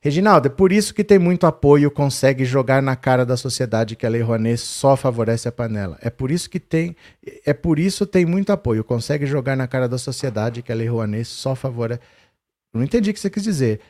Reginaldo, 0.00 0.46
é 0.46 0.50
por 0.50 0.72
isso 0.72 0.94
que 0.94 1.04
tem 1.04 1.18
muito 1.18 1.46
apoio, 1.46 1.90
consegue 1.90 2.44
jogar 2.44 2.80
na 2.80 2.96
cara 2.96 3.26
da 3.26 3.36
sociedade 3.36 3.96
que 3.96 4.06
a 4.06 4.08
Lei 4.08 4.22
Rouanet 4.22 4.58
só 4.58 4.96
favorece 4.96 5.48
a 5.48 5.52
panela. 5.52 5.98
É 6.00 6.08
por 6.08 6.30
isso 6.30 6.48
que 6.48 6.60
tem, 6.60 6.96
é 7.44 7.52
por 7.52 7.78
isso 7.78 8.06
tem 8.06 8.24
muito 8.24 8.50
apoio, 8.50 8.84
consegue 8.84 9.26
jogar 9.26 9.56
na 9.56 9.66
cara 9.66 9.88
da 9.88 9.98
sociedade 9.98 10.62
que 10.62 10.70
a 10.70 10.74
Lei 10.74 10.88
Rouanet 10.88 11.26
só 11.26 11.54
favorece. 11.54 12.00
Não 12.72 12.82
entendi 12.84 13.10
o 13.10 13.12
que 13.14 13.20
você 13.20 13.28
quis 13.28 13.42
dizer. 13.42 13.80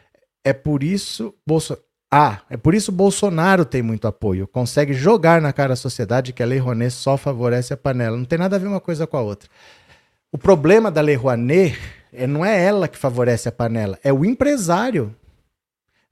É 0.45 0.53
por 0.53 0.83
isso 0.83 1.35
Bolso... 1.47 1.77
Ah, 2.13 2.41
é 2.51 2.57
por 2.57 2.75
isso 2.75 2.91
Bolsonaro 2.91 3.65
tem 3.65 3.83
muito 3.83 4.09
apoio, 4.09 4.49
consegue 4.49 4.93
jogar 4.93 5.41
na 5.41 5.53
cara 5.53 5.71
da 5.71 5.77
sociedade 5.77 6.33
que 6.33 6.43
a 6.43 6.47
Lei 6.47 6.59
Rouanet 6.59 6.93
só 6.93 7.17
favorece 7.17 7.73
a 7.73 7.77
panela. 7.77 8.17
Não 8.17 8.25
tem 8.25 8.39
nada 8.39 8.57
a 8.57 8.59
ver 8.59 8.67
uma 8.67 8.81
coisa 8.81 9.07
com 9.07 9.17
a 9.17 9.21
outra. 9.21 9.49
O 10.33 10.39
problema 10.39 10.91
da 10.91 11.01
Lei 11.01 11.15
Rouanet 11.15 11.79
é, 12.13 12.27
não 12.27 12.45
é 12.45 12.61
ela 12.65 12.89
que 12.89 12.99
favorece 12.99 13.49
a 13.49 13.53
panela, 13.53 13.99
é 14.03 14.13
o 14.13 14.25
empresário 14.25 15.15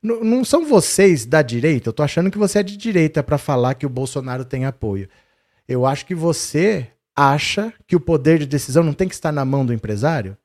N 0.03 0.21
não 0.23 0.45
são 0.45 0.65
vocês 0.65 1.27
da 1.27 1.43
direita? 1.43 1.89
Eu 1.89 1.93
tô 1.93 2.03
achando 2.03 2.31
que 2.31 2.39
você 2.39 2.61
é 2.61 2.63
de 2.63 2.77
direita 2.77 3.23
para 3.23 3.37
falar 3.37 3.75
que 3.75 3.87
o 3.87 3.91
Bolsonaro 3.91 4.45
tem 4.45 4.65
apoio. 4.65 5.09
Eu 5.67 5.85
acho 5.85 6.07
que 6.07 6.15
você 6.15 6.89
acha 7.17 7.73
que 7.87 7.97
o 7.97 8.01
poder 8.01 8.39
de 8.39 8.47
decisão 8.47 8.85
não 8.85 8.93
tem 8.93 9.09
que 9.09 9.15
estar 9.15 9.33
na 9.33 9.45
mão 9.45 9.67
do 9.67 9.73
empresário? 9.73 10.37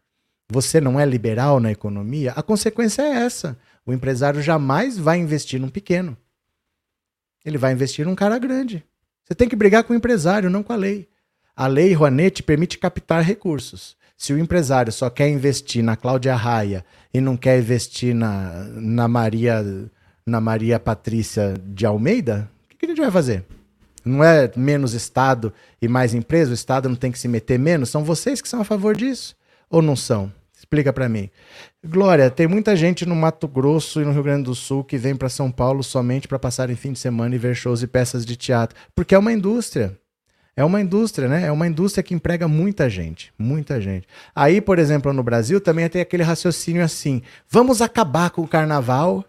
Você 0.51 0.81
não 0.81 0.99
é 0.99 1.05
liberal 1.05 1.59
na 1.59 1.71
economia? 1.71 2.33
A 2.35 2.41
consequência 2.41 3.03
é 3.03 3.23
essa. 3.25 3.57
O 3.85 3.93
empresário 3.93 4.41
jamais 4.41 4.97
vai 4.97 5.17
investir 5.17 5.59
num 5.59 5.69
pequeno. 5.69 6.17
Ele 7.45 7.57
vai 7.57 7.73
investir 7.73 8.05
num 8.05 8.15
cara 8.15 8.37
grande. 8.37 8.83
Você 9.25 9.35
tem 9.35 9.49
que 9.49 9.55
brigar 9.55 9.83
com 9.83 9.93
o 9.93 9.95
empresário, 9.95 10.49
não 10.49 10.63
com 10.63 10.73
a 10.73 10.77
lei. 10.77 11.07
A 11.55 11.67
lei 11.67 11.93
Rouanet 11.93 12.41
permite 12.43 12.77
captar 12.77 13.23
recursos. 13.23 13.95
Se 14.17 14.33
o 14.33 14.39
empresário 14.39 14.91
só 14.91 15.09
quer 15.09 15.29
investir 15.29 15.83
na 15.83 15.95
Cláudia 15.95 16.35
Raia 16.35 16.85
e 17.13 17.19
não 17.19 17.35
quer 17.35 17.59
investir 17.59 18.15
na, 18.15 18.65
na 18.69 19.07
Maria 19.07 19.63
na 20.25 20.39
Maria 20.39 20.79
Patrícia 20.79 21.55
de 21.65 21.85
Almeida, 21.85 22.49
o 22.73 22.77
que, 22.77 22.85
a 22.85 22.89
gente 22.89 23.01
vai 23.01 23.11
fazer? 23.11 23.43
Não 24.05 24.23
é 24.23 24.49
menos 24.55 24.93
Estado 24.93 25.53
e 25.81 25.87
mais 25.87 26.13
empresa? 26.13 26.51
O 26.51 26.53
Estado 26.53 26.87
não 26.87 26.95
tem 26.95 27.11
que 27.11 27.19
se 27.19 27.27
meter 27.27 27.59
menos? 27.59 27.89
São 27.89 28.03
vocês 28.03 28.41
que 28.41 28.47
são 28.47 28.61
a 28.61 28.63
favor 28.63 28.95
disso? 28.95 29.35
Ou 29.69 29.81
não 29.81 29.95
são? 29.95 30.31
Explica 30.55 30.93
para 30.93 31.09
mim. 31.09 31.29
Glória, 31.85 32.31
tem 32.31 32.47
muita 32.47 32.77
gente 32.77 33.05
no 33.05 33.13
Mato 33.13 33.45
Grosso 33.45 33.99
e 33.99 34.05
no 34.05 34.13
Rio 34.13 34.23
Grande 34.23 34.43
do 34.43 34.55
Sul 34.55 34.85
que 34.85 34.97
vem 34.97 35.17
para 35.17 35.27
São 35.27 35.51
Paulo 35.51 35.83
somente 35.83 36.29
para 36.29 36.39
passar 36.39 36.69
em 36.69 36.77
fim 36.77 36.93
de 36.93 36.99
semana 36.99 37.35
e 37.35 37.37
ver 37.37 37.55
shows 37.55 37.83
e 37.83 37.87
peças 37.87 38.25
de 38.25 38.37
teatro, 38.37 38.73
porque 38.95 39.13
é 39.13 39.17
uma 39.17 39.33
indústria. 39.33 39.99
É 40.55 40.63
uma 40.63 40.79
indústria, 40.79 41.27
né? 41.27 41.45
É 41.45 41.51
uma 41.51 41.67
indústria 41.67 42.01
que 42.01 42.13
emprega 42.13 42.47
muita 42.47 42.89
gente, 42.89 43.33
muita 43.37 43.81
gente. 43.81 44.07
Aí, 44.33 44.61
por 44.61 44.79
exemplo, 44.79 45.11
no 45.11 45.21
Brasil 45.23 45.59
também 45.59 45.89
tem 45.89 46.01
aquele 46.01 46.23
raciocínio 46.23 46.81
assim: 46.81 47.21
vamos 47.49 47.81
acabar 47.81 48.29
com 48.29 48.43
o 48.43 48.47
carnaval 48.47 49.25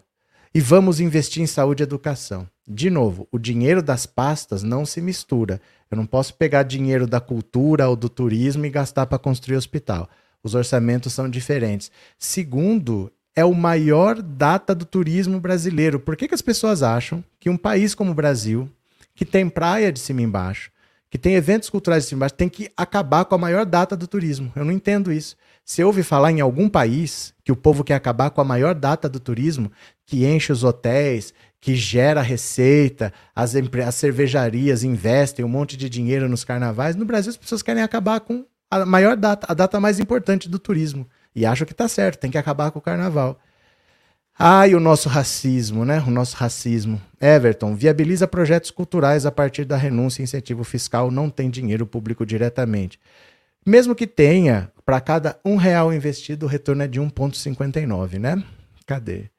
e 0.53 0.61
vamos 0.61 1.01
investir 1.01 1.43
em 1.43 1.47
saúde 1.47 1.83
e 1.83 1.85
educação. 1.85 2.47
De 2.65 2.89
novo, 2.89 3.27
o 3.33 3.37
dinheiro 3.37 3.83
das 3.83 4.05
pastas 4.05 4.63
não 4.63 4.85
se 4.85 5.01
mistura. 5.01 5.59
Eu 5.91 5.97
não 5.97 6.05
posso 6.05 6.33
pegar 6.35 6.63
dinheiro 6.63 7.05
da 7.05 7.19
cultura 7.19 7.89
ou 7.89 7.97
do 7.97 8.07
turismo 8.07 8.65
e 8.65 8.69
gastar 8.69 9.07
para 9.07 9.19
construir 9.19 9.57
hospital. 9.57 10.09
Os 10.45 10.53
orçamentos 10.53 11.11
são 11.11 11.27
diferentes. 11.27 11.89
Segundo, 12.19 13.11
é 13.35 13.43
o 13.43 13.55
maior 13.55 14.21
data 14.21 14.75
do 14.75 14.85
turismo 14.85 15.39
brasileiro. 15.39 15.99
Por 15.99 16.15
que, 16.15 16.27
que 16.27 16.35
as 16.35 16.41
pessoas 16.41 16.83
acham 16.83 17.23
que 17.39 17.49
um 17.49 17.57
país 17.57 17.95
como 17.95 18.11
o 18.11 18.13
Brasil, 18.13 18.69
que 19.15 19.25
tem 19.25 19.49
praia 19.49 19.91
de 19.91 19.99
cima 19.99 20.21
e 20.21 20.23
embaixo, 20.23 20.69
que 21.09 21.17
tem 21.17 21.33
eventos 21.33 21.67
culturais 21.67 22.03
de 22.03 22.09
cima 22.09 22.19
embaixo, 22.19 22.35
tem 22.35 22.47
que 22.47 22.69
acabar 22.77 23.25
com 23.25 23.33
a 23.33 23.39
maior 23.39 23.65
data 23.65 23.97
do 23.97 24.05
turismo. 24.05 24.53
Eu 24.55 24.63
não 24.63 24.71
entendo 24.71 25.11
isso. 25.11 25.35
Se 25.65 25.83
ouve 25.83 26.03
falar 26.03 26.31
em 26.31 26.41
algum 26.41 26.69
país 26.69 27.33
que 27.43 27.51
o 27.51 27.55
povo 27.55 27.83
quer 27.83 27.95
acabar 27.95 28.29
com 28.29 28.39
a 28.39 28.45
maior 28.45 28.75
data 28.75 29.09
do 29.09 29.19
turismo, 29.19 29.71
que 30.05 30.27
enche 30.27 30.51
os 30.51 30.63
hotéis, 30.63 31.33
que 31.59 31.75
gera 31.75 32.21
receita, 32.21 33.11
as, 33.35 33.55
as 33.55 33.95
cervejarias 33.95 34.83
investem 34.83 35.43
um 35.43 35.49
monte 35.49 35.75
de 35.75 35.89
dinheiro 35.89 36.29
nos 36.29 36.43
carnavais, 36.43 36.95
no 36.95 37.03
Brasil 37.03 37.31
as 37.31 37.37
pessoas 37.37 37.63
querem 37.63 37.81
acabar 37.81 38.19
com 38.19 38.45
a 38.81 38.85
maior 38.85 39.15
data, 39.15 39.47
a 39.49 39.53
data 39.53 39.79
mais 39.79 39.99
importante 39.99 40.47
do 40.49 40.59
turismo. 40.59 41.07
E 41.35 41.45
acho 41.45 41.65
que 41.65 41.71
está 41.73 41.87
certo, 41.87 42.19
tem 42.19 42.31
que 42.31 42.37
acabar 42.37 42.71
com 42.71 42.79
o 42.79 42.81
carnaval. 42.81 43.39
E 44.67 44.75
o 44.75 44.79
nosso 44.79 45.07
racismo, 45.07 45.85
né? 45.85 46.03
O 46.05 46.11
nosso 46.11 46.35
racismo. 46.35 47.01
Everton, 47.21 47.75
viabiliza 47.75 48.27
projetos 48.27 48.69
culturais 48.69 49.25
a 49.25 49.31
partir 49.31 49.65
da 49.65 49.77
renúncia 49.77 50.21
e 50.21 50.23
incentivo 50.23 50.63
fiscal, 50.63 51.09
não 51.09 51.29
tem 51.29 51.49
dinheiro 51.49 51.85
público 51.85 52.25
diretamente. 52.25 52.99
Mesmo 53.65 53.95
que 53.95 54.05
tenha, 54.05 54.71
para 54.85 55.01
cada 55.01 55.39
um 55.43 55.55
real 55.55 55.93
investido, 55.93 56.45
o 56.45 56.49
retorno 56.49 56.83
é 56.83 56.87
de 56.87 56.99
1,59, 57.01 58.19
né? 58.19 58.43
Cadê? 58.85 59.29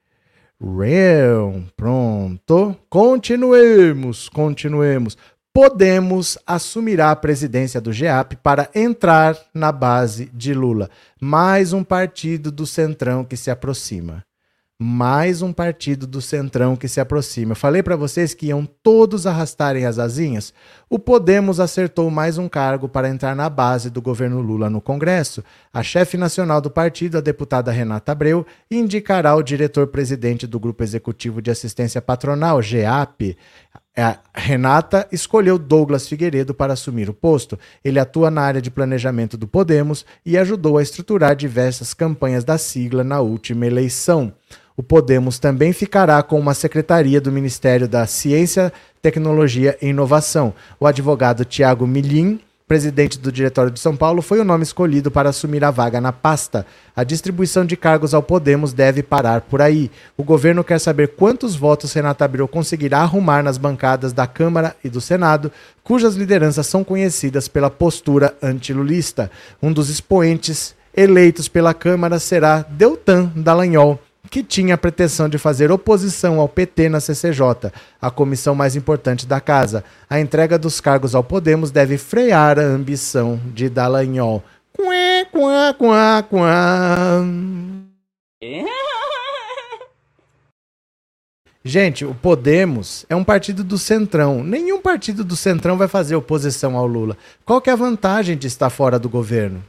Real, 0.58 1.62
pronto. 1.76 2.74
Continuemos, 2.88 4.28
continuemos. 4.30 5.16
Podemos 5.56 6.36
assumirá 6.46 7.10
a 7.10 7.16
presidência 7.16 7.80
do 7.80 7.90
GEAP 7.90 8.36
para 8.42 8.68
entrar 8.74 9.34
na 9.54 9.72
base 9.72 10.26
de 10.34 10.52
Lula. 10.52 10.90
Mais 11.18 11.72
um 11.72 11.82
partido 11.82 12.52
do 12.52 12.66
Centrão 12.66 13.24
que 13.24 13.38
se 13.38 13.50
aproxima 13.50 14.22
mais 14.78 15.40
um 15.40 15.54
partido 15.54 16.06
do 16.06 16.20
Centrão 16.20 16.76
que 16.76 16.86
se 16.86 17.00
aproxima. 17.00 17.52
Eu 17.52 17.56
falei 17.56 17.82
para 17.82 17.96
vocês 17.96 18.34
que 18.34 18.46
iam 18.46 18.68
todos 18.82 19.26
arrastarem 19.26 19.86
as 19.86 19.98
asinhas. 19.98 20.52
O 20.90 20.98
Podemos 20.98 21.58
acertou 21.58 22.10
mais 22.10 22.36
um 22.36 22.46
cargo 22.46 22.86
para 22.86 23.08
entrar 23.08 23.34
na 23.34 23.48
base 23.48 23.88
do 23.88 24.02
governo 24.02 24.40
Lula 24.40 24.68
no 24.68 24.82
Congresso. 24.82 25.42
A 25.72 25.82
chefe 25.82 26.18
nacional 26.18 26.60
do 26.60 26.70
partido, 26.70 27.16
a 27.16 27.22
deputada 27.22 27.72
Renata 27.72 28.12
Abreu, 28.12 28.44
indicará 28.70 29.34
o 29.34 29.42
diretor-presidente 29.42 30.46
do 30.46 30.60
Grupo 30.60 30.82
Executivo 30.82 31.40
de 31.40 31.50
Assistência 31.50 32.02
Patronal, 32.02 32.60
GEAP. 32.60 33.36
A 33.98 34.18
Renata 34.34 35.08
escolheu 35.10 35.58
Douglas 35.58 36.06
Figueiredo 36.06 36.52
para 36.52 36.74
assumir 36.74 37.08
o 37.08 37.14
posto. 37.14 37.58
Ele 37.82 37.98
atua 37.98 38.30
na 38.30 38.42
área 38.42 38.60
de 38.60 38.70
planejamento 38.70 39.38
do 39.38 39.48
Podemos 39.48 40.04
e 40.24 40.36
ajudou 40.36 40.76
a 40.76 40.82
estruturar 40.82 41.34
diversas 41.34 41.94
campanhas 41.94 42.44
da 42.44 42.58
sigla 42.58 43.02
na 43.02 43.20
última 43.20 43.66
eleição. 43.66 44.34
O 44.76 44.82
Podemos 44.82 45.38
também 45.38 45.72
ficará 45.72 46.22
com 46.22 46.38
uma 46.38 46.52
secretaria 46.52 47.22
do 47.22 47.32
Ministério 47.32 47.88
da 47.88 48.06
Ciência, 48.06 48.70
Tecnologia 49.00 49.78
e 49.80 49.86
Inovação. 49.86 50.52
O 50.78 50.86
advogado 50.86 51.46
Tiago 51.46 51.86
Milim, 51.86 52.38
presidente 52.66 53.16
do 53.16 53.30
Diretório 53.30 53.70
de 53.70 53.78
São 53.78 53.94
Paulo, 53.94 54.20
foi 54.20 54.40
o 54.40 54.44
nome 54.44 54.64
escolhido 54.64 55.08
para 55.08 55.28
assumir 55.28 55.62
a 55.62 55.70
vaga 55.70 56.00
na 56.00 56.12
pasta. 56.12 56.66
A 56.96 57.04
distribuição 57.04 57.64
de 57.64 57.76
cargos 57.76 58.12
ao 58.12 58.22
Podemos 58.22 58.72
deve 58.72 59.04
parar 59.04 59.42
por 59.42 59.62
aí. 59.62 59.88
O 60.16 60.24
governo 60.24 60.64
quer 60.64 60.80
saber 60.80 61.14
quantos 61.14 61.54
votos 61.54 61.92
Renata 61.92 62.24
Abreu 62.24 62.48
conseguirá 62.48 63.00
arrumar 63.00 63.40
nas 63.42 63.56
bancadas 63.56 64.12
da 64.12 64.26
Câmara 64.26 64.74
e 64.82 64.88
do 64.88 65.00
Senado, 65.00 65.52
cujas 65.84 66.16
lideranças 66.16 66.66
são 66.66 66.82
conhecidas 66.82 67.46
pela 67.46 67.70
postura 67.70 68.34
antilulista. 68.42 69.30
Um 69.62 69.72
dos 69.72 69.88
expoentes 69.88 70.74
eleitos 70.96 71.46
pela 71.46 71.72
Câmara 71.72 72.18
será 72.18 72.66
Deltan 72.68 73.30
Dallagnol 73.36 74.00
que 74.30 74.42
tinha 74.42 74.74
a 74.74 74.78
pretensão 74.78 75.28
de 75.28 75.38
fazer 75.38 75.70
oposição 75.70 76.40
ao 76.40 76.48
PT 76.48 76.88
na 76.88 77.00
CCJ, 77.00 77.72
a 78.00 78.10
comissão 78.10 78.54
mais 78.54 78.76
importante 78.76 79.26
da 79.26 79.40
casa. 79.40 79.84
A 80.08 80.20
entrega 80.20 80.58
dos 80.58 80.80
cargos 80.80 81.14
ao 81.14 81.24
Podemos 81.24 81.70
deve 81.70 81.98
frear 81.98 82.58
a 82.58 82.62
ambição 82.62 83.40
de 83.54 83.68
Dallagnol. 83.68 84.42
Quá, 84.72 85.26
quá, 85.32 85.74
quá, 85.74 86.22
quá. 86.22 87.24
Gente, 91.64 92.04
o 92.04 92.14
Podemos 92.14 93.04
é 93.08 93.16
um 93.16 93.24
partido 93.24 93.64
do 93.64 93.76
Centrão. 93.76 94.44
Nenhum 94.44 94.80
partido 94.80 95.24
do 95.24 95.34
Centrão 95.34 95.76
vai 95.76 95.88
fazer 95.88 96.14
oposição 96.14 96.76
ao 96.76 96.86
Lula. 96.86 97.16
Qual 97.44 97.60
é 97.66 97.70
a 97.70 97.76
vantagem 97.76 98.36
de 98.36 98.46
estar 98.46 98.70
fora 98.70 99.00
do 99.00 99.08
governo? 99.08 99.64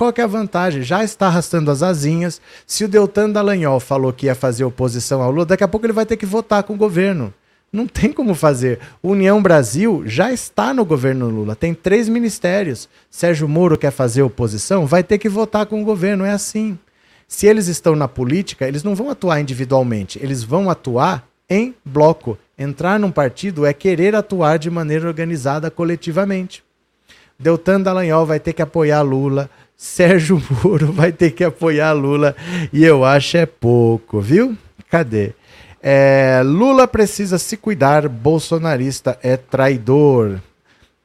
Qual 0.00 0.14
que 0.14 0.22
é 0.22 0.24
a 0.24 0.26
vantagem? 0.26 0.82
Já 0.82 1.04
está 1.04 1.26
arrastando 1.26 1.70
as 1.70 1.82
asinhas. 1.82 2.40
Se 2.66 2.86
o 2.86 2.88
Deltan 2.88 3.28
Dallagnol 3.28 3.78
falou 3.78 4.14
que 4.14 4.24
ia 4.24 4.34
fazer 4.34 4.64
oposição 4.64 5.20
ao 5.20 5.30
Lula, 5.30 5.44
daqui 5.44 5.62
a 5.62 5.68
pouco 5.68 5.84
ele 5.84 5.92
vai 5.92 6.06
ter 6.06 6.16
que 6.16 6.24
votar 6.24 6.62
com 6.62 6.72
o 6.72 6.78
governo. 6.78 7.34
Não 7.70 7.86
tem 7.86 8.10
como 8.10 8.34
fazer. 8.34 8.78
União 9.02 9.42
Brasil 9.42 10.02
já 10.06 10.32
está 10.32 10.72
no 10.72 10.86
governo 10.86 11.28
Lula. 11.28 11.54
Tem 11.54 11.74
três 11.74 12.08
ministérios. 12.08 12.88
Sérgio 13.10 13.46
Moro 13.46 13.76
quer 13.76 13.90
fazer 13.90 14.22
oposição, 14.22 14.86
vai 14.86 15.04
ter 15.04 15.18
que 15.18 15.28
votar 15.28 15.66
com 15.66 15.82
o 15.82 15.84
governo. 15.84 16.24
É 16.24 16.30
assim. 16.30 16.78
Se 17.28 17.46
eles 17.46 17.66
estão 17.66 17.94
na 17.94 18.08
política, 18.08 18.66
eles 18.66 18.82
não 18.82 18.94
vão 18.94 19.10
atuar 19.10 19.38
individualmente. 19.38 20.18
Eles 20.22 20.42
vão 20.42 20.70
atuar 20.70 21.28
em 21.46 21.74
bloco. 21.84 22.38
Entrar 22.58 22.98
num 22.98 23.10
partido 23.10 23.66
é 23.66 23.74
querer 23.74 24.16
atuar 24.16 24.58
de 24.58 24.70
maneira 24.70 25.06
organizada 25.06 25.70
coletivamente. 25.70 26.64
Deltan 27.40 27.80
Dallagnol 27.80 28.26
vai 28.26 28.38
ter 28.38 28.52
que 28.52 28.60
apoiar 28.60 29.00
Lula. 29.00 29.48
Sérgio 29.80 30.42
Moro 30.62 30.92
vai 30.92 31.10
ter 31.10 31.30
que 31.30 31.42
apoiar 31.42 31.92
Lula 31.92 32.36
e 32.70 32.84
eu 32.84 33.02
acho 33.02 33.38
é 33.38 33.46
pouco, 33.46 34.20
viu? 34.20 34.54
Cadê? 34.90 35.32
É, 35.82 36.42
Lula 36.44 36.86
precisa 36.86 37.38
se 37.38 37.56
cuidar, 37.56 38.06
bolsonarista 38.06 39.18
é 39.22 39.38
traidor. 39.38 40.38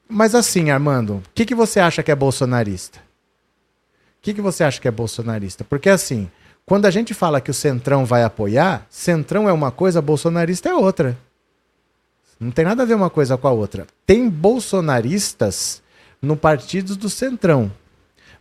Mas 0.09 0.35
assim, 0.35 0.71
Armando, 0.71 1.13
o 1.15 1.23
que, 1.33 1.45
que 1.45 1.55
você 1.55 1.79
acha 1.79 2.03
que 2.03 2.11
é 2.11 2.15
bolsonarista? 2.15 2.99
O 2.99 3.01
que, 4.21 4.33
que 4.33 4.41
você 4.41 4.65
acha 4.65 4.81
que 4.81 4.89
é 4.89 4.91
bolsonarista? 4.91 5.63
Porque 5.63 5.89
assim, 5.89 6.29
quando 6.65 6.85
a 6.85 6.91
gente 6.91 7.13
fala 7.13 7.39
que 7.39 7.51
o 7.51 7.53
Centrão 7.53 8.03
vai 8.03 8.23
apoiar, 8.23 8.85
Centrão 8.89 9.47
é 9.47 9.53
uma 9.53 9.71
coisa, 9.71 10.01
bolsonarista 10.01 10.67
é 10.67 10.75
outra. 10.75 11.17
Não 12.37 12.51
tem 12.51 12.65
nada 12.65 12.83
a 12.83 12.85
ver 12.85 12.95
uma 12.95 13.09
coisa 13.09 13.37
com 13.37 13.47
a 13.47 13.51
outra. 13.51 13.87
Tem 14.05 14.29
bolsonaristas 14.29 15.81
no 16.21 16.35
partido 16.35 16.97
do 16.97 17.09
Centrão 17.09 17.71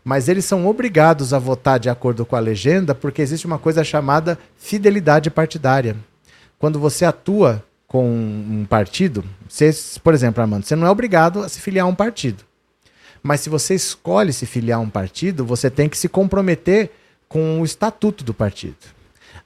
mas 0.05 0.29
eles 0.29 0.45
são 0.45 0.67
obrigados 0.67 1.33
a 1.33 1.39
votar 1.39 1.81
de 1.81 1.89
acordo 1.89 2.27
com 2.27 2.37
a 2.37 2.41
legenda 2.41 2.95
porque 2.95 3.23
existe 3.23 3.47
uma 3.47 3.59
coisa 3.59 3.83
chamada 3.83 4.39
fidelidade 4.59 5.31
partidária. 5.31 5.97
Quando 6.59 6.79
você 6.79 7.07
atua 7.07 7.65
com 7.89 8.07
um 8.07 8.67
partido, 8.69 9.25
você, 9.49 9.71
por 10.03 10.13
exemplo, 10.13 10.43
Armando, 10.43 10.65
você 10.65 10.77
não 10.77 10.87
é 10.87 10.91
obrigado 10.91 11.41
a 11.41 11.49
se 11.49 11.61
filiar 11.61 11.87
a 11.87 11.89
um 11.89 11.95
partido. 11.95 12.45
Mas 13.23 13.41
se 13.41 13.49
você 13.49 13.75
escolhe 13.75 14.33
se 14.33 14.45
filiar 14.45 14.79
a 14.79 14.83
um 14.83 14.91
partido, 14.91 15.47
você 15.47 15.71
tem 15.71 15.89
que 15.89 15.97
se 15.97 16.09
comprometer 16.09 16.91
com 17.27 17.61
o 17.61 17.65
estatuto 17.65 18.23
do 18.23 18.35
partido. 18.35 18.77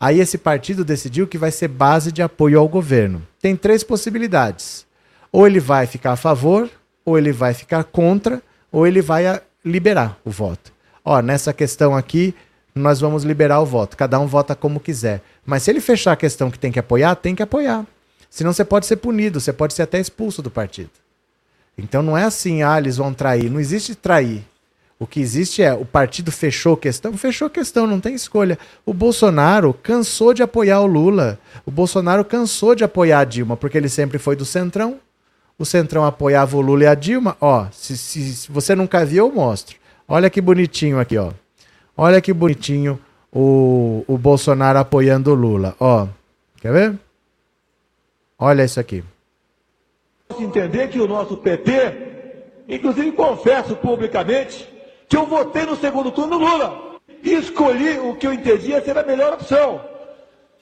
Aí 0.00 0.18
esse 0.20 0.36
partido 0.36 0.84
decidiu 0.84 1.26
que 1.26 1.38
vai 1.38 1.52
ser 1.52 1.68
base 1.68 2.10
de 2.10 2.20
apoio 2.20 2.58
ao 2.58 2.68
governo. 2.68 3.22
Tem 3.40 3.54
três 3.54 3.84
possibilidades. 3.84 4.84
Ou 5.30 5.46
ele 5.46 5.60
vai 5.60 5.86
ficar 5.86 6.12
a 6.12 6.16
favor, 6.16 6.68
ou 7.04 7.16
ele 7.16 7.32
vai 7.32 7.54
ficar 7.54 7.84
contra, 7.84 8.42
ou 8.72 8.86
ele 8.86 9.00
vai 9.00 9.40
liberar 9.68 10.18
o 10.24 10.30
voto. 10.30 10.72
Ó, 11.04 11.20
nessa 11.22 11.52
questão 11.52 11.96
aqui, 11.96 12.34
nós 12.74 13.00
vamos 13.00 13.24
liberar 13.24 13.60
o 13.60 13.66
voto. 13.66 13.96
Cada 13.96 14.18
um 14.18 14.26
vota 14.26 14.54
como 14.54 14.80
quiser. 14.80 15.22
Mas 15.44 15.62
se 15.62 15.70
ele 15.70 15.80
fechar 15.80 16.12
a 16.12 16.16
questão 16.16 16.50
que 16.50 16.58
tem 16.58 16.72
que 16.72 16.78
apoiar, 16.78 17.14
tem 17.16 17.34
que 17.34 17.42
apoiar. 17.42 17.86
Senão 18.30 18.52
você 18.52 18.64
pode 18.64 18.86
ser 18.86 18.96
punido, 18.96 19.40
você 19.40 19.52
pode 19.52 19.74
ser 19.74 19.82
até 19.82 19.98
expulso 19.98 20.42
do 20.42 20.50
partido. 20.50 20.90
Então 21.76 22.02
não 22.02 22.16
é 22.16 22.24
assim, 22.24 22.62
ah, 22.62 22.78
eles 22.78 22.96
vão 22.96 23.14
trair. 23.14 23.50
Não 23.50 23.60
existe 23.60 23.94
trair. 23.94 24.44
O 24.98 25.06
que 25.06 25.20
existe 25.20 25.62
é 25.62 25.72
o 25.72 25.84
partido 25.84 26.32
fechou 26.32 26.76
questão, 26.76 27.16
fechou 27.16 27.48
questão, 27.48 27.86
não 27.86 28.00
tem 28.00 28.14
escolha. 28.14 28.58
O 28.84 28.92
Bolsonaro 28.92 29.72
cansou 29.72 30.34
de 30.34 30.42
apoiar 30.42 30.80
o 30.80 30.86
Lula. 30.86 31.38
O 31.64 31.70
Bolsonaro 31.70 32.24
cansou 32.24 32.74
de 32.74 32.82
apoiar 32.82 33.20
a 33.20 33.24
Dilma, 33.24 33.56
porque 33.56 33.78
ele 33.78 33.88
sempre 33.88 34.18
foi 34.18 34.34
do 34.34 34.44
centrão 34.44 34.98
o 35.58 35.64
Centrão 35.64 36.04
apoiava 36.04 36.56
o 36.56 36.60
Lula 36.60 36.84
e 36.84 36.86
a 36.86 36.94
Dilma, 36.94 37.36
ó, 37.40 37.66
se, 37.72 37.96
se, 37.98 38.32
se, 38.32 38.52
você 38.52 38.76
nunca 38.76 39.04
viu, 39.04 39.26
eu 39.26 39.32
mostro. 39.32 39.76
Olha 40.06 40.30
que 40.30 40.40
bonitinho 40.40 41.00
aqui, 41.00 41.18
ó. 41.18 41.32
Olha 41.96 42.20
que 42.20 42.32
bonitinho 42.32 42.98
o, 43.32 44.04
o 44.06 44.16
Bolsonaro 44.16 44.78
apoiando 44.78 45.32
o 45.32 45.34
Lula, 45.34 45.74
ó. 45.80 46.06
Quer 46.60 46.72
ver? 46.72 46.98
Olha 48.38 48.64
isso 48.64 48.78
aqui. 48.78 49.02
Entender 50.38 50.88
que 50.88 51.00
o 51.00 51.08
nosso 51.08 51.36
PT, 51.36 51.72
inclusive 52.68 53.10
confesso 53.12 53.74
publicamente, 53.76 54.68
que 55.08 55.16
eu 55.16 55.26
votei 55.26 55.64
no 55.64 55.76
segundo 55.76 56.12
turno 56.12 56.38
no 56.38 56.46
Lula 56.46 56.98
e 57.22 57.34
escolhi 57.34 57.98
o 57.98 58.14
que 58.14 58.28
eu 58.28 58.32
entendia 58.32 58.80
ser 58.84 58.96
a 58.96 59.02
melhor 59.02 59.32
opção. 59.32 59.80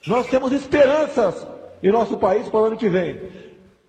Nós 0.07 0.25
temos 0.27 0.51
esperanças 0.51 1.45
em 1.83 1.91
nosso 1.91 2.17
país 2.17 2.47
para 2.49 2.61
o 2.61 2.65
ano 2.65 2.77
que 2.77 2.89
vem. 2.89 3.21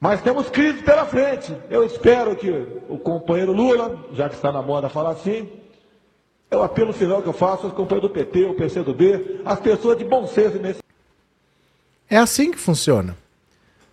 Mas 0.00 0.22
temos 0.22 0.48
crise 0.48 0.82
pela 0.82 1.04
frente. 1.04 1.54
Eu 1.68 1.84
espero 1.84 2.36
que 2.36 2.50
o 2.88 2.98
companheiro 2.98 3.52
Lula, 3.52 4.04
já 4.12 4.28
que 4.28 4.36
está 4.36 4.52
na 4.52 4.62
moda 4.62 4.88
falar 4.88 5.10
assim, 5.10 5.48
é 6.50 6.56
o 6.56 6.62
apelo 6.62 6.92
final 6.92 7.20
que 7.20 7.28
eu 7.28 7.32
faço 7.32 7.66
aos 7.66 7.74
companheiros 7.74 8.08
do 8.08 8.14
PT, 8.14 8.44
o 8.44 8.54
PCdoB, 8.54 9.40
as 9.44 9.58
pessoas 9.60 9.98
de 9.98 10.04
bom 10.04 10.26
senso 10.26 10.58
nesse. 10.58 10.80
É 12.08 12.16
assim 12.16 12.52
que 12.52 12.58
funciona. 12.58 13.16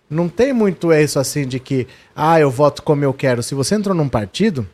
Não 0.08 0.28
tem 0.28 0.52
muito 0.52 0.92
isso 0.92 1.18
assim 1.18 1.46
de 1.46 1.58
que, 1.58 1.88
ah, 2.14 2.38
eu 2.38 2.50
voto 2.50 2.82
como 2.82 3.04
eu 3.04 3.12
quero. 3.12 3.42
Se 3.42 3.54
você 3.54 3.74
entrou 3.74 3.94
num 3.94 4.08
partido, 4.08 4.66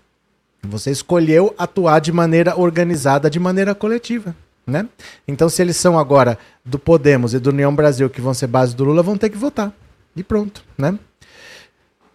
você 0.62 0.90
escolheu 0.90 1.54
atuar 1.56 2.00
de 2.00 2.12
maneira 2.12 2.58
organizada, 2.60 3.30
de 3.30 3.40
maneira 3.40 3.74
coletiva. 3.74 4.36
Né? 4.66 4.86
Então, 5.26 5.48
se 5.48 5.60
eles 5.60 5.76
são 5.76 5.98
agora 5.98 6.38
do 6.64 6.78
Podemos 6.78 7.34
e 7.34 7.38
do 7.40 7.50
União 7.50 7.74
Brasil, 7.74 8.08
que 8.08 8.20
vão 8.20 8.34
ser 8.34 8.46
base 8.46 8.76
do 8.76 8.84
Lula, 8.84 9.02
vão 9.02 9.16
ter 9.16 9.30
que 9.30 9.36
votar. 9.36 9.72
E 10.14 10.22
pronto, 10.22 10.62
né? 10.76 10.96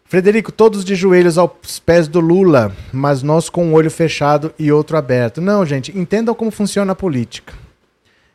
Frederico, 0.09 0.53
todos 0.53 0.85
de 0.85 0.95
joelhos 0.95 1.37
aos 1.37 1.79
pés 1.85 2.07
do 2.07 2.21
Lula, 2.21 2.73
mas 2.93 3.21
nós 3.21 3.49
com 3.49 3.65
um 3.65 3.73
olho 3.73 3.91
fechado 3.91 4.53
e 4.57 4.71
outro 4.71 4.95
aberto. 4.95 5.41
Não, 5.41 5.65
gente, 5.65 5.97
entendam 5.97 6.33
como 6.33 6.49
funciona 6.49 6.93
a 6.93 6.95
política. 6.95 7.53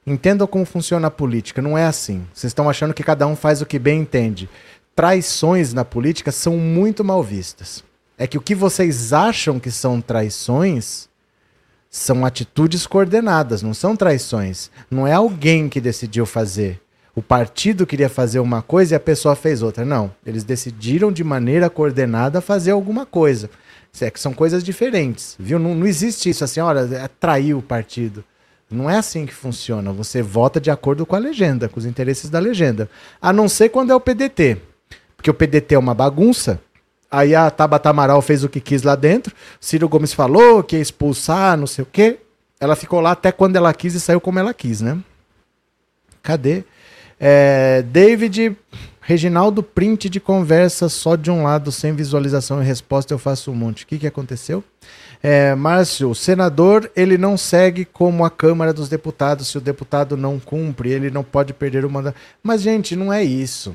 Entendam 0.07 0.47
como 0.47 0.67
funciona 0.67 1.09
a 1.09 1.11
política. 1.11 1.63
Não 1.63 1.79
é 1.79 1.87
assim. 1.87 2.27
Vocês 2.35 2.51
estão 2.51 2.69
achando 2.69 2.93
que 2.93 3.03
cada 3.03 3.27
um 3.27 3.35
faz 3.35 3.63
o 3.63 3.67
que 3.67 3.79
bem 3.79 4.01
entende. 4.01 4.51
Traições 4.95 5.73
na 5.73 5.83
política 5.83 6.31
são 6.31 6.59
muito 6.59 7.03
mal 7.03 7.23
vistas. 7.23 7.83
É 8.19 8.27
que 8.27 8.37
o 8.37 8.43
que 8.43 8.55
vocês 8.55 9.15
acham 9.15 9.59
que 9.59 9.71
são 9.71 9.99
traições 9.99 11.09
são 11.89 12.27
atitudes 12.27 12.87
coordenadas, 12.87 13.63
não 13.63 13.73
são 13.73 13.97
traições. 13.97 14.71
Não 14.91 15.07
é 15.07 15.15
alguém 15.15 15.71
que 15.71 15.81
decidiu 15.81 16.27
fazer. 16.27 16.83
O 17.15 17.21
partido 17.21 17.87
queria 17.87 18.09
fazer 18.09 18.41
uma 18.41 18.63
coisa 18.63 18.95
e 18.95 18.97
a 18.97 19.01
pessoa 19.01 19.37
fez 19.37 19.63
outra. 19.63 19.85
Não. 19.85 20.11
Eles 20.25 20.45
decidiram 20.45 21.13
de 21.13 21.23
maneira 21.23 21.69
coordenada 21.69 22.41
fazer 22.41 22.71
alguma 22.71 23.05
coisa. 23.05 23.51
É 24.01 24.11
que 24.11 24.19
são 24.19 24.33
coisas 24.33 24.65
diferentes, 24.65 25.37
viu? 25.39 25.59
Não, 25.59 25.75
não 25.75 25.87
existe 25.87 26.31
isso 26.31 26.43
assim, 26.43 26.61
olha, 26.61 26.81
é 26.81 27.09
trair 27.09 27.55
o 27.55 27.61
partido. 27.61 28.25
Não 28.71 28.89
é 28.89 28.97
assim 28.97 29.27
que 29.27 29.35
funciona. 29.35 29.93
Você 29.93 30.23
vota 30.23 30.59
de 30.59 30.71
acordo 30.71 31.05
com 31.05 31.15
a 31.15 31.19
legenda, 31.19 31.69
com 31.69 31.79
os 31.79 31.85
interesses 31.85 32.31
da 32.31 32.39
legenda. 32.39 32.89
A 33.21 33.31
não 33.31 33.47
ser 33.47 33.69
quando 33.69 33.91
é 33.91 33.95
o 33.95 34.01
PDT. 34.01 34.57
Porque 35.15 35.31
o 35.31 35.35
PDT 35.35 35.75
é 35.75 35.79
uma 35.79 35.93
bagunça. 35.93 36.59
Aí 37.11 37.35
a 37.35 37.51
Tabata 37.51 37.91
Amaral 37.91 38.23
fez 38.23 38.43
o 38.43 38.49
que 38.49 38.59
quis 38.59 38.83
lá 38.83 38.97
dentro. 38.97 39.35
Ciro 39.61 39.87
Gomes 39.87 40.15
falou 40.15 40.63
que 40.63 40.77
ia 40.77 40.83
expulsar, 40.83 41.59
não 41.59 41.67
sei 41.67 41.83
o 41.83 41.89
quê. 41.93 42.19
Ela 42.59 42.75
ficou 42.75 43.01
lá 43.01 43.11
até 43.11 43.31
quando 43.31 43.57
ela 43.57 43.75
quis 43.75 43.95
e 43.95 44.01
saiu 44.01 44.23
como 44.23 44.39
ela 44.39 44.55
quis, 44.55 44.81
né? 44.81 44.99
Cadê? 46.23 46.65
É, 47.25 47.83
David, 47.83 48.57
Reginaldo, 49.01 49.63
print 49.63 50.09
de 50.09 50.19
conversa 50.19 50.89
só 50.89 51.15
de 51.15 51.31
um 51.31 51.45
lado, 51.45 51.71
sem 51.71 51.95
visualização 51.95 52.61
e 52.61 52.67
resposta, 52.67 53.15
eu 53.15 53.19
faço 53.19 53.53
um 53.53 53.55
monte. 53.55 53.85
O 53.85 53.87
que, 53.87 53.97
que 53.97 54.09
aconteceu? 54.09 54.65
É, 55.23 55.55
Márcio, 55.55 56.11
o 56.11 56.15
senador 56.17 56.91
ele 56.97 57.17
não 57.17 57.37
segue 57.37 57.85
como 57.85 58.25
a 58.25 58.31
Câmara 58.31 58.73
dos 58.73 58.89
Deputados. 58.89 59.47
Se 59.47 59.57
o 59.57 59.61
deputado 59.61 60.17
não 60.17 60.41
cumpre, 60.41 60.91
ele 60.91 61.13
não 61.13 61.23
pode 61.23 61.55
perder 61.55 61.85
o 61.85 61.91
mandato. 61.91 62.17
Mas, 62.43 62.61
gente, 62.61 62.97
não 62.97 63.13
é 63.13 63.23
isso. 63.23 63.73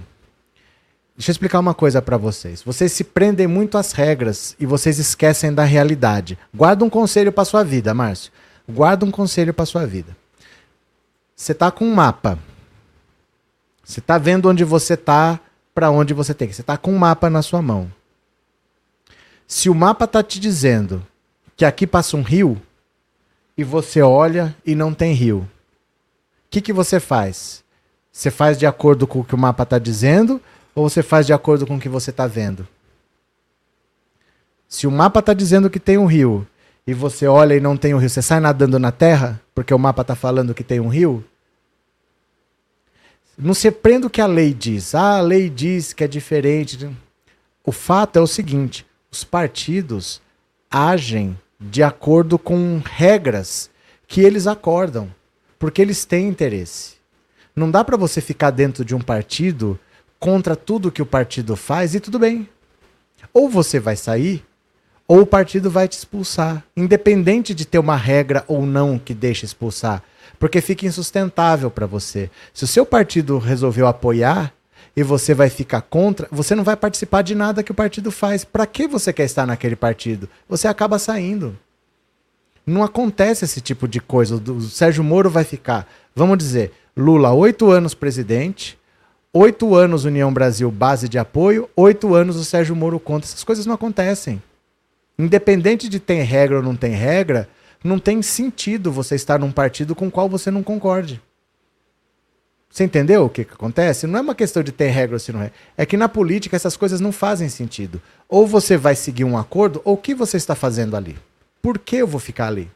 Deixa 1.15 1.31
eu 1.31 1.33
explicar 1.33 1.59
uma 1.59 1.73
coisa 1.73 2.01
para 2.01 2.17
vocês. 2.17 2.61
Vocês 2.61 2.91
se 2.91 3.05
prendem 3.05 3.47
muito 3.47 3.77
às 3.77 3.93
regras 3.93 4.57
e 4.59 4.65
vocês 4.65 4.99
esquecem 4.99 5.53
da 5.53 5.63
realidade. 5.63 6.37
Guarda 6.53 6.83
um 6.83 6.89
conselho 6.89 7.31
para 7.31 7.45
sua 7.45 7.63
vida, 7.63 7.93
Márcio. 7.93 8.29
Guarda 8.67 9.05
um 9.05 9.11
conselho 9.11 9.53
para 9.53 9.65
sua 9.65 9.85
vida. 9.85 10.15
Você 11.33 11.53
tá 11.53 11.71
com 11.71 11.85
um 11.85 11.95
mapa. 11.95 12.37
Você 13.87 14.01
tá 14.01 14.17
vendo 14.17 14.49
onde 14.49 14.65
você 14.65 14.97
tá, 14.97 15.39
para 15.73 15.89
onde 15.89 16.13
você 16.13 16.33
tem 16.33 16.45
que. 16.45 16.53
Você 16.53 16.61
tá 16.61 16.75
com 16.75 16.91
um 16.91 16.97
mapa 16.97 17.29
na 17.29 17.41
sua 17.41 17.61
mão. 17.61 17.89
Se 19.47 19.69
o 19.69 19.73
mapa 19.73 20.05
tá 20.05 20.21
te 20.21 20.41
dizendo 20.41 21.01
que 21.55 21.63
aqui 21.63 21.87
passa 21.87 22.17
um 22.17 22.21
rio 22.21 22.61
e 23.57 23.63
você 23.63 24.01
olha 24.01 24.53
e 24.65 24.75
não 24.75 24.93
tem 24.93 25.13
rio. 25.13 25.39
O 25.39 25.49
que, 26.49 26.59
que 26.59 26.73
você 26.73 26.99
faz? 26.99 27.63
Você 28.11 28.29
faz 28.29 28.59
de 28.59 28.65
acordo 28.65 29.07
com 29.07 29.21
o 29.21 29.23
que 29.23 29.33
o 29.33 29.37
mapa 29.37 29.63
está 29.63 29.79
dizendo 29.79 30.41
ou 30.75 30.89
você 30.89 31.01
faz 31.01 31.25
de 31.25 31.31
acordo 31.31 31.65
com 31.65 31.77
o 31.77 31.79
que 31.79 31.87
você 31.87 32.09
está 32.09 32.27
vendo? 32.27 32.67
Se 34.67 34.85
o 34.85 34.91
mapa 34.91 35.21
está 35.21 35.33
dizendo 35.33 35.69
que 35.69 35.79
tem 35.79 35.97
um 35.97 36.07
rio 36.07 36.45
e 36.85 36.93
você 36.93 37.25
olha 37.25 37.55
e 37.55 37.61
não 37.61 37.77
tem 37.77 37.93
um 37.93 37.99
rio, 37.99 38.09
você 38.09 38.21
sai 38.21 38.41
nadando 38.41 38.77
na 38.77 38.91
terra 38.91 39.39
porque 39.55 39.73
o 39.73 39.79
mapa 39.79 40.01
está 40.01 40.13
falando 40.13 40.53
que 40.53 40.63
tem 40.63 40.81
um 40.81 40.89
rio? 40.89 41.23
Não 43.37 43.53
se 43.53 43.69
prenda 43.69 44.07
o 44.07 44.09
que 44.09 44.19
a 44.19 44.25
lei 44.25 44.51
diz. 44.51 44.95
Ah, 44.95 45.17
a 45.17 45.21
lei 45.21 45.47
diz 45.47 45.93
que 45.93 46.03
é 46.03 46.07
diferente. 46.07 46.89
O 47.63 47.71
fato 47.71 48.17
é 48.17 48.21
o 48.21 48.25
seguinte: 48.25 48.83
os 49.11 49.23
partidos 49.23 50.19
agem 50.71 51.37
de 51.59 51.83
acordo 51.83 52.39
com 52.39 52.81
regras 52.83 53.69
que 54.07 54.21
eles 54.21 54.47
acordam, 54.47 55.13
porque 55.59 55.81
eles 55.81 56.03
têm 56.03 56.27
interesse. 56.27 56.95
Não 57.55 57.69
dá 57.69 57.83
para 57.83 57.97
você 57.97 58.21
ficar 58.21 58.49
dentro 58.49 58.83
de 58.83 58.95
um 58.95 59.01
partido 59.01 59.79
contra 60.19 60.55
tudo 60.55 60.91
que 60.91 61.01
o 61.01 61.05
partido 61.05 61.55
faz 61.55 61.93
e 61.93 61.99
tudo 61.99 62.17
bem. 62.17 62.49
Ou 63.31 63.49
você 63.49 63.79
vai 63.79 63.95
sair, 63.95 64.43
ou 65.07 65.21
o 65.21 65.27
partido 65.27 65.69
vai 65.69 65.87
te 65.87 65.93
expulsar, 65.97 66.63
independente 66.75 67.53
de 67.53 67.65
ter 67.65 67.77
uma 67.77 67.95
regra 67.95 68.43
ou 68.47 68.65
não 68.65 68.97
que 68.97 69.13
deixe 69.13 69.45
expulsar, 69.45 70.03
porque 70.39 70.61
fica 70.61 70.85
insustentável 70.85 71.69
para 71.69 71.85
você. 71.85 72.29
Se 72.53 72.63
o 72.63 72.67
seu 72.67 72.85
partido 72.85 73.37
resolveu 73.37 73.87
apoiar, 73.87 74.53
e 74.97 75.03
você 75.03 75.31
vai 75.35 75.47
ficar 75.47 75.81
contra, 75.81 76.27
você 76.31 76.55
não 76.55 76.63
vai 76.63 76.75
participar 76.75 77.21
de 77.21 77.35
nada 77.35 77.61
que 77.61 77.71
o 77.71 77.75
partido 77.75 78.09
faz. 78.09 78.43
Para 78.43 78.65
que 78.65 78.87
você 78.87 79.13
quer 79.13 79.25
estar 79.25 79.45
naquele 79.45 79.75
partido? 79.75 80.27
Você 80.49 80.67
acaba 80.67 80.97
saindo. 80.97 81.55
Não 82.65 82.83
acontece 82.83 83.45
esse 83.45 83.61
tipo 83.61 83.87
de 83.87 84.01
coisa. 84.01 84.35
O 84.35 84.61
Sérgio 84.63 85.03
Moro 85.03 85.29
vai 85.29 85.43
ficar, 85.43 85.87
vamos 86.15 86.39
dizer, 86.39 86.73
Lula, 86.97 87.31
oito 87.31 87.69
anos 87.69 87.93
presidente, 87.93 88.75
oito 89.31 89.75
anos 89.75 90.03
União 90.03 90.33
Brasil 90.33 90.71
base 90.71 91.07
de 91.07 91.19
apoio, 91.19 91.69
oito 91.75 92.15
anos 92.15 92.35
o 92.35 92.43
Sérgio 92.43 92.75
Moro 92.75 92.99
contra. 92.99 93.29
Essas 93.29 93.43
coisas 93.43 93.67
não 93.67 93.75
acontecem. 93.75 94.41
Independente 95.17 95.87
de 95.87 95.99
ter 95.99 96.23
regra 96.23 96.57
ou 96.57 96.63
não 96.63 96.75
tem 96.75 96.93
regra, 96.93 97.47
não 97.83 97.99
tem 97.99 98.21
sentido 98.21 98.91
você 98.91 99.15
estar 99.15 99.39
num 99.39 99.51
partido 99.51 99.95
com 99.95 100.07
o 100.07 100.11
qual 100.11 100.27
você 100.27 100.49
não 100.51 100.63
concorde. 100.63 101.21
Você 102.69 102.83
entendeu 102.83 103.25
o 103.25 103.29
que, 103.29 103.43
que 103.45 103.53
acontece? 103.53 104.05
Não 104.05 104.19
é 104.19 104.21
uma 104.21 104.35
questão 104.35 104.61
de 104.61 104.71
ter 104.71 104.89
regra 104.89 105.15
ou 105.15 105.19
se 105.19 105.31
não 105.31 105.41
é. 105.41 105.51
É 105.75 105.85
que 105.85 105.97
na 105.97 106.09
política 106.09 106.55
essas 106.55 106.77
coisas 106.77 106.99
não 106.99 107.11
fazem 107.11 107.49
sentido. 107.49 108.01
Ou 108.27 108.45
você 108.45 108.77
vai 108.77 108.95
seguir 108.95 109.23
um 109.23 109.37
acordo, 109.37 109.81
ou 109.83 109.95
o 109.95 109.97
que 109.97 110.13
você 110.13 110.37
está 110.37 110.53
fazendo 110.53 110.95
ali? 110.95 111.17
Por 111.61 111.79
que 111.79 111.97
eu 111.97 112.07
vou 112.07 112.19
ficar 112.19 112.47
ali? 112.47 112.69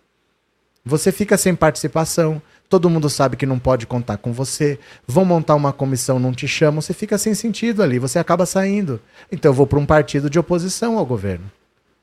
Você 0.83 1.11
fica 1.11 1.37
sem 1.37 1.53
participação, 1.53 2.41
todo 2.67 2.89
mundo 2.89 3.09
sabe 3.09 3.37
que 3.37 3.45
não 3.45 3.59
pode 3.59 3.85
contar 3.85 4.17
com 4.17 4.33
você, 4.33 4.79
vão 5.05 5.23
montar 5.23 5.53
uma 5.53 5.71
comissão, 5.71 6.17
não 6.17 6.33
te 6.33 6.47
chamam, 6.47 6.81
você 6.81 6.93
fica 6.93 7.17
sem 7.17 7.35
sentido 7.35 7.83
ali, 7.83 7.99
você 7.99 8.17
acaba 8.17 8.45
saindo. 8.45 8.99
Então 9.31 9.51
eu 9.51 9.53
vou 9.53 9.67
para 9.67 9.77
um 9.77 9.85
partido 9.85 10.29
de 10.29 10.39
oposição 10.39 10.97
ao 10.97 11.05
governo. 11.05 11.51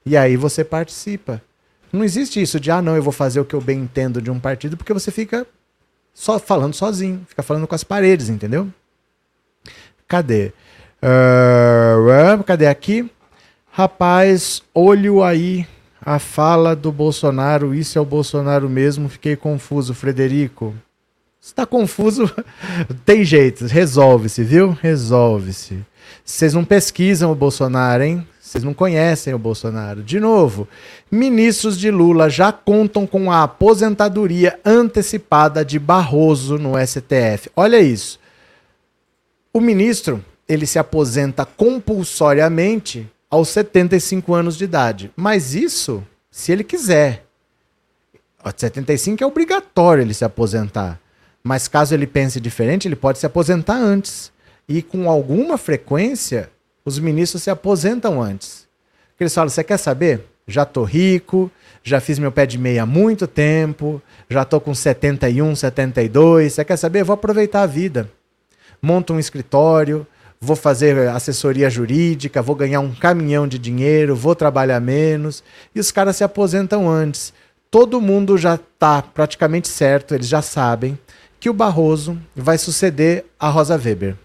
E 0.06 0.16
aí 0.16 0.36
você 0.36 0.62
participa. 0.62 1.42
Não 1.92 2.04
existe 2.04 2.40
isso 2.40 2.60
de, 2.60 2.70
ah, 2.70 2.82
não, 2.82 2.96
eu 2.96 3.02
vou 3.02 3.12
fazer 3.12 3.40
o 3.40 3.44
que 3.44 3.54
eu 3.54 3.60
bem 3.60 3.80
entendo 3.80 4.20
de 4.20 4.30
um 4.30 4.38
partido, 4.38 4.76
porque 4.76 4.92
você 4.92 5.10
fica 5.10 5.46
só 6.12 6.38
falando 6.38 6.74
sozinho, 6.74 7.24
fica 7.28 7.42
falando 7.42 7.66
com 7.66 7.74
as 7.74 7.84
paredes, 7.84 8.28
entendeu? 8.28 8.68
Cadê? 10.06 10.52
Uh, 11.02 12.42
cadê 12.44 12.66
aqui? 12.66 13.10
Rapaz, 13.70 14.62
olho 14.74 15.22
aí 15.22 15.66
a 16.00 16.18
fala 16.18 16.74
do 16.74 16.90
Bolsonaro, 16.90 17.74
isso 17.74 17.98
é 17.98 18.00
o 18.00 18.04
Bolsonaro 18.04 18.68
mesmo, 18.68 19.08
fiquei 19.08 19.36
confuso, 19.36 19.94
Frederico. 19.94 20.74
Está 21.40 21.64
confuso? 21.64 22.30
Tem 23.04 23.24
jeito, 23.24 23.66
resolve-se, 23.66 24.42
viu? 24.42 24.76
Resolve-se. 24.82 25.84
Vocês 26.24 26.54
não 26.54 26.64
pesquisam 26.64 27.30
o 27.30 27.34
Bolsonaro, 27.34 28.02
hein? 28.02 28.26
Vocês 28.48 28.64
não 28.64 28.72
conhecem 28.72 29.34
o 29.34 29.38
Bolsonaro. 29.38 30.02
De 30.02 30.18
novo, 30.18 30.66
ministros 31.10 31.78
de 31.78 31.90
Lula 31.90 32.30
já 32.30 32.50
contam 32.50 33.06
com 33.06 33.30
a 33.30 33.42
aposentadoria 33.42 34.58
antecipada 34.64 35.62
de 35.62 35.78
Barroso 35.78 36.56
no 36.56 36.72
STF. 36.78 37.50
Olha 37.54 37.78
isso. 37.78 38.18
O 39.52 39.60
ministro, 39.60 40.24
ele 40.48 40.64
se 40.64 40.78
aposenta 40.78 41.44
compulsoriamente 41.44 43.06
aos 43.28 43.50
75 43.50 44.32
anos 44.32 44.56
de 44.56 44.64
idade. 44.64 45.10
Mas 45.14 45.54
isso, 45.54 46.02
se 46.30 46.50
ele 46.50 46.64
quiser. 46.64 47.26
75 48.56 49.22
é 49.22 49.26
obrigatório 49.26 50.00
ele 50.00 50.14
se 50.14 50.24
aposentar. 50.24 50.98
Mas 51.44 51.68
caso 51.68 51.92
ele 51.92 52.06
pense 52.06 52.40
diferente, 52.40 52.88
ele 52.88 52.96
pode 52.96 53.18
se 53.18 53.26
aposentar 53.26 53.76
antes. 53.76 54.32
E 54.66 54.80
com 54.80 55.10
alguma 55.10 55.58
frequência, 55.58 56.50
os 56.88 56.98
ministros 56.98 57.42
se 57.42 57.50
aposentam 57.50 58.20
antes. 58.20 58.66
Eles 59.18 59.34
falam: 59.34 59.48
você 59.48 59.62
quer 59.62 59.76
saber? 59.76 60.24
Já 60.46 60.64
tô 60.64 60.82
rico, 60.82 61.50
já 61.82 62.00
fiz 62.00 62.18
meu 62.18 62.32
pé 62.32 62.46
de 62.46 62.56
meia 62.58 62.84
há 62.84 62.86
muito 62.86 63.26
tempo, 63.26 64.00
já 64.30 64.44
tô 64.44 64.60
com 64.60 64.74
71, 64.74 65.54
72. 65.54 66.52
Você 66.52 66.64
quer 66.64 66.76
saber? 66.76 67.04
vou 67.04 67.14
aproveitar 67.14 67.62
a 67.62 67.66
vida. 67.66 68.10
Monto 68.80 69.12
um 69.12 69.18
escritório, 69.18 70.06
vou 70.40 70.56
fazer 70.56 71.08
assessoria 71.08 71.68
jurídica, 71.68 72.40
vou 72.40 72.56
ganhar 72.56 72.80
um 72.80 72.94
caminhão 72.94 73.46
de 73.46 73.58
dinheiro, 73.58 74.16
vou 74.16 74.34
trabalhar 74.34 74.80
menos. 74.80 75.42
E 75.74 75.80
os 75.80 75.90
caras 75.90 76.16
se 76.16 76.24
aposentam 76.24 76.88
antes. 76.88 77.32
Todo 77.70 78.00
mundo 78.00 78.38
já 78.38 78.54
está 78.54 79.02
praticamente 79.02 79.68
certo, 79.68 80.14
eles 80.14 80.28
já 80.28 80.40
sabem 80.40 80.98
que 81.38 81.50
o 81.50 81.54
Barroso 81.54 82.18
vai 82.34 82.56
suceder 82.56 83.26
a 83.38 83.48
Rosa 83.50 83.76
Weber. 83.76 84.16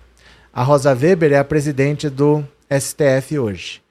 A 0.55 0.61
Rosa 0.61 0.93
Weber 0.93 1.33
é 1.33 1.39
a 1.39 1.43
presidente 1.43 2.07
do 2.07 2.47
STF 2.69 3.39
hoje. 3.39 3.81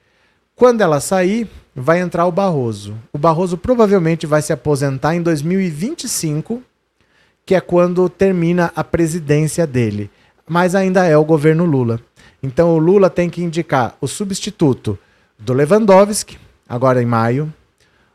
Quando 0.55 0.79
ela 0.79 1.01
sair, 1.01 1.45
vai 1.75 1.99
entrar 1.99 2.25
o 2.25 2.31
Barroso. 2.31 2.95
O 3.11 3.17
Barroso 3.17 3.57
provavelmente 3.57 4.25
vai 4.25 4.41
se 4.41 4.53
aposentar 4.53 5.13
em 5.13 5.21
2025, 5.21 6.63
que 7.45 7.53
é 7.53 7.59
quando 7.59 8.07
termina 8.07 8.71
a 8.77 8.81
presidência 8.81 9.67
dele. 9.67 10.09
Mas 10.47 10.73
ainda 10.73 11.03
é 11.03 11.17
o 11.17 11.25
governo 11.25 11.65
Lula. 11.65 11.99
Então 12.41 12.69
o 12.73 12.79
Lula 12.79 13.09
tem 13.09 13.29
que 13.29 13.43
indicar 13.43 13.97
o 13.99 14.07
substituto 14.07 14.97
do 15.37 15.51
Lewandowski, 15.51 16.37
agora 16.69 17.03
em 17.03 17.05
maio, 17.05 17.53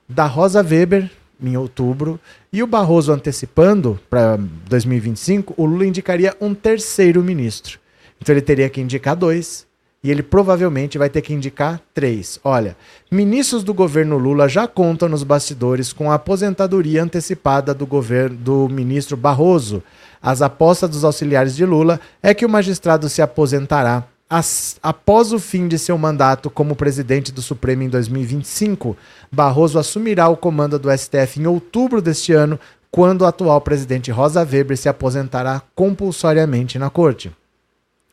da 0.09 0.25
Rosa 0.25 0.63
Weber 0.63 1.11
em 1.39 1.55
outubro, 1.59 2.19
e 2.51 2.63
o 2.63 2.67
Barroso 2.67 3.13
antecipando 3.13 4.01
para 4.09 4.39
2025, 4.71 5.53
o 5.55 5.67
Lula 5.67 5.85
indicaria 5.85 6.35
um 6.41 6.55
terceiro 6.55 7.23
ministro. 7.23 7.79
Então 8.21 8.35
ele 8.35 8.43
teria 8.43 8.69
que 8.69 8.81
indicar 8.81 9.17
dois, 9.17 9.67
e 10.03 10.11
ele 10.11 10.23
provavelmente 10.23 10.97
vai 10.97 11.11
ter 11.11 11.23
que 11.23 11.35
indicar 11.35 11.81
três. 11.93 12.39
Olha, 12.45 12.77
ministros 13.11 13.65
do 13.65 13.75
governo 13.75 14.17
Lula 14.17 14.49
já 14.49 14.67
contam 14.67 15.09
nos 15.09 15.25
bastidores 15.25 15.93
com 15.93 16.11
a 16.11 16.15
aposentadoria 16.15 17.03
antecipada 17.03 17.75
do 17.75 17.87
governo 17.87 18.37
do 18.37 18.69
ministro 18.69 19.17
Barroso. 19.17 19.83
As 20.23 20.41
apostas 20.41 20.91
dos 20.91 21.05
auxiliares 21.05 21.57
de 21.57 21.65
Lula 21.65 22.01
é 22.23 22.33
que 22.33 22.47
o 22.47 22.49
magistrado 22.49 23.09
se 23.09 23.21
aposentará 23.21 24.05
as, 24.31 24.79
após 24.83 25.33
o 25.33 25.39
fim 25.39 25.67
de 25.67 25.79
seu 25.79 25.97
mandato 25.97 26.51
como 26.51 26.77
presidente 26.77 27.33
do 27.33 27.43
Supremo 27.43 27.83
em 27.83 27.89
2025. 27.89 28.97
Barroso 29.33 29.79
assumirá 29.79 30.29
o 30.29 30.37
comando 30.37 30.79
do 30.79 30.97
STF 30.97 31.41
em 31.41 31.47
outubro 31.47 32.01
deste 32.01 32.33
ano, 32.33 32.59
quando 32.91 33.23
o 33.23 33.27
atual 33.27 33.61
presidente 33.61 34.11
Rosa 34.11 34.43
Weber 34.45 34.77
se 34.77 34.89
aposentará 34.89 35.63
compulsoriamente 35.75 36.79
na 36.79 36.89
corte. 36.89 37.33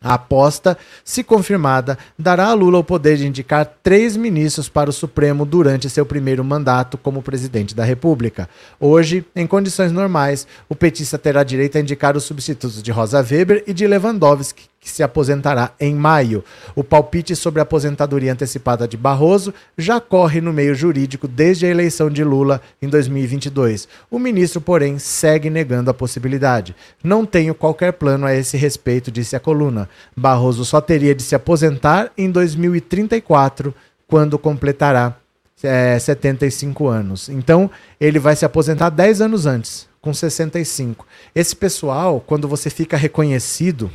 A 0.05 0.13
aposta, 0.13 0.77
se 1.03 1.23
confirmada, 1.23 1.97
dará 2.15 2.45
a 2.45 2.53
Lula 2.53 2.77
o 2.77 2.83
poder 2.83 3.17
de 3.17 3.25
indicar 3.25 3.65
três 3.81 4.15
ministros 4.15 4.69
para 4.69 4.91
o 4.91 4.93
Supremo 4.93 5.47
durante 5.47 5.89
seu 5.89 6.05
primeiro 6.05 6.43
mandato 6.43 6.95
como 6.95 7.23
presidente 7.23 7.73
da 7.73 7.83
República. 7.83 8.47
Hoje, 8.79 9.25
em 9.35 9.47
condições 9.47 9.91
normais, 9.91 10.45
o 10.69 10.75
petista 10.75 11.17
terá 11.17 11.43
direito 11.43 11.79
a 11.79 11.81
indicar 11.81 12.15
os 12.15 12.23
substitutos 12.23 12.83
de 12.83 12.91
Rosa 12.91 13.25
Weber 13.27 13.63
e 13.65 13.73
de 13.73 13.87
Lewandowski, 13.87 14.65
que 14.85 14.91
se 14.91 15.01
aposentará 15.01 15.71
em 15.79 15.95
maio. 15.95 16.43
O 16.75 16.83
palpite 16.83 17.35
sobre 17.35 17.59
a 17.59 17.63
aposentadoria 17.63 18.31
antecipada 18.31 18.87
de 18.87 18.95
Barroso 18.95 19.51
já 19.75 19.99
corre 19.99 20.39
no 20.39 20.53
meio 20.53 20.75
jurídico 20.75 21.27
desde 21.27 21.65
a 21.65 21.69
eleição 21.69 22.07
de 22.07 22.23
Lula 22.23 22.61
em 22.79 22.87
2022. 22.87 23.87
O 24.11 24.19
ministro, 24.19 24.61
porém, 24.61 24.99
segue 24.99 25.49
negando 25.49 25.89
a 25.89 25.93
possibilidade. 25.93 26.75
Não 27.03 27.25
tenho 27.25 27.55
qualquer 27.55 27.93
plano 27.93 28.27
a 28.27 28.35
esse 28.35 28.57
respeito, 28.57 29.09
disse 29.09 29.35
a 29.35 29.39
coluna. 29.39 29.89
Barroso 30.15 30.63
só 30.63 30.79
teria 30.79 31.15
de 31.15 31.23
se 31.23 31.33
aposentar 31.33 32.11
em 32.15 32.29
2034, 32.29 33.73
quando 34.07 34.37
completará 34.37 35.17
é, 35.63 35.97
75 35.97 36.87
anos. 36.87 37.27
Então, 37.27 37.71
ele 37.99 38.19
vai 38.19 38.35
se 38.35 38.45
aposentar 38.45 38.91
10 38.91 39.21
anos 39.21 39.47
antes, 39.47 39.87
com 39.99 40.13
65. 40.13 41.07
Esse 41.33 41.55
pessoal, 41.55 42.23
quando 42.23 42.47
você 42.47 42.69
fica 42.69 42.95
reconhecido 42.95 43.89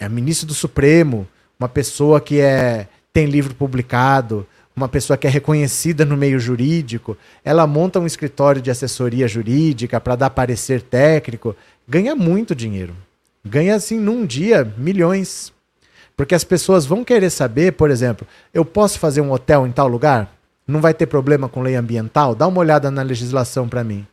é 0.00 0.08
ministro 0.08 0.46
do 0.46 0.54
Supremo, 0.54 1.28
uma 1.58 1.68
pessoa 1.68 2.20
que 2.20 2.40
é, 2.40 2.88
tem 3.12 3.26
livro 3.26 3.54
publicado, 3.54 4.46
uma 4.74 4.88
pessoa 4.88 5.18
que 5.18 5.26
é 5.26 5.30
reconhecida 5.30 6.06
no 6.06 6.16
meio 6.16 6.40
jurídico, 6.40 7.16
ela 7.44 7.66
monta 7.66 8.00
um 8.00 8.06
escritório 8.06 8.62
de 8.62 8.70
assessoria 8.70 9.28
jurídica 9.28 10.00
para 10.00 10.16
dar 10.16 10.30
parecer 10.30 10.80
técnico, 10.80 11.54
ganha 11.86 12.16
muito 12.16 12.54
dinheiro. 12.54 12.94
Ganha 13.44 13.74
assim 13.74 13.98
num 13.98 14.24
dia 14.24 14.72
milhões. 14.78 15.52
Porque 16.16 16.34
as 16.34 16.44
pessoas 16.44 16.86
vão 16.86 17.04
querer 17.04 17.30
saber, 17.30 17.72
por 17.72 17.90
exemplo, 17.90 18.26
eu 18.54 18.64
posso 18.64 18.98
fazer 18.98 19.20
um 19.20 19.32
hotel 19.32 19.66
em 19.66 19.72
tal 19.72 19.86
lugar? 19.86 20.34
Não 20.66 20.80
vai 20.80 20.94
ter 20.94 21.06
problema 21.06 21.48
com 21.48 21.62
lei 21.62 21.74
ambiental? 21.74 22.34
Dá 22.34 22.46
uma 22.46 22.60
olhada 22.60 22.90
na 22.90 23.02
legislação 23.02 23.68
para 23.68 23.84
mim. 23.84 24.06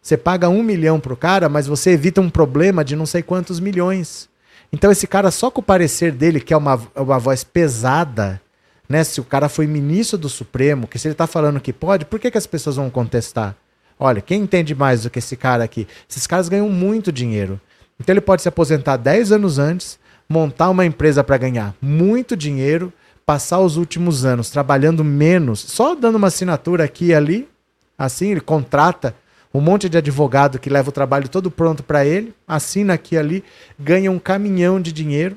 Você 0.00 0.16
paga 0.16 0.48
um 0.48 0.62
milhão 0.62 1.00
para 1.00 1.12
o 1.12 1.16
cara, 1.16 1.48
mas 1.48 1.66
você 1.66 1.90
evita 1.90 2.20
um 2.20 2.30
problema 2.30 2.84
de 2.84 2.94
não 2.94 3.06
sei 3.06 3.22
quantos 3.22 3.58
milhões. 3.58 4.28
Então 4.74 4.90
esse 4.90 5.06
cara, 5.06 5.30
só 5.30 5.52
com 5.52 5.60
o 5.60 5.64
parecer 5.64 6.10
dele, 6.10 6.40
que 6.40 6.52
é 6.52 6.56
uma, 6.56 6.82
uma 6.96 7.16
voz 7.16 7.44
pesada, 7.44 8.42
né? 8.88 9.04
Se 9.04 9.20
o 9.20 9.24
cara 9.24 9.48
foi 9.48 9.68
ministro 9.68 10.18
do 10.18 10.28
Supremo, 10.28 10.88
que 10.88 10.98
se 10.98 11.06
ele 11.06 11.12
está 11.12 11.28
falando 11.28 11.60
que 11.60 11.72
pode, 11.72 12.04
por 12.04 12.18
que, 12.18 12.28
que 12.28 12.36
as 12.36 12.44
pessoas 12.44 12.74
vão 12.74 12.90
contestar? 12.90 13.54
Olha, 13.96 14.20
quem 14.20 14.42
entende 14.42 14.74
mais 14.74 15.04
do 15.04 15.10
que 15.10 15.20
esse 15.20 15.36
cara 15.36 15.62
aqui? 15.62 15.86
Esses 16.10 16.26
caras 16.26 16.48
ganham 16.48 16.68
muito 16.68 17.12
dinheiro. 17.12 17.60
Então 18.00 18.12
ele 18.12 18.20
pode 18.20 18.42
se 18.42 18.48
aposentar 18.48 18.96
10 18.96 19.30
anos 19.30 19.60
antes, 19.60 19.96
montar 20.28 20.70
uma 20.70 20.84
empresa 20.84 21.22
para 21.22 21.38
ganhar 21.38 21.72
muito 21.80 22.36
dinheiro, 22.36 22.92
passar 23.24 23.60
os 23.60 23.76
últimos 23.76 24.24
anos 24.24 24.50
trabalhando 24.50 25.04
menos, 25.04 25.60
só 25.60 25.94
dando 25.94 26.16
uma 26.16 26.26
assinatura 26.26 26.82
aqui 26.82 27.06
e 27.06 27.14
ali, 27.14 27.48
assim, 27.96 28.32
ele 28.32 28.40
contrata 28.40 29.14
um 29.54 29.60
monte 29.60 29.88
de 29.88 29.96
advogado 29.96 30.58
que 30.58 30.68
leva 30.68 30.88
o 30.88 30.92
trabalho 30.92 31.28
todo 31.28 31.48
pronto 31.48 31.84
para 31.84 32.04
ele, 32.04 32.34
assina 32.46 32.94
aqui 32.94 33.14
e 33.14 33.18
ali, 33.18 33.44
ganha 33.78 34.10
um 34.10 34.18
caminhão 34.18 34.80
de 34.80 34.92
dinheiro 34.92 35.36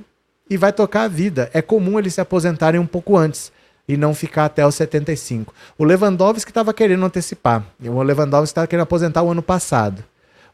e 0.50 0.58
vai 0.58 0.74
tocar 0.74 1.04
a 1.04 1.08
vida. 1.08 1.52
É 1.54 1.62
comum 1.62 2.00
eles 2.00 2.16
se 2.16 2.22
aposentarem 2.22 2.82
um 2.82 2.88
pouco 2.88 3.16
antes 3.16 3.52
e 3.88 3.96
não 3.96 4.16
ficar 4.16 4.46
até 4.46 4.66
os 4.66 4.74
75. 4.74 5.54
O 5.78 5.84
Lewandowski 5.84 6.50
estava 6.50 6.74
querendo 6.74 7.06
antecipar. 7.06 7.64
O 7.80 8.02
Lewandowski 8.02 8.52
estava 8.52 8.66
querendo 8.66 8.84
aposentar 8.84 9.22
o 9.22 9.30
ano 9.30 9.44
passado. 9.44 10.04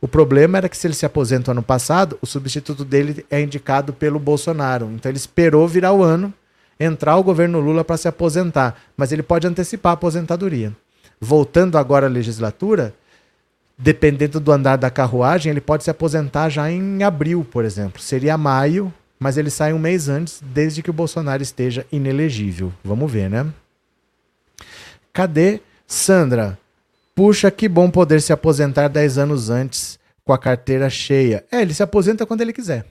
O 0.01 0.09
problema 0.09 0.57
era 0.57 0.67
que 0.67 0.75
se 0.75 0.85
ele 0.85 0.93
se 0.93 1.05
aposenta 1.05 1.49
o 1.49 1.53
ano 1.53 1.63
passado, 1.63 2.19
o 2.21 2.25
substituto 2.25 2.83
dele 2.83 3.25
é 3.31 3.41
indicado 3.41 3.93
pelo 3.93 4.19
Bolsonaro. 4.19 4.91
Então 4.93 5.09
ele 5.09 5.17
esperou 5.17 5.65
virar 5.69 5.93
o 5.93 6.03
ano, 6.03 6.33
entrar 6.77 7.15
o 7.15 7.23
governo 7.23 7.61
Lula 7.61 7.85
para 7.85 7.95
se 7.95 8.09
aposentar, 8.09 8.75
mas 8.97 9.13
ele 9.13 9.23
pode 9.23 9.47
antecipar 9.47 9.91
a 9.91 9.93
aposentadoria. 9.93 10.73
Voltando 11.21 11.77
agora 11.77 12.07
à 12.07 12.09
legislatura, 12.09 12.93
dependendo 13.83 14.39
do 14.39 14.51
andar 14.51 14.77
da 14.77 14.89
carruagem, 14.89 15.51
ele 15.51 15.59
pode 15.59 15.83
se 15.83 15.89
aposentar 15.89 16.49
já 16.49 16.71
em 16.71 17.03
abril, 17.03 17.45
por 17.51 17.65
exemplo. 17.65 18.01
Seria 18.01 18.37
maio, 18.37 18.91
mas 19.19 19.37
ele 19.37 19.49
sai 19.49 19.73
um 19.73 19.79
mês 19.79 20.07
antes, 20.07 20.41
desde 20.41 20.81
que 20.81 20.89
o 20.89 20.93
Bolsonaro 20.93 21.43
esteja 21.43 21.85
inelegível. 21.91 22.71
Vamos 22.81 23.11
ver, 23.11 23.29
né? 23.29 23.45
Cadê 25.11 25.59
Sandra? 25.85 26.57
Puxa, 27.13 27.51
que 27.51 27.67
bom 27.67 27.91
poder 27.91 28.21
se 28.21 28.31
aposentar 28.31 28.87
10 28.87 29.17
anos 29.17 29.49
antes 29.49 29.99
com 30.23 30.31
a 30.31 30.37
carteira 30.37 30.89
cheia. 30.89 31.43
É, 31.51 31.61
ele 31.61 31.73
se 31.73 31.83
aposenta 31.83 32.25
quando 32.25 32.39
ele 32.39 32.53
quiser. 32.53 32.85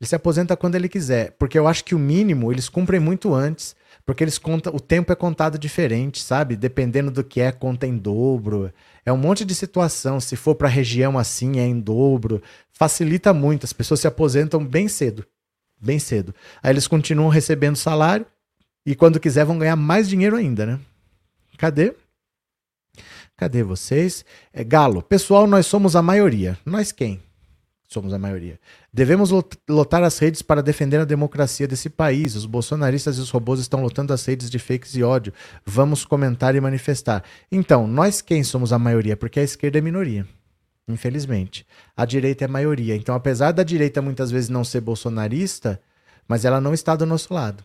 Ele 0.00 0.08
se 0.08 0.14
aposenta 0.14 0.56
quando 0.56 0.76
ele 0.76 0.88
quiser, 0.88 1.32
porque 1.36 1.58
eu 1.58 1.66
acho 1.66 1.84
que 1.84 1.96
o 1.96 1.98
mínimo 1.98 2.52
eles 2.52 2.68
cumprem 2.68 3.00
muito 3.00 3.34
antes, 3.34 3.74
porque 4.06 4.22
eles 4.22 4.38
contam, 4.38 4.74
o 4.74 4.80
tempo 4.80 5.12
é 5.12 5.16
contado 5.16 5.58
diferente, 5.58 6.22
sabe? 6.22 6.56
Dependendo 6.56 7.10
do 7.10 7.24
que 7.24 7.40
é, 7.40 7.50
conta 7.50 7.86
em 7.86 7.96
dobro. 7.96 8.72
É 9.04 9.12
um 9.12 9.16
monte 9.16 9.44
de 9.44 9.54
situação. 9.54 10.20
Se 10.20 10.36
for 10.36 10.54
para 10.54 10.68
região 10.68 11.18
assim, 11.18 11.58
é 11.58 11.66
em 11.66 11.80
dobro. 11.80 12.42
Facilita 12.70 13.32
muito. 13.32 13.64
As 13.64 13.72
pessoas 13.72 14.00
se 14.00 14.06
aposentam 14.06 14.64
bem 14.64 14.88
cedo. 14.88 15.24
Bem 15.80 15.98
cedo. 15.98 16.34
Aí 16.62 16.70
eles 16.70 16.86
continuam 16.86 17.30
recebendo 17.30 17.76
salário 17.76 18.26
e 18.86 18.94
quando 18.94 19.18
quiser 19.18 19.44
vão 19.44 19.58
ganhar 19.58 19.76
mais 19.76 20.08
dinheiro 20.08 20.36
ainda, 20.36 20.66
né? 20.66 20.80
Cadê? 21.56 21.94
Cadê 23.36 23.62
vocês? 23.62 24.24
É, 24.52 24.62
Galo, 24.62 25.02
pessoal, 25.02 25.46
nós 25.46 25.66
somos 25.66 25.96
a 25.96 26.02
maioria. 26.02 26.58
Nós 26.64 26.92
quem? 26.92 27.22
Somos 27.86 28.12
a 28.12 28.18
maioria. 28.18 28.58
Devemos 28.92 29.30
lotar 29.68 30.02
as 30.02 30.18
redes 30.18 30.42
para 30.42 30.62
defender 30.62 30.98
a 30.98 31.04
democracia 31.04 31.68
desse 31.68 31.90
país. 31.90 32.34
Os 32.34 32.46
bolsonaristas 32.46 33.18
e 33.18 33.20
os 33.20 33.30
robôs 33.30 33.60
estão 33.60 33.82
lotando 33.82 34.12
as 34.12 34.24
redes 34.24 34.50
de 34.50 34.58
fakes 34.58 34.94
e 34.94 35.02
ódio. 35.02 35.32
Vamos 35.64 36.04
comentar 36.04 36.54
e 36.54 36.60
manifestar. 36.60 37.22
Então, 37.50 37.86
nós 37.86 38.20
quem 38.20 38.42
somos 38.42 38.72
a 38.72 38.78
maioria? 38.78 39.16
Porque 39.16 39.40
a 39.40 39.42
esquerda 39.42 39.78
é 39.78 39.80
minoria. 39.80 40.26
Infelizmente. 40.88 41.66
A 41.96 42.04
direita 42.04 42.44
é 42.44 42.46
a 42.46 42.50
maioria. 42.50 42.96
Então, 42.96 43.14
apesar 43.14 43.52
da 43.52 43.62
direita 43.62 44.02
muitas 44.02 44.30
vezes 44.30 44.48
não 44.48 44.64
ser 44.64 44.80
bolsonarista, 44.80 45.80
mas 46.26 46.44
ela 46.44 46.60
não 46.60 46.74
está 46.74 46.96
do 46.96 47.06
nosso 47.06 47.32
lado. 47.32 47.64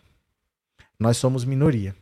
Nós 0.98 1.16
somos 1.16 1.44
minoria. 1.44 1.94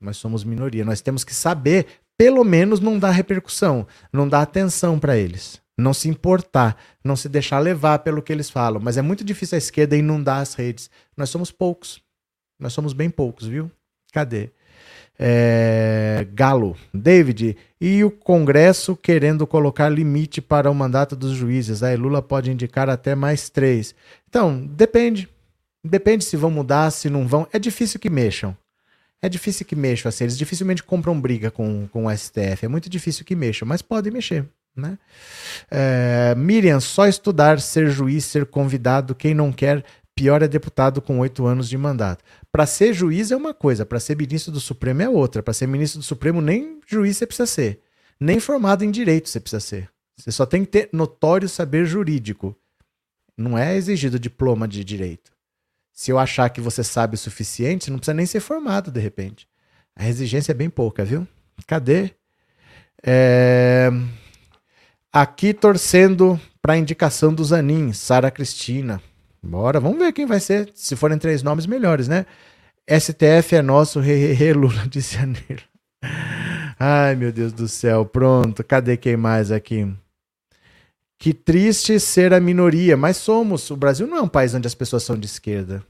Nós 0.00 0.16
somos 0.16 0.44
minoria. 0.44 0.84
Nós 0.84 1.00
temos 1.00 1.24
que 1.24 1.34
saber, 1.34 1.86
pelo 2.18 2.44
menos, 2.44 2.80
não 2.80 2.98
dar 2.98 3.10
repercussão, 3.10 3.86
não 4.12 4.28
dar 4.28 4.42
atenção 4.42 4.98
para 4.98 5.16
eles 5.16 5.61
não 5.78 5.94
se 5.94 6.08
importar, 6.08 6.76
não 7.02 7.16
se 7.16 7.28
deixar 7.28 7.58
levar 7.58 8.00
pelo 8.00 8.22
que 8.22 8.32
eles 8.32 8.50
falam. 8.50 8.80
Mas 8.80 8.96
é 8.96 9.02
muito 9.02 9.24
difícil 9.24 9.56
a 9.56 9.58
esquerda 9.58 9.96
inundar 9.96 10.40
as 10.40 10.54
redes. 10.54 10.90
Nós 11.16 11.30
somos 11.30 11.50
poucos. 11.50 12.00
Nós 12.58 12.72
somos 12.72 12.92
bem 12.92 13.10
poucos, 13.10 13.46
viu? 13.46 13.70
Cadê? 14.12 14.50
É... 15.18 16.26
Galo. 16.32 16.76
David, 16.92 17.56
e 17.80 18.04
o 18.04 18.10
Congresso 18.10 18.96
querendo 18.96 19.46
colocar 19.46 19.88
limite 19.88 20.40
para 20.40 20.70
o 20.70 20.74
mandato 20.74 21.16
dos 21.16 21.32
juízes? 21.32 21.82
Aí 21.82 21.96
Lula 21.96 22.22
pode 22.22 22.50
indicar 22.50 22.88
até 22.88 23.14
mais 23.14 23.48
três. 23.48 23.94
Então, 24.28 24.64
depende. 24.66 25.28
Depende 25.84 26.24
se 26.24 26.36
vão 26.36 26.50
mudar, 26.50 26.90
se 26.90 27.10
não 27.10 27.26
vão. 27.26 27.46
É 27.52 27.58
difícil 27.58 27.98
que 27.98 28.08
mexam. 28.08 28.56
É 29.20 29.28
difícil 29.28 29.66
que 29.66 29.74
mexam 29.74 30.08
assim. 30.08 30.24
Eles 30.24 30.38
dificilmente 30.38 30.82
compram 30.82 31.20
briga 31.20 31.50
com, 31.50 31.88
com 31.88 32.06
o 32.06 32.16
STF. 32.16 32.64
É 32.64 32.68
muito 32.68 32.88
difícil 32.88 33.24
que 33.24 33.34
mexam, 33.34 33.66
mas 33.66 33.82
podem 33.82 34.12
mexer. 34.12 34.44
Né? 34.74 34.98
É, 35.70 36.34
Miriam, 36.36 36.80
só 36.80 37.06
estudar, 37.06 37.60
ser 37.60 37.90
juiz, 37.90 38.24
ser 38.24 38.46
convidado, 38.46 39.14
quem 39.14 39.34
não 39.34 39.52
quer, 39.52 39.84
pior 40.14 40.42
é 40.42 40.48
deputado 40.48 41.02
com 41.02 41.18
oito 41.18 41.46
anos 41.46 41.68
de 41.68 41.76
mandato. 41.76 42.24
Para 42.50 42.66
ser 42.66 42.92
juiz 42.92 43.30
é 43.30 43.36
uma 43.36 43.52
coisa, 43.52 43.84
para 43.84 44.00
ser 44.00 44.16
ministro 44.16 44.52
do 44.52 44.60
Supremo 44.60 45.02
é 45.02 45.08
outra. 45.08 45.42
Para 45.42 45.54
ser 45.54 45.66
ministro 45.66 46.00
do 46.00 46.04
Supremo, 46.04 46.40
nem 46.40 46.80
juiz 46.86 47.16
você 47.16 47.26
precisa 47.26 47.46
ser, 47.46 47.80
nem 48.18 48.40
formado 48.40 48.84
em 48.84 48.90
direito 48.90 49.28
você 49.28 49.40
precisa 49.40 49.60
ser. 49.60 49.90
Você 50.16 50.30
só 50.30 50.46
tem 50.46 50.64
que 50.64 50.70
ter 50.70 50.88
notório 50.92 51.48
saber 51.48 51.86
jurídico. 51.86 52.56
Não 53.36 53.56
é 53.56 53.74
exigido 53.76 54.18
diploma 54.18 54.68
de 54.68 54.84
direito. 54.84 55.32
Se 55.92 56.10
eu 56.10 56.18
achar 56.18 56.48
que 56.50 56.60
você 56.60 56.84
sabe 56.84 57.14
o 57.14 57.18
suficiente, 57.18 57.84
você 57.84 57.90
não 57.90 57.98
precisa 57.98 58.14
nem 58.14 58.26
ser 58.26 58.40
formado 58.40 58.90
de 58.90 59.00
repente. 59.00 59.48
A 59.96 60.08
exigência 60.08 60.52
é 60.52 60.54
bem 60.54 60.70
pouca, 60.70 61.04
viu? 61.04 61.26
Cadê? 61.66 62.10
É... 63.02 63.90
Aqui 65.14 65.52
torcendo 65.52 66.40
para 66.62 66.72
a 66.72 66.78
indicação 66.78 67.34
do 67.34 67.44
Zanin, 67.44 67.92
Sara 67.92 68.30
Cristina. 68.30 68.98
Bora, 69.42 69.78
vamos 69.78 69.98
ver 69.98 70.10
quem 70.12 70.24
vai 70.24 70.40
ser. 70.40 70.72
Se 70.74 70.96
forem 70.96 71.18
três 71.18 71.42
nomes 71.42 71.66
melhores, 71.66 72.08
né? 72.08 72.24
STF 72.88 73.56
é 73.56 73.60
nosso, 73.60 74.00
re, 74.00 74.32
re, 74.32 74.54
Lula 74.54 74.88
de 74.88 75.00
janeiro. 75.00 75.64
Ai, 76.78 77.14
meu 77.14 77.30
Deus 77.30 77.52
do 77.52 77.68
céu. 77.68 78.06
Pronto, 78.06 78.64
cadê 78.64 78.96
quem 78.96 79.14
mais 79.14 79.52
aqui? 79.52 79.86
Que 81.18 81.34
triste 81.34 82.00
ser 82.00 82.32
a 82.32 82.40
minoria, 82.40 82.96
mas 82.96 83.18
somos. 83.18 83.70
O 83.70 83.76
Brasil 83.76 84.06
não 84.06 84.16
é 84.16 84.22
um 84.22 84.28
país 84.28 84.54
onde 84.54 84.66
as 84.66 84.74
pessoas 84.74 85.02
são 85.02 85.16
de 85.16 85.26
esquerda. 85.26 85.84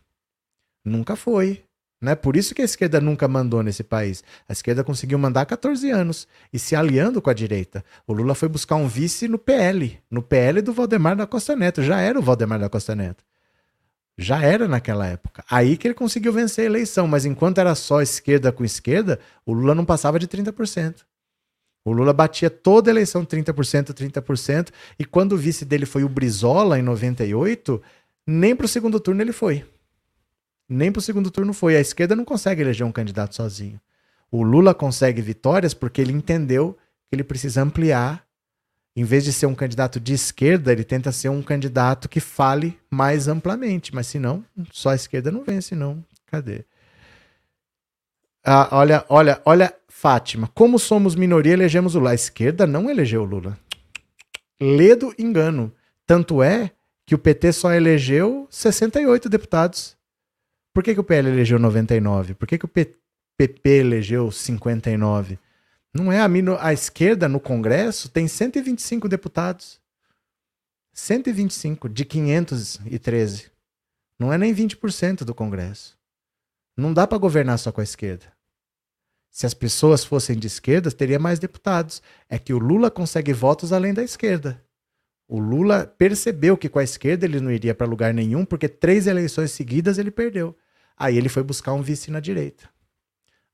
Nunca 0.84 1.14
foi. 1.14 1.62
Né? 2.02 2.16
Por 2.16 2.36
isso 2.36 2.52
que 2.52 2.60
a 2.60 2.64
esquerda 2.64 3.00
nunca 3.00 3.28
mandou 3.28 3.62
nesse 3.62 3.84
país. 3.84 4.24
A 4.48 4.52
esquerda 4.52 4.82
conseguiu 4.82 5.16
mandar 5.20 5.42
há 5.42 5.46
14 5.46 5.88
anos 5.88 6.26
e 6.52 6.58
se 6.58 6.74
aliando 6.74 7.22
com 7.22 7.30
a 7.30 7.32
direita. 7.32 7.84
O 8.04 8.12
Lula 8.12 8.34
foi 8.34 8.48
buscar 8.48 8.74
um 8.74 8.88
vice 8.88 9.28
no 9.28 9.38
PL, 9.38 10.00
no 10.10 10.20
PL 10.20 10.60
do 10.60 10.72
Valdemar 10.72 11.14
da 11.14 11.28
Costa 11.28 11.54
Neto. 11.54 11.80
Já 11.80 12.00
era 12.00 12.18
o 12.18 12.22
Valdemar 12.22 12.58
da 12.58 12.68
Costa 12.68 12.96
Neto. 12.96 13.22
Já 14.18 14.42
era 14.42 14.66
naquela 14.66 15.06
época. 15.06 15.44
Aí 15.48 15.76
que 15.76 15.86
ele 15.86 15.94
conseguiu 15.94 16.32
vencer 16.32 16.64
a 16.64 16.66
eleição, 16.66 17.06
mas 17.06 17.24
enquanto 17.24 17.58
era 17.58 17.74
só 17.76 18.02
esquerda 18.02 18.50
com 18.50 18.64
esquerda, 18.64 19.20
o 19.46 19.52
Lula 19.52 19.72
não 19.72 19.84
passava 19.84 20.18
de 20.18 20.26
30%. 20.26 20.96
O 21.84 21.92
Lula 21.92 22.12
batia 22.12 22.50
toda 22.50 22.90
a 22.90 22.92
eleição 22.92 23.24
30%, 23.24 23.92
30%, 23.92 24.70
e 24.98 25.04
quando 25.04 25.32
o 25.32 25.38
vice 25.38 25.64
dele 25.64 25.86
foi 25.86 26.02
o 26.02 26.08
Brizola 26.08 26.78
em 26.78 26.82
98, 26.82 27.80
nem 28.26 28.56
para 28.56 28.66
o 28.66 28.68
segundo 28.68 28.98
turno 28.98 29.22
ele 29.22 29.32
foi. 29.32 29.64
Nem 30.72 30.90
para 30.90 31.00
o 31.00 31.02
segundo 31.02 31.30
turno 31.30 31.52
foi. 31.52 31.76
A 31.76 31.80
esquerda 31.80 32.16
não 32.16 32.24
consegue 32.24 32.62
eleger 32.62 32.86
um 32.86 32.92
candidato 32.92 33.34
sozinho. 33.34 33.80
O 34.30 34.42
Lula 34.42 34.74
consegue 34.74 35.20
vitórias 35.20 35.74
porque 35.74 36.00
ele 36.00 36.12
entendeu 36.12 36.76
que 37.08 37.14
ele 37.14 37.24
precisa 37.24 37.62
ampliar. 37.62 38.24
Em 38.94 39.04
vez 39.04 39.24
de 39.24 39.32
ser 39.32 39.46
um 39.46 39.54
candidato 39.54 39.98
de 39.98 40.12
esquerda, 40.12 40.72
ele 40.72 40.84
tenta 40.84 41.12
ser 41.12 41.30
um 41.30 41.42
candidato 41.42 42.08
que 42.08 42.20
fale 42.20 42.78
mais 42.90 43.28
amplamente. 43.28 43.94
Mas 43.94 44.06
se 44.06 44.18
não, 44.18 44.44
só 44.70 44.90
a 44.90 44.94
esquerda 44.94 45.30
não 45.30 45.44
vence, 45.44 45.74
não. 45.74 46.04
Cadê? 46.26 46.64
Ah, 48.44 48.68
olha, 48.72 49.04
olha, 49.08 49.40
olha, 49.44 49.74
Fátima. 50.02 50.48
Como 50.52 50.80
somos 50.80 51.14
minoria, 51.14 51.52
elegemos 51.52 51.94
o 51.94 51.98
Lula. 51.98 52.10
A 52.10 52.14
esquerda 52.14 52.66
não 52.66 52.90
elegeu 52.90 53.22
o 53.22 53.24
Lula. 53.24 53.56
Ledo 54.60 55.14
engano. 55.16 55.72
Tanto 56.04 56.42
é 56.42 56.72
que 57.06 57.14
o 57.14 57.18
PT 57.18 57.52
só 57.52 57.72
elegeu 57.72 58.48
68 58.50 59.28
deputados. 59.28 59.96
Por 60.72 60.82
que, 60.82 60.94
que 60.94 61.00
o 61.00 61.04
PL 61.04 61.28
elegeu 61.28 61.58
99? 61.58 62.34
Por 62.34 62.48
que, 62.48 62.58
que 62.58 62.64
o 62.64 62.68
PP 62.68 63.68
elegeu 63.68 64.30
59? 64.30 65.38
Não 65.94 66.10
é 66.10 66.20
a, 66.20 66.28
mino... 66.28 66.56
a 66.58 66.72
esquerda 66.72 67.28
no 67.28 67.38
Congresso 67.38 68.08
tem 68.08 68.26
125 68.26 69.08
deputados. 69.08 69.80
125 70.94 71.88
de 71.88 72.04
513. 72.04 73.50
Não 74.18 74.32
é 74.32 74.38
nem 74.38 74.54
20% 74.54 75.24
do 75.24 75.34
Congresso. 75.34 75.98
Não 76.76 76.92
dá 76.92 77.06
para 77.06 77.18
governar 77.18 77.58
só 77.58 77.70
com 77.70 77.80
a 77.80 77.84
esquerda. 77.84 78.32
Se 79.30 79.46
as 79.46 79.54
pessoas 79.54 80.04
fossem 80.04 80.38
de 80.38 80.46
esquerda, 80.46 80.90
teria 80.90 81.18
mais 81.18 81.38
deputados. 81.38 82.02
É 82.28 82.38
que 82.38 82.52
o 82.52 82.58
Lula 82.58 82.90
consegue 82.90 83.32
votos 83.32 83.72
além 83.72 83.92
da 83.92 84.02
esquerda. 84.02 84.62
O 85.26 85.38
Lula 85.38 85.86
percebeu 85.86 86.56
que 86.56 86.68
com 86.68 86.78
a 86.78 86.84
esquerda 86.84 87.24
ele 87.24 87.40
não 87.40 87.50
iria 87.50 87.74
para 87.74 87.86
lugar 87.86 88.12
nenhum, 88.12 88.44
porque 88.44 88.68
três 88.68 89.06
eleições 89.06 89.50
seguidas 89.52 89.96
ele 89.96 90.10
perdeu. 90.10 90.56
Aí 90.98 91.16
ele 91.16 91.28
foi 91.28 91.42
buscar 91.42 91.72
um 91.72 91.82
vice 91.82 92.10
na 92.10 92.20
direita. 92.20 92.68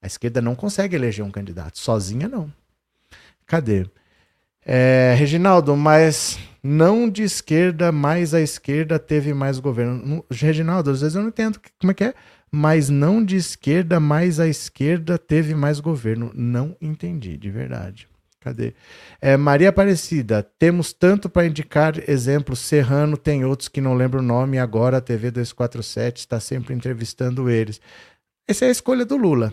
A 0.01 0.07
esquerda 0.07 0.41
não 0.41 0.55
consegue 0.55 0.95
eleger 0.95 1.24
um 1.24 1.30
candidato, 1.30 1.78
sozinha 1.78 2.28
não. 2.28 2.53
Cadê? 3.47 3.86
É, 4.64 5.14
Reginaldo, 5.16 5.76
mas 5.76 6.39
não 6.62 7.09
de 7.09 7.22
esquerda, 7.22 7.91
mas 7.91 8.34
a 8.34 8.41
esquerda 8.41 8.99
teve 8.99 9.32
mais 9.32 9.59
governo. 9.59 10.24
Reginaldo, 10.30 10.91
às 10.91 11.01
vezes 11.01 11.16
eu 11.16 11.22
não 11.22 11.28
entendo 11.28 11.61
como 11.80 11.91
é 11.91 11.95
que 11.95 12.05
é, 12.05 12.14
mas 12.51 12.89
não 12.89 13.24
de 13.24 13.36
esquerda, 13.36 13.99
mas 13.99 14.39
a 14.39 14.47
esquerda 14.47 15.18
teve 15.18 15.55
mais 15.55 15.80
governo. 15.80 16.30
Não 16.34 16.76
entendi, 16.80 17.36
de 17.36 17.51
verdade. 17.51 18.07
Cadê? 18.41 18.72
É, 19.20 19.36
Maria 19.36 19.70
Aparecida, 19.70 20.43
temos 20.59 20.93
tanto 20.93 21.28
para 21.28 21.47
indicar 21.47 22.09
exemplos. 22.09 22.61
Serrano 22.61 23.16
tem 23.16 23.45
outros 23.45 23.68
que 23.68 23.80
não 23.80 23.95
lembro 23.95 24.20
o 24.20 24.22
nome. 24.22 24.59
Agora 24.59 24.99
a 24.99 25.01
TV 25.01 25.30
247 25.30 26.18
está 26.18 26.39
sempre 26.39 26.72
entrevistando 26.72 27.51
eles. 27.51 27.80
Essa 28.47 28.64
é 28.64 28.68
a 28.68 28.72
escolha 28.72 29.05
do 29.05 29.16
Lula. 29.16 29.53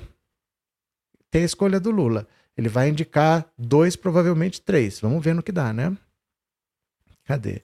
Tem 1.32 1.42
a 1.42 1.46
escolha 1.46 1.80
do 1.80 1.92
Lula. 1.92 2.28
Ele 2.58 2.70
vai 2.70 2.90
indicar 2.90 3.46
dois, 3.58 3.96
provavelmente 3.96 4.62
três. 4.62 5.00
Vamos 5.00 5.24
ver 5.24 5.34
no 5.34 5.44
que 5.44 5.52
dá, 5.52 5.74
né? 5.74 5.96
Cadê? 7.26 7.64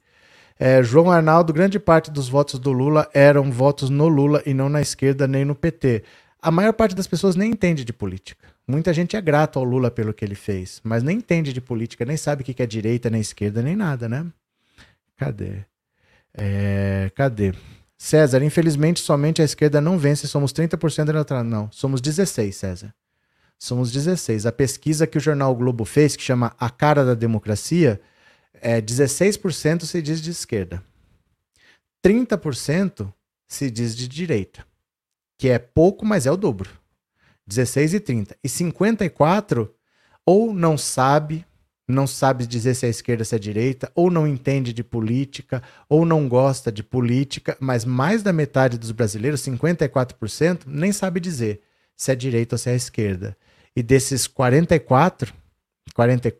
É, 0.60 0.84
João 0.84 1.10
Arnaldo, 1.10 1.54
grande 1.54 1.80
parte 1.80 2.12
dos 2.12 2.28
votos 2.28 2.60
do 2.60 2.72
Lula 2.72 3.10
eram 3.14 3.52
votos 3.52 3.90
no 3.90 4.08
Lula 4.08 4.44
e 4.46 4.54
não 4.54 4.70
na 4.70 4.82
esquerda 4.82 5.28
nem 5.28 5.46
no 5.46 5.56
PT. 5.56 6.04
A 6.42 6.50
maior 6.50 6.74
parte 6.74 6.96
das 6.96 7.06
pessoas 7.06 7.36
nem 7.36 7.52
entende 7.52 7.86
de 7.86 7.94
política. 7.94 8.48
Muita 8.68 8.94
gente 8.94 9.16
é 9.16 9.22
grato 9.22 9.60
ao 9.60 9.66
Lula 9.66 9.92
pelo 9.92 10.14
que 10.14 10.26
ele 10.26 10.34
fez, 10.34 10.82
mas 10.84 11.04
nem 11.04 11.18
entende 11.18 11.54
de 11.54 11.62
política, 11.62 12.04
nem 12.04 12.18
sabe 12.18 12.42
o 12.42 12.46
que 12.46 12.62
é 12.64 12.66
direita, 12.66 13.10
nem 13.10 13.22
esquerda, 13.22 13.62
nem 13.62 13.76
nada, 13.76 14.10
né? 14.10 14.26
Cadê? 15.18 15.64
É, 16.34 17.12
cadê? 17.14 17.54
César, 17.96 18.42
infelizmente 18.44 19.00
somente 19.00 19.42
a 19.42 19.46
esquerda 19.46 19.80
não 19.80 20.00
vence, 20.00 20.28
somos 20.28 20.52
30% 20.52 21.10
eleitoral. 21.10 21.44
Não, 21.44 21.70
somos 21.72 22.02
16, 22.02 22.56
César. 22.56 22.96
Somos 23.60 23.92
16. 23.92 24.48
A 24.48 24.52
pesquisa 24.52 25.06
que 25.06 25.20
o 25.20 25.22
jornal 25.22 25.56
Globo 25.56 25.86
fez, 25.86 26.16
que 26.16 26.24
chama 26.24 26.56
A 26.60 26.72
Cara 26.72 27.06
da 27.06 27.14
Democracia, 27.14 28.02
é 28.54 28.82
16% 28.82 29.86
se 29.86 30.02
diz 30.02 30.20
de 30.20 30.32
esquerda. 30.32 30.84
30% 32.04 33.14
se 33.48 33.70
diz 33.70 33.96
de 33.96 34.08
direita, 34.08 34.66
que 35.42 35.50
é 35.50 35.58
pouco, 35.58 36.06
mas 36.06 36.28
é 36.28 36.32
o 36.32 36.38
dobro. 36.38 36.70
16 37.48 37.96
e 37.96 38.00
30. 38.00 38.38
E 38.44 38.48
54 38.48 39.74
ou 40.24 40.54
não 40.54 40.78
sabe, 40.78 41.44
não 41.88 42.06
sabe 42.06 42.46
dizer 42.46 42.76
se 42.76 42.86
é 42.86 42.89
esquerda, 42.89 43.24
se 43.24 43.36
é 43.36 43.39
direita, 43.39 43.92
ou 43.96 44.12
não 44.12 44.28
entende 44.28 44.72
de 44.72 44.84
política, 44.84 45.64
ou 45.89 46.06
não 46.06 46.30
gosta 46.30 46.72
de 46.72 46.84
política, 46.84 47.58
mas 47.60 47.84
mais 47.84 48.22
da 48.22 48.32
metade 48.32 48.78
dos 48.78 48.92
brasileiros, 48.92 49.42
54%, 49.42 50.62
nem 50.68 50.92
sabe 50.92 51.20
dizer 51.20 51.64
se 51.98 52.12
é 52.12 52.16
direita 52.16 52.54
ou 52.54 52.60
se 52.60 52.70
é 52.70 52.76
esquerda. 52.76 53.36
E 53.76 53.82
desses 53.82 54.28
44, 54.28 55.34
40, 55.96 56.36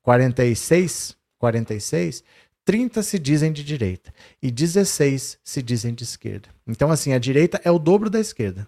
46, 0.00 1.14
46, 1.38 2.24
30 2.64 3.02
se 3.02 3.18
dizem 3.18 3.52
de 3.52 3.62
direita 3.62 4.14
e 4.42 4.50
16 4.50 5.40
se 5.44 5.62
dizem 5.62 5.92
de 5.92 6.04
esquerda. 6.04 6.55
Então, 6.66 6.90
assim, 6.90 7.12
a 7.12 7.18
direita 7.18 7.60
é 7.64 7.70
o 7.70 7.78
dobro 7.78 8.10
da 8.10 8.18
esquerda. 8.18 8.66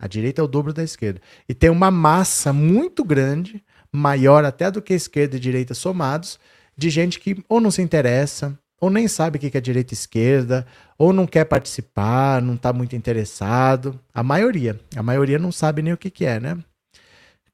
A 0.00 0.06
direita 0.06 0.40
é 0.40 0.44
o 0.44 0.48
dobro 0.48 0.72
da 0.72 0.82
esquerda. 0.82 1.20
E 1.48 1.52
tem 1.52 1.68
uma 1.68 1.90
massa 1.90 2.52
muito 2.52 3.04
grande, 3.04 3.62
maior 3.92 4.44
até 4.44 4.70
do 4.70 4.80
que 4.80 4.94
esquerda 4.94 5.36
e 5.36 5.40
direita 5.40 5.74
somados, 5.74 6.38
de 6.76 6.88
gente 6.88 7.20
que 7.20 7.44
ou 7.48 7.60
não 7.60 7.70
se 7.70 7.82
interessa, 7.82 8.58
ou 8.80 8.88
nem 8.88 9.06
sabe 9.06 9.36
o 9.36 9.40
que 9.40 9.56
é 9.56 9.60
direita 9.60 9.92
e 9.92 9.94
esquerda, 9.94 10.66
ou 10.96 11.12
não 11.12 11.26
quer 11.26 11.44
participar, 11.44 12.40
não 12.40 12.54
está 12.54 12.72
muito 12.72 12.96
interessado. 12.96 14.00
A 14.14 14.22
maioria. 14.22 14.80
A 14.96 15.02
maioria 15.02 15.38
não 15.38 15.52
sabe 15.52 15.82
nem 15.82 15.92
o 15.92 15.98
que, 15.98 16.10
que 16.10 16.24
é, 16.24 16.40
né? 16.40 16.56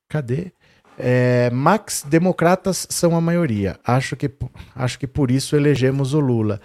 Cadê? 0.09 0.52
É, 0.96 1.50
Max, 1.50 2.04
democratas 2.09 2.86
são 2.88 3.16
a 3.16 3.20
maioria. 3.20 3.78
Acho 3.84 4.14
que, 4.14 4.30
acho 4.74 4.98
que 4.98 5.07
por 5.07 5.32
isso 5.32 5.57
elegemos 5.57 6.14
o 6.14 6.20
Lula. 6.20 6.61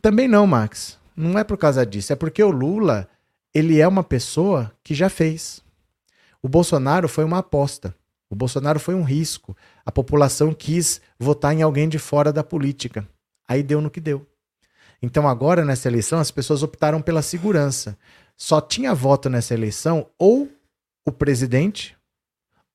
Também 0.00 0.26
não, 0.26 0.46
Max. 0.48 0.98
Não 1.16 1.38
é 1.38 1.44
por 1.44 1.56
causa 1.56 1.84
disso. 1.84 2.12
É 2.12 2.16
porque 2.16 2.42
o 2.42 2.50
Lula 2.50 3.08
ele 3.54 3.80
é 3.80 3.86
uma 3.86 4.02
pessoa 4.02 4.72
que 4.82 4.94
já 4.94 5.08
fez. 5.08 5.62
O 6.42 6.48
Bolsonaro 6.48 7.08
foi 7.08 7.24
uma 7.24 7.38
aposta. 7.38 7.94
O 8.28 8.34
Bolsonaro 8.34 8.80
foi 8.80 8.94
um 8.94 9.02
risco. 9.02 9.56
A 9.84 9.92
população 9.92 10.54
quis 10.54 11.00
votar 11.18 11.54
em 11.54 11.62
alguém 11.62 11.88
de 11.88 11.98
fora 11.98 12.32
da 12.32 12.42
política. 12.42 13.06
Aí 13.46 13.62
deu 13.62 13.80
no 13.80 13.90
que 13.90 14.00
deu. 14.00 14.26
Então, 15.02 15.28
agora, 15.28 15.64
nessa 15.64 15.88
eleição, 15.88 16.18
as 16.18 16.30
pessoas 16.30 16.62
optaram 16.62 17.02
pela 17.02 17.22
segurança. 17.22 17.98
Só 18.36 18.60
tinha 18.60 18.94
voto 18.94 19.28
nessa 19.28 19.52
eleição 19.52 20.06
ou 20.18 20.48
o 21.04 21.12
presidente 21.12 21.96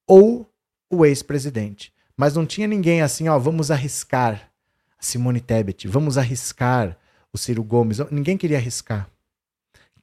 ou 0.05 0.47
o 0.89 1.05
ex-presidente. 1.05 1.93
Mas 2.15 2.35
não 2.35 2.45
tinha 2.45 2.67
ninguém 2.67 3.01
assim, 3.01 3.27
ó, 3.27 3.37
vamos 3.39 3.71
arriscar 3.71 4.51
Simone 4.99 5.41
Tebet, 5.41 5.87
vamos 5.87 6.17
arriscar 6.17 6.97
o 7.33 7.37
Ciro 7.37 7.63
Gomes. 7.63 7.99
Ninguém 8.11 8.37
queria 8.37 8.57
arriscar. 8.57 9.09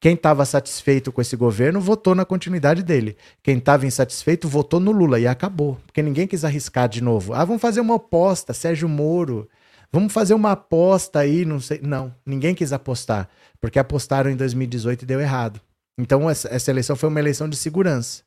Quem 0.00 0.14
estava 0.14 0.44
satisfeito 0.44 1.10
com 1.10 1.20
esse 1.22 1.34
governo 1.34 1.80
votou 1.80 2.14
na 2.14 2.24
continuidade 2.24 2.82
dele. 2.82 3.16
Quem 3.42 3.56
estava 3.56 3.86
insatisfeito 3.86 4.46
votou 4.48 4.78
no 4.78 4.92
Lula 4.92 5.18
e 5.18 5.26
acabou. 5.26 5.80
Porque 5.86 6.02
ninguém 6.02 6.26
quis 6.26 6.44
arriscar 6.44 6.88
de 6.88 7.02
novo. 7.02 7.32
Ah, 7.32 7.44
vamos 7.44 7.62
fazer 7.62 7.80
uma 7.80 7.96
aposta, 7.96 8.52
Sérgio 8.52 8.88
Moro. 8.88 9.48
Vamos 9.90 10.12
fazer 10.12 10.34
uma 10.34 10.52
aposta 10.52 11.20
aí, 11.20 11.44
não 11.44 11.58
sei. 11.58 11.80
Não, 11.82 12.14
ninguém 12.26 12.54
quis 12.54 12.72
apostar. 12.72 13.28
Porque 13.60 13.78
apostaram 13.78 14.30
em 14.30 14.36
2018 14.36 15.02
e 15.02 15.06
deu 15.06 15.20
errado. 15.20 15.60
Então 15.96 16.28
essa 16.28 16.70
eleição 16.70 16.96
foi 16.96 17.08
uma 17.08 17.20
eleição 17.20 17.48
de 17.48 17.56
segurança. 17.56 18.22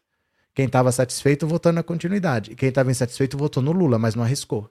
Quem 0.56 0.66
estava 0.66 0.92
satisfeito 0.92 1.46
votou 1.46 1.72
na 1.72 1.84
continuidade. 1.84 2.54
E 2.54 2.56
quem 2.56 2.70
estava 2.70 2.90
insatisfeito 2.90 3.38
votou 3.38 3.62
no 3.62 3.72
Lula, 3.72 4.00
mas 4.00 4.16
não 4.16 4.24
arriscou. 4.24 4.68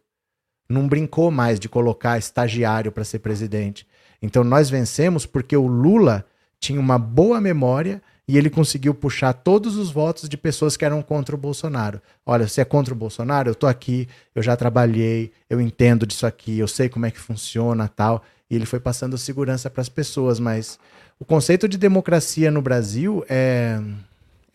Não 0.68 0.89
brincou 0.89 1.31
mais 1.31 1.61
de 1.61 1.68
colocar 1.68 2.18
estagiário 2.18 2.91
para 2.91 3.05
ser 3.05 3.20
presidente. 3.20 3.87
Então 4.27 4.45
nós 4.45 4.68
vencemos 4.68 5.24
porque 5.24 5.57
o 5.57 5.66
Lula 5.66 6.24
tinha 6.61 6.81
uma 6.81 6.99
boa 6.99 7.41
memória 7.41 8.03
e 8.29 8.37
ele 8.37 8.51
conseguiu 8.51 8.93
puxar 8.93 9.33
todos 9.33 9.77
os 9.77 9.91
votos 9.91 10.29
de 10.29 10.37
pessoas 10.37 10.77
que 10.77 10.85
eram 10.85 11.01
contra 11.01 11.35
o 11.35 11.39
Bolsonaro. 11.39 12.03
Olha, 12.24 12.49
você 12.49 12.61
é 12.61 12.64
contra 12.64 12.93
o 12.93 12.97
Bolsonaro? 12.97 13.49
Eu 13.49 13.55
tô 13.55 13.66
aqui, 13.66 14.09
eu 14.35 14.43
já 14.43 14.57
trabalhei, 14.57 15.33
eu 15.49 15.61
entendo 15.61 16.05
disso 16.05 16.27
aqui, 16.27 16.59
eu 16.59 16.66
sei 16.66 16.89
como 16.89 17.07
é 17.07 17.11
que 17.11 17.20
funciona, 17.20 17.89
tal. 17.89 18.22
E 18.51 18.57
ele 18.57 18.66
foi 18.66 18.81
passando 18.81 19.16
segurança 19.16 19.70
para 19.70 19.81
as 19.81 19.89
pessoas, 19.89 20.41
mas 20.41 20.79
o 21.18 21.24
conceito 21.24 21.68
de 21.68 21.79
democracia 21.79 22.51
no 22.51 22.61
Brasil 22.61 23.24
é 23.29 23.81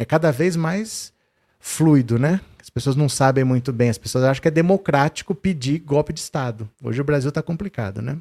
é 0.02 0.06
cada 0.06 0.32
vez 0.32 0.56
mais 0.56 1.14
fluido, 1.60 2.18
né? 2.18 2.42
As 2.60 2.72
pessoas 2.72 2.96
não 2.96 3.08
sabem 3.08 3.44
muito 3.44 3.72
bem, 3.72 3.90
as 3.90 4.00
pessoas 4.00 4.24
acham 4.24 4.42
que 4.42 4.48
é 4.48 4.52
democrático 4.52 5.36
pedir 5.36 5.78
golpe 5.80 6.12
de 6.12 6.20
Estado. 6.20 6.68
Hoje 6.84 7.00
o 7.00 7.04
Brasil 7.04 7.30
está 7.30 7.42
complicado, 7.42 8.02
né? 8.02 8.18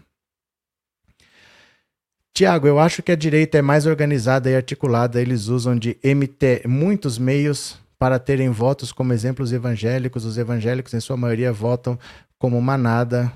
Tiago, 2.41 2.67
eu 2.67 2.79
acho 2.79 3.03
que 3.03 3.13
a 3.13 3.17
direita 3.17 3.59
é 3.59 3.61
mais 3.61 3.85
organizada 3.85 4.49
e 4.49 4.57
articulada. 4.57 5.21
Eles 5.21 5.49
usam 5.49 5.77
de 5.77 5.99
MT 6.03 6.63
muitos 6.67 7.19
meios 7.19 7.79
para 7.99 8.19
terem 8.19 8.49
votos 8.49 8.93
como 8.93 9.13
exemplos 9.13 9.53
evangélicos. 9.53 10.25
Os 10.25 10.39
evangélicos, 10.39 10.95
em 10.95 11.01
sua 11.01 11.19
maioria, 11.19 11.53
votam 11.53 11.99
como 12.39 12.59
manada, 12.63 13.31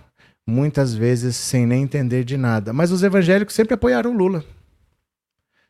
muitas 0.47 0.95
vezes 0.95 1.37
sem 1.37 1.67
nem 1.67 1.83
entender 1.83 2.25
de 2.25 2.39
nada. 2.39 2.73
Mas 2.73 2.91
os 2.91 3.03
evangélicos 3.03 3.55
sempre 3.55 3.75
apoiaram 3.75 4.17
Lula. 4.17 4.43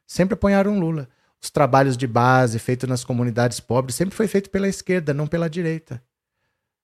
Sempre 0.07 0.35
apoiaram 0.35 0.79
Lula. 0.79 1.09
Os 1.43 1.51
trabalhos 1.51 1.97
de 1.97 2.07
base 2.07 2.61
feitos 2.61 2.89
nas 2.89 3.03
comunidades 3.03 3.59
pobres 3.59 3.97
sempre 3.97 4.15
foi 4.15 4.29
feito 4.29 4.49
pela 4.49 4.69
esquerda, 4.69 5.13
não 5.13 5.27
pela 5.27 5.51
direita. 5.51 6.01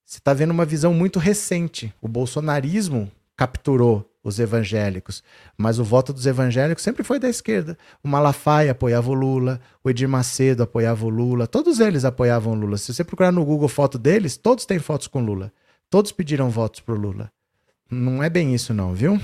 Você 0.04 0.18
está 0.18 0.34
vendo 0.34 0.50
uma 0.50 0.64
visão 0.64 0.92
muito 0.92 1.20
recente. 1.20 1.94
O 2.02 2.08
bolsonarismo 2.08 3.08
capturou 3.36 4.09
os 4.22 4.38
evangélicos. 4.38 5.22
Mas 5.56 5.78
o 5.78 5.84
voto 5.84 6.12
dos 6.12 6.26
evangélicos 6.26 6.82
sempre 6.82 7.02
foi 7.02 7.18
da 7.18 7.28
esquerda. 7.28 7.76
O 8.02 8.08
Malafaia 8.08 8.72
apoiava 8.72 9.10
o 9.10 9.14
Lula, 9.14 9.60
o 9.82 9.90
Edir 9.90 10.08
Macedo 10.08 10.62
apoiava 10.62 11.04
o 11.04 11.08
Lula, 11.08 11.46
todos 11.46 11.80
eles 11.80 12.04
apoiavam 12.04 12.52
o 12.52 12.56
Lula. 12.56 12.76
Se 12.76 12.92
você 12.92 13.04
procurar 13.04 13.32
no 13.32 13.44
Google 13.44 13.68
foto 13.68 13.98
deles, 13.98 14.36
todos 14.36 14.66
têm 14.66 14.78
fotos 14.78 15.06
com 15.06 15.20
Lula. 15.20 15.52
Todos 15.88 16.12
pediram 16.12 16.50
votos 16.50 16.80
pro 16.80 16.94
Lula. 16.94 17.32
Não 17.90 18.22
é 18.22 18.30
bem 18.30 18.54
isso 18.54 18.72
não, 18.72 18.94
viu? 18.94 19.20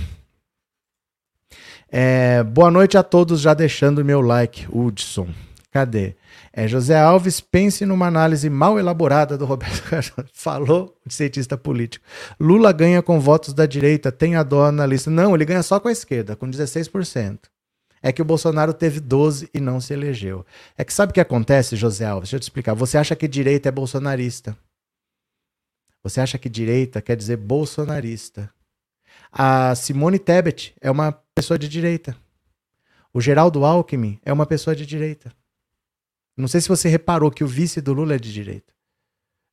É, 1.89 2.43
boa 2.43 2.71
noite 2.71 2.99
a 2.99 3.03
todos, 3.03 3.41
já 3.41 3.55
deixando 3.55 4.05
meu 4.05 4.21
like, 4.21 4.67
Hudson. 4.69 5.29
Cadê? 5.77 6.15
É, 6.55 6.67
José 6.67 6.99
Alves, 6.99 7.39
pense 7.39 7.85
numa 7.85 8.07
análise 8.07 8.49
mal 8.49 8.79
elaborada 8.79 9.37
do 9.37 9.45
Roberto 9.45 9.83
Carlos. 9.85 10.11
Falou 10.33 10.99
o 11.07 11.13
cientista 11.13 11.59
político. 11.59 12.03
Lula 12.41 12.73
ganha 12.73 13.03
com 13.03 13.21
votos 13.21 13.53
da 13.53 13.67
direita, 13.67 14.11
tem 14.11 14.37
a 14.37 14.43
dó 14.43 14.73
na 14.73 14.87
lista. 14.87 15.11
Não, 15.11 15.35
ele 15.35 15.45
ganha 15.45 15.63
só 15.63 15.79
com 15.79 15.89
a 15.89 15.93
esquerda, 15.93 16.35
com 16.35 16.51
16%. 16.51 17.41
É 18.03 18.11
que 18.11 18.23
o 18.23 18.25
Bolsonaro 18.25 18.73
teve 18.73 19.01
12 19.01 19.51
e 19.53 19.61
não 19.61 19.79
se 19.79 19.93
elegeu. 19.93 20.47
É 20.79 20.83
que 20.83 20.95
sabe 20.95 21.11
o 21.11 21.13
que 21.13 21.21
acontece, 21.21 21.77
José 21.77 22.07
Alves? 22.07 22.31
Deixa 22.31 22.37
eu 22.37 22.41
te 22.41 22.45
explicar. 22.45 22.73
Você 22.73 22.97
acha 22.97 23.15
que 23.15 23.29
direita 23.29 23.69
é 23.69 23.73
bolsonarista. 23.73 24.57
Você 26.03 26.23
acha 26.23 26.39
que 26.39 26.49
direita 26.49 27.03
quer 27.03 27.17
dizer 27.17 27.37
bolsonarista. 27.37 28.51
A 29.31 29.75
Simone 29.75 30.19
Tebet 30.19 30.75
é 30.81 30.91
uma 30.91 31.13
pessoa 31.35 31.59
de 31.59 31.69
direita. 31.69 32.17
O 33.13 33.21
Geraldo 33.21 33.63
Alckmin 33.63 34.19
é 34.25 34.33
uma 34.33 34.47
pessoa 34.47 34.75
de 34.75 34.87
direita. 34.87 35.31
Não 36.37 36.49
sei 36.49 36.61
se 36.61 36.69
você 36.69 36.89
reparou 36.89 37.31
que 37.31 37.43
o 37.43 37.47
vice 37.47 37.81
do 37.81 37.93
Lula 37.93 38.15
é 38.15 38.19
de 38.19 38.33
direita. 38.33 38.75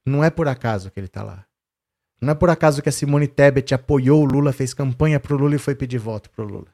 Não 0.05 0.23
é 0.23 0.29
por 0.29 0.47
acaso 0.47 0.91
que 0.91 0.99
ele 0.99 1.07
está 1.07 1.23
lá. 1.23 1.45
Não 2.19 2.31
é 2.31 2.35
por 2.35 2.49
acaso 2.49 2.81
que 2.81 2.89
a 2.89 2.91
Simone 2.91 3.27
Tebet 3.27 3.73
apoiou 3.73 4.21
o 4.21 4.25
Lula, 4.25 4.51
fez 4.51 4.73
campanha 4.73 5.19
pro 5.19 5.37
Lula 5.37 5.55
e 5.55 5.59
foi 5.59 5.75
pedir 5.75 5.97
voto 5.97 6.29
pro 6.29 6.45
Lula. 6.45 6.73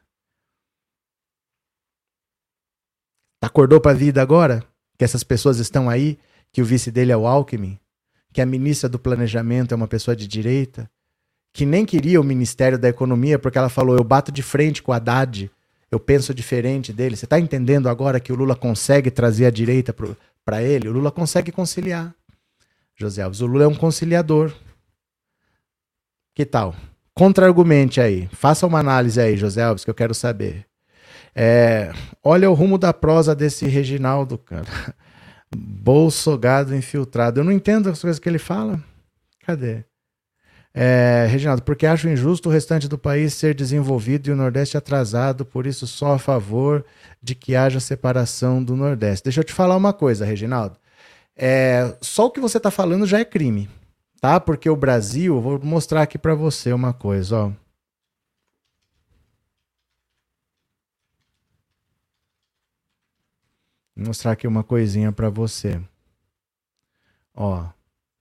Acordou 3.42 3.80
para 3.80 3.92
a 3.92 3.94
vida 3.94 4.20
agora? 4.20 4.64
Que 4.98 5.04
essas 5.04 5.24
pessoas 5.24 5.58
estão 5.58 5.88
aí, 5.88 6.18
que 6.52 6.60
o 6.60 6.64
vice 6.64 6.90
dele 6.90 7.12
é 7.12 7.16
o 7.16 7.26
Alckmin, 7.26 7.78
que 8.32 8.40
a 8.40 8.46
ministra 8.46 8.88
do 8.88 8.98
Planejamento 8.98 9.72
é 9.72 9.76
uma 9.76 9.88
pessoa 9.88 10.14
de 10.14 10.26
direita, 10.26 10.90
que 11.52 11.64
nem 11.64 11.84
queria 11.84 12.20
o 12.20 12.24
Ministério 12.24 12.78
da 12.78 12.88
Economia 12.88 13.38
porque 13.38 13.58
ela 13.58 13.68
falou: 13.68 13.96
eu 13.96 14.04
bato 14.04 14.30
de 14.30 14.42
frente 14.42 14.82
com 14.82 14.92
o 14.92 14.94
Haddad 14.94 15.50
eu 15.90 15.98
penso 15.98 16.32
diferente 16.32 16.92
dele. 16.92 17.16
Você 17.16 17.24
está 17.24 17.38
entendendo 17.38 17.88
agora 17.88 18.20
que 18.20 18.32
o 18.32 18.36
Lula 18.36 18.54
consegue 18.54 19.10
trazer 19.10 19.46
a 19.46 19.50
direita 19.50 19.94
para 20.44 20.62
ele? 20.62 20.88
O 20.88 20.92
Lula 20.92 21.10
consegue 21.10 21.50
conciliar. 21.50 22.14
José 22.96 23.22
Alves, 23.22 23.40
o 23.40 23.46
Lula 23.46 23.64
é 23.64 23.68
um 23.68 23.74
conciliador. 23.74 24.52
Que 26.34 26.46
tal? 26.46 26.74
Contra-argumente 27.14 28.00
aí. 28.00 28.28
Faça 28.32 28.66
uma 28.66 28.78
análise 28.78 29.20
aí, 29.20 29.36
José 29.36 29.62
Alves, 29.62 29.84
que 29.84 29.90
eu 29.90 29.94
quero 29.94 30.14
saber. 30.14 30.66
É, 31.34 31.92
olha 32.22 32.50
o 32.50 32.54
rumo 32.54 32.78
da 32.78 32.92
prosa 32.92 33.34
desse 33.34 33.66
Reginaldo, 33.66 34.38
cara. 34.38 34.66
Bolsogado 35.54 36.74
infiltrado. 36.74 37.40
Eu 37.40 37.44
não 37.44 37.52
entendo 37.52 37.90
as 37.90 38.00
coisas 38.00 38.20
que 38.20 38.28
ele 38.28 38.38
fala. 38.38 38.82
Cadê? 39.44 39.84
É, 40.72 41.26
Reginaldo, 41.28 41.62
porque 41.62 41.84
acho 41.84 42.08
injusto 42.08 42.48
o 42.48 42.52
restante 42.52 42.88
do 42.88 42.96
país 42.96 43.34
ser 43.34 43.54
desenvolvido 43.54 44.28
e 44.28 44.32
o 44.32 44.36
Nordeste 44.36 44.76
atrasado, 44.76 45.44
por 45.44 45.66
isso 45.66 45.86
só 45.86 46.12
a 46.14 46.18
favor 46.18 46.84
de 47.20 47.34
que 47.34 47.56
haja 47.56 47.80
separação 47.80 48.62
do 48.62 48.76
Nordeste. 48.76 49.24
Deixa 49.24 49.40
eu 49.40 49.44
te 49.44 49.52
falar 49.52 49.76
uma 49.76 49.92
coisa, 49.92 50.24
Reginaldo. 50.24 50.78
É, 51.36 51.96
só 52.00 52.26
o 52.26 52.30
que 52.30 52.40
você 52.40 52.58
está 52.58 52.70
falando 52.70 53.06
já 53.06 53.18
é 53.18 53.24
crime, 53.24 53.68
tá? 54.20 54.38
Porque 54.38 54.70
o 54.70 54.76
Brasil, 54.76 55.40
vou 55.40 55.60
mostrar 55.62 56.02
aqui 56.02 56.18
para 56.18 56.34
você 56.34 56.72
uma 56.72 56.92
coisa, 56.92 57.36
ó. 57.36 57.52
Vou 63.96 64.06
mostrar 64.06 64.32
aqui 64.32 64.46
uma 64.46 64.62
coisinha 64.64 65.12
para 65.12 65.28
você. 65.30 65.80
Ó, 67.34 67.68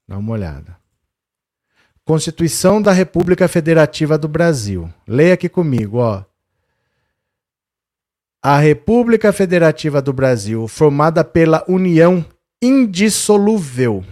dá 0.08 0.18
uma 0.18 0.32
olhada. 0.34 0.79
Constituição 2.10 2.82
da 2.82 2.92
República 2.92 3.48
Federativa 3.48 4.18
do 4.18 4.28
Brasil. 4.28 4.92
Leia 5.08 5.36
aqui 5.36 5.48
comigo, 5.48 6.00
ó. 6.00 6.26
A 8.42 8.58
República 8.58 9.32
Federativa 9.32 10.02
do 10.02 10.12
Brasil, 10.12 10.68
formada 10.68 11.24
pela 11.24 11.64
união 11.68 12.26
indissolúvel 12.60 14.04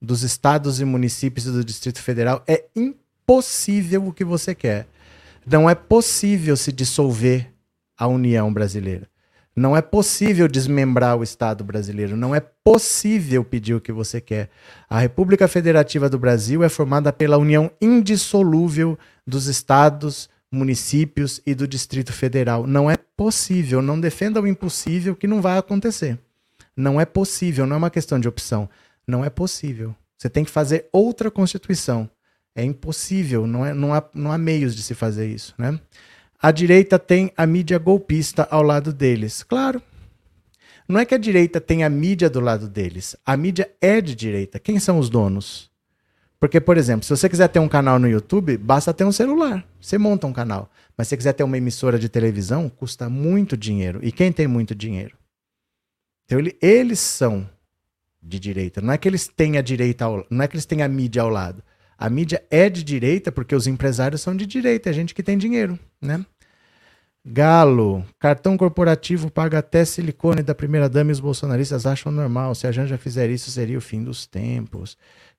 dos 0.00 0.22
estados 0.22 0.80
e 0.80 0.84
municípios 0.84 1.46
do 1.46 1.64
Distrito 1.64 2.00
Federal, 2.00 2.40
é 2.46 2.66
impossível 2.76 4.06
o 4.06 4.12
que 4.12 4.24
você 4.24 4.54
quer. 4.54 4.86
Não 5.44 5.68
é 5.68 5.74
possível 5.74 6.56
se 6.56 6.70
dissolver 6.70 7.52
a 7.98 8.06
União 8.06 8.52
Brasileira. 8.52 9.08
Não 9.56 9.76
é 9.76 9.80
possível 9.80 10.48
desmembrar 10.48 11.16
o 11.16 11.22
Estado 11.22 11.62
brasileiro, 11.62 12.16
não 12.16 12.34
é 12.34 12.40
possível 12.40 13.44
pedir 13.44 13.74
o 13.74 13.80
que 13.80 13.92
você 13.92 14.20
quer. 14.20 14.50
A 14.90 14.98
República 14.98 15.46
Federativa 15.46 16.08
do 16.08 16.18
Brasil 16.18 16.64
é 16.64 16.68
formada 16.68 17.12
pela 17.12 17.38
união 17.38 17.70
indissolúvel 17.80 18.98
dos 19.24 19.46
estados, 19.46 20.28
municípios 20.50 21.40
e 21.46 21.54
do 21.54 21.68
Distrito 21.68 22.12
Federal. 22.12 22.66
Não 22.66 22.90
é 22.90 22.96
possível, 23.16 23.80
não 23.80 24.00
defenda 24.00 24.40
o 24.40 24.46
impossível 24.46 25.14
que 25.14 25.26
não 25.26 25.40
vai 25.40 25.56
acontecer. 25.56 26.18
Não 26.76 27.00
é 27.00 27.04
possível, 27.04 27.64
não 27.66 27.76
é 27.76 27.78
uma 27.78 27.90
questão 27.90 28.18
de 28.18 28.26
opção. 28.26 28.68
Não 29.06 29.24
é 29.24 29.30
possível. 29.30 29.94
Você 30.16 30.28
tem 30.28 30.44
que 30.44 30.50
fazer 30.50 30.88
outra 30.92 31.30
Constituição. 31.30 32.10
É 32.56 32.64
impossível, 32.64 33.46
não, 33.46 33.66
é, 33.66 33.74
não, 33.74 33.92
há, 33.92 34.02
não 34.14 34.32
há 34.32 34.38
meios 34.38 34.74
de 34.74 34.82
se 34.82 34.94
fazer 34.94 35.28
isso. 35.28 35.54
Né? 35.58 35.78
A 36.44 36.50
direita 36.50 36.98
tem 36.98 37.32
a 37.38 37.46
mídia 37.46 37.78
golpista 37.78 38.46
ao 38.50 38.62
lado 38.62 38.92
deles. 38.92 39.42
Claro. 39.42 39.80
Não 40.86 41.00
é 41.00 41.06
que 41.06 41.14
a 41.14 41.18
direita 41.18 41.58
tem 41.58 41.82
a 41.84 41.88
mídia 41.88 42.28
do 42.28 42.38
lado 42.38 42.68
deles. 42.68 43.16
A 43.24 43.34
mídia 43.34 43.70
é 43.80 43.98
de 43.98 44.14
direita. 44.14 44.58
Quem 44.58 44.78
são 44.78 44.98
os 44.98 45.08
donos? 45.08 45.70
Porque, 46.38 46.60
por 46.60 46.76
exemplo, 46.76 47.02
se 47.02 47.16
você 47.16 47.30
quiser 47.30 47.48
ter 47.48 47.60
um 47.60 47.68
canal 47.68 47.98
no 47.98 48.06
YouTube, 48.06 48.58
basta 48.58 48.92
ter 48.92 49.04
um 49.04 49.10
celular. 49.10 49.66
Você 49.80 49.96
monta 49.96 50.26
um 50.26 50.34
canal. 50.34 50.70
Mas 50.98 51.06
se 51.06 51.12
você 51.12 51.16
quiser 51.16 51.32
ter 51.32 51.44
uma 51.44 51.56
emissora 51.56 51.98
de 51.98 52.10
televisão, 52.10 52.68
custa 52.68 53.08
muito 53.08 53.56
dinheiro. 53.56 54.00
E 54.02 54.12
quem 54.12 54.30
tem 54.30 54.46
muito 54.46 54.74
dinheiro? 54.74 55.16
Então, 56.26 56.38
ele, 56.38 56.58
eles 56.60 56.98
são 56.98 57.48
de 58.22 58.38
direita. 58.38 58.82
Não 58.82 58.92
é 58.92 58.98
que 58.98 59.08
eles 59.08 59.28
têm 59.28 59.56
a 59.56 59.62
direita, 59.62 60.04
ao, 60.04 60.26
não 60.28 60.44
é 60.44 60.46
que 60.46 60.56
eles 60.56 60.66
têm 60.66 60.82
a 60.82 60.88
mídia 60.88 61.22
ao 61.22 61.30
lado. 61.30 61.64
A 61.96 62.10
mídia 62.10 62.44
é 62.50 62.68
de 62.68 62.82
direita 62.82 63.30
porque 63.30 63.54
os 63.54 63.66
empresários 63.66 64.20
são 64.20 64.36
de 64.36 64.44
direita, 64.44 64.90
é 64.90 64.92
gente 64.92 65.14
que 65.14 65.22
tem 65.22 65.38
dinheiro, 65.38 65.78
né? 66.00 66.24
Galo, 67.26 68.04
cartão 68.18 68.54
corporativo 68.54 69.30
paga 69.30 69.58
até 69.58 69.82
silicone 69.86 70.42
da 70.42 70.54
primeira 70.54 70.90
dama 70.90 71.10
e 71.10 71.12
os 71.12 71.20
bolsonaristas 71.20 71.86
acham 71.86 72.12
normal. 72.12 72.54
Se 72.54 72.66
a 72.66 72.72
Janja 72.72 72.98
fizer 72.98 73.30
isso, 73.30 73.50
seria 73.50 73.78
o 73.78 73.80
fim 73.80 74.04
dos 74.04 74.26
tempos. 74.26 74.98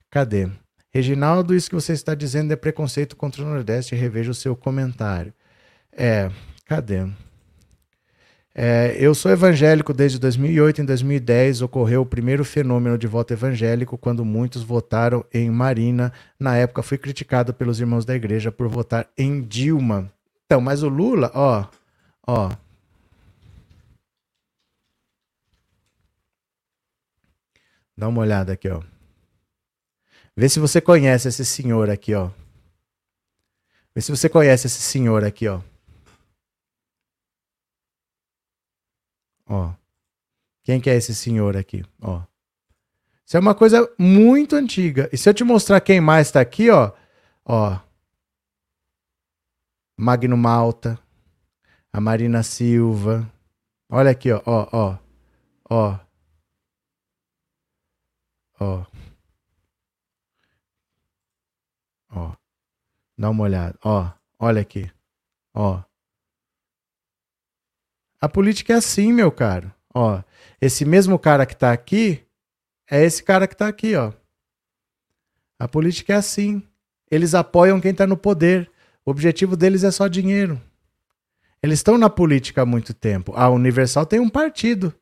Cadê? 0.10 0.50
Reginaldo, 0.92 1.54
isso 1.54 1.70
que 1.70 1.76
você 1.76 1.94
está 1.94 2.16
dizendo 2.16 2.52
é 2.52 2.56
preconceito 2.56 3.16
contra 3.16 3.44
o 3.44 3.46
Nordeste. 3.46 3.94
Reveja 3.94 4.32
o 4.32 4.34
seu 4.34 4.56
comentário. 4.56 5.32
É, 5.92 6.32
cadê? 6.66 7.06
É, 8.56 8.96
eu 8.98 9.14
sou 9.14 9.32
evangélico 9.32 9.94
desde 9.94 10.18
2008. 10.18 10.82
Em 10.82 10.86
2010 10.86 11.62
ocorreu 11.62 12.02
o 12.02 12.06
primeiro 12.06 12.44
fenômeno 12.44 12.98
de 12.98 13.06
voto 13.06 13.32
evangélico, 13.32 13.96
quando 13.96 14.26
muitos 14.26 14.64
votaram 14.64 15.24
em 15.32 15.52
Marina. 15.52 16.12
Na 16.40 16.58
época 16.58 16.82
fui 16.82 16.98
criticado 16.98 17.54
pelos 17.54 17.80
irmãos 17.80 18.06
da 18.06 18.16
igreja 18.16 18.52
por 18.52 18.68
votar 18.68 19.08
em 19.16 19.42
Dilma. 19.42 20.12
Então, 20.46 20.62
mas 20.62 20.84
o 20.84 20.90
Lula, 20.90 21.32
ó, 21.34 21.68
ó. 22.28 22.50
Dá 27.98 28.08
uma 28.08 28.22
olhada 28.22 28.54
aqui, 28.54 28.70
ó. 28.70 28.82
Vê 30.36 30.48
se 30.50 30.60
você 30.60 30.80
conhece 30.82 31.28
esse 31.30 31.46
senhor 31.46 31.90
aqui, 31.90 32.14
ó. 32.14 32.30
Vê 33.96 34.02
se 34.02 34.12
você 34.12 34.30
conhece 34.30 34.68
esse 34.68 34.82
senhor 34.82 35.24
aqui, 35.24 35.48
ó. 35.48 35.62
Ó. 39.48 39.74
Quem 40.64 40.82
que 40.82 40.90
é 40.90 40.96
esse 40.96 41.16
senhor 41.16 41.56
aqui? 41.56 41.84
Ó. 42.02 42.22
Isso 43.26 43.38
é 43.38 43.40
uma 43.40 43.56
coisa 43.56 43.92
muito 43.98 44.56
antiga. 44.56 45.10
E 45.12 45.18
se 45.18 45.28
eu 45.28 45.34
te 45.34 45.44
mostrar 45.44 45.80
quem 45.82 46.00
mais 46.00 46.28
está 46.28 46.42
aqui, 46.42 46.70
ó, 46.70 46.92
ó. 47.46 47.85
Magno 49.98 50.36
Malta, 50.36 51.00
a 51.92 52.02
Marina 52.02 52.44
Silva. 52.44 53.32
Olha 53.90 54.12
aqui, 54.12 54.32
ó, 54.32 54.42
ó, 54.46 54.68
ó. 54.72 54.98
Ó. 55.70 56.00
Ó. 58.60 58.86
Ó. 62.10 62.36
Dá 63.18 63.30
uma 63.30 63.44
olhada. 63.44 63.78
Ó, 63.84 64.12
olha 64.40 64.62
aqui. 64.62 64.92
Ó. 65.54 65.82
A 68.20 68.28
política 68.28 68.74
é 68.74 68.76
assim, 68.76 69.14
meu 69.14 69.32
caro. 69.32 69.74
Ó, 69.94 70.22
esse 70.60 70.84
mesmo 70.84 71.18
cara 71.18 71.46
que 71.46 71.56
tá 71.56 71.72
aqui 71.72 72.26
é 72.90 73.04
esse 73.04 73.24
cara 73.24 73.48
que 73.48 73.56
tá 73.56 73.68
aqui, 73.68 73.96
ó. 73.96 74.12
A 75.58 75.68
política 75.68 76.14
é 76.14 76.16
assim. 76.18 76.62
Eles 77.10 77.34
apoiam 77.34 77.80
quem 77.80 77.94
tá 77.94 78.06
no 78.06 78.18
poder. 78.18 78.70
O 79.06 79.12
objetivo 79.12 79.56
deles 79.56 79.84
é 79.84 79.92
só 79.92 80.08
dinheiro. 80.08 80.60
Eles 81.62 81.80
estão 81.80 81.98
na 81.98 82.10
política 82.10 82.64
há 82.64 82.66
muito 82.66 82.94
tempo. 82.94 83.34
A 83.36 83.50
Universal 83.50 84.06
tem 84.06 84.20
um 84.20 84.30
partido. 84.30 84.94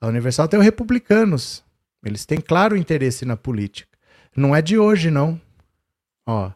A 0.00 0.06
Universal 0.06 0.48
tem 0.48 0.58
os 0.58 0.64
republicanos. 0.64 1.64
Eles 2.04 2.24
têm 2.24 2.40
claro 2.40 2.76
interesse 2.76 3.24
na 3.24 3.36
política. 3.36 3.96
Não 4.34 4.54
é 4.54 4.62
de 4.62 4.78
hoje, 4.78 5.10
não. 5.10 5.40
Ó. 6.26 6.50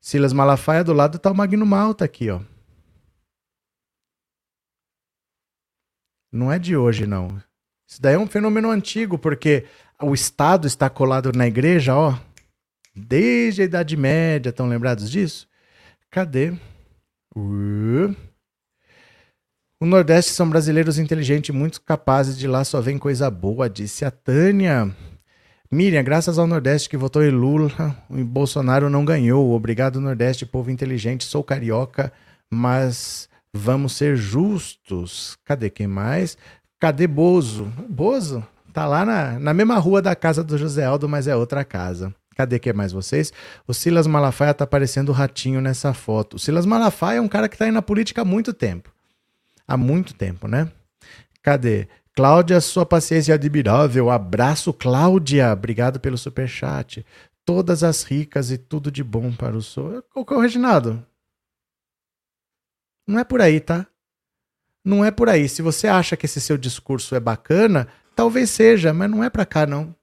Silas 0.00 0.32
Malafaia 0.32 0.84
do 0.84 0.92
lado 0.92 1.18
tá 1.18 1.30
o 1.30 1.34
Magno 1.34 1.66
Malta 1.66 2.04
aqui, 2.04 2.30
ó. 2.30 2.40
Não 6.30 6.52
é 6.52 6.58
de 6.58 6.76
hoje, 6.76 7.06
não. 7.06 7.42
Isso 7.86 8.00
daí 8.00 8.14
é 8.14 8.18
um 8.18 8.26
fenômeno 8.26 8.70
antigo, 8.70 9.18
porque 9.18 9.64
o 10.00 10.14
Estado 10.14 10.66
está 10.66 10.90
colado 10.90 11.32
na 11.32 11.46
igreja, 11.46 11.96
ó. 11.96 12.18
Desde 12.94 13.62
a 13.62 13.64
Idade 13.64 13.96
Média, 13.96 14.50
estão 14.50 14.68
lembrados 14.68 15.10
disso? 15.10 15.47
Cadê? 16.10 16.52
Uh. 17.36 18.14
O 19.80 19.86
Nordeste 19.86 20.32
são 20.32 20.48
brasileiros 20.48 20.98
inteligentes, 20.98 21.54
muito 21.54 21.80
capazes 21.82 22.36
de 22.36 22.48
lá 22.48 22.64
só 22.64 22.80
vem 22.80 22.98
coisa 22.98 23.30
boa, 23.30 23.70
disse 23.70 24.04
a 24.04 24.10
Tânia. 24.10 24.92
Miriam, 25.70 26.02
graças 26.02 26.38
ao 26.38 26.46
Nordeste 26.46 26.88
que 26.88 26.96
votou 26.96 27.22
em 27.22 27.30
Lula, 27.30 27.70
o 28.08 28.24
Bolsonaro 28.24 28.88
não 28.88 29.04
ganhou. 29.04 29.52
Obrigado, 29.52 30.00
Nordeste, 30.00 30.46
povo 30.46 30.70
inteligente. 30.70 31.24
Sou 31.24 31.44
carioca, 31.44 32.12
mas 32.50 33.28
vamos 33.52 33.92
ser 33.92 34.16
justos. 34.16 35.36
Cadê 35.44 35.68
quem 35.68 35.86
mais? 35.86 36.36
Cadê 36.80 37.06
Bozo? 37.06 37.72
Bozo 37.88 38.44
tá 38.72 38.86
lá 38.86 39.04
na, 39.04 39.38
na 39.38 39.52
mesma 39.52 39.76
rua 39.78 40.00
da 40.00 40.16
casa 40.16 40.42
do 40.42 40.56
José 40.56 40.84
Aldo, 40.84 41.08
mas 41.08 41.28
é 41.28 41.36
outra 41.36 41.64
casa. 41.64 42.14
Cadê 42.38 42.60
que 42.60 42.70
é 42.70 42.72
mais 42.72 42.92
vocês? 42.92 43.32
O 43.66 43.74
Silas 43.74 44.06
Malafaia 44.06 44.54
tá 44.54 44.64
parecendo 44.64 45.10
o 45.10 45.14
ratinho 45.14 45.60
nessa 45.60 45.92
foto. 45.92 46.36
O 46.36 46.38
Silas 46.38 46.64
Malafaia 46.64 47.18
é 47.18 47.20
um 47.20 47.26
cara 47.26 47.48
que 47.48 47.58
tá 47.58 47.64
aí 47.64 47.72
na 47.72 47.82
política 47.82 48.22
há 48.22 48.24
muito 48.24 48.54
tempo. 48.54 48.94
Há 49.66 49.76
muito 49.76 50.14
tempo, 50.14 50.46
né? 50.46 50.70
Cadê? 51.42 51.88
Cláudia, 52.14 52.60
sua 52.60 52.86
paciência 52.86 53.32
é 53.32 53.34
admirável. 53.34 54.08
Abraço, 54.08 54.72
Cláudia. 54.72 55.52
Obrigado 55.52 55.98
pelo 55.98 56.16
super 56.16 56.48
chat. 56.48 57.04
Todas 57.44 57.82
as 57.82 58.04
ricas 58.04 58.52
e 58.52 58.56
tudo 58.56 58.88
de 58.88 59.02
bom 59.02 59.32
para 59.32 59.56
o 59.56 59.62
senhor. 59.62 60.04
O 60.14 60.40
Reginaldo? 60.40 61.04
Não 63.04 63.18
é 63.18 63.24
por 63.24 63.40
aí, 63.40 63.58
tá? 63.58 63.84
Não 64.84 65.04
é 65.04 65.10
por 65.10 65.28
aí. 65.28 65.48
Se 65.48 65.60
você 65.60 65.88
acha 65.88 66.16
que 66.16 66.26
esse 66.26 66.40
seu 66.40 66.56
discurso 66.56 67.16
é 67.16 67.20
bacana, 67.20 67.88
talvez 68.14 68.48
seja, 68.50 68.94
mas 68.94 69.10
não 69.10 69.24
é 69.24 69.28
para 69.28 69.44
cá, 69.44 69.66
não 69.66 69.97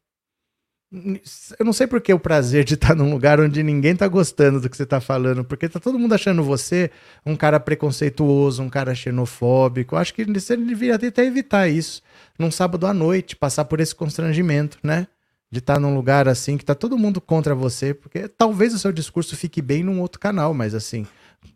eu 1.60 1.66
não 1.66 1.74
sei 1.74 1.88
por 1.88 2.00
que 2.00 2.14
o 2.14 2.20
prazer 2.20 2.64
de 2.64 2.76
estar 2.76 2.96
num 2.96 3.12
lugar 3.12 3.40
onde 3.40 3.62
ninguém 3.62 3.94
está 3.94 4.08
gostando 4.08 4.62
do 4.62 4.70
que 4.70 4.78
você 4.78 4.84
está 4.84 5.02
falando, 5.02 5.44
porque 5.44 5.68
tá 5.68 5.80
todo 5.80 6.00
mundo 6.00 6.14
achando 6.14 6.44
você 6.44 6.90
um 7.26 7.36
cara 7.36 7.60
preconceituoso, 7.60 8.64
um 8.64 8.70
cara 8.70 8.96
xenofóbico. 8.96 9.96
Eu 9.96 10.00
acho 10.00 10.14
que 10.14 10.24
você 10.24 10.56
deveria 10.56 10.96
até 10.96 11.26
evitar 11.26 11.68
isso 11.68 12.02
num 12.40 12.50
sábado 12.50 12.88
à 12.88 12.94
noite, 12.94 13.36
passar 13.36 13.66
por 13.66 13.80
esse 13.80 13.94
constrangimento, 13.94 14.78
né? 14.82 15.08
De 15.52 15.60
estar 15.60 15.80
num 15.80 15.94
lugar 15.94 16.28
assim 16.28 16.58
que 16.58 16.66
tá 16.66 16.74
todo 16.74 16.98
mundo 16.98 17.20
contra 17.20 17.54
você, 17.54 17.94
porque 17.94 18.28
talvez 18.28 18.74
o 18.74 18.80
seu 18.80 18.92
discurso 18.92 19.36
fique 19.36 19.62
bem 19.62 19.84
num 19.84 20.02
outro 20.02 20.20
canal, 20.20 20.54
mas 20.54 20.74
assim, 20.74 21.06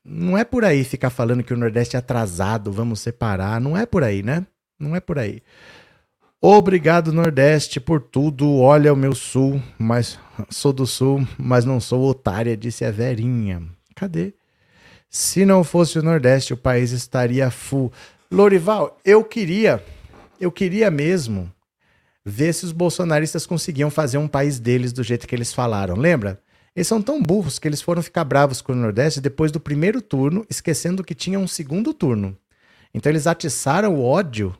não 0.04 0.38
é 0.38 0.44
por 0.44 0.66
aí 0.66 0.84
ficar 0.84 1.10
falando 1.10 1.44
que 1.44 1.54
o 1.54 1.58
Nordeste 1.58 1.96
é 1.96 2.00
atrasado, 2.00 2.72
vamos 2.72 3.00
separar, 3.00 3.60
não 3.60 3.78
é 3.78 3.86
por 3.86 4.04
aí, 4.04 4.22
né? 4.22 4.46
Não 4.80 4.96
é 4.96 5.00
por 5.00 5.20
aí. 5.20 5.42
Obrigado, 6.42 7.12
Nordeste, 7.12 7.82
por 7.82 8.00
tudo. 8.00 8.60
Olha 8.60 8.94
o 8.94 8.96
meu 8.96 9.14
sul, 9.14 9.62
mas 9.78 10.18
sou 10.50 10.72
do 10.72 10.88
sul, 10.88 11.28
mas 11.38 11.66
não 11.66 11.82
sou 11.82 12.02
otária, 12.10 12.56
disse 12.56 12.86
a 12.86 12.92
Verinha. 12.92 13.62
Cadê? 13.94 14.34
Se 15.10 15.44
não 15.44 15.66
fosse 15.66 16.00
o 16.00 16.02
Nordeste, 16.02 16.54
o 16.54 16.58
país 16.58 16.92
estaria 16.92 17.52
full. 17.52 17.92
Lorival, 18.32 18.98
eu 19.04 19.22
queria, 19.22 19.84
eu 20.40 20.50
queria 20.50 20.90
mesmo 20.90 21.52
ver 22.24 22.54
se 22.54 22.64
os 22.64 22.72
bolsonaristas 22.72 23.46
conseguiam 23.46 23.90
fazer 23.90 24.18
um 24.18 24.28
país 24.28 24.60
deles 24.60 24.94
do 24.94 25.04
jeito 25.04 25.28
que 25.28 25.36
eles 25.36 25.52
falaram. 25.52 25.98
Lembra? 25.98 26.42
Eles 26.74 26.88
são 26.88 27.02
tão 27.02 27.22
burros 27.22 27.60
que 27.60 27.68
eles 27.68 27.82
foram 27.82 28.02
ficar 28.02 28.24
bravos 28.24 28.62
com 28.62 28.72
o 28.72 28.76
Nordeste 28.76 29.20
depois 29.20 29.52
do 29.52 29.60
primeiro 29.60 30.02
turno, 30.02 30.46
esquecendo 30.50 31.04
que 31.04 31.14
tinha 31.14 31.38
um 31.38 31.48
segundo 31.48 31.94
turno. 31.94 32.38
Então 32.94 33.12
eles 33.12 33.28
atiçaram 33.28 33.96
o 33.96 34.06
ódio 34.06 34.56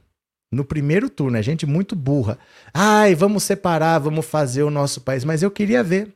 no 0.52 0.64
primeiro 0.64 1.10
turno. 1.10 1.38
É 1.38 1.42
gente 1.42 1.66
muito 1.66 1.96
burra. 1.96 2.38
Ai, 2.74 3.16
vamos 3.16 3.44
separar, 3.44 4.00
vamos 4.00 4.26
fazer 4.26 4.64
o 4.64 4.72
nosso 4.72 5.02
país. 5.02 5.24
Mas 5.24 5.44
eu 5.44 5.52
queria 5.52 5.84
ver. 5.84 6.14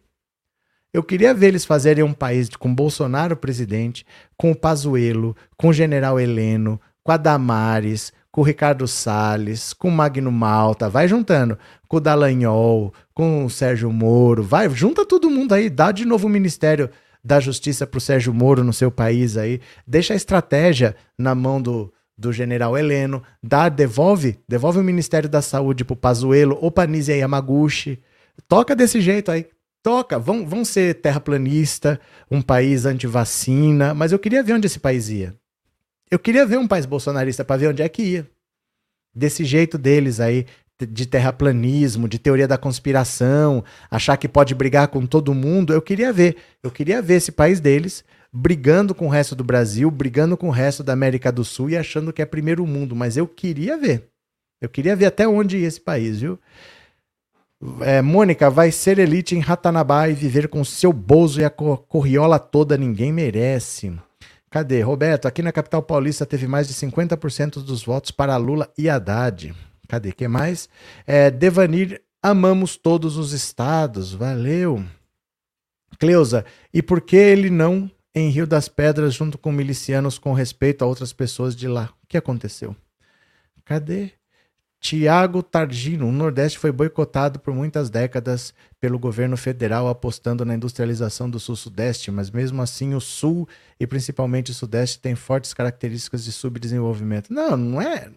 Eu 0.93 1.01
queria 1.03 1.34
ver 1.34 1.47
eles 1.47 1.65
fazerem 1.65 2.03
um 2.03 2.14
país 2.14 2.49
com 2.49 2.73
Bolsonaro 2.73 3.35
presidente, 3.35 4.05
com 4.38 4.51
o 4.51 4.55
Pazuello, 4.55 5.35
com 5.57 5.69
o 5.69 5.73
General 5.73 6.19
Heleno, 6.19 6.80
com 7.03 7.11
a 7.11 7.18
Damares, 7.18 8.14
com 8.34 8.41
o 8.41 8.43
Ricardo 8.43 8.88
Salles, 8.88 9.73
com 9.73 9.89
o 9.89 9.91
Magno 9.91 10.31
Malta, 10.31 10.89
vai 10.89 11.07
juntando, 11.07 11.55
com 11.88 11.97
o 11.97 11.99
Dallagnol, 11.99 12.91
com 13.14 13.45
o 13.45 13.49
Sérgio 13.49 13.91
Moro, 13.91 14.41
vai, 14.41 14.68
junta 14.72 15.05
todo 15.05 15.30
mundo 15.30 15.53
aí, 15.53 15.69
dá 15.69 15.91
de 15.91 16.03
novo 16.03 16.26
o 16.26 16.30
Ministério 16.30 16.89
da 17.23 17.39
Justiça 17.39 17.85
para 17.85 17.99
o 17.99 18.01
Sérgio 18.01 18.34
Moro 18.34 18.64
no 18.64 18.73
seu 18.73 18.89
país 18.89 19.38
aí, 19.38 19.61
deixa 19.85 20.14
a 20.14 20.18
estratégia 20.18 20.95
na 21.15 21.35
mão 21.35 21.61
do, 21.61 21.92
do 22.18 22.31
general 22.31 22.77
Heleno, 22.77 23.23
dá, 23.41 23.69
devolve, 23.69 24.40
devolve 24.48 24.80
o 24.80 24.84
Ministério 24.84 25.30
da 25.30 25.41
Saúde 25.41 25.84
pro 25.84 25.95
Pazuello 25.95 26.57
ou 26.61 26.72
Nizia 26.88 27.18
Yamaguchi. 27.18 28.02
Toca 28.48 28.76
desse 28.76 29.02
jeito 29.02 29.31
aí. 29.31 29.48
Toca, 29.81 30.18
vão, 30.18 30.48
vão 30.48 30.64
ser 30.64 31.02
terraplanista, 31.02 31.99
um 32.31 32.41
país 32.41 32.85
anti-vacina, 32.85 33.94
mas 33.94 34.11
eu 34.11 34.19
queria 34.19 34.41
ver 34.41 34.53
onde 34.53 34.68
esse 34.68 34.80
país 34.80 35.10
ia. 35.10 35.35
Eu 36.10 36.18
queria 36.18 36.45
ver 36.45 36.57
um 36.57 36.68
país 36.68 36.85
bolsonarista 36.85 37.44
para 37.44 37.57
ver 37.57 37.68
onde 37.68 37.81
é 37.81 37.90
que 37.90 38.02
ia. 38.02 38.30
Desse 39.14 39.44
jeito 39.44 39.77
deles 39.77 40.19
aí, 40.19 40.45
de 40.80 41.06
terraplanismo, 41.06 42.07
de 42.07 42.18
teoria 42.18 42.48
da 42.48 42.57
conspiração, 42.57 43.64
achar 43.90 44.15
que 44.18 44.27
pode 44.27 44.56
brigar 44.56 44.88
com 44.88 45.06
todo 45.06 45.34
mundo, 45.34 45.73
eu 45.73 45.81
queria 45.81 46.14
ver. 46.14 46.38
Eu 46.61 46.72
queria 46.72 47.02
ver 47.02 47.15
esse 47.15 47.31
país 47.31 47.60
deles 47.60 48.03
brigando 48.34 48.95
com 48.95 49.05
o 49.05 49.10
resto 49.10 49.35
do 49.35 49.43
Brasil, 49.43 49.91
brigando 49.91 50.35
com 50.35 50.47
o 50.47 50.51
resto 50.51 50.84
da 50.84 50.91
América 50.91 51.31
do 51.31 51.45
Sul 51.45 51.69
e 51.69 51.77
achando 51.77 52.11
que 52.11 52.22
é 52.22 52.26
primeiro 52.26 52.65
mundo. 52.65 52.95
Mas 52.95 53.15
eu 53.15 53.27
queria 53.27 53.77
ver. 53.77 54.10
Eu 54.60 54.68
queria 54.68 54.95
ver 54.95 55.05
até 55.05 55.27
onde 55.27 55.57
ia 55.57 55.68
esse 55.68 55.80
país, 55.80 56.22
viu? 56.22 56.39
É, 57.81 58.01
Mônica, 58.01 58.49
vai 58.49 58.72
ser 58.72 58.97
elite 58.97 59.35
em 59.35 59.39
Ratanabá 59.39 60.10
e 60.10 60.14
viver 60.14 60.47
com 60.47 60.65
seu 60.65 60.91
bozo 60.91 61.39
e 61.39 61.45
a 61.45 61.49
corriola 61.49 62.39
toda, 62.39 62.77
ninguém 62.77 63.11
merece. 63.11 63.93
Cadê? 64.49 64.81
Roberto, 64.81 65.27
aqui 65.27 65.41
na 65.41 65.51
capital 65.51 65.81
paulista 65.81 66.26
teve 66.26 66.47
mais 66.47 66.68
de 66.68 66.73
50% 66.73 67.64
dos 67.64 67.84
votos 67.84 68.11
para 68.11 68.35
Lula 68.38 68.69
e 68.77 68.89
Haddad. 68.89 69.53
Cadê? 69.88 70.11
que 70.11 70.27
mais? 70.27 70.68
É, 71.05 71.30
Devanir, 71.30 72.01
amamos 72.22 72.76
todos 72.76 73.18
os 73.18 73.31
estados. 73.31 74.14
Valeu. 74.14 74.84
Cleusa, 75.99 76.45
e 76.73 76.81
por 76.81 77.01
que 77.01 77.15
ele 77.15 77.49
não 77.49 77.89
em 78.15 78.30
Rio 78.30 78.45
das 78.45 78.68
Pedras 78.68 79.14
junto 79.14 79.38
com 79.38 79.52
milicianos 79.52 80.18
com 80.18 80.34
respeito 80.34 80.84
a 80.84 80.88
outras 80.88 81.11
pessoas 81.11 81.56
de 81.56 81.68
lá. 81.68 81.90
O 82.03 82.07
que 82.07 82.18
aconteceu? 82.18 82.76
Cadê? 83.65 84.11
Tiago 84.84 85.41
Targino, 85.41 86.10
o 86.10 86.11
Nordeste 86.11 86.60
foi 86.60 86.69
boicotado 86.69 87.40
por 87.40 87.53
muitas 87.53 87.90
décadas 87.90 88.53
pelo 88.81 88.99
governo 88.99 89.38
federal 89.38 89.88
apostando 89.88 90.44
na 90.44 90.56
industrialização 90.56 91.30
do 91.30 91.40
Sul-Sudeste, 91.40 92.11
mas 92.11 92.30
mesmo 92.30 92.61
assim 92.61 92.94
o 92.94 92.99
Sul 92.99 93.48
e 93.80 93.88
principalmente 93.88 94.52
o 94.52 94.53
Sudeste 94.53 94.99
têm 94.99 95.15
fortes 95.15 95.53
características 95.53 96.26
de 96.26 96.34
subdesenvolvimento. 96.34 97.34
Não, 97.34 97.56
não 97.56 97.81
é. 97.81 98.11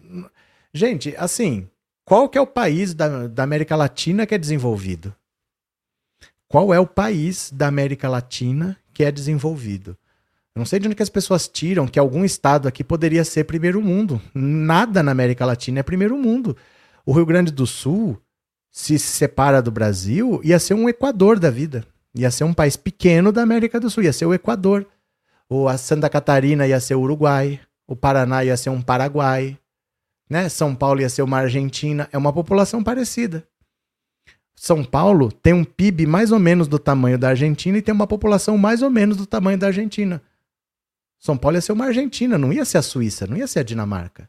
Gente, 0.73 1.15
assim, 1.15 1.69
qual 2.03 2.27
que 2.27 2.37
é 2.37 2.41
o 2.41 2.45
país 2.45 2.93
da, 2.93 3.27
da 3.27 3.43
América 3.43 3.77
Latina 3.77 4.25
que 4.25 4.35
é 4.35 4.37
desenvolvido? 4.37 5.15
Qual 6.49 6.73
é 6.73 6.79
o 6.79 6.85
país 6.85 7.49
da 7.49 7.67
América 7.67 8.09
Latina 8.09 8.77
que 8.97 9.03
é 9.03 9.11
desenvolvido? 9.11 9.91
Eu 10.55 10.59
não 10.59 10.65
sei 10.65 10.79
de 10.79 10.87
onde 10.87 10.95
que 10.95 11.03
as 11.03 11.09
pessoas 11.09 11.47
tiram 11.47 11.87
que 11.87 11.99
algum 11.99 12.25
estado 12.25 12.67
aqui 12.67 12.83
poderia 12.83 13.23
ser 13.23 13.43
primeiro 13.43 13.79
mundo. 13.79 14.19
Nada 14.33 15.03
na 15.03 15.11
América 15.11 15.45
Latina 15.45 15.81
é 15.81 15.83
primeiro 15.83 16.17
mundo. 16.17 16.57
O 17.05 17.11
Rio 17.11 17.27
Grande 17.27 17.51
do 17.51 17.67
Sul, 17.67 18.19
se 18.71 18.97
separa 18.97 19.61
do 19.61 19.69
Brasil, 19.69 20.41
ia 20.43 20.57
ser 20.57 20.73
um 20.73 20.89
Equador 20.89 21.37
da 21.37 21.51
vida. 21.51 21.85
Ia 22.15 22.31
ser 22.31 22.43
um 22.43 22.55
país 22.55 22.75
pequeno 22.75 23.31
da 23.31 23.43
América 23.43 23.79
do 23.79 23.87
Sul, 23.87 24.01
ia 24.01 24.11
ser 24.11 24.25
o 24.25 24.33
Equador. 24.33 24.87
Ou 25.47 25.69
a 25.69 25.77
Santa 25.77 26.09
Catarina 26.09 26.65
ia 26.65 26.79
ser 26.79 26.95
o 26.95 27.01
Uruguai. 27.01 27.59
O 27.87 27.95
Paraná 27.95 28.43
ia 28.43 28.57
ser 28.57 28.71
um 28.71 28.81
Paraguai. 28.81 29.59
Né? 30.27 30.49
São 30.49 30.73
Paulo 30.73 31.01
ia 31.01 31.09
ser 31.09 31.21
uma 31.21 31.37
Argentina. 31.37 32.09
É 32.11 32.17
uma 32.17 32.33
população 32.33 32.83
parecida. 32.83 33.47
São 34.59 34.83
Paulo 34.83 35.31
tem 35.31 35.53
um 35.53 35.63
PIB 35.63 36.07
mais 36.07 36.31
ou 36.31 36.39
menos 36.39 36.67
do 36.67 36.79
tamanho 36.79 37.17
da 37.17 37.29
Argentina 37.29 37.77
e 37.77 37.81
tem 37.81 37.93
uma 37.93 38.07
população 38.07 38.57
mais 38.57 38.81
ou 38.81 38.89
menos 38.89 39.15
do 39.15 39.27
tamanho 39.27 39.57
da 39.57 39.67
Argentina. 39.67 40.19
São 41.19 41.37
Paulo 41.37 41.57
ia 41.57 41.61
ser 41.61 41.73
uma 41.73 41.85
Argentina, 41.85 42.39
não 42.39 42.51
ia 42.51 42.65
ser 42.65 42.79
a 42.79 42.81
Suíça, 42.81 43.27
não 43.27 43.37
ia 43.37 43.45
ser 43.45 43.59
a 43.59 43.63
Dinamarca. 43.63 44.27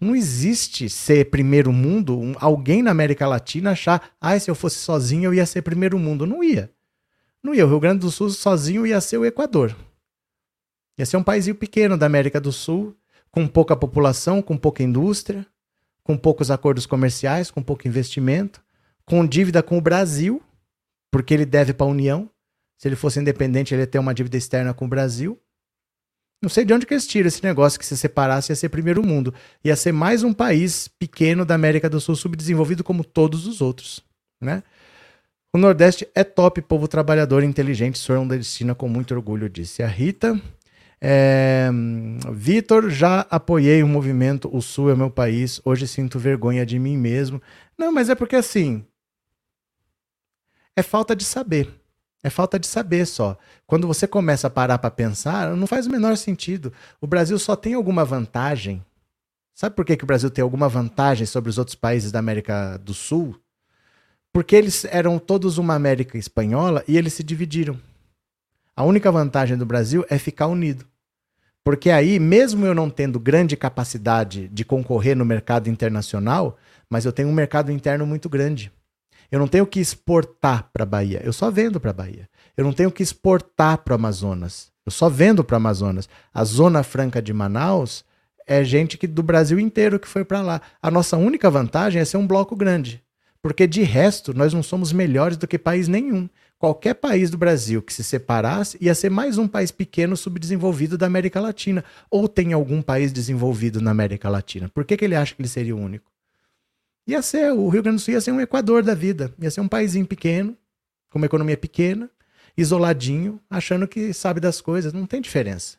Não 0.00 0.16
existe 0.16 0.88
ser 0.88 1.30
primeiro 1.30 1.70
mundo, 1.70 2.18
um, 2.18 2.34
alguém 2.40 2.82
na 2.82 2.90
América 2.90 3.28
Latina 3.28 3.72
achar, 3.72 4.10
ah, 4.18 4.36
se 4.38 4.50
eu 4.50 4.54
fosse 4.54 4.78
sozinho 4.78 5.26
eu 5.26 5.34
ia 5.34 5.44
ser 5.44 5.60
primeiro 5.60 5.98
mundo. 5.98 6.26
Não 6.26 6.42
ia. 6.42 6.72
Não 7.42 7.54
ia. 7.54 7.66
O 7.66 7.68
Rio 7.68 7.78
Grande 7.78 8.00
do 8.00 8.10
Sul 8.10 8.30
sozinho 8.30 8.86
ia 8.86 9.00
ser 9.02 9.18
o 9.18 9.26
Equador. 9.26 9.76
Ia 10.96 11.04
ser 11.04 11.18
um 11.18 11.22
país 11.22 11.46
pequeno 11.52 11.98
da 11.98 12.06
América 12.06 12.40
do 12.40 12.50
Sul, 12.50 12.96
com 13.30 13.46
pouca 13.46 13.76
população, 13.76 14.40
com 14.40 14.56
pouca 14.56 14.82
indústria, 14.82 15.46
com 16.02 16.16
poucos 16.16 16.50
acordos 16.50 16.86
comerciais, 16.86 17.50
com 17.50 17.62
pouco 17.62 17.86
investimento, 17.86 18.62
com 19.04 19.26
dívida 19.26 19.62
com 19.62 19.78
o 19.78 19.80
Brasil, 19.80 20.42
porque 21.10 21.34
ele 21.34 21.44
deve 21.44 21.72
para 21.72 21.86
a 21.86 21.90
União. 21.90 22.28
Se 22.78 22.88
ele 22.88 22.96
fosse 22.96 23.20
independente, 23.20 23.74
ele 23.74 23.82
ia 23.82 23.86
ter 23.86 23.98
uma 23.98 24.14
dívida 24.14 24.36
externa 24.36 24.74
com 24.74 24.86
o 24.86 24.88
Brasil. 24.88 25.38
Não 26.42 26.48
sei 26.48 26.64
de 26.64 26.74
onde 26.74 26.84
que 26.84 26.92
eles 26.92 27.06
tiram 27.06 27.28
esse 27.28 27.44
negócio 27.44 27.78
que 27.78 27.86
se 27.86 27.96
separasse 27.96 28.50
ia 28.50 28.56
ser 28.56 28.68
primeiro 28.68 29.06
mundo. 29.06 29.32
Ia 29.64 29.76
ser 29.76 29.92
mais 29.92 30.24
um 30.24 30.32
país 30.32 30.88
pequeno 30.88 31.44
da 31.44 31.54
América 31.54 31.88
do 31.88 32.00
Sul 32.00 32.16
subdesenvolvido 32.16 32.82
como 32.82 33.04
todos 33.04 33.46
os 33.46 33.60
outros, 33.60 34.00
né? 34.40 34.64
O 35.54 35.58
Nordeste 35.58 36.08
é 36.14 36.24
top, 36.24 36.62
povo 36.62 36.88
trabalhador 36.88 37.44
inteligente, 37.44 37.98
senhor 37.98 38.26
destina 38.26 38.74
com 38.74 38.88
muito 38.88 39.14
orgulho, 39.14 39.50
disse 39.50 39.82
a 39.82 39.86
Rita. 39.86 40.40
É, 40.98 41.68
Vitor, 42.32 42.88
já 42.88 43.26
apoiei 43.28 43.82
o 43.82 43.88
movimento 43.88 44.48
O 44.56 44.62
Sul 44.62 44.88
é 44.90 44.94
meu 44.94 45.10
país, 45.10 45.60
hoje 45.64 45.86
sinto 45.86 46.18
vergonha 46.18 46.64
de 46.64 46.78
mim 46.78 46.96
mesmo. 46.96 47.42
Não, 47.76 47.92
mas 47.92 48.08
é 48.08 48.14
porque 48.14 48.36
assim. 48.36 48.84
É 50.76 50.82
falta 50.82 51.14
de 51.14 51.24
saber. 51.24 51.68
É 52.22 52.30
falta 52.30 52.58
de 52.58 52.66
saber 52.66 53.04
só. 53.06 53.36
Quando 53.66 53.86
você 53.86 54.06
começa 54.06 54.46
a 54.46 54.50
parar 54.50 54.78
para 54.78 54.90
pensar, 54.90 55.56
não 55.56 55.66
faz 55.66 55.86
o 55.86 55.90
menor 55.90 56.16
sentido. 56.16 56.72
O 57.00 57.06
Brasil 57.06 57.38
só 57.38 57.56
tem 57.56 57.74
alguma 57.74 58.04
vantagem. 58.04 58.84
Sabe 59.54 59.74
por 59.74 59.84
que, 59.84 59.96
que 59.96 60.04
o 60.04 60.06
Brasil 60.06 60.30
tem 60.30 60.42
alguma 60.42 60.68
vantagem 60.68 61.26
sobre 61.26 61.50
os 61.50 61.58
outros 61.58 61.74
países 61.74 62.12
da 62.12 62.20
América 62.20 62.78
do 62.78 62.94
Sul? 62.94 63.38
Porque 64.32 64.56
eles 64.56 64.84
eram 64.86 65.18
todos 65.18 65.58
uma 65.58 65.74
América 65.74 66.16
espanhola 66.16 66.82
e 66.88 66.96
eles 66.96 67.12
se 67.12 67.22
dividiram. 67.22 67.78
A 68.74 68.84
única 68.84 69.12
vantagem 69.12 69.58
do 69.58 69.66
Brasil 69.66 70.06
é 70.08 70.18
ficar 70.18 70.46
unido. 70.46 70.86
Porque 71.64 71.90
aí, 71.90 72.18
mesmo 72.18 72.66
eu 72.66 72.74
não 72.74 72.88
tendo 72.88 73.20
grande 73.20 73.56
capacidade 73.56 74.48
de 74.48 74.64
concorrer 74.64 75.16
no 75.16 75.24
mercado 75.24 75.68
internacional, 75.68 76.56
mas 76.88 77.04
eu 77.04 77.12
tenho 77.12 77.28
um 77.28 77.32
mercado 77.32 77.70
interno 77.70 78.06
muito 78.06 78.28
grande. 78.28 78.72
Eu 79.32 79.38
não 79.38 79.48
tenho 79.48 79.66
que 79.66 79.80
exportar 79.80 80.68
para 80.70 80.82
a 80.82 80.86
Bahia, 80.86 81.22
eu 81.24 81.32
só 81.32 81.50
vendo 81.50 81.80
para 81.80 81.90
a 81.90 81.94
Bahia. 81.94 82.28
Eu 82.54 82.64
não 82.64 82.72
tenho 82.74 82.92
que 82.92 83.02
exportar 83.02 83.78
para 83.78 83.92
o 83.92 83.94
Amazonas, 83.94 84.70
eu 84.84 84.92
só 84.92 85.08
vendo 85.08 85.42
para 85.42 85.54
o 85.54 85.56
Amazonas. 85.56 86.06
A 86.34 86.44
Zona 86.44 86.82
Franca 86.82 87.22
de 87.22 87.32
Manaus 87.32 88.04
é 88.46 88.62
gente 88.62 88.98
que 88.98 89.06
do 89.06 89.22
Brasil 89.22 89.58
inteiro 89.58 89.98
que 89.98 90.06
foi 90.06 90.22
para 90.22 90.42
lá. 90.42 90.60
A 90.82 90.90
nossa 90.90 91.16
única 91.16 91.50
vantagem 91.50 92.02
é 92.02 92.04
ser 92.04 92.18
um 92.18 92.26
bloco 92.26 92.54
grande, 92.54 93.02
porque 93.40 93.66
de 93.66 93.82
resto 93.82 94.34
nós 94.34 94.52
não 94.52 94.62
somos 94.62 94.92
melhores 94.92 95.38
do 95.38 95.48
que 95.48 95.58
país 95.58 95.88
nenhum. 95.88 96.28
Qualquer 96.58 96.92
país 96.92 97.30
do 97.30 97.38
Brasil 97.38 97.80
que 97.80 97.94
se 97.94 98.04
separasse 98.04 98.76
ia 98.82 98.94
ser 98.94 99.10
mais 99.10 99.38
um 99.38 99.48
país 99.48 99.70
pequeno 99.70 100.14
subdesenvolvido 100.14 100.98
da 100.98 101.06
América 101.06 101.40
Latina. 101.40 101.82
Ou 102.10 102.28
tem 102.28 102.52
algum 102.52 102.82
país 102.82 103.10
desenvolvido 103.10 103.80
na 103.80 103.92
América 103.92 104.28
Latina? 104.28 104.68
Por 104.68 104.84
que, 104.84 104.94
que 104.94 105.06
ele 105.06 105.16
acha 105.16 105.34
que 105.34 105.40
ele 105.40 105.48
seria 105.48 105.74
o 105.74 105.80
único? 105.80 106.11
Ia 107.06 107.20
ser, 107.20 107.52
o 107.52 107.68
Rio 107.68 107.82
Grande 107.82 107.96
do 107.96 108.00
Sul 108.00 108.14
ia 108.14 108.20
ser 108.20 108.32
um 108.32 108.40
Equador 108.40 108.82
da 108.82 108.94
vida. 108.94 109.34
Ia 109.40 109.50
ser 109.50 109.60
um 109.60 109.68
paísinho 109.68 110.06
pequeno, 110.06 110.56
com 111.10 111.18
uma 111.18 111.26
economia 111.26 111.56
pequena, 111.56 112.10
isoladinho, 112.56 113.40
achando 113.50 113.88
que 113.88 114.12
sabe 114.12 114.40
das 114.40 114.60
coisas. 114.60 114.92
Não 114.92 115.06
tem 115.06 115.20
diferença. 115.20 115.76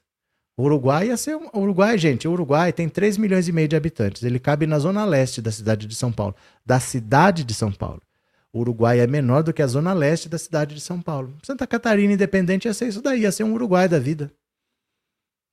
O 0.58 0.64
Uruguai 0.64 1.08
ia 1.08 1.18
ser. 1.18 1.36
O 1.36 1.60
Uruguai, 1.60 1.98
gente, 1.98 2.28
o 2.28 2.32
Uruguai 2.32 2.72
tem 2.72 2.88
3 2.88 3.18
milhões 3.18 3.48
e 3.48 3.52
meio 3.52 3.68
de 3.68 3.76
habitantes. 3.76 4.22
Ele 4.24 4.40
cabe 4.40 4.68
na 4.68 4.78
zona 4.80 5.06
leste 5.06 5.42
da 5.42 5.52
cidade 5.52 5.88
de 5.88 5.96
São 5.96 6.12
Paulo. 6.12 6.36
Da 6.66 6.80
cidade 6.80 7.44
de 7.44 7.54
São 7.54 7.72
Paulo. 7.72 8.02
O 8.52 8.60
Uruguai 8.60 9.00
é 9.00 9.08
menor 9.08 9.42
do 9.42 9.52
que 9.52 9.64
a 9.64 9.68
zona 9.68 9.94
leste 9.94 10.30
da 10.30 10.38
cidade 10.38 10.76
de 10.76 10.82
São 10.82 11.02
Paulo. 11.02 11.36
Santa 11.42 11.66
Catarina 11.66 12.14
independente 12.14 12.68
ia 12.68 12.74
ser 12.74 12.88
isso 12.88 13.02
daí, 13.02 13.22
ia 13.22 13.32
ser 13.32 13.44
um 13.44 13.54
Uruguai 13.54 13.90
da 13.90 13.98
vida. 13.98 14.32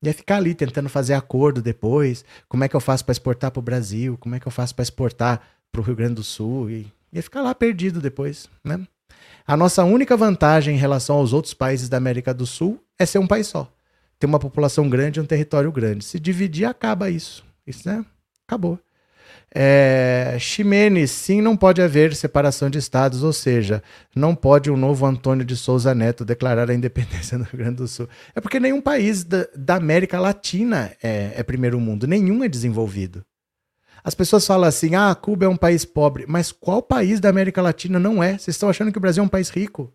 Ia 0.02 0.12
ficar 0.12 0.36
ali 0.36 0.55
tentando 0.55 0.88
fazer 0.88 1.14
acordo 1.14 1.62
depois. 1.62 2.24
Como 2.47 2.62
é 2.62 2.68
que 2.68 2.76
eu 2.76 2.80
faço 2.80 3.05
para 3.05 3.12
exportar 3.12 3.51
para 3.51 3.60
o 3.60 3.62
Brasil? 3.62 4.18
Como 4.18 4.34
é 4.34 4.40
que 4.40 4.47
eu 4.47 4.52
faço 4.52 4.74
para 4.74 4.82
exportar 4.82 5.42
para 5.70 5.80
o 5.80 5.84
Rio 5.84 5.97
Grande 5.97 6.14
do 6.14 6.22
Sul 6.22 6.70
e 6.70 6.92
ia 7.12 7.22
ficar 7.22 7.42
lá 7.42 7.55
perdido 7.55 8.01
depois, 8.01 8.48
né? 8.64 8.80
A 9.47 9.56
nossa 9.56 9.84
única 9.84 10.16
vantagem 10.16 10.76
em 10.76 10.78
relação 10.78 11.16
aos 11.16 11.32
outros 11.32 11.55
países 11.55 11.88
da 11.88 11.97
América 11.97 12.32
do 12.32 12.47
Sul 12.47 12.82
é 12.98 13.05
ser 13.05 13.18
um 13.18 13.26
país 13.26 13.47
só. 13.47 13.70
Ter 14.18 14.26
uma 14.26 14.38
população 14.38 14.88
grande 14.88 15.18
e 15.18 15.22
um 15.22 15.26
território 15.26 15.72
grande. 15.72 16.05
Se 16.05 16.20
dividir, 16.20 16.66
acaba 16.66 17.10
isso. 17.10 17.44
Isso, 17.66 17.88
né? 17.88 18.05
Acabou. 18.47 18.78
É, 19.52 20.36
Ximenes, 20.38 21.10
sim, 21.10 21.40
não 21.40 21.56
pode 21.56 21.82
haver 21.82 22.14
separação 22.14 22.70
de 22.70 22.78
estados, 22.78 23.24
ou 23.24 23.32
seja, 23.32 23.82
não 24.14 24.34
pode 24.34 24.70
um 24.70 24.76
novo 24.76 25.05
Antônio 25.05 25.44
de 25.44 25.56
Souza 25.56 25.92
Neto 25.94 26.24
declarar 26.24 26.70
a 26.70 26.74
independência 26.74 27.36
do 27.36 27.44
Rio 27.44 27.59
Grande 27.59 27.76
do 27.76 27.88
Sul. 27.88 28.09
É 28.34 28.40
porque 28.40 28.60
nenhum 28.60 28.80
país 28.80 29.24
da, 29.24 29.47
da 29.56 29.74
América 29.76 30.20
Latina 30.20 30.92
é, 31.02 31.32
é 31.34 31.42
primeiro 31.42 31.80
mundo, 31.80 32.06
nenhum 32.06 32.44
é 32.44 32.48
desenvolvido. 32.48 33.24
As 34.02 34.14
pessoas 34.14 34.47
falam 34.47 34.68
assim: 34.68 34.94
ah, 34.94 35.14
Cuba 35.14 35.44
é 35.44 35.48
um 35.48 35.56
país 35.56 35.85
pobre. 35.85 36.27
Mas 36.27 36.52
qual 36.52 36.82
país 36.82 37.20
da 37.20 37.28
América 37.28 37.62
Latina 37.62 37.98
não 37.98 38.22
é? 38.22 38.32
Vocês 38.32 38.56
estão 38.56 38.68
achando 38.68 38.93
que 38.93 38.98
o 38.98 39.01
Brasil 39.01 39.22
é 39.22 39.27
um 39.27 39.28
país 39.28 39.48
rico? 39.51 39.93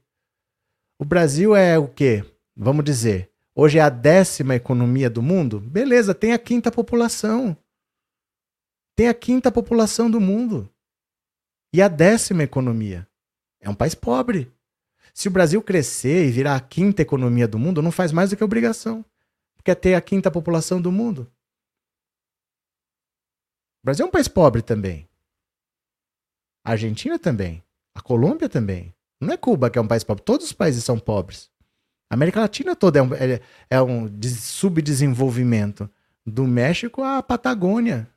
O 1.00 1.06
Brasil 1.06 1.56
é 1.56 1.78
o 1.78 1.88
quê? 1.88 2.24
Vamos 2.56 2.86
dizer. 2.86 3.32
Hoje 3.54 3.78
é 3.78 3.82
a 3.82 3.90
décima 3.90 4.56
economia 4.56 5.10
do 5.10 5.22
mundo? 5.22 5.60
Beleza, 5.60 6.14
tem 6.14 6.34
a 6.34 6.40
quinta 6.40 6.72
população. 6.72 7.56
Tem 8.96 9.08
a 9.08 9.14
quinta 9.14 9.52
população 9.52 10.10
do 10.10 10.20
mundo. 10.20 10.70
E 11.74 11.82
a 11.82 11.88
décima 11.88 12.44
economia. 12.44 13.08
É 13.62 13.70
um 13.70 13.76
país 13.76 13.96
pobre. 13.96 14.52
Se 15.14 15.28
o 15.28 15.32
Brasil 15.32 15.62
crescer 15.62 16.28
e 16.28 16.32
virar 16.32 16.56
a 16.56 16.60
quinta 16.60 17.02
economia 17.02 17.48
do 17.48 17.58
mundo, 17.58 17.82
não 17.82 17.92
faz 17.92 18.12
mais 18.12 18.30
do 18.30 18.38
que 18.38 18.44
obrigação. 18.44 19.04
Porque 19.56 19.72
é 19.72 19.76
ter 19.76 19.96
a 19.96 20.02
quinta 20.02 20.30
população 20.30 20.82
do 20.82 20.92
mundo. 20.92 21.30
O 23.86 23.94
Brasil 23.94 24.04
é 24.04 24.10
um 24.10 24.12
país 24.12 24.28
pobre 24.28 24.64
também. 24.64 25.08
A 26.66 26.72
Argentina 26.72 27.20
também. 27.20 27.64
A 27.94 28.02
Colômbia 28.02 28.50
também. 28.50 28.92
Não 29.22 29.32
é 29.32 29.38
Cuba 29.38 29.70
que 29.70 29.78
é 29.78 29.82
um 29.82 29.88
país 29.88 30.04
pobre. 30.04 30.24
Todos 30.24 30.48
os 30.48 30.54
países 30.54 30.84
são 30.84 30.98
pobres. 30.98 31.52
A 32.10 32.16
América 32.16 32.40
Latina 32.40 32.76
toda 32.76 32.98
é 32.98 33.02
um, 33.04 33.14
é, 33.14 33.42
é 33.70 33.80
um 33.84 34.10
subdesenvolvimento. 34.24 35.88
Do 36.26 36.48
México 36.48 37.04
à 37.04 37.22
Patagônia. 37.22 38.10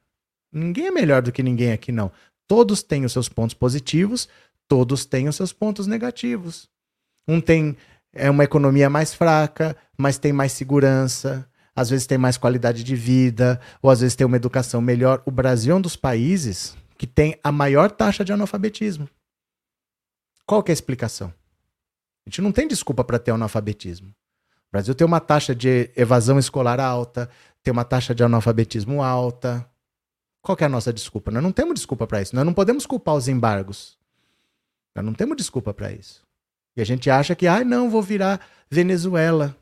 Ninguém 0.51 0.87
é 0.87 0.91
melhor 0.91 1.21
do 1.21 1.31
que 1.31 1.43
ninguém 1.43 1.71
aqui, 1.73 1.93
não. 1.93 2.11
Todos 2.47 2.83
têm 2.83 3.05
os 3.05 3.13
seus 3.13 3.29
pontos 3.29 3.53
positivos, 3.53 4.27
todos 4.67 5.05
têm 5.05 5.29
os 5.29 5.37
seus 5.37 5.53
pontos 5.53 5.87
negativos. 5.87 6.67
Um 7.29 7.43
tem 7.43 7.77
é 8.15 8.31
uma 8.31 8.45
economia 8.45 8.89
mais 8.89 9.13
fraca, 9.13 9.77
mas 9.99 10.17
tem 10.17 10.33
mais 10.33 10.53
segurança 10.53 11.47
às 11.79 11.89
vezes 11.89 12.09
tem 12.09 12.19
mais 12.19 12.37
qualidade 12.37 12.83
de 12.83 12.97
vida, 12.97 13.61
ou 13.81 13.89
às 13.89 14.01
vezes 14.01 14.17
tem 14.17 14.27
uma 14.27 14.37
educação 14.37 14.81
melhor. 14.81 15.23
O 15.25 15.31
Brasil 15.31 15.73
é 15.73 15.79
um 15.79 15.81
dos 15.81 15.95
países 15.95 16.77
que 16.97 17.07
tem 17.07 17.39
a 17.41 17.53
maior 17.53 17.89
taxa 17.89 18.25
de 18.25 18.33
analfabetismo. 18.33 19.09
Qual 20.45 20.61
que 20.61 20.73
é 20.73 20.73
a 20.73 20.75
explicação? 20.75 21.29
A 22.27 22.29
gente 22.29 22.43
não 22.43 22.51
tem 22.51 22.67
desculpa 22.67 23.05
para 23.05 23.17
ter 23.17 23.31
analfabetismo. 23.31 24.09
O 24.09 24.73
Brasil 24.73 24.93
tem 24.93 25.07
uma 25.07 25.21
taxa 25.21 25.55
de 25.55 25.89
evasão 25.95 26.37
escolar 26.37 26.81
alta, 26.81 27.31
tem 27.63 27.71
uma 27.71 27.85
taxa 27.85 28.13
de 28.13 28.25
analfabetismo 28.25 29.01
alta. 29.01 29.65
Qual 30.43 30.59
é 30.61 30.65
a 30.65 30.69
nossa 30.69 30.93
desculpa? 30.93 31.31
Nós 31.31 31.45
não 31.45 31.53
temos 31.53 31.75
desculpa 31.75 32.09
para 32.09 32.21
isso. 32.21 32.35
Nós 32.35 32.45
não 32.45 32.53
podemos 32.53 32.87
culpar 32.87 33.15
os 33.15 33.29
embargos. 33.29 33.97
Nós 34.97 35.05
não 35.05 35.15
temos 35.15 35.37
desculpa 35.37 35.73
para 35.73 35.93
isso. 35.93 36.27
E 36.77 36.81
a 36.81 36.85
gente 36.85 37.09
acha 37.09 37.37
que, 37.37 37.47
ah, 37.47 37.63
não, 37.63 37.89
vou 37.89 38.03
virar 38.03 38.41
Venezuela. 38.69 39.57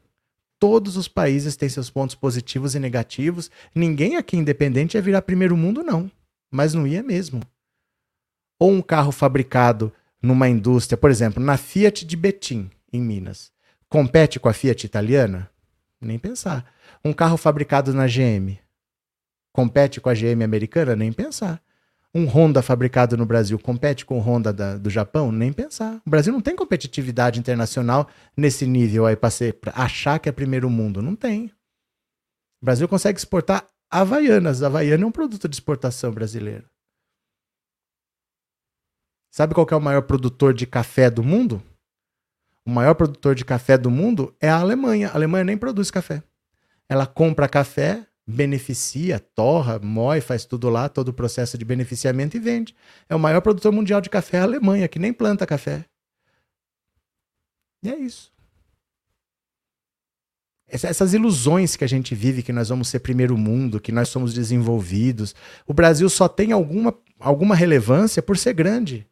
Todos 0.59 0.97
os 0.97 1.09
países 1.09 1.57
têm 1.57 1.69
seus 1.69 1.91
pontos 1.91 2.15
positivos 2.15 2.75
e 2.75 2.79
negativos. 2.79 3.51
Ninguém 3.75 4.17
aqui 4.17 4.37
independente 4.37 4.97
ia 4.97 5.03
virar 5.03 5.23
primeiro 5.23 5.57
mundo, 5.57 5.83
não. 5.83 6.11
Mas 6.51 6.75
não 6.75 6.87
ia 6.87 7.03
mesmo. 7.03 7.43
Ou 8.59 8.71
um 8.71 8.81
carro 8.81 9.13
fabricado 9.13 9.93
numa 10.23 10.49
indústria, 10.49 10.97
por 10.97 11.11
exemplo, 11.11 11.43
na 11.43 11.57
Fiat 11.57 12.07
de 12.07 12.17
Betim, 12.17 12.71
em 12.93 13.01
Minas, 13.01 13.53
compete 13.89 14.41
com 14.41 14.49
a 14.49 14.53
Fiat 14.53 14.87
italiana? 14.87 15.51
Nem 16.01 16.19
pensar. 16.19 16.65
Um 17.05 17.13
carro 17.13 17.37
fabricado 17.37 17.93
na 17.93 18.07
GM 18.07 18.59
compete 19.57 20.03
com 20.03 20.11
a 20.11 20.15
GM 20.15 20.45
americana? 20.45 20.95
Nem 20.95 21.11
pensar. 21.11 21.63
Um 22.17 22.25
Honda 22.25 22.63
fabricado 22.63 23.15
no 23.15 23.27
Brasil 23.27 23.59
compete 23.59 24.07
com 24.07 24.17
o 24.17 24.23
Honda 24.23 24.51
da, 24.51 24.79
do 24.79 24.89
Japão? 24.89 25.31
Nem 25.31 25.53
pensar. 25.53 26.01
O 26.07 26.09
Brasil 26.09 26.33
não 26.33 26.41
tem 26.41 26.57
competitividade 26.57 27.39
internacional 27.39 28.09
nesse 28.35 28.67
nível 28.67 29.05
aí 29.05 29.15
para 29.15 29.29
achar 29.75 30.19
que 30.19 30.27
é 30.27 30.33
primeiro 30.33 30.71
mundo. 30.71 31.03
Não 31.03 31.15
tem. 31.15 31.53
O 32.63 32.65
Brasil 32.65 32.89
consegue 32.89 33.19
exportar 33.19 33.69
Havaianas. 33.91 34.63
Havaiana 34.63 35.05
é 35.05 35.07
um 35.07 35.13
produto 35.13 35.47
de 35.47 35.57
exportação 35.57 36.11
brasileiro. 36.11 36.67
Sabe 39.31 39.53
qual 39.53 39.67
é 39.71 39.77
o 39.77 39.81
maior 39.81 40.01
produtor 40.01 40.55
de 40.55 40.67
café 40.67 41.11
do 41.11 41.23
mundo? 41.23 41.63
O 42.65 42.71
maior 42.71 42.95
produtor 42.95 43.35
de 43.35 43.45
café 43.45 43.77
do 43.77 43.91
mundo 43.91 44.35
é 44.41 44.49
a 44.49 44.57
Alemanha. 44.57 45.11
A 45.11 45.17
Alemanha 45.17 45.45
nem 45.45 45.59
produz 45.59 45.91
café. 45.91 46.23
Ela 46.89 47.07
compra 47.07 47.47
café 47.47 48.07
beneficia, 48.27 49.21
torra, 49.21 49.79
moe, 49.79 50.21
faz 50.21 50.45
tudo 50.45 50.69
lá, 50.69 50.89
todo 50.89 51.09
o 51.09 51.15
processo 51.15 51.57
de 51.57 51.65
beneficiamento 51.65 52.37
e 52.37 52.41
vende. 52.41 52.75
É 53.09 53.15
o 53.15 53.21
maior 53.21 53.41
produtor 53.41 53.73
mundial 53.73 54.01
de 54.01 54.11
café 54.11 54.39
a 54.39 54.43
Alemanha, 54.43 54.89
que 54.89 54.99
nem 54.99 55.13
planta 55.13 55.47
café. 55.47 55.85
E 57.83 57.89
é 57.89 57.97
isso. 57.97 58.35
Essas 60.69 61.15
ilusões 61.15 61.77
que 61.77 61.85
a 61.85 61.87
gente 61.87 62.13
vive, 62.13 62.43
que 62.43 62.53
nós 62.53 62.71
vamos 62.71 62.89
ser 62.89 62.99
primeiro 62.99 63.39
mundo, 63.39 63.81
que 63.81 63.93
nós 63.93 64.09
somos 64.09 64.35
desenvolvidos. 64.35 65.33
O 65.65 65.73
Brasil 65.73 66.09
só 66.11 66.29
tem 66.29 66.51
alguma, 66.51 66.93
alguma 67.21 67.55
relevância 67.55 68.21
por 68.21 68.37
ser 68.37 68.53
grande. 68.53 69.07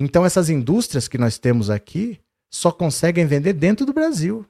Então, 0.00 0.24
essas 0.24 0.48
indústrias 0.48 1.06
que 1.06 1.18
nós 1.18 1.36
temos 1.36 1.68
aqui 1.68 2.18
só 2.50 2.72
conseguem 2.72 3.26
vender 3.26 3.52
dentro 3.52 3.84
do 3.84 3.92
Brasil. 3.92 4.46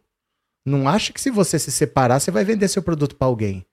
Não 0.65 0.89
acha 0.89 1.13
que 1.13 1.21
se 1.21 1.31
você 1.31 1.59
se 1.59 1.71
separar, 1.71 2.21
você 2.21 2.31
vai 2.31 2.45
vender 2.45 2.69
seu 2.69 2.83
produto 2.83 3.17
para 3.17 3.27
alguém. 3.27 3.67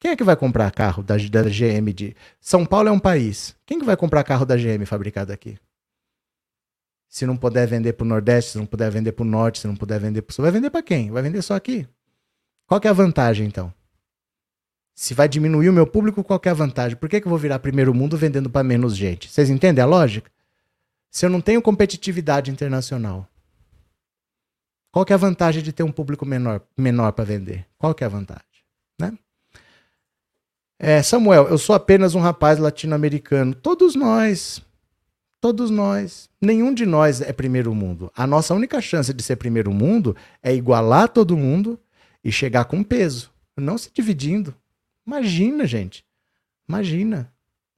Quem 0.00 0.10
é 0.10 0.16
que 0.16 0.24
vai 0.24 0.34
comprar 0.34 0.70
carro 0.72 1.02
da, 1.02 1.16
da 1.16 1.42
GM 1.44 1.92
de. 1.94 2.16
São 2.40 2.66
Paulo 2.66 2.88
é 2.88 2.92
um 2.92 2.98
país. 2.98 3.54
Quem 3.64 3.78
que 3.78 3.84
vai 3.84 3.96
comprar 3.96 4.24
carro 4.24 4.44
da 4.44 4.56
GM 4.56 4.84
fabricado 4.84 5.32
aqui? 5.32 5.56
Se 7.08 7.24
não 7.24 7.36
puder 7.36 7.68
vender 7.68 7.92
para 7.92 8.04
o 8.04 8.08
Nordeste, 8.08 8.52
se 8.52 8.58
não 8.58 8.66
puder 8.66 8.90
vender 8.90 9.12
para 9.12 9.22
o 9.22 9.26
Norte, 9.26 9.60
se 9.60 9.66
não 9.68 9.76
puder 9.76 10.00
vender 10.00 10.22
para 10.22 10.32
o 10.32 10.34
Sul, 10.34 10.42
vai 10.42 10.50
vender 10.50 10.70
para 10.70 10.82
quem? 10.82 11.10
Vai 11.10 11.22
vender 11.22 11.42
só 11.42 11.54
aqui. 11.54 11.86
Qual 12.66 12.80
é 12.82 12.88
a 12.88 12.92
vantagem, 12.92 13.46
então? 13.46 13.72
Se 14.94 15.14
vai 15.14 15.28
diminuir 15.28 15.68
o 15.68 15.72
meu 15.72 15.86
público, 15.86 16.24
qual 16.24 16.40
é 16.44 16.48
a 16.48 16.54
vantagem? 16.54 16.96
Por 16.96 17.08
que, 17.08 17.20
que 17.20 17.26
eu 17.26 17.30
vou 17.30 17.38
virar 17.38 17.58
primeiro 17.58 17.94
mundo 17.94 18.16
vendendo 18.16 18.50
para 18.50 18.64
menos 18.64 18.96
gente? 18.96 19.30
Vocês 19.30 19.50
entendem 19.50 19.82
a 19.82 19.86
lógica? 19.86 20.30
Se 21.10 21.24
eu 21.24 21.30
não 21.30 21.40
tenho 21.40 21.62
competitividade 21.62 22.50
internacional, 22.50 23.28
qual 24.92 25.06
que 25.06 25.12
é 25.12 25.14
a 25.14 25.18
vantagem 25.18 25.62
de 25.62 25.72
ter 25.72 25.82
um 25.82 25.90
público 25.90 26.26
menor, 26.26 26.60
menor 26.76 27.12
para 27.12 27.24
vender? 27.24 27.66
Qual 27.78 27.94
que 27.94 28.04
é 28.04 28.06
a 28.06 28.10
vantagem? 28.10 28.44
Né? 29.00 29.16
É, 30.78 31.02
Samuel, 31.02 31.48
eu 31.48 31.56
sou 31.56 31.74
apenas 31.74 32.14
um 32.14 32.20
rapaz 32.20 32.58
latino-americano. 32.58 33.54
Todos 33.54 33.94
nós, 33.94 34.62
todos 35.40 35.70
nós, 35.70 36.28
nenhum 36.38 36.74
de 36.74 36.84
nós 36.84 37.22
é 37.22 37.32
primeiro 37.32 37.74
mundo. 37.74 38.12
A 38.14 38.26
nossa 38.26 38.52
única 38.52 38.82
chance 38.82 39.14
de 39.14 39.22
ser 39.22 39.36
primeiro 39.36 39.72
mundo 39.72 40.14
é 40.42 40.54
igualar 40.54 41.08
todo 41.08 41.38
mundo 41.38 41.80
e 42.22 42.30
chegar 42.30 42.66
com 42.66 42.84
peso, 42.84 43.32
não 43.56 43.78
se 43.78 43.90
dividindo. 43.94 44.54
Imagina, 45.06 45.66
gente. 45.66 46.04
Imagina. 46.68 47.32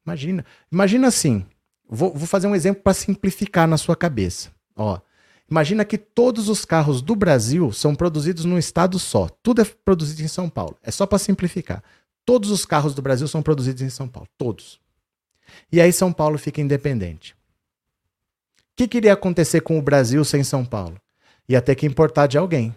Imagina. 0.05 0.45
Imagina 0.71 1.07
assim. 1.07 1.47
Vou, 1.89 2.13
vou 2.13 2.27
fazer 2.27 2.49
um 2.49 2.57
exemplo 2.57 2.83
para 2.83 2.93
simplificar 2.93 3.69
na 3.69 3.79
sua 3.79 3.95
cabeça. 3.95 4.51
Ó, 4.75 4.99
Imagina 5.51 5.85
que 5.85 5.99
todos 5.99 6.49
os 6.49 6.65
carros 6.65 7.03
do 7.03 7.15
Brasil 7.15 7.71
são 7.71 7.95
produzidos 7.95 8.45
num 8.45 8.59
estado 8.59 8.99
só. 8.99 9.29
Tudo 9.43 9.61
é 9.61 9.65
produzido 9.65 10.23
em 10.23 10.29
São 10.29 10.49
Paulo. 10.49 10.77
É 10.83 10.91
só 10.91 11.07
para 11.07 11.19
simplificar. 11.19 11.83
Todos 12.25 12.51
os 12.51 12.65
carros 12.65 12.95
do 12.95 13.03
Brasil 13.03 13.29
são 13.29 13.43
produzidos 13.43 13.83
em 13.83 13.91
São 13.91 14.09
Paulo. 14.09 14.29
Todos. 14.39 14.81
E 15.71 15.81
aí 15.81 15.93
São 15.93 16.13
Paulo 16.13 16.39
fica 16.39 16.61
independente. 16.61 17.35
O 18.75 18.77
que, 18.77 18.89
queria 18.89 19.13
acontecer 19.13 19.61
com 19.61 19.79
o 19.79 19.83
Brasil 19.83 20.25
sem 20.25 20.43
São 20.43 20.65
Paulo? 20.65 21.01
Ia 21.49 21.61
ter 21.61 21.75
que 21.75 21.87
importar 21.87 22.27
de 22.27 22.39
alguém. 22.39 22.75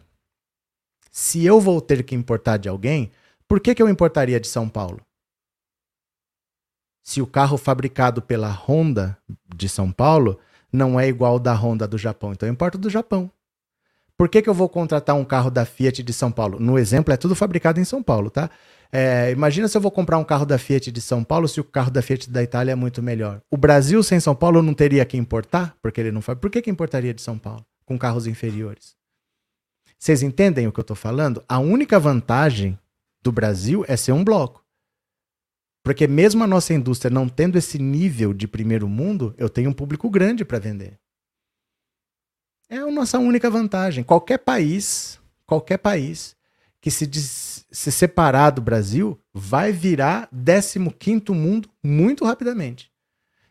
Se 1.09 1.43
eu 1.43 1.59
vou 1.59 1.81
ter 1.81 2.03
que 2.03 2.13
importar 2.13 2.57
de 2.57 2.69
alguém, 2.69 3.11
por 3.47 3.59
que, 3.59 3.73
que 3.73 3.81
eu 3.81 3.89
importaria 3.89 4.39
de 4.39 4.47
São 4.47 4.67
Paulo? 4.69 4.99
Se 7.01 7.21
o 7.21 7.25
carro 7.25 7.57
fabricado 7.57 8.21
pela 8.21 8.51
Honda 8.51 9.17
de 9.55 9.69
São 9.69 9.91
Paulo 9.91 10.37
não 10.71 10.99
é 10.99 11.07
igual 11.07 11.39
da 11.39 11.53
Honda 11.53 11.87
do 11.87 11.97
Japão. 11.97 12.31
Então 12.31 12.47
eu 12.47 12.53
importo 12.53 12.77
do 12.77 12.89
Japão. 12.89 13.31
Por 14.17 14.27
que, 14.27 14.41
que 14.41 14.49
eu 14.49 14.53
vou 14.53 14.67
contratar 14.67 15.15
um 15.15 15.23
carro 15.23 15.51
da 15.51 15.63
Fiat 15.63 16.01
de 16.01 16.11
São 16.11 16.31
Paulo? 16.31 16.59
No 16.59 16.79
exemplo, 16.79 17.13
é 17.13 17.17
tudo 17.17 17.35
fabricado 17.35 17.79
em 17.79 17.83
São 17.83 18.01
Paulo, 18.01 18.31
tá? 18.31 18.49
É, 18.91 19.31
imagina 19.31 19.67
se 19.67 19.77
eu 19.77 19.81
vou 19.81 19.91
comprar 19.91 20.17
um 20.17 20.23
carro 20.23 20.45
da 20.45 20.57
Fiat 20.57 20.91
de 20.91 21.01
São 21.01 21.23
Paulo 21.23 21.47
se 21.47 21.59
o 21.59 21.63
carro 21.63 21.91
da 21.91 22.01
Fiat 22.01 22.29
da 22.29 22.41
Itália 22.41 22.71
é 22.71 22.75
muito 22.75 23.03
melhor. 23.03 23.41
O 23.51 23.57
Brasil 23.57 24.01
sem 24.01 24.19
São 24.19 24.33
Paulo 24.33 24.63
não 24.63 24.73
teria 24.73 25.05
que 25.05 25.17
importar, 25.17 25.75
porque 25.81 26.01
ele 26.01 26.11
não 26.11 26.21
faz. 26.21 26.39
Por 26.39 26.49
que, 26.49 26.61
que 26.61 26.71
importaria 26.71 27.13
de 27.13 27.21
São 27.21 27.37
Paulo 27.37 27.63
com 27.85 27.97
carros 27.97 28.25
inferiores? 28.25 28.95
Vocês 29.99 30.23
entendem 30.23 30.67
o 30.67 30.71
que 30.71 30.79
eu 30.79 30.83
estou 30.83 30.95
falando? 30.95 31.43
A 31.47 31.59
única 31.59 31.99
vantagem 31.99 32.77
do 33.21 33.31
Brasil 33.31 33.83
é 33.87 33.95
ser 33.95 34.13
um 34.13 34.23
bloco. 34.23 34.63
Porque 35.87 36.05
mesmo 36.05 36.43
a 36.43 36.47
nossa 36.47 36.73
indústria 36.73 37.09
não 37.09 37.29
tendo 37.29 37.57
esse 37.57 37.79
nível 37.79 38.33
de 38.33 38.45
primeiro 38.45 38.89
mundo, 38.89 39.33
eu 39.37 39.47
tenho 39.47 39.69
um 39.69 39.73
público 39.73 40.09
grande 40.09 40.43
para 40.43 40.59
vender. 40.59 40.99
É 42.67 42.75
a 42.75 42.91
nossa 42.91 43.17
única 43.17 43.49
vantagem. 43.49 44.03
Qualquer 44.03 44.39
país, 44.39 45.17
qualquer 45.45 45.77
país 45.77 46.35
que 46.81 46.91
se, 46.91 47.09
se 47.71 47.89
separar 47.89 48.49
do 48.49 48.61
Brasil 48.61 49.17
vai 49.33 49.71
virar 49.71 50.27
15º 50.35 51.33
mundo 51.33 51.69
muito 51.81 52.25
rapidamente. 52.25 52.91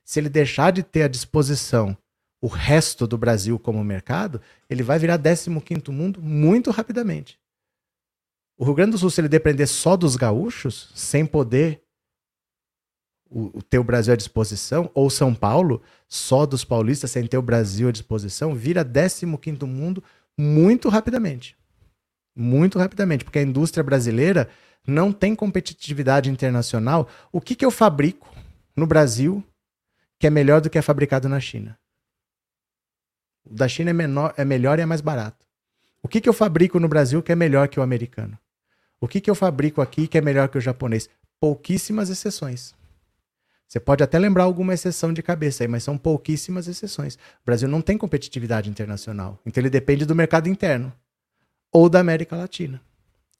Se 0.05 0.21
ele 0.21 0.29
deixar 0.29 0.73
de 0.73 0.83
ter 0.83 1.05
à 1.05 1.09
disposição 1.09 1.97
o 2.39 2.49
resto 2.49 3.07
do 3.07 3.17
Brasil 3.17 3.59
como 3.59 3.83
mercado, 3.83 4.43
ele 4.69 4.83
vai 4.83 4.99
virar 4.99 5.19
15º 5.19 5.91
mundo 5.91 6.21
muito 6.21 6.71
rapidamente. 6.71 7.41
O 8.59 8.65
Rio 8.67 8.75
Grande 8.75 8.91
do 8.91 8.99
Sul, 8.99 9.09
se 9.09 9.23
ele 9.23 9.29
depender 9.29 9.67
só 9.67 9.97
dos 9.97 10.17
gaúchos, 10.17 10.93
sem 10.95 11.25
poder 11.25 11.86
o, 13.31 13.59
o 13.59 13.63
ter 13.63 13.79
o 13.79 13.85
Brasil 13.85 14.13
à 14.13 14.17
disposição, 14.17 14.91
ou 14.95 15.11
São 15.11 15.35
Paulo, 15.35 15.83
só 16.09 16.47
dos 16.47 16.65
paulistas, 16.65 17.11
sem 17.11 17.27
ter 17.27 17.39
o 17.39 17.43
Brasil 17.43 17.89
à 17.89 17.93
disposição, 17.93 18.55
vira 18.55 18.85
15 18.85 19.27
mundo 19.67 20.03
muito 20.39 20.89
rapidamente. 20.89 21.57
Muito 22.35 22.79
rapidamente, 22.79 23.25
porque 23.25 23.39
a 23.39 23.43
indústria 23.43 23.83
brasileira 23.83 24.49
não 24.87 25.13
tem 25.13 25.35
competitividade 25.35 26.31
internacional. 26.31 27.09
O 27.33 27.41
que, 27.41 27.55
que 27.55 27.65
eu 27.65 27.71
fabrico 27.71 28.33
no 28.77 28.87
Brasil 28.87 29.43
que 30.19 30.27
é 30.27 30.31
melhor 30.31 30.61
do 30.61 30.71
que 30.71 30.79
é 30.79 30.83
fabricado 30.83 31.29
na 31.29 31.41
China? 31.41 31.79
O 33.45 33.55
da 33.55 33.69
China 33.69 33.91
é, 33.91 33.93
menor, 33.93 34.35
é 34.37 34.45
melhor 34.45 34.79
e 34.79 34.83
é 34.83 34.87
mais 34.87 35.01
barato. 35.01 35.47
O 36.03 36.09
que, 36.09 36.21
que 36.21 36.29
eu 36.29 36.33
fabrico 36.33 36.79
no 36.79 36.89
Brasil 36.89 37.23
que 37.23 37.33
é 37.33 37.37
melhor 37.37 37.69
que 37.69 37.81
o 37.81 37.83
americano? 37.83 38.39
O 39.01 39.09
que, 39.09 39.21
que 39.21 39.31
eu 39.31 39.35
fabrico 39.35 39.81
aqui 39.81 40.07
que 40.07 40.17
é 40.17 40.21
melhor 40.21 40.49
que 40.49 40.59
o 40.59 40.61
japonês? 40.61 41.09
Pouquíssimas 41.41 42.11
exceções. 42.11 42.75
Você 43.69 43.81
pode 43.81 44.03
até 44.03 44.19
lembrar 44.19 44.45
alguma 44.45 44.75
exceção 44.75 45.13
de 45.13 45.23
cabeça 45.23 45.65
aí, 45.65 45.69
mas 45.69 45.83
são 45.83 45.99
pouquíssimas 45.99 46.69
exceções. 46.69 47.15
O 47.15 47.45
Brasil 47.45 47.69
não 47.69 47.81
tem 47.81 47.99
competitividade 47.99 48.71
internacional, 48.71 49.41
então 49.45 49.61
ele 49.61 49.71
depende 49.71 50.05
do 50.05 50.15
mercado 50.15 50.49
interno 50.49 50.93
ou 51.73 51.89
da 51.89 51.99
América 51.99 52.37
Latina. 52.37 52.81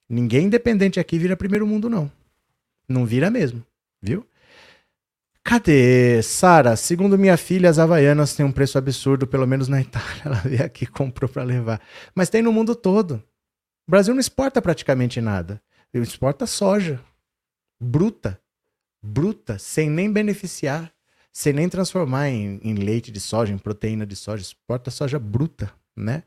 Ninguém 0.09 0.47
independente 0.47 1.01
aqui 1.01 1.19
vira 1.19 1.37
primeiro 1.37 1.67
mundo, 1.67 1.89
não. 1.89 2.11
Não 2.89 3.07
vira 3.07 3.31
mesmo, 3.31 3.65
viu? 4.03 4.27
Cadê? 5.43 6.21
Sara, 6.23 6.75
segundo 6.75 7.17
minha 7.17 7.37
filha, 7.37 7.71
as 7.71 7.79
havaianas 7.79 8.35
têm 8.35 8.45
um 8.45 8.51
preço 8.51 8.77
absurdo, 8.79 9.29
pelo 9.29 9.47
menos 9.47 9.69
na 9.69 9.81
Itália. 9.81 10.23
Ela 10.25 10.35
veio 10.37 10.65
aqui 10.65 10.85
e 10.85 10.89
comprou 10.89 11.29
para 11.29 11.45
levar. 11.45 11.81
Mas 12.15 12.29
tem 12.29 12.43
no 12.43 12.53
mundo 12.53 12.75
todo. 12.75 13.23
O 13.87 13.91
Brasil 13.91 14.13
não 14.13 14.21
exporta 14.21 14.61
praticamente 14.61 15.21
nada. 15.21 15.63
Ele 15.95 16.03
exporta 16.03 16.47
soja 16.47 17.01
bruta 17.81 18.41
bruta, 19.07 19.59
sem 19.59 19.89
nem 19.89 20.13
beneficiar, 20.13 20.93
sem 21.33 21.53
nem 21.53 21.69
transformar 21.69 22.29
em, 22.29 22.61
em 22.63 22.75
leite 22.75 23.11
de 23.13 23.21
soja, 23.21 23.53
em 23.53 23.59
proteína 23.59 24.05
de 24.07 24.17
soja, 24.17 24.43
exporta 24.43 24.91
soja 24.91 25.19
bruta, 25.19 25.73
né? 25.97 26.23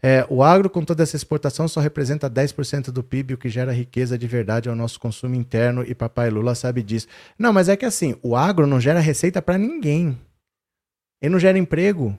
É, 0.00 0.24
o 0.30 0.44
agro, 0.44 0.70
com 0.70 0.84
toda 0.84 1.02
essa 1.02 1.16
exportação, 1.16 1.66
só 1.66 1.80
representa 1.80 2.30
10% 2.30 2.92
do 2.92 3.02
PIB, 3.02 3.34
o 3.34 3.38
que 3.38 3.48
gera 3.48 3.72
riqueza 3.72 4.16
de 4.16 4.28
verdade 4.28 4.68
ao 4.68 4.76
nosso 4.76 5.00
consumo 5.00 5.34
interno, 5.34 5.82
e 5.82 5.94
papai 5.94 6.30
Lula 6.30 6.54
sabe 6.54 6.82
disso. 6.82 7.08
Não, 7.36 7.52
mas 7.52 7.68
é 7.68 7.76
que 7.76 7.84
assim, 7.84 8.14
o 8.22 8.36
agro 8.36 8.66
não 8.66 8.80
gera 8.80 9.00
receita 9.00 9.42
para 9.42 9.58
ninguém. 9.58 10.16
Ele 11.20 11.32
não 11.32 11.40
gera 11.40 11.58
emprego. 11.58 12.16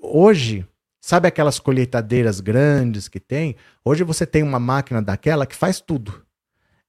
Hoje, 0.00 0.64
sabe 1.00 1.26
aquelas 1.26 1.58
colheitadeiras 1.58 2.38
grandes 2.38 3.08
que 3.08 3.18
tem? 3.18 3.56
Hoje 3.84 4.04
você 4.04 4.24
tem 4.24 4.44
uma 4.44 4.60
máquina 4.60 5.02
daquela 5.02 5.46
que 5.46 5.56
faz 5.56 5.80
tudo. 5.80 6.24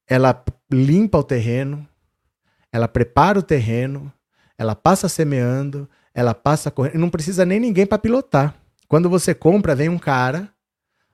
Ela 0.06 0.44
limpa 0.70 1.18
o 1.18 1.24
terreno, 1.24 1.86
ela 2.72 2.88
prepara 2.88 3.38
o 3.38 3.42
terreno, 3.42 4.10
ela 4.56 4.74
passa 4.74 5.08
semeando, 5.08 5.88
ela 6.14 6.34
passa 6.34 6.70
correndo, 6.70 6.98
não 6.98 7.10
precisa 7.10 7.44
nem 7.44 7.60
ninguém 7.60 7.86
para 7.86 7.98
pilotar. 7.98 8.54
Quando 8.88 9.10
você 9.10 9.34
compra, 9.34 9.74
vem 9.74 9.88
um 9.88 9.98
cara, 9.98 10.48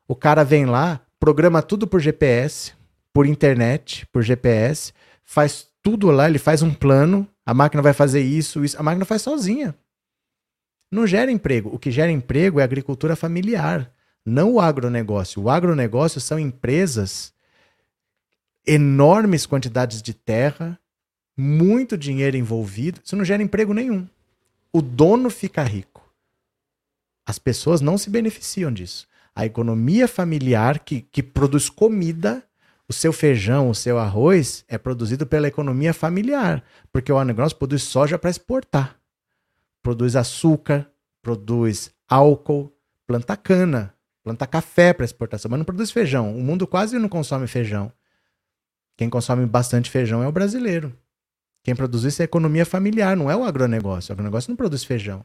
o 0.06 0.14
cara 0.14 0.44
vem 0.44 0.64
lá, 0.64 1.01
programa 1.18 1.60
tudo 1.62 1.86
por 1.86 2.01
GPS, 2.01 2.72
por 3.12 3.26
internet, 3.26 4.06
por 4.06 4.22
GPS, 4.22 4.93
faz 5.24 5.66
tudo 5.82 6.10
lá, 6.10 6.28
ele 6.28 6.39
faz 6.39 6.62
um 6.62 6.72
plano, 6.72 7.26
a 7.44 7.52
máquina 7.52 7.82
vai 7.82 7.93
fazer 7.93 8.20
isso, 8.20 8.64
isso, 8.64 8.78
a 8.78 8.82
máquina 8.82 9.05
faz 9.05 9.22
sozinha. 9.22 9.74
Não 10.90 11.06
gera 11.06 11.30
emprego. 11.30 11.70
O 11.72 11.78
que 11.78 11.90
gera 11.90 12.10
emprego 12.10 12.59
é 12.59 12.62
a 12.62 12.64
agricultura 12.64 13.14
familiar, 13.14 13.93
não 14.24 14.55
o 14.55 14.60
agronegócio. 14.60 15.43
O 15.43 15.51
agronegócio 15.51 16.20
são 16.20 16.39
empresas, 16.39 17.32
enormes 18.66 19.47
quantidades 19.47 20.02
de 20.02 20.14
terra, 20.14 20.78
muito 21.40 21.97
dinheiro 21.97 22.36
envolvido, 22.36 23.01
isso 23.05 23.15
não 23.15 23.24
gera 23.24 23.40
emprego 23.40 23.73
nenhum. 23.73 24.09
O 24.73 24.82
dono 24.82 25.31
fica 25.31 25.62
rico. 25.62 26.05
As 27.24 27.39
pessoas 27.39 27.81
não 27.81 27.97
se 27.97 28.10
beneficiam 28.10 28.73
disso. 28.73 29.06
A 29.35 29.47
economia 29.47 30.09
familiar 30.09 30.81
que, 30.81 31.01
que 31.01 31.23
produz 31.23 31.70
comida, 31.70 32.43
o 32.89 32.93
seu 32.93 33.12
feijão, 33.12 33.70
o 33.70 33.74
seu 33.74 33.98
arroz, 33.98 34.65
é 34.66 34.77
produzido 34.77 35.24
pela 35.27 35.47
economia 35.47 35.94
familiar, 35.94 36.65
porque 36.93 37.12
o 37.12 37.16
agronegócio 37.16 37.56
produz 37.56 37.85
soja 37.85 38.19
para 38.19 38.31
exportar. 38.31 38.97
Produz 39.81 40.16
açúcar, 40.16 40.90
produz 41.23 41.93
álcool, 42.09 42.73
planta 43.06 43.36
cana, 43.36 43.94
planta 44.24 44.44
café 44.44 44.93
para 44.93 45.05
exportação, 45.05 45.48
mas 45.48 45.59
não 45.59 45.65
produz 45.65 45.93
feijão. 45.93 46.36
O 46.36 46.43
mundo 46.43 46.66
quase 46.66 46.98
não 46.98 47.09
consome 47.09 47.47
feijão. 47.47 47.93
Quem 48.97 49.09
consome 49.09 49.47
bastante 49.47 49.89
feijão 49.89 50.20
é 50.20 50.27
o 50.27 50.32
brasileiro. 50.32 50.93
Quem 51.62 51.74
produz 51.74 52.05
isso 52.05 52.22
é 52.22 52.24
a 52.24 52.26
economia 52.26 52.64
familiar, 52.64 53.16
não 53.16 53.30
é 53.30 53.36
o 53.36 53.44
agronegócio. 53.44 54.10
O 54.10 54.14
agronegócio 54.14 54.51
não 54.51 54.56
produz 54.56 54.85
feijão. 54.85 55.24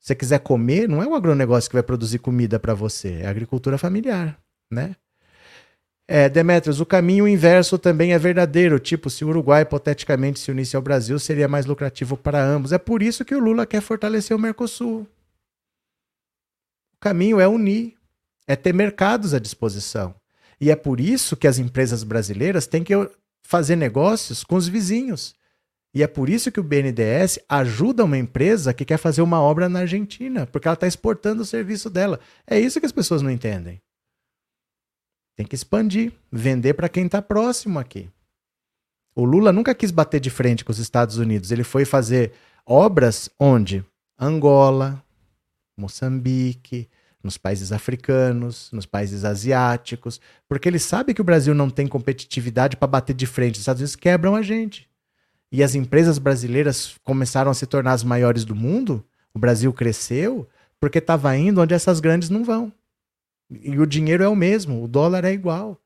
Se 0.00 0.08
você 0.08 0.14
quiser 0.14 0.40
comer, 0.40 0.88
não 0.88 1.02
é 1.02 1.06
o 1.06 1.14
agronegócio 1.14 1.70
que 1.70 1.76
vai 1.76 1.82
produzir 1.82 2.18
comida 2.18 2.58
para 2.58 2.74
você, 2.74 3.20
é 3.22 3.26
a 3.26 3.30
agricultura 3.30 3.78
familiar, 3.78 4.38
né? 4.70 4.96
É, 6.06 6.28
Demetrios, 6.28 6.80
o 6.80 6.86
caminho 6.86 7.26
inverso 7.26 7.78
também 7.78 8.12
é 8.12 8.18
verdadeiro. 8.18 8.78
Tipo, 8.78 9.08
se 9.08 9.24
o 9.24 9.28
Uruguai 9.28 9.62
hipoteticamente 9.62 10.38
se 10.38 10.50
unisse 10.50 10.76
ao 10.76 10.82
Brasil, 10.82 11.18
seria 11.18 11.48
mais 11.48 11.64
lucrativo 11.64 12.16
para 12.16 12.44
ambos. 12.44 12.72
É 12.72 12.78
por 12.78 13.02
isso 13.02 13.24
que 13.24 13.34
o 13.34 13.40
Lula 13.40 13.64
quer 13.64 13.80
fortalecer 13.80 14.36
o 14.36 14.40
Mercosul. 14.40 15.06
O 16.94 17.00
caminho 17.00 17.40
é 17.40 17.48
unir, 17.48 17.94
é 18.46 18.54
ter 18.54 18.74
mercados 18.74 19.32
à 19.32 19.38
disposição. 19.38 20.14
E 20.60 20.70
é 20.70 20.76
por 20.76 21.00
isso 21.00 21.36
que 21.36 21.46
as 21.46 21.58
empresas 21.58 22.04
brasileiras 22.04 22.66
têm 22.66 22.84
que 22.84 22.92
fazer 23.42 23.76
negócios 23.76 24.44
com 24.44 24.56
os 24.56 24.68
vizinhos. 24.68 25.34
E 25.94 26.02
é 26.02 26.08
por 26.08 26.28
isso 26.28 26.50
que 26.50 26.58
o 26.58 26.64
BNDES 26.64 27.38
ajuda 27.48 28.04
uma 28.04 28.18
empresa 28.18 28.74
que 28.74 28.84
quer 28.84 28.98
fazer 28.98 29.22
uma 29.22 29.40
obra 29.40 29.68
na 29.68 29.80
Argentina, 29.80 30.44
porque 30.44 30.66
ela 30.66 30.74
está 30.74 30.88
exportando 30.88 31.42
o 31.42 31.46
serviço 31.46 31.88
dela. 31.88 32.18
É 32.44 32.58
isso 32.58 32.80
que 32.80 32.86
as 32.86 32.90
pessoas 32.90 33.22
não 33.22 33.30
entendem. 33.30 33.80
Tem 35.36 35.46
que 35.46 35.54
expandir, 35.54 36.12
vender 36.32 36.74
para 36.74 36.88
quem 36.88 37.06
está 37.06 37.22
próximo 37.22 37.78
aqui. 37.78 38.10
O 39.14 39.24
Lula 39.24 39.52
nunca 39.52 39.72
quis 39.72 39.92
bater 39.92 40.18
de 40.18 40.30
frente 40.30 40.64
com 40.64 40.72
os 40.72 40.80
Estados 40.80 41.16
Unidos. 41.16 41.52
Ele 41.52 41.62
foi 41.62 41.84
fazer 41.84 42.32
obras 42.66 43.30
onde? 43.38 43.84
Angola, 44.18 45.00
Moçambique, 45.78 46.88
nos 47.22 47.38
países 47.38 47.70
africanos, 47.70 48.68
nos 48.72 48.84
países 48.84 49.24
asiáticos, 49.24 50.20
porque 50.48 50.68
ele 50.68 50.80
sabe 50.80 51.14
que 51.14 51.20
o 51.20 51.24
Brasil 51.24 51.54
não 51.54 51.70
tem 51.70 51.86
competitividade 51.86 52.76
para 52.76 52.88
bater 52.88 53.14
de 53.14 53.26
frente. 53.26 53.54
Os 53.54 53.60
Estados 53.60 53.80
Unidos 53.80 53.96
quebram 53.96 54.34
a 54.34 54.42
gente 54.42 54.92
e 55.54 55.62
as 55.62 55.76
empresas 55.76 56.18
brasileiras 56.18 56.96
começaram 57.04 57.48
a 57.48 57.54
se 57.54 57.64
tornar 57.64 57.92
as 57.92 58.02
maiores 58.02 58.44
do 58.44 58.56
mundo, 58.56 59.06
o 59.32 59.38
Brasil 59.38 59.72
cresceu 59.72 60.48
porque 60.80 60.98
estava 60.98 61.36
indo 61.36 61.60
onde 61.60 61.72
essas 61.72 62.00
grandes 62.00 62.28
não 62.28 62.42
vão. 62.42 62.72
E 63.48 63.78
o 63.78 63.86
dinheiro 63.86 64.24
é 64.24 64.28
o 64.28 64.34
mesmo, 64.34 64.82
o 64.82 64.88
dólar 64.88 65.24
é 65.24 65.32
igual. 65.32 65.80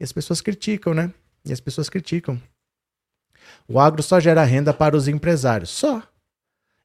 E 0.00 0.02
as 0.02 0.10
pessoas 0.10 0.40
criticam, 0.40 0.92
né? 0.92 1.14
E 1.44 1.52
as 1.52 1.60
pessoas 1.60 1.88
criticam. 1.88 2.42
O 3.68 3.78
agro 3.78 4.02
só 4.02 4.18
gera 4.18 4.42
renda 4.42 4.74
para 4.74 4.96
os 4.96 5.06
empresários, 5.06 5.70
só. 5.70 6.02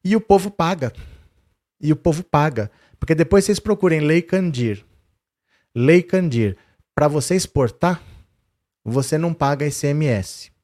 E 0.04 0.14
o 0.14 0.20
povo 0.20 0.48
paga. 0.48 0.92
E 1.80 1.92
o 1.92 1.96
povo 1.96 2.22
paga. 2.22 2.70
Porque 3.00 3.16
depois 3.16 3.44
vocês 3.44 3.58
procurem 3.58 3.98
Lei 3.98 4.22
Candir. 4.22 4.86
Lei 5.74 6.04
Candir. 6.04 6.56
Para 6.94 7.08
você 7.08 7.34
exportar, 7.34 8.00
você 8.84 9.18
não 9.18 9.34
paga 9.34 9.66
ICMS 9.66 10.56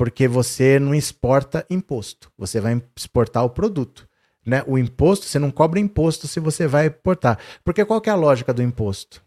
porque 0.00 0.26
você 0.26 0.78
não 0.78 0.94
exporta 0.94 1.66
imposto, 1.68 2.32
você 2.38 2.58
vai 2.58 2.82
exportar 2.96 3.44
o 3.44 3.50
produto. 3.50 4.08
Né? 4.46 4.64
O 4.66 4.78
imposto, 4.78 5.26
você 5.26 5.38
não 5.38 5.50
cobra 5.50 5.78
imposto 5.78 6.26
se 6.26 6.40
você 6.40 6.66
vai 6.66 6.86
exportar. 6.86 7.38
Porque 7.62 7.84
qual 7.84 8.00
é 8.06 8.08
a 8.08 8.14
lógica 8.14 8.54
do 8.54 8.62
imposto? 8.62 9.22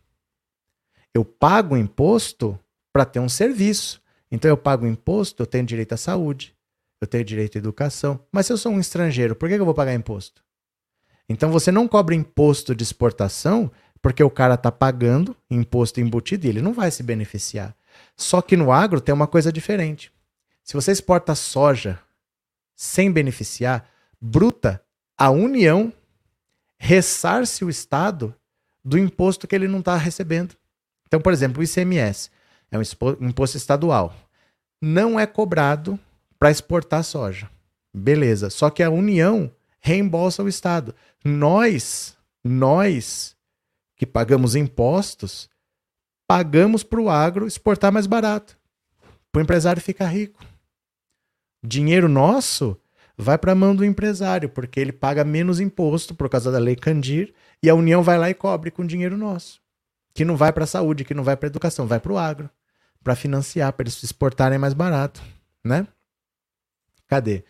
Eu 1.14 1.24
pago 1.24 1.78
imposto 1.78 2.58
para 2.92 3.06
ter 3.06 3.20
um 3.20 3.30
serviço. 3.30 4.02
Então 4.32 4.50
eu 4.50 4.58
pago 4.58 4.88
imposto, 4.88 5.44
eu 5.44 5.46
tenho 5.46 5.64
direito 5.64 5.94
à 5.94 5.98
saúde, 5.98 6.56
eu 7.00 7.06
tenho 7.06 7.24
direito 7.24 7.56
à 7.56 7.60
educação. 7.60 8.20
Mas 8.32 8.48
se 8.48 8.54
eu 8.54 8.58
sou 8.58 8.72
um 8.72 8.80
estrangeiro, 8.80 9.36
por 9.36 9.48
que 9.48 9.54
eu 9.54 9.66
vou 9.66 9.76
pagar 9.76 9.94
imposto? 9.94 10.44
Então 11.30 11.52
você 11.52 11.72
não 11.72 11.88
cobra 11.88 12.16
imposto 12.16 12.74
de 12.74 12.82
exportação 12.82 13.72
porque 14.02 14.24
o 14.24 14.30
cara 14.32 14.56
está 14.56 14.72
pagando 14.72 15.38
imposto 15.52 16.02
embutido 16.02 16.48
e 16.48 16.50
ele 16.50 16.64
não 16.64 16.74
vai 16.74 16.90
se 16.90 17.04
beneficiar. 17.04 17.76
Só 18.18 18.42
que 18.42 18.58
no 18.58 18.72
agro 18.72 19.00
tem 19.00 19.14
uma 19.14 19.28
coisa 19.28 19.52
diferente. 19.52 20.12
Se 20.64 20.74
você 20.74 20.92
exporta 20.92 21.36
soja 21.36 22.00
sem 22.76 23.12
beneficiar, 23.12 23.90
bruta, 24.20 24.82
a 25.18 25.30
União 25.30 25.92
ressarce 26.78 27.66
o 27.66 27.70
Estado 27.70 28.34
do 28.84 28.98
imposto 28.98 29.48
que 29.48 29.56
ele 29.56 29.68
não 29.68 29.80
está 29.80 29.96
recebendo. 29.98 30.56
Então, 31.06 31.20
por 31.20 31.34
exemplo, 31.34 31.62
o 31.62 31.64
ICMS 31.64 32.32
é 32.72 32.78
um 32.78 33.28
imposto 33.28 33.58
estadual. 33.58 34.16
Não 34.82 35.20
é 35.20 35.28
cobrado 35.28 36.00
para 36.40 36.50
exportar 36.50 37.04
soja. 37.04 37.50
Beleza. 37.94 38.50
Só 38.50 38.70
que 38.70 38.82
a 38.82 38.90
União 38.90 39.52
reembolsa 39.80 40.44
o 40.44 40.50
Estado. 40.50 40.96
Nós, 41.24 42.18
nós 42.44 43.36
que 43.96 44.06
pagamos 44.06 44.56
impostos, 44.56 45.50
pagamos 46.28 46.84
para 46.84 47.00
o 47.00 47.10
agro 47.10 47.48
exportar 47.48 47.92
mais 47.92 48.08
barato. 48.08 48.58
Para 49.32 49.40
o 49.40 49.44
empresário 49.44 49.82
ficar 49.82 50.08
rico 50.08 50.53
dinheiro 51.64 52.10
nosso 52.10 52.78
vai 53.18 53.38
para 53.38 53.52
a 53.52 53.56
mão 53.56 53.76
do 53.76 53.86
empresário, 53.86 54.50
porque 54.50 54.80
ele 54.80 54.92
paga 54.92 55.24
menos 55.24 55.60
imposto 55.60 56.14
por 56.16 56.30
causa 56.30 56.52
da 56.52 56.60
lei 56.60 56.76
Candir 56.76 57.34
e 57.62 57.70
a 57.70 57.76
União 57.76 58.04
vai 58.04 58.18
lá 58.18 58.30
e 58.30 58.34
cobre 58.34 58.72
com 58.72 58.86
dinheiro 58.86 59.18
nosso, 59.18 59.62
que 60.14 60.26
não 60.26 60.36
vai 60.36 60.52
para 60.52 60.64
a 60.64 60.68
saúde, 60.68 61.06
que 61.06 61.14
não 61.14 61.24
vai 61.24 61.38
para 61.38 61.48
a 61.48 61.52
educação, 61.52 61.88
vai 61.88 62.00
para 62.00 62.12
o 62.12 62.18
agro, 62.18 62.50
para 63.04 63.16
financiar, 63.16 63.72
para 63.74 63.84
eles 63.84 64.02
exportarem 64.04 64.58
mais 64.58 64.74
barato, 64.74 65.22
né? 65.64 65.88
Cadê? 67.08 67.44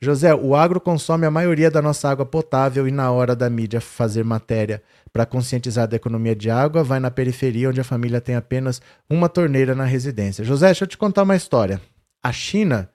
José, 0.00 0.34
o 0.34 0.54
agro 0.56 0.80
consome 0.80 1.26
a 1.26 1.30
maioria 1.30 1.70
da 1.70 1.82
nossa 1.82 2.08
água 2.08 2.24
potável 2.24 2.88
e 2.88 2.90
na 2.90 3.10
hora 3.10 3.36
da 3.36 3.50
mídia 3.50 3.80
fazer 3.80 4.24
matéria 4.24 4.82
para 5.12 5.26
conscientizar 5.26 5.86
da 5.86 5.96
economia 5.96 6.34
de 6.34 6.48
água, 6.50 6.82
vai 6.82 7.00
na 7.00 7.10
periferia 7.10 7.68
onde 7.68 7.80
a 7.80 7.84
família 7.84 8.20
tem 8.20 8.34
apenas 8.34 8.80
uma 9.10 9.28
torneira 9.28 9.74
na 9.74 9.84
residência. 9.84 10.44
José, 10.44 10.66
deixa 10.66 10.84
eu 10.84 10.88
te 10.88 10.96
contar 10.96 11.24
uma 11.24 11.36
história. 11.36 11.82
A 12.22 12.32
China 12.32 12.88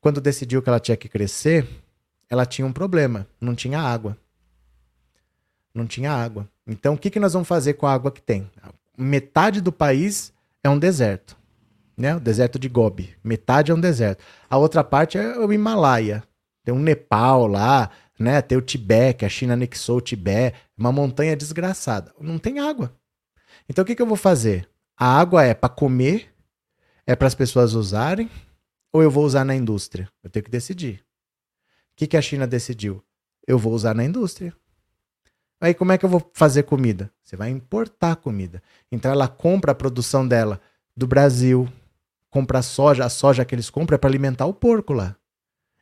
quando 0.00 0.20
decidiu 0.20 0.62
que 0.62 0.68
ela 0.68 0.80
tinha 0.80 0.96
que 0.96 1.08
crescer, 1.08 1.68
ela 2.28 2.46
tinha 2.46 2.66
um 2.66 2.72
problema, 2.72 3.26
não 3.40 3.54
tinha 3.54 3.80
água. 3.80 4.16
Não 5.74 5.86
tinha 5.86 6.12
água. 6.12 6.48
Então, 6.66 6.94
o 6.94 6.98
que, 6.98 7.10
que 7.10 7.20
nós 7.20 7.32
vamos 7.32 7.48
fazer 7.48 7.74
com 7.74 7.86
a 7.86 7.92
água 7.92 8.10
que 8.10 8.22
tem? 8.22 8.50
Metade 8.96 9.60
do 9.60 9.72
país 9.72 10.32
é 10.62 10.68
um 10.68 10.78
deserto, 10.78 11.36
né? 11.96 12.16
O 12.16 12.20
deserto 12.20 12.58
de 12.58 12.68
Gobi. 12.68 13.16
Metade 13.22 13.70
é 13.70 13.74
um 13.74 13.80
deserto. 13.80 14.24
A 14.48 14.56
outra 14.56 14.82
parte 14.82 15.18
é 15.18 15.38
o 15.38 15.52
Himalaia. 15.52 16.22
Tem 16.64 16.74
um 16.74 16.78
Nepal 16.78 17.46
lá, 17.46 17.90
né? 18.18 18.42
Tem 18.42 18.56
o 18.58 18.62
Tibete, 18.62 19.18
que 19.18 19.24
a 19.24 19.28
China 19.28 19.54
anexou 19.54 19.98
o 19.98 20.00
Tibete, 20.00 20.56
uma 20.76 20.92
montanha 20.92 21.36
desgraçada. 21.36 22.12
Não 22.20 22.38
tem 22.38 22.58
água. 22.58 22.92
Então, 23.68 23.82
o 23.82 23.86
que, 23.86 23.94
que 23.94 24.02
eu 24.02 24.06
vou 24.06 24.16
fazer? 24.16 24.68
A 24.96 25.18
água 25.18 25.44
é 25.44 25.54
para 25.54 25.68
comer, 25.68 26.28
é 27.06 27.16
para 27.16 27.26
as 27.26 27.34
pessoas 27.34 27.74
usarem, 27.74 28.28
ou 28.92 29.02
eu 29.02 29.10
vou 29.10 29.24
usar 29.24 29.44
na 29.44 29.54
indústria? 29.54 30.08
Eu 30.22 30.30
tenho 30.30 30.44
que 30.44 30.50
decidir. 30.50 31.04
O 31.92 31.96
que, 31.96 32.06
que 32.06 32.16
a 32.16 32.22
China 32.22 32.46
decidiu? 32.46 33.02
Eu 33.46 33.58
vou 33.58 33.72
usar 33.72 33.94
na 33.94 34.04
indústria. 34.04 34.54
Aí 35.60 35.74
como 35.74 35.92
é 35.92 35.98
que 35.98 36.04
eu 36.04 36.08
vou 36.08 36.30
fazer 36.32 36.62
comida? 36.62 37.12
Você 37.22 37.36
vai 37.36 37.50
importar 37.50 38.16
comida. 38.16 38.62
Então 38.90 39.10
ela 39.12 39.28
compra 39.28 39.72
a 39.72 39.74
produção 39.74 40.26
dela 40.26 40.60
do 40.96 41.06
Brasil, 41.06 41.68
compra 42.30 42.62
soja, 42.62 43.04
a 43.04 43.10
soja 43.10 43.44
que 43.44 43.54
eles 43.54 43.68
compram 43.68 43.96
é 43.96 43.98
para 43.98 44.08
alimentar 44.08 44.46
o 44.46 44.54
porco 44.54 44.92
lá. 44.92 45.16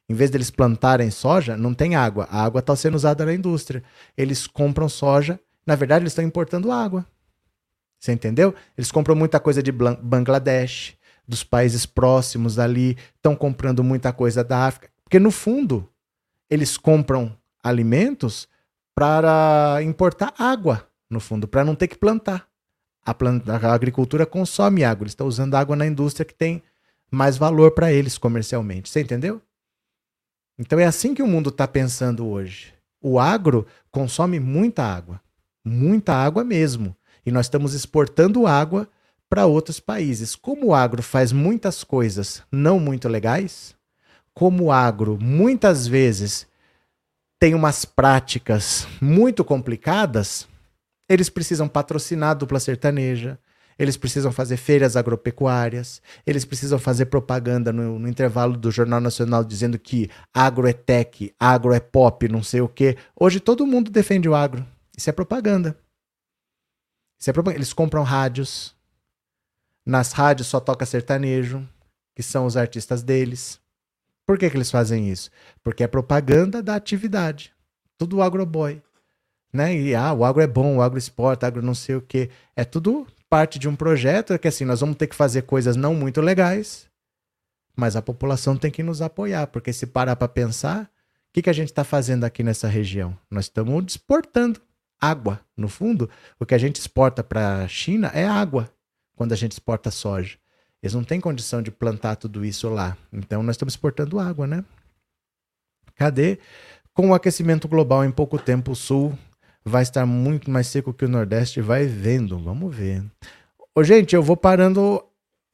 Em 0.08 0.14
vez 0.14 0.30
deles 0.30 0.50
plantarem 0.50 1.10
soja, 1.10 1.56
não 1.56 1.74
tem 1.74 1.94
água. 1.94 2.26
A 2.30 2.42
água 2.42 2.60
está 2.60 2.74
sendo 2.74 2.94
usada 2.94 3.24
na 3.24 3.34
indústria. 3.34 3.84
Eles 4.16 4.46
compram 4.46 4.88
soja, 4.88 5.38
na 5.66 5.76
verdade 5.76 6.02
eles 6.02 6.12
estão 6.12 6.24
importando 6.24 6.72
água. 6.72 7.06
Você 8.00 8.12
entendeu? 8.12 8.54
Eles 8.76 8.90
compram 8.90 9.14
muita 9.14 9.38
coisa 9.38 9.62
de 9.62 9.70
Bangladesh, 9.70 10.96
dos 11.28 11.44
países 11.44 11.84
próximos 11.84 12.58
ali, 12.58 12.96
estão 13.14 13.36
comprando 13.36 13.84
muita 13.84 14.12
coisa 14.12 14.42
da 14.42 14.66
África. 14.66 14.88
Porque 15.04 15.18
no 15.18 15.30
fundo, 15.30 15.86
eles 16.48 16.78
compram 16.78 17.36
alimentos 17.62 18.48
para 18.94 19.80
importar 19.82 20.32
água, 20.38 20.88
no 21.10 21.20
fundo, 21.20 21.46
para 21.46 21.64
não 21.64 21.74
ter 21.74 21.86
que 21.86 21.98
plantar. 21.98 22.48
A, 23.04 23.14
planta, 23.14 23.54
a 23.54 23.72
agricultura 23.74 24.26
consome 24.26 24.82
água, 24.84 25.04
eles 25.04 25.12
estão 25.12 25.26
usando 25.26 25.54
água 25.54 25.76
na 25.76 25.86
indústria 25.86 26.24
que 26.24 26.34
tem 26.34 26.62
mais 27.10 27.36
valor 27.36 27.72
para 27.72 27.92
eles 27.92 28.18
comercialmente. 28.18 28.88
Você 28.88 29.00
entendeu? 29.00 29.40
Então 30.58 30.78
é 30.78 30.84
assim 30.84 31.14
que 31.14 31.22
o 31.22 31.26
mundo 31.26 31.50
está 31.50 31.68
pensando 31.68 32.26
hoje. 32.26 32.74
O 33.00 33.20
agro 33.20 33.66
consome 33.90 34.40
muita 34.40 34.82
água, 34.82 35.20
muita 35.64 36.14
água 36.14 36.42
mesmo. 36.42 36.96
E 37.24 37.30
nós 37.30 37.46
estamos 37.46 37.74
exportando 37.74 38.46
água 38.46 38.88
para 39.28 39.46
outros 39.46 39.80
países. 39.80 40.34
Como 40.34 40.66
o 40.66 40.74
agro 40.74 41.02
faz 41.02 41.32
muitas 41.32 41.84
coisas 41.84 42.42
não 42.50 42.80
muito 42.80 43.08
legais, 43.08 43.74
como 44.34 44.64
o 44.64 44.72
agro 44.72 45.18
muitas 45.20 45.86
vezes 45.86 46.46
tem 47.40 47.54
umas 47.54 47.84
práticas 47.84 48.86
muito 49.00 49.44
complicadas, 49.44 50.48
eles 51.08 51.28
precisam 51.28 51.68
patrocinar 51.68 52.30
a 52.30 52.34
dupla 52.34 52.58
sertaneja, 52.58 53.38
eles 53.78 53.96
precisam 53.96 54.32
fazer 54.32 54.56
feiras 54.56 54.96
agropecuárias, 54.96 56.02
eles 56.26 56.44
precisam 56.44 56.78
fazer 56.80 57.06
propaganda 57.06 57.72
no, 57.72 57.98
no, 57.98 58.08
intervalo 58.08 58.56
do 58.56 58.72
Jornal 58.72 59.00
Nacional 59.00 59.44
dizendo 59.44 59.78
que 59.78 60.10
agro 60.34 60.66
é 60.66 60.72
tech, 60.72 61.32
agro 61.38 61.72
é 61.72 61.78
pop, 61.78 62.28
não 62.28 62.42
sei 62.42 62.60
o 62.60 62.68
quê. 62.68 62.96
Hoje 63.14 63.38
todo 63.38 63.66
mundo 63.66 63.90
defende 63.90 64.28
o 64.28 64.34
agro. 64.34 64.66
Isso 64.96 65.08
é 65.08 65.12
propaganda. 65.12 65.78
Isso 67.20 67.30
é 67.30 67.32
propaganda. 67.32 67.58
Eles 67.58 67.72
compram 67.72 68.02
rádios. 68.02 68.74
Nas 69.88 70.12
rádios 70.12 70.48
só 70.48 70.60
toca 70.60 70.84
sertanejo, 70.84 71.66
que 72.14 72.22
são 72.22 72.44
os 72.44 72.58
artistas 72.58 73.02
deles. 73.02 73.58
Por 74.26 74.36
que, 74.36 74.50
que 74.50 74.54
eles 74.54 74.70
fazem 74.70 75.08
isso? 75.08 75.30
Porque 75.64 75.82
é 75.82 75.86
propaganda 75.86 76.62
da 76.62 76.74
atividade. 76.74 77.54
Tudo 77.96 78.20
agroboy. 78.20 78.82
Né? 79.50 79.74
E 79.74 79.94
ah, 79.94 80.12
o 80.12 80.26
agro 80.26 80.42
é 80.42 80.46
bom, 80.46 80.76
o 80.76 80.82
agro 80.82 80.98
exporta, 80.98 81.46
agro 81.46 81.62
não 81.62 81.74
sei 81.74 81.96
o 81.96 82.02
quê. 82.02 82.28
É 82.54 82.66
tudo 82.66 83.06
parte 83.30 83.58
de 83.58 83.66
um 83.66 83.74
projeto 83.74 84.38
que 84.38 84.46
assim, 84.46 84.66
nós 84.66 84.80
vamos 84.80 84.98
ter 84.98 85.06
que 85.06 85.14
fazer 85.14 85.42
coisas 85.44 85.74
não 85.74 85.94
muito 85.94 86.20
legais, 86.20 86.86
mas 87.74 87.96
a 87.96 88.02
população 88.02 88.58
tem 88.58 88.70
que 88.70 88.82
nos 88.82 89.00
apoiar, 89.00 89.46
porque 89.46 89.72
se 89.72 89.86
parar 89.86 90.16
para 90.16 90.28
pensar, 90.28 90.82
o 90.82 90.88
que, 91.32 91.40
que 91.40 91.48
a 91.48 91.54
gente 91.54 91.70
está 91.70 91.82
fazendo 91.82 92.24
aqui 92.24 92.42
nessa 92.42 92.68
região? 92.68 93.16
Nós 93.30 93.46
estamos 93.46 93.82
exportando 93.86 94.60
água. 95.00 95.40
No 95.56 95.66
fundo, 95.66 96.10
o 96.38 96.44
que 96.44 96.54
a 96.54 96.58
gente 96.58 96.76
exporta 96.76 97.24
para 97.24 97.62
a 97.62 97.68
China 97.68 98.10
é 98.12 98.26
água, 98.26 98.70
quando 99.18 99.32
a 99.32 99.36
gente 99.36 99.52
exporta 99.52 99.90
soja. 99.90 100.38
Eles 100.80 100.94
não 100.94 101.02
têm 101.02 101.20
condição 101.20 101.60
de 101.60 101.72
plantar 101.72 102.14
tudo 102.14 102.44
isso 102.44 102.68
lá. 102.68 102.96
Então 103.12 103.42
nós 103.42 103.56
estamos 103.56 103.72
exportando 103.74 104.20
água, 104.20 104.46
né? 104.46 104.64
Cadê? 105.96 106.38
Com 106.94 107.10
o 107.10 107.14
aquecimento 107.14 107.66
global 107.66 108.04
em 108.04 108.12
pouco 108.12 108.38
tempo, 108.38 108.72
o 108.72 108.76
sul 108.76 109.18
vai 109.64 109.82
estar 109.82 110.06
muito 110.06 110.48
mais 110.50 110.68
seco 110.68 110.94
que 110.94 111.04
o 111.04 111.08
nordeste, 111.08 111.60
vai 111.60 111.84
vendo. 111.86 112.38
Vamos 112.38 112.74
ver. 112.74 113.04
Ô, 113.74 113.82
gente, 113.82 114.14
eu 114.14 114.22
vou 114.22 114.36
parando 114.36 115.04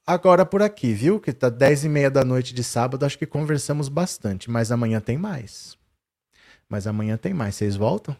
agora 0.06 0.44
por 0.44 0.60
aqui, 0.60 0.92
viu? 0.92 1.18
Que 1.18 1.32
tá 1.32 1.48
10 1.48 1.84
e 1.84 1.88
meia 1.88 2.10
da 2.10 2.22
noite 2.22 2.52
de 2.52 2.62
sábado, 2.62 3.04
acho 3.06 3.18
que 3.18 3.26
conversamos 3.26 3.88
bastante, 3.88 4.50
mas 4.50 4.70
amanhã 4.70 5.00
tem 5.00 5.16
mais. 5.16 5.76
Mas 6.68 6.86
amanhã 6.86 7.16
tem 7.16 7.32
mais. 7.32 7.54
Vocês 7.54 7.76
voltam? 7.76 8.14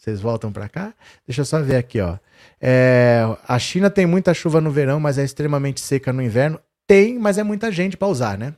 Vocês 0.00 0.18
voltam 0.18 0.50
para 0.50 0.66
cá? 0.66 0.94
Deixa 1.26 1.42
eu 1.42 1.44
só 1.44 1.60
ver 1.60 1.76
aqui, 1.76 2.00
ó. 2.00 2.16
É, 2.58 3.22
a 3.46 3.58
China 3.58 3.90
tem 3.90 4.06
muita 4.06 4.32
chuva 4.32 4.58
no 4.58 4.70
verão, 4.70 4.98
mas 4.98 5.18
é 5.18 5.24
extremamente 5.24 5.78
seca 5.78 6.10
no 6.10 6.22
inverno. 6.22 6.58
Tem, 6.86 7.18
mas 7.18 7.36
é 7.36 7.42
muita 7.42 7.70
gente 7.70 7.98
para 7.98 8.08
usar, 8.08 8.38
né? 8.38 8.54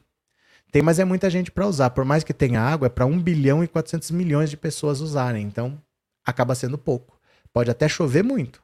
Tem, 0.71 0.81
mas 0.81 1.01
é 1.01 1.05
muita 1.05 1.29
gente 1.29 1.51
para 1.51 1.67
usar. 1.67 1.91
Por 1.91 2.05
mais 2.05 2.23
que 2.23 2.33
tenha 2.33 2.61
água, 2.61 2.87
é 2.87 2.89
para 2.89 3.07
1 3.07 3.19
bilhão 3.19 3.65
e 3.65 3.67
400 3.67 4.13
milhões 4.13 4.51
de 4.51 4.57
pessoas 4.57 5.01
usarem. 5.01 5.45
Então, 5.45 5.77
acaba 6.25 6.55
sendo 6.55 6.79
pouco. 6.79 7.19
Pode 7.53 7.73
até 7.73 7.89
chover 7.89 8.23
muito, 8.23 8.63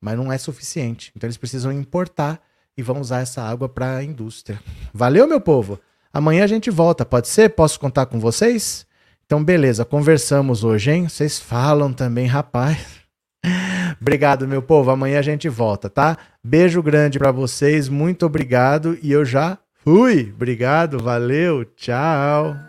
mas 0.00 0.16
não 0.16 0.32
é 0.32 0.38
suficiente. 0.38 1.10
Então, 1.16 1.26
eles 1.26 1.36
precisam 1.36 1.72
importar 1.72 2.40
e 2.76 2.82
vão 2.82 3.00
usar 3.00 3.18
essa 3.18 3.42
água 3.42 3.68
para 3.68 3.96
a 3.96 4.04
indústria. 4.04 4.62
Valeu, 4.94 5.26
meu 5.26 5.40
povo? 5.40 5.80
Amanhã 6.12 6.44
a 6.44 6.46
gente 6.46 6.70
volta, 6.70 7.04
pode 7.04 7.26
ser? 7.26 7.50
Posso 7.50 7.80
contar 7.80 8.06
com 8.06 8.20
vocês? 8.20 8.86
Então, 9.26 9.42
beleza, 9.42 9.84
conversamos 9.84 10.62
hoje, 10.62 10.92
hein? 10.92 11.08
Vocês 11.08 11.40
falam 11.40 11.92
também, 11.92 12.26
rapaz. 12.26 12.78
obrigado, 14.00 14.46
meu 14.46 14.62
povo. 14.62 14.90
Amanhã 14.90 15.18
a 15.18 15.22
gente 15.22 15.48
volta, 15.48 15.90
tá? 15.90 16.16
Beijo 16.42 16.80
grande 16.80 17.18
para 17.18 17.32
vocês, 17.32 17.88
muito 17.88 18.24
obrigado 18.24 18.96
e 19.02 19.10
eu 19.10 19.24
já 19.24 19.58
fui. 19.82 20.32
Obrigado, 20.32 21.02
valeu, 21.02 21.64
tchau. 21.64 22.65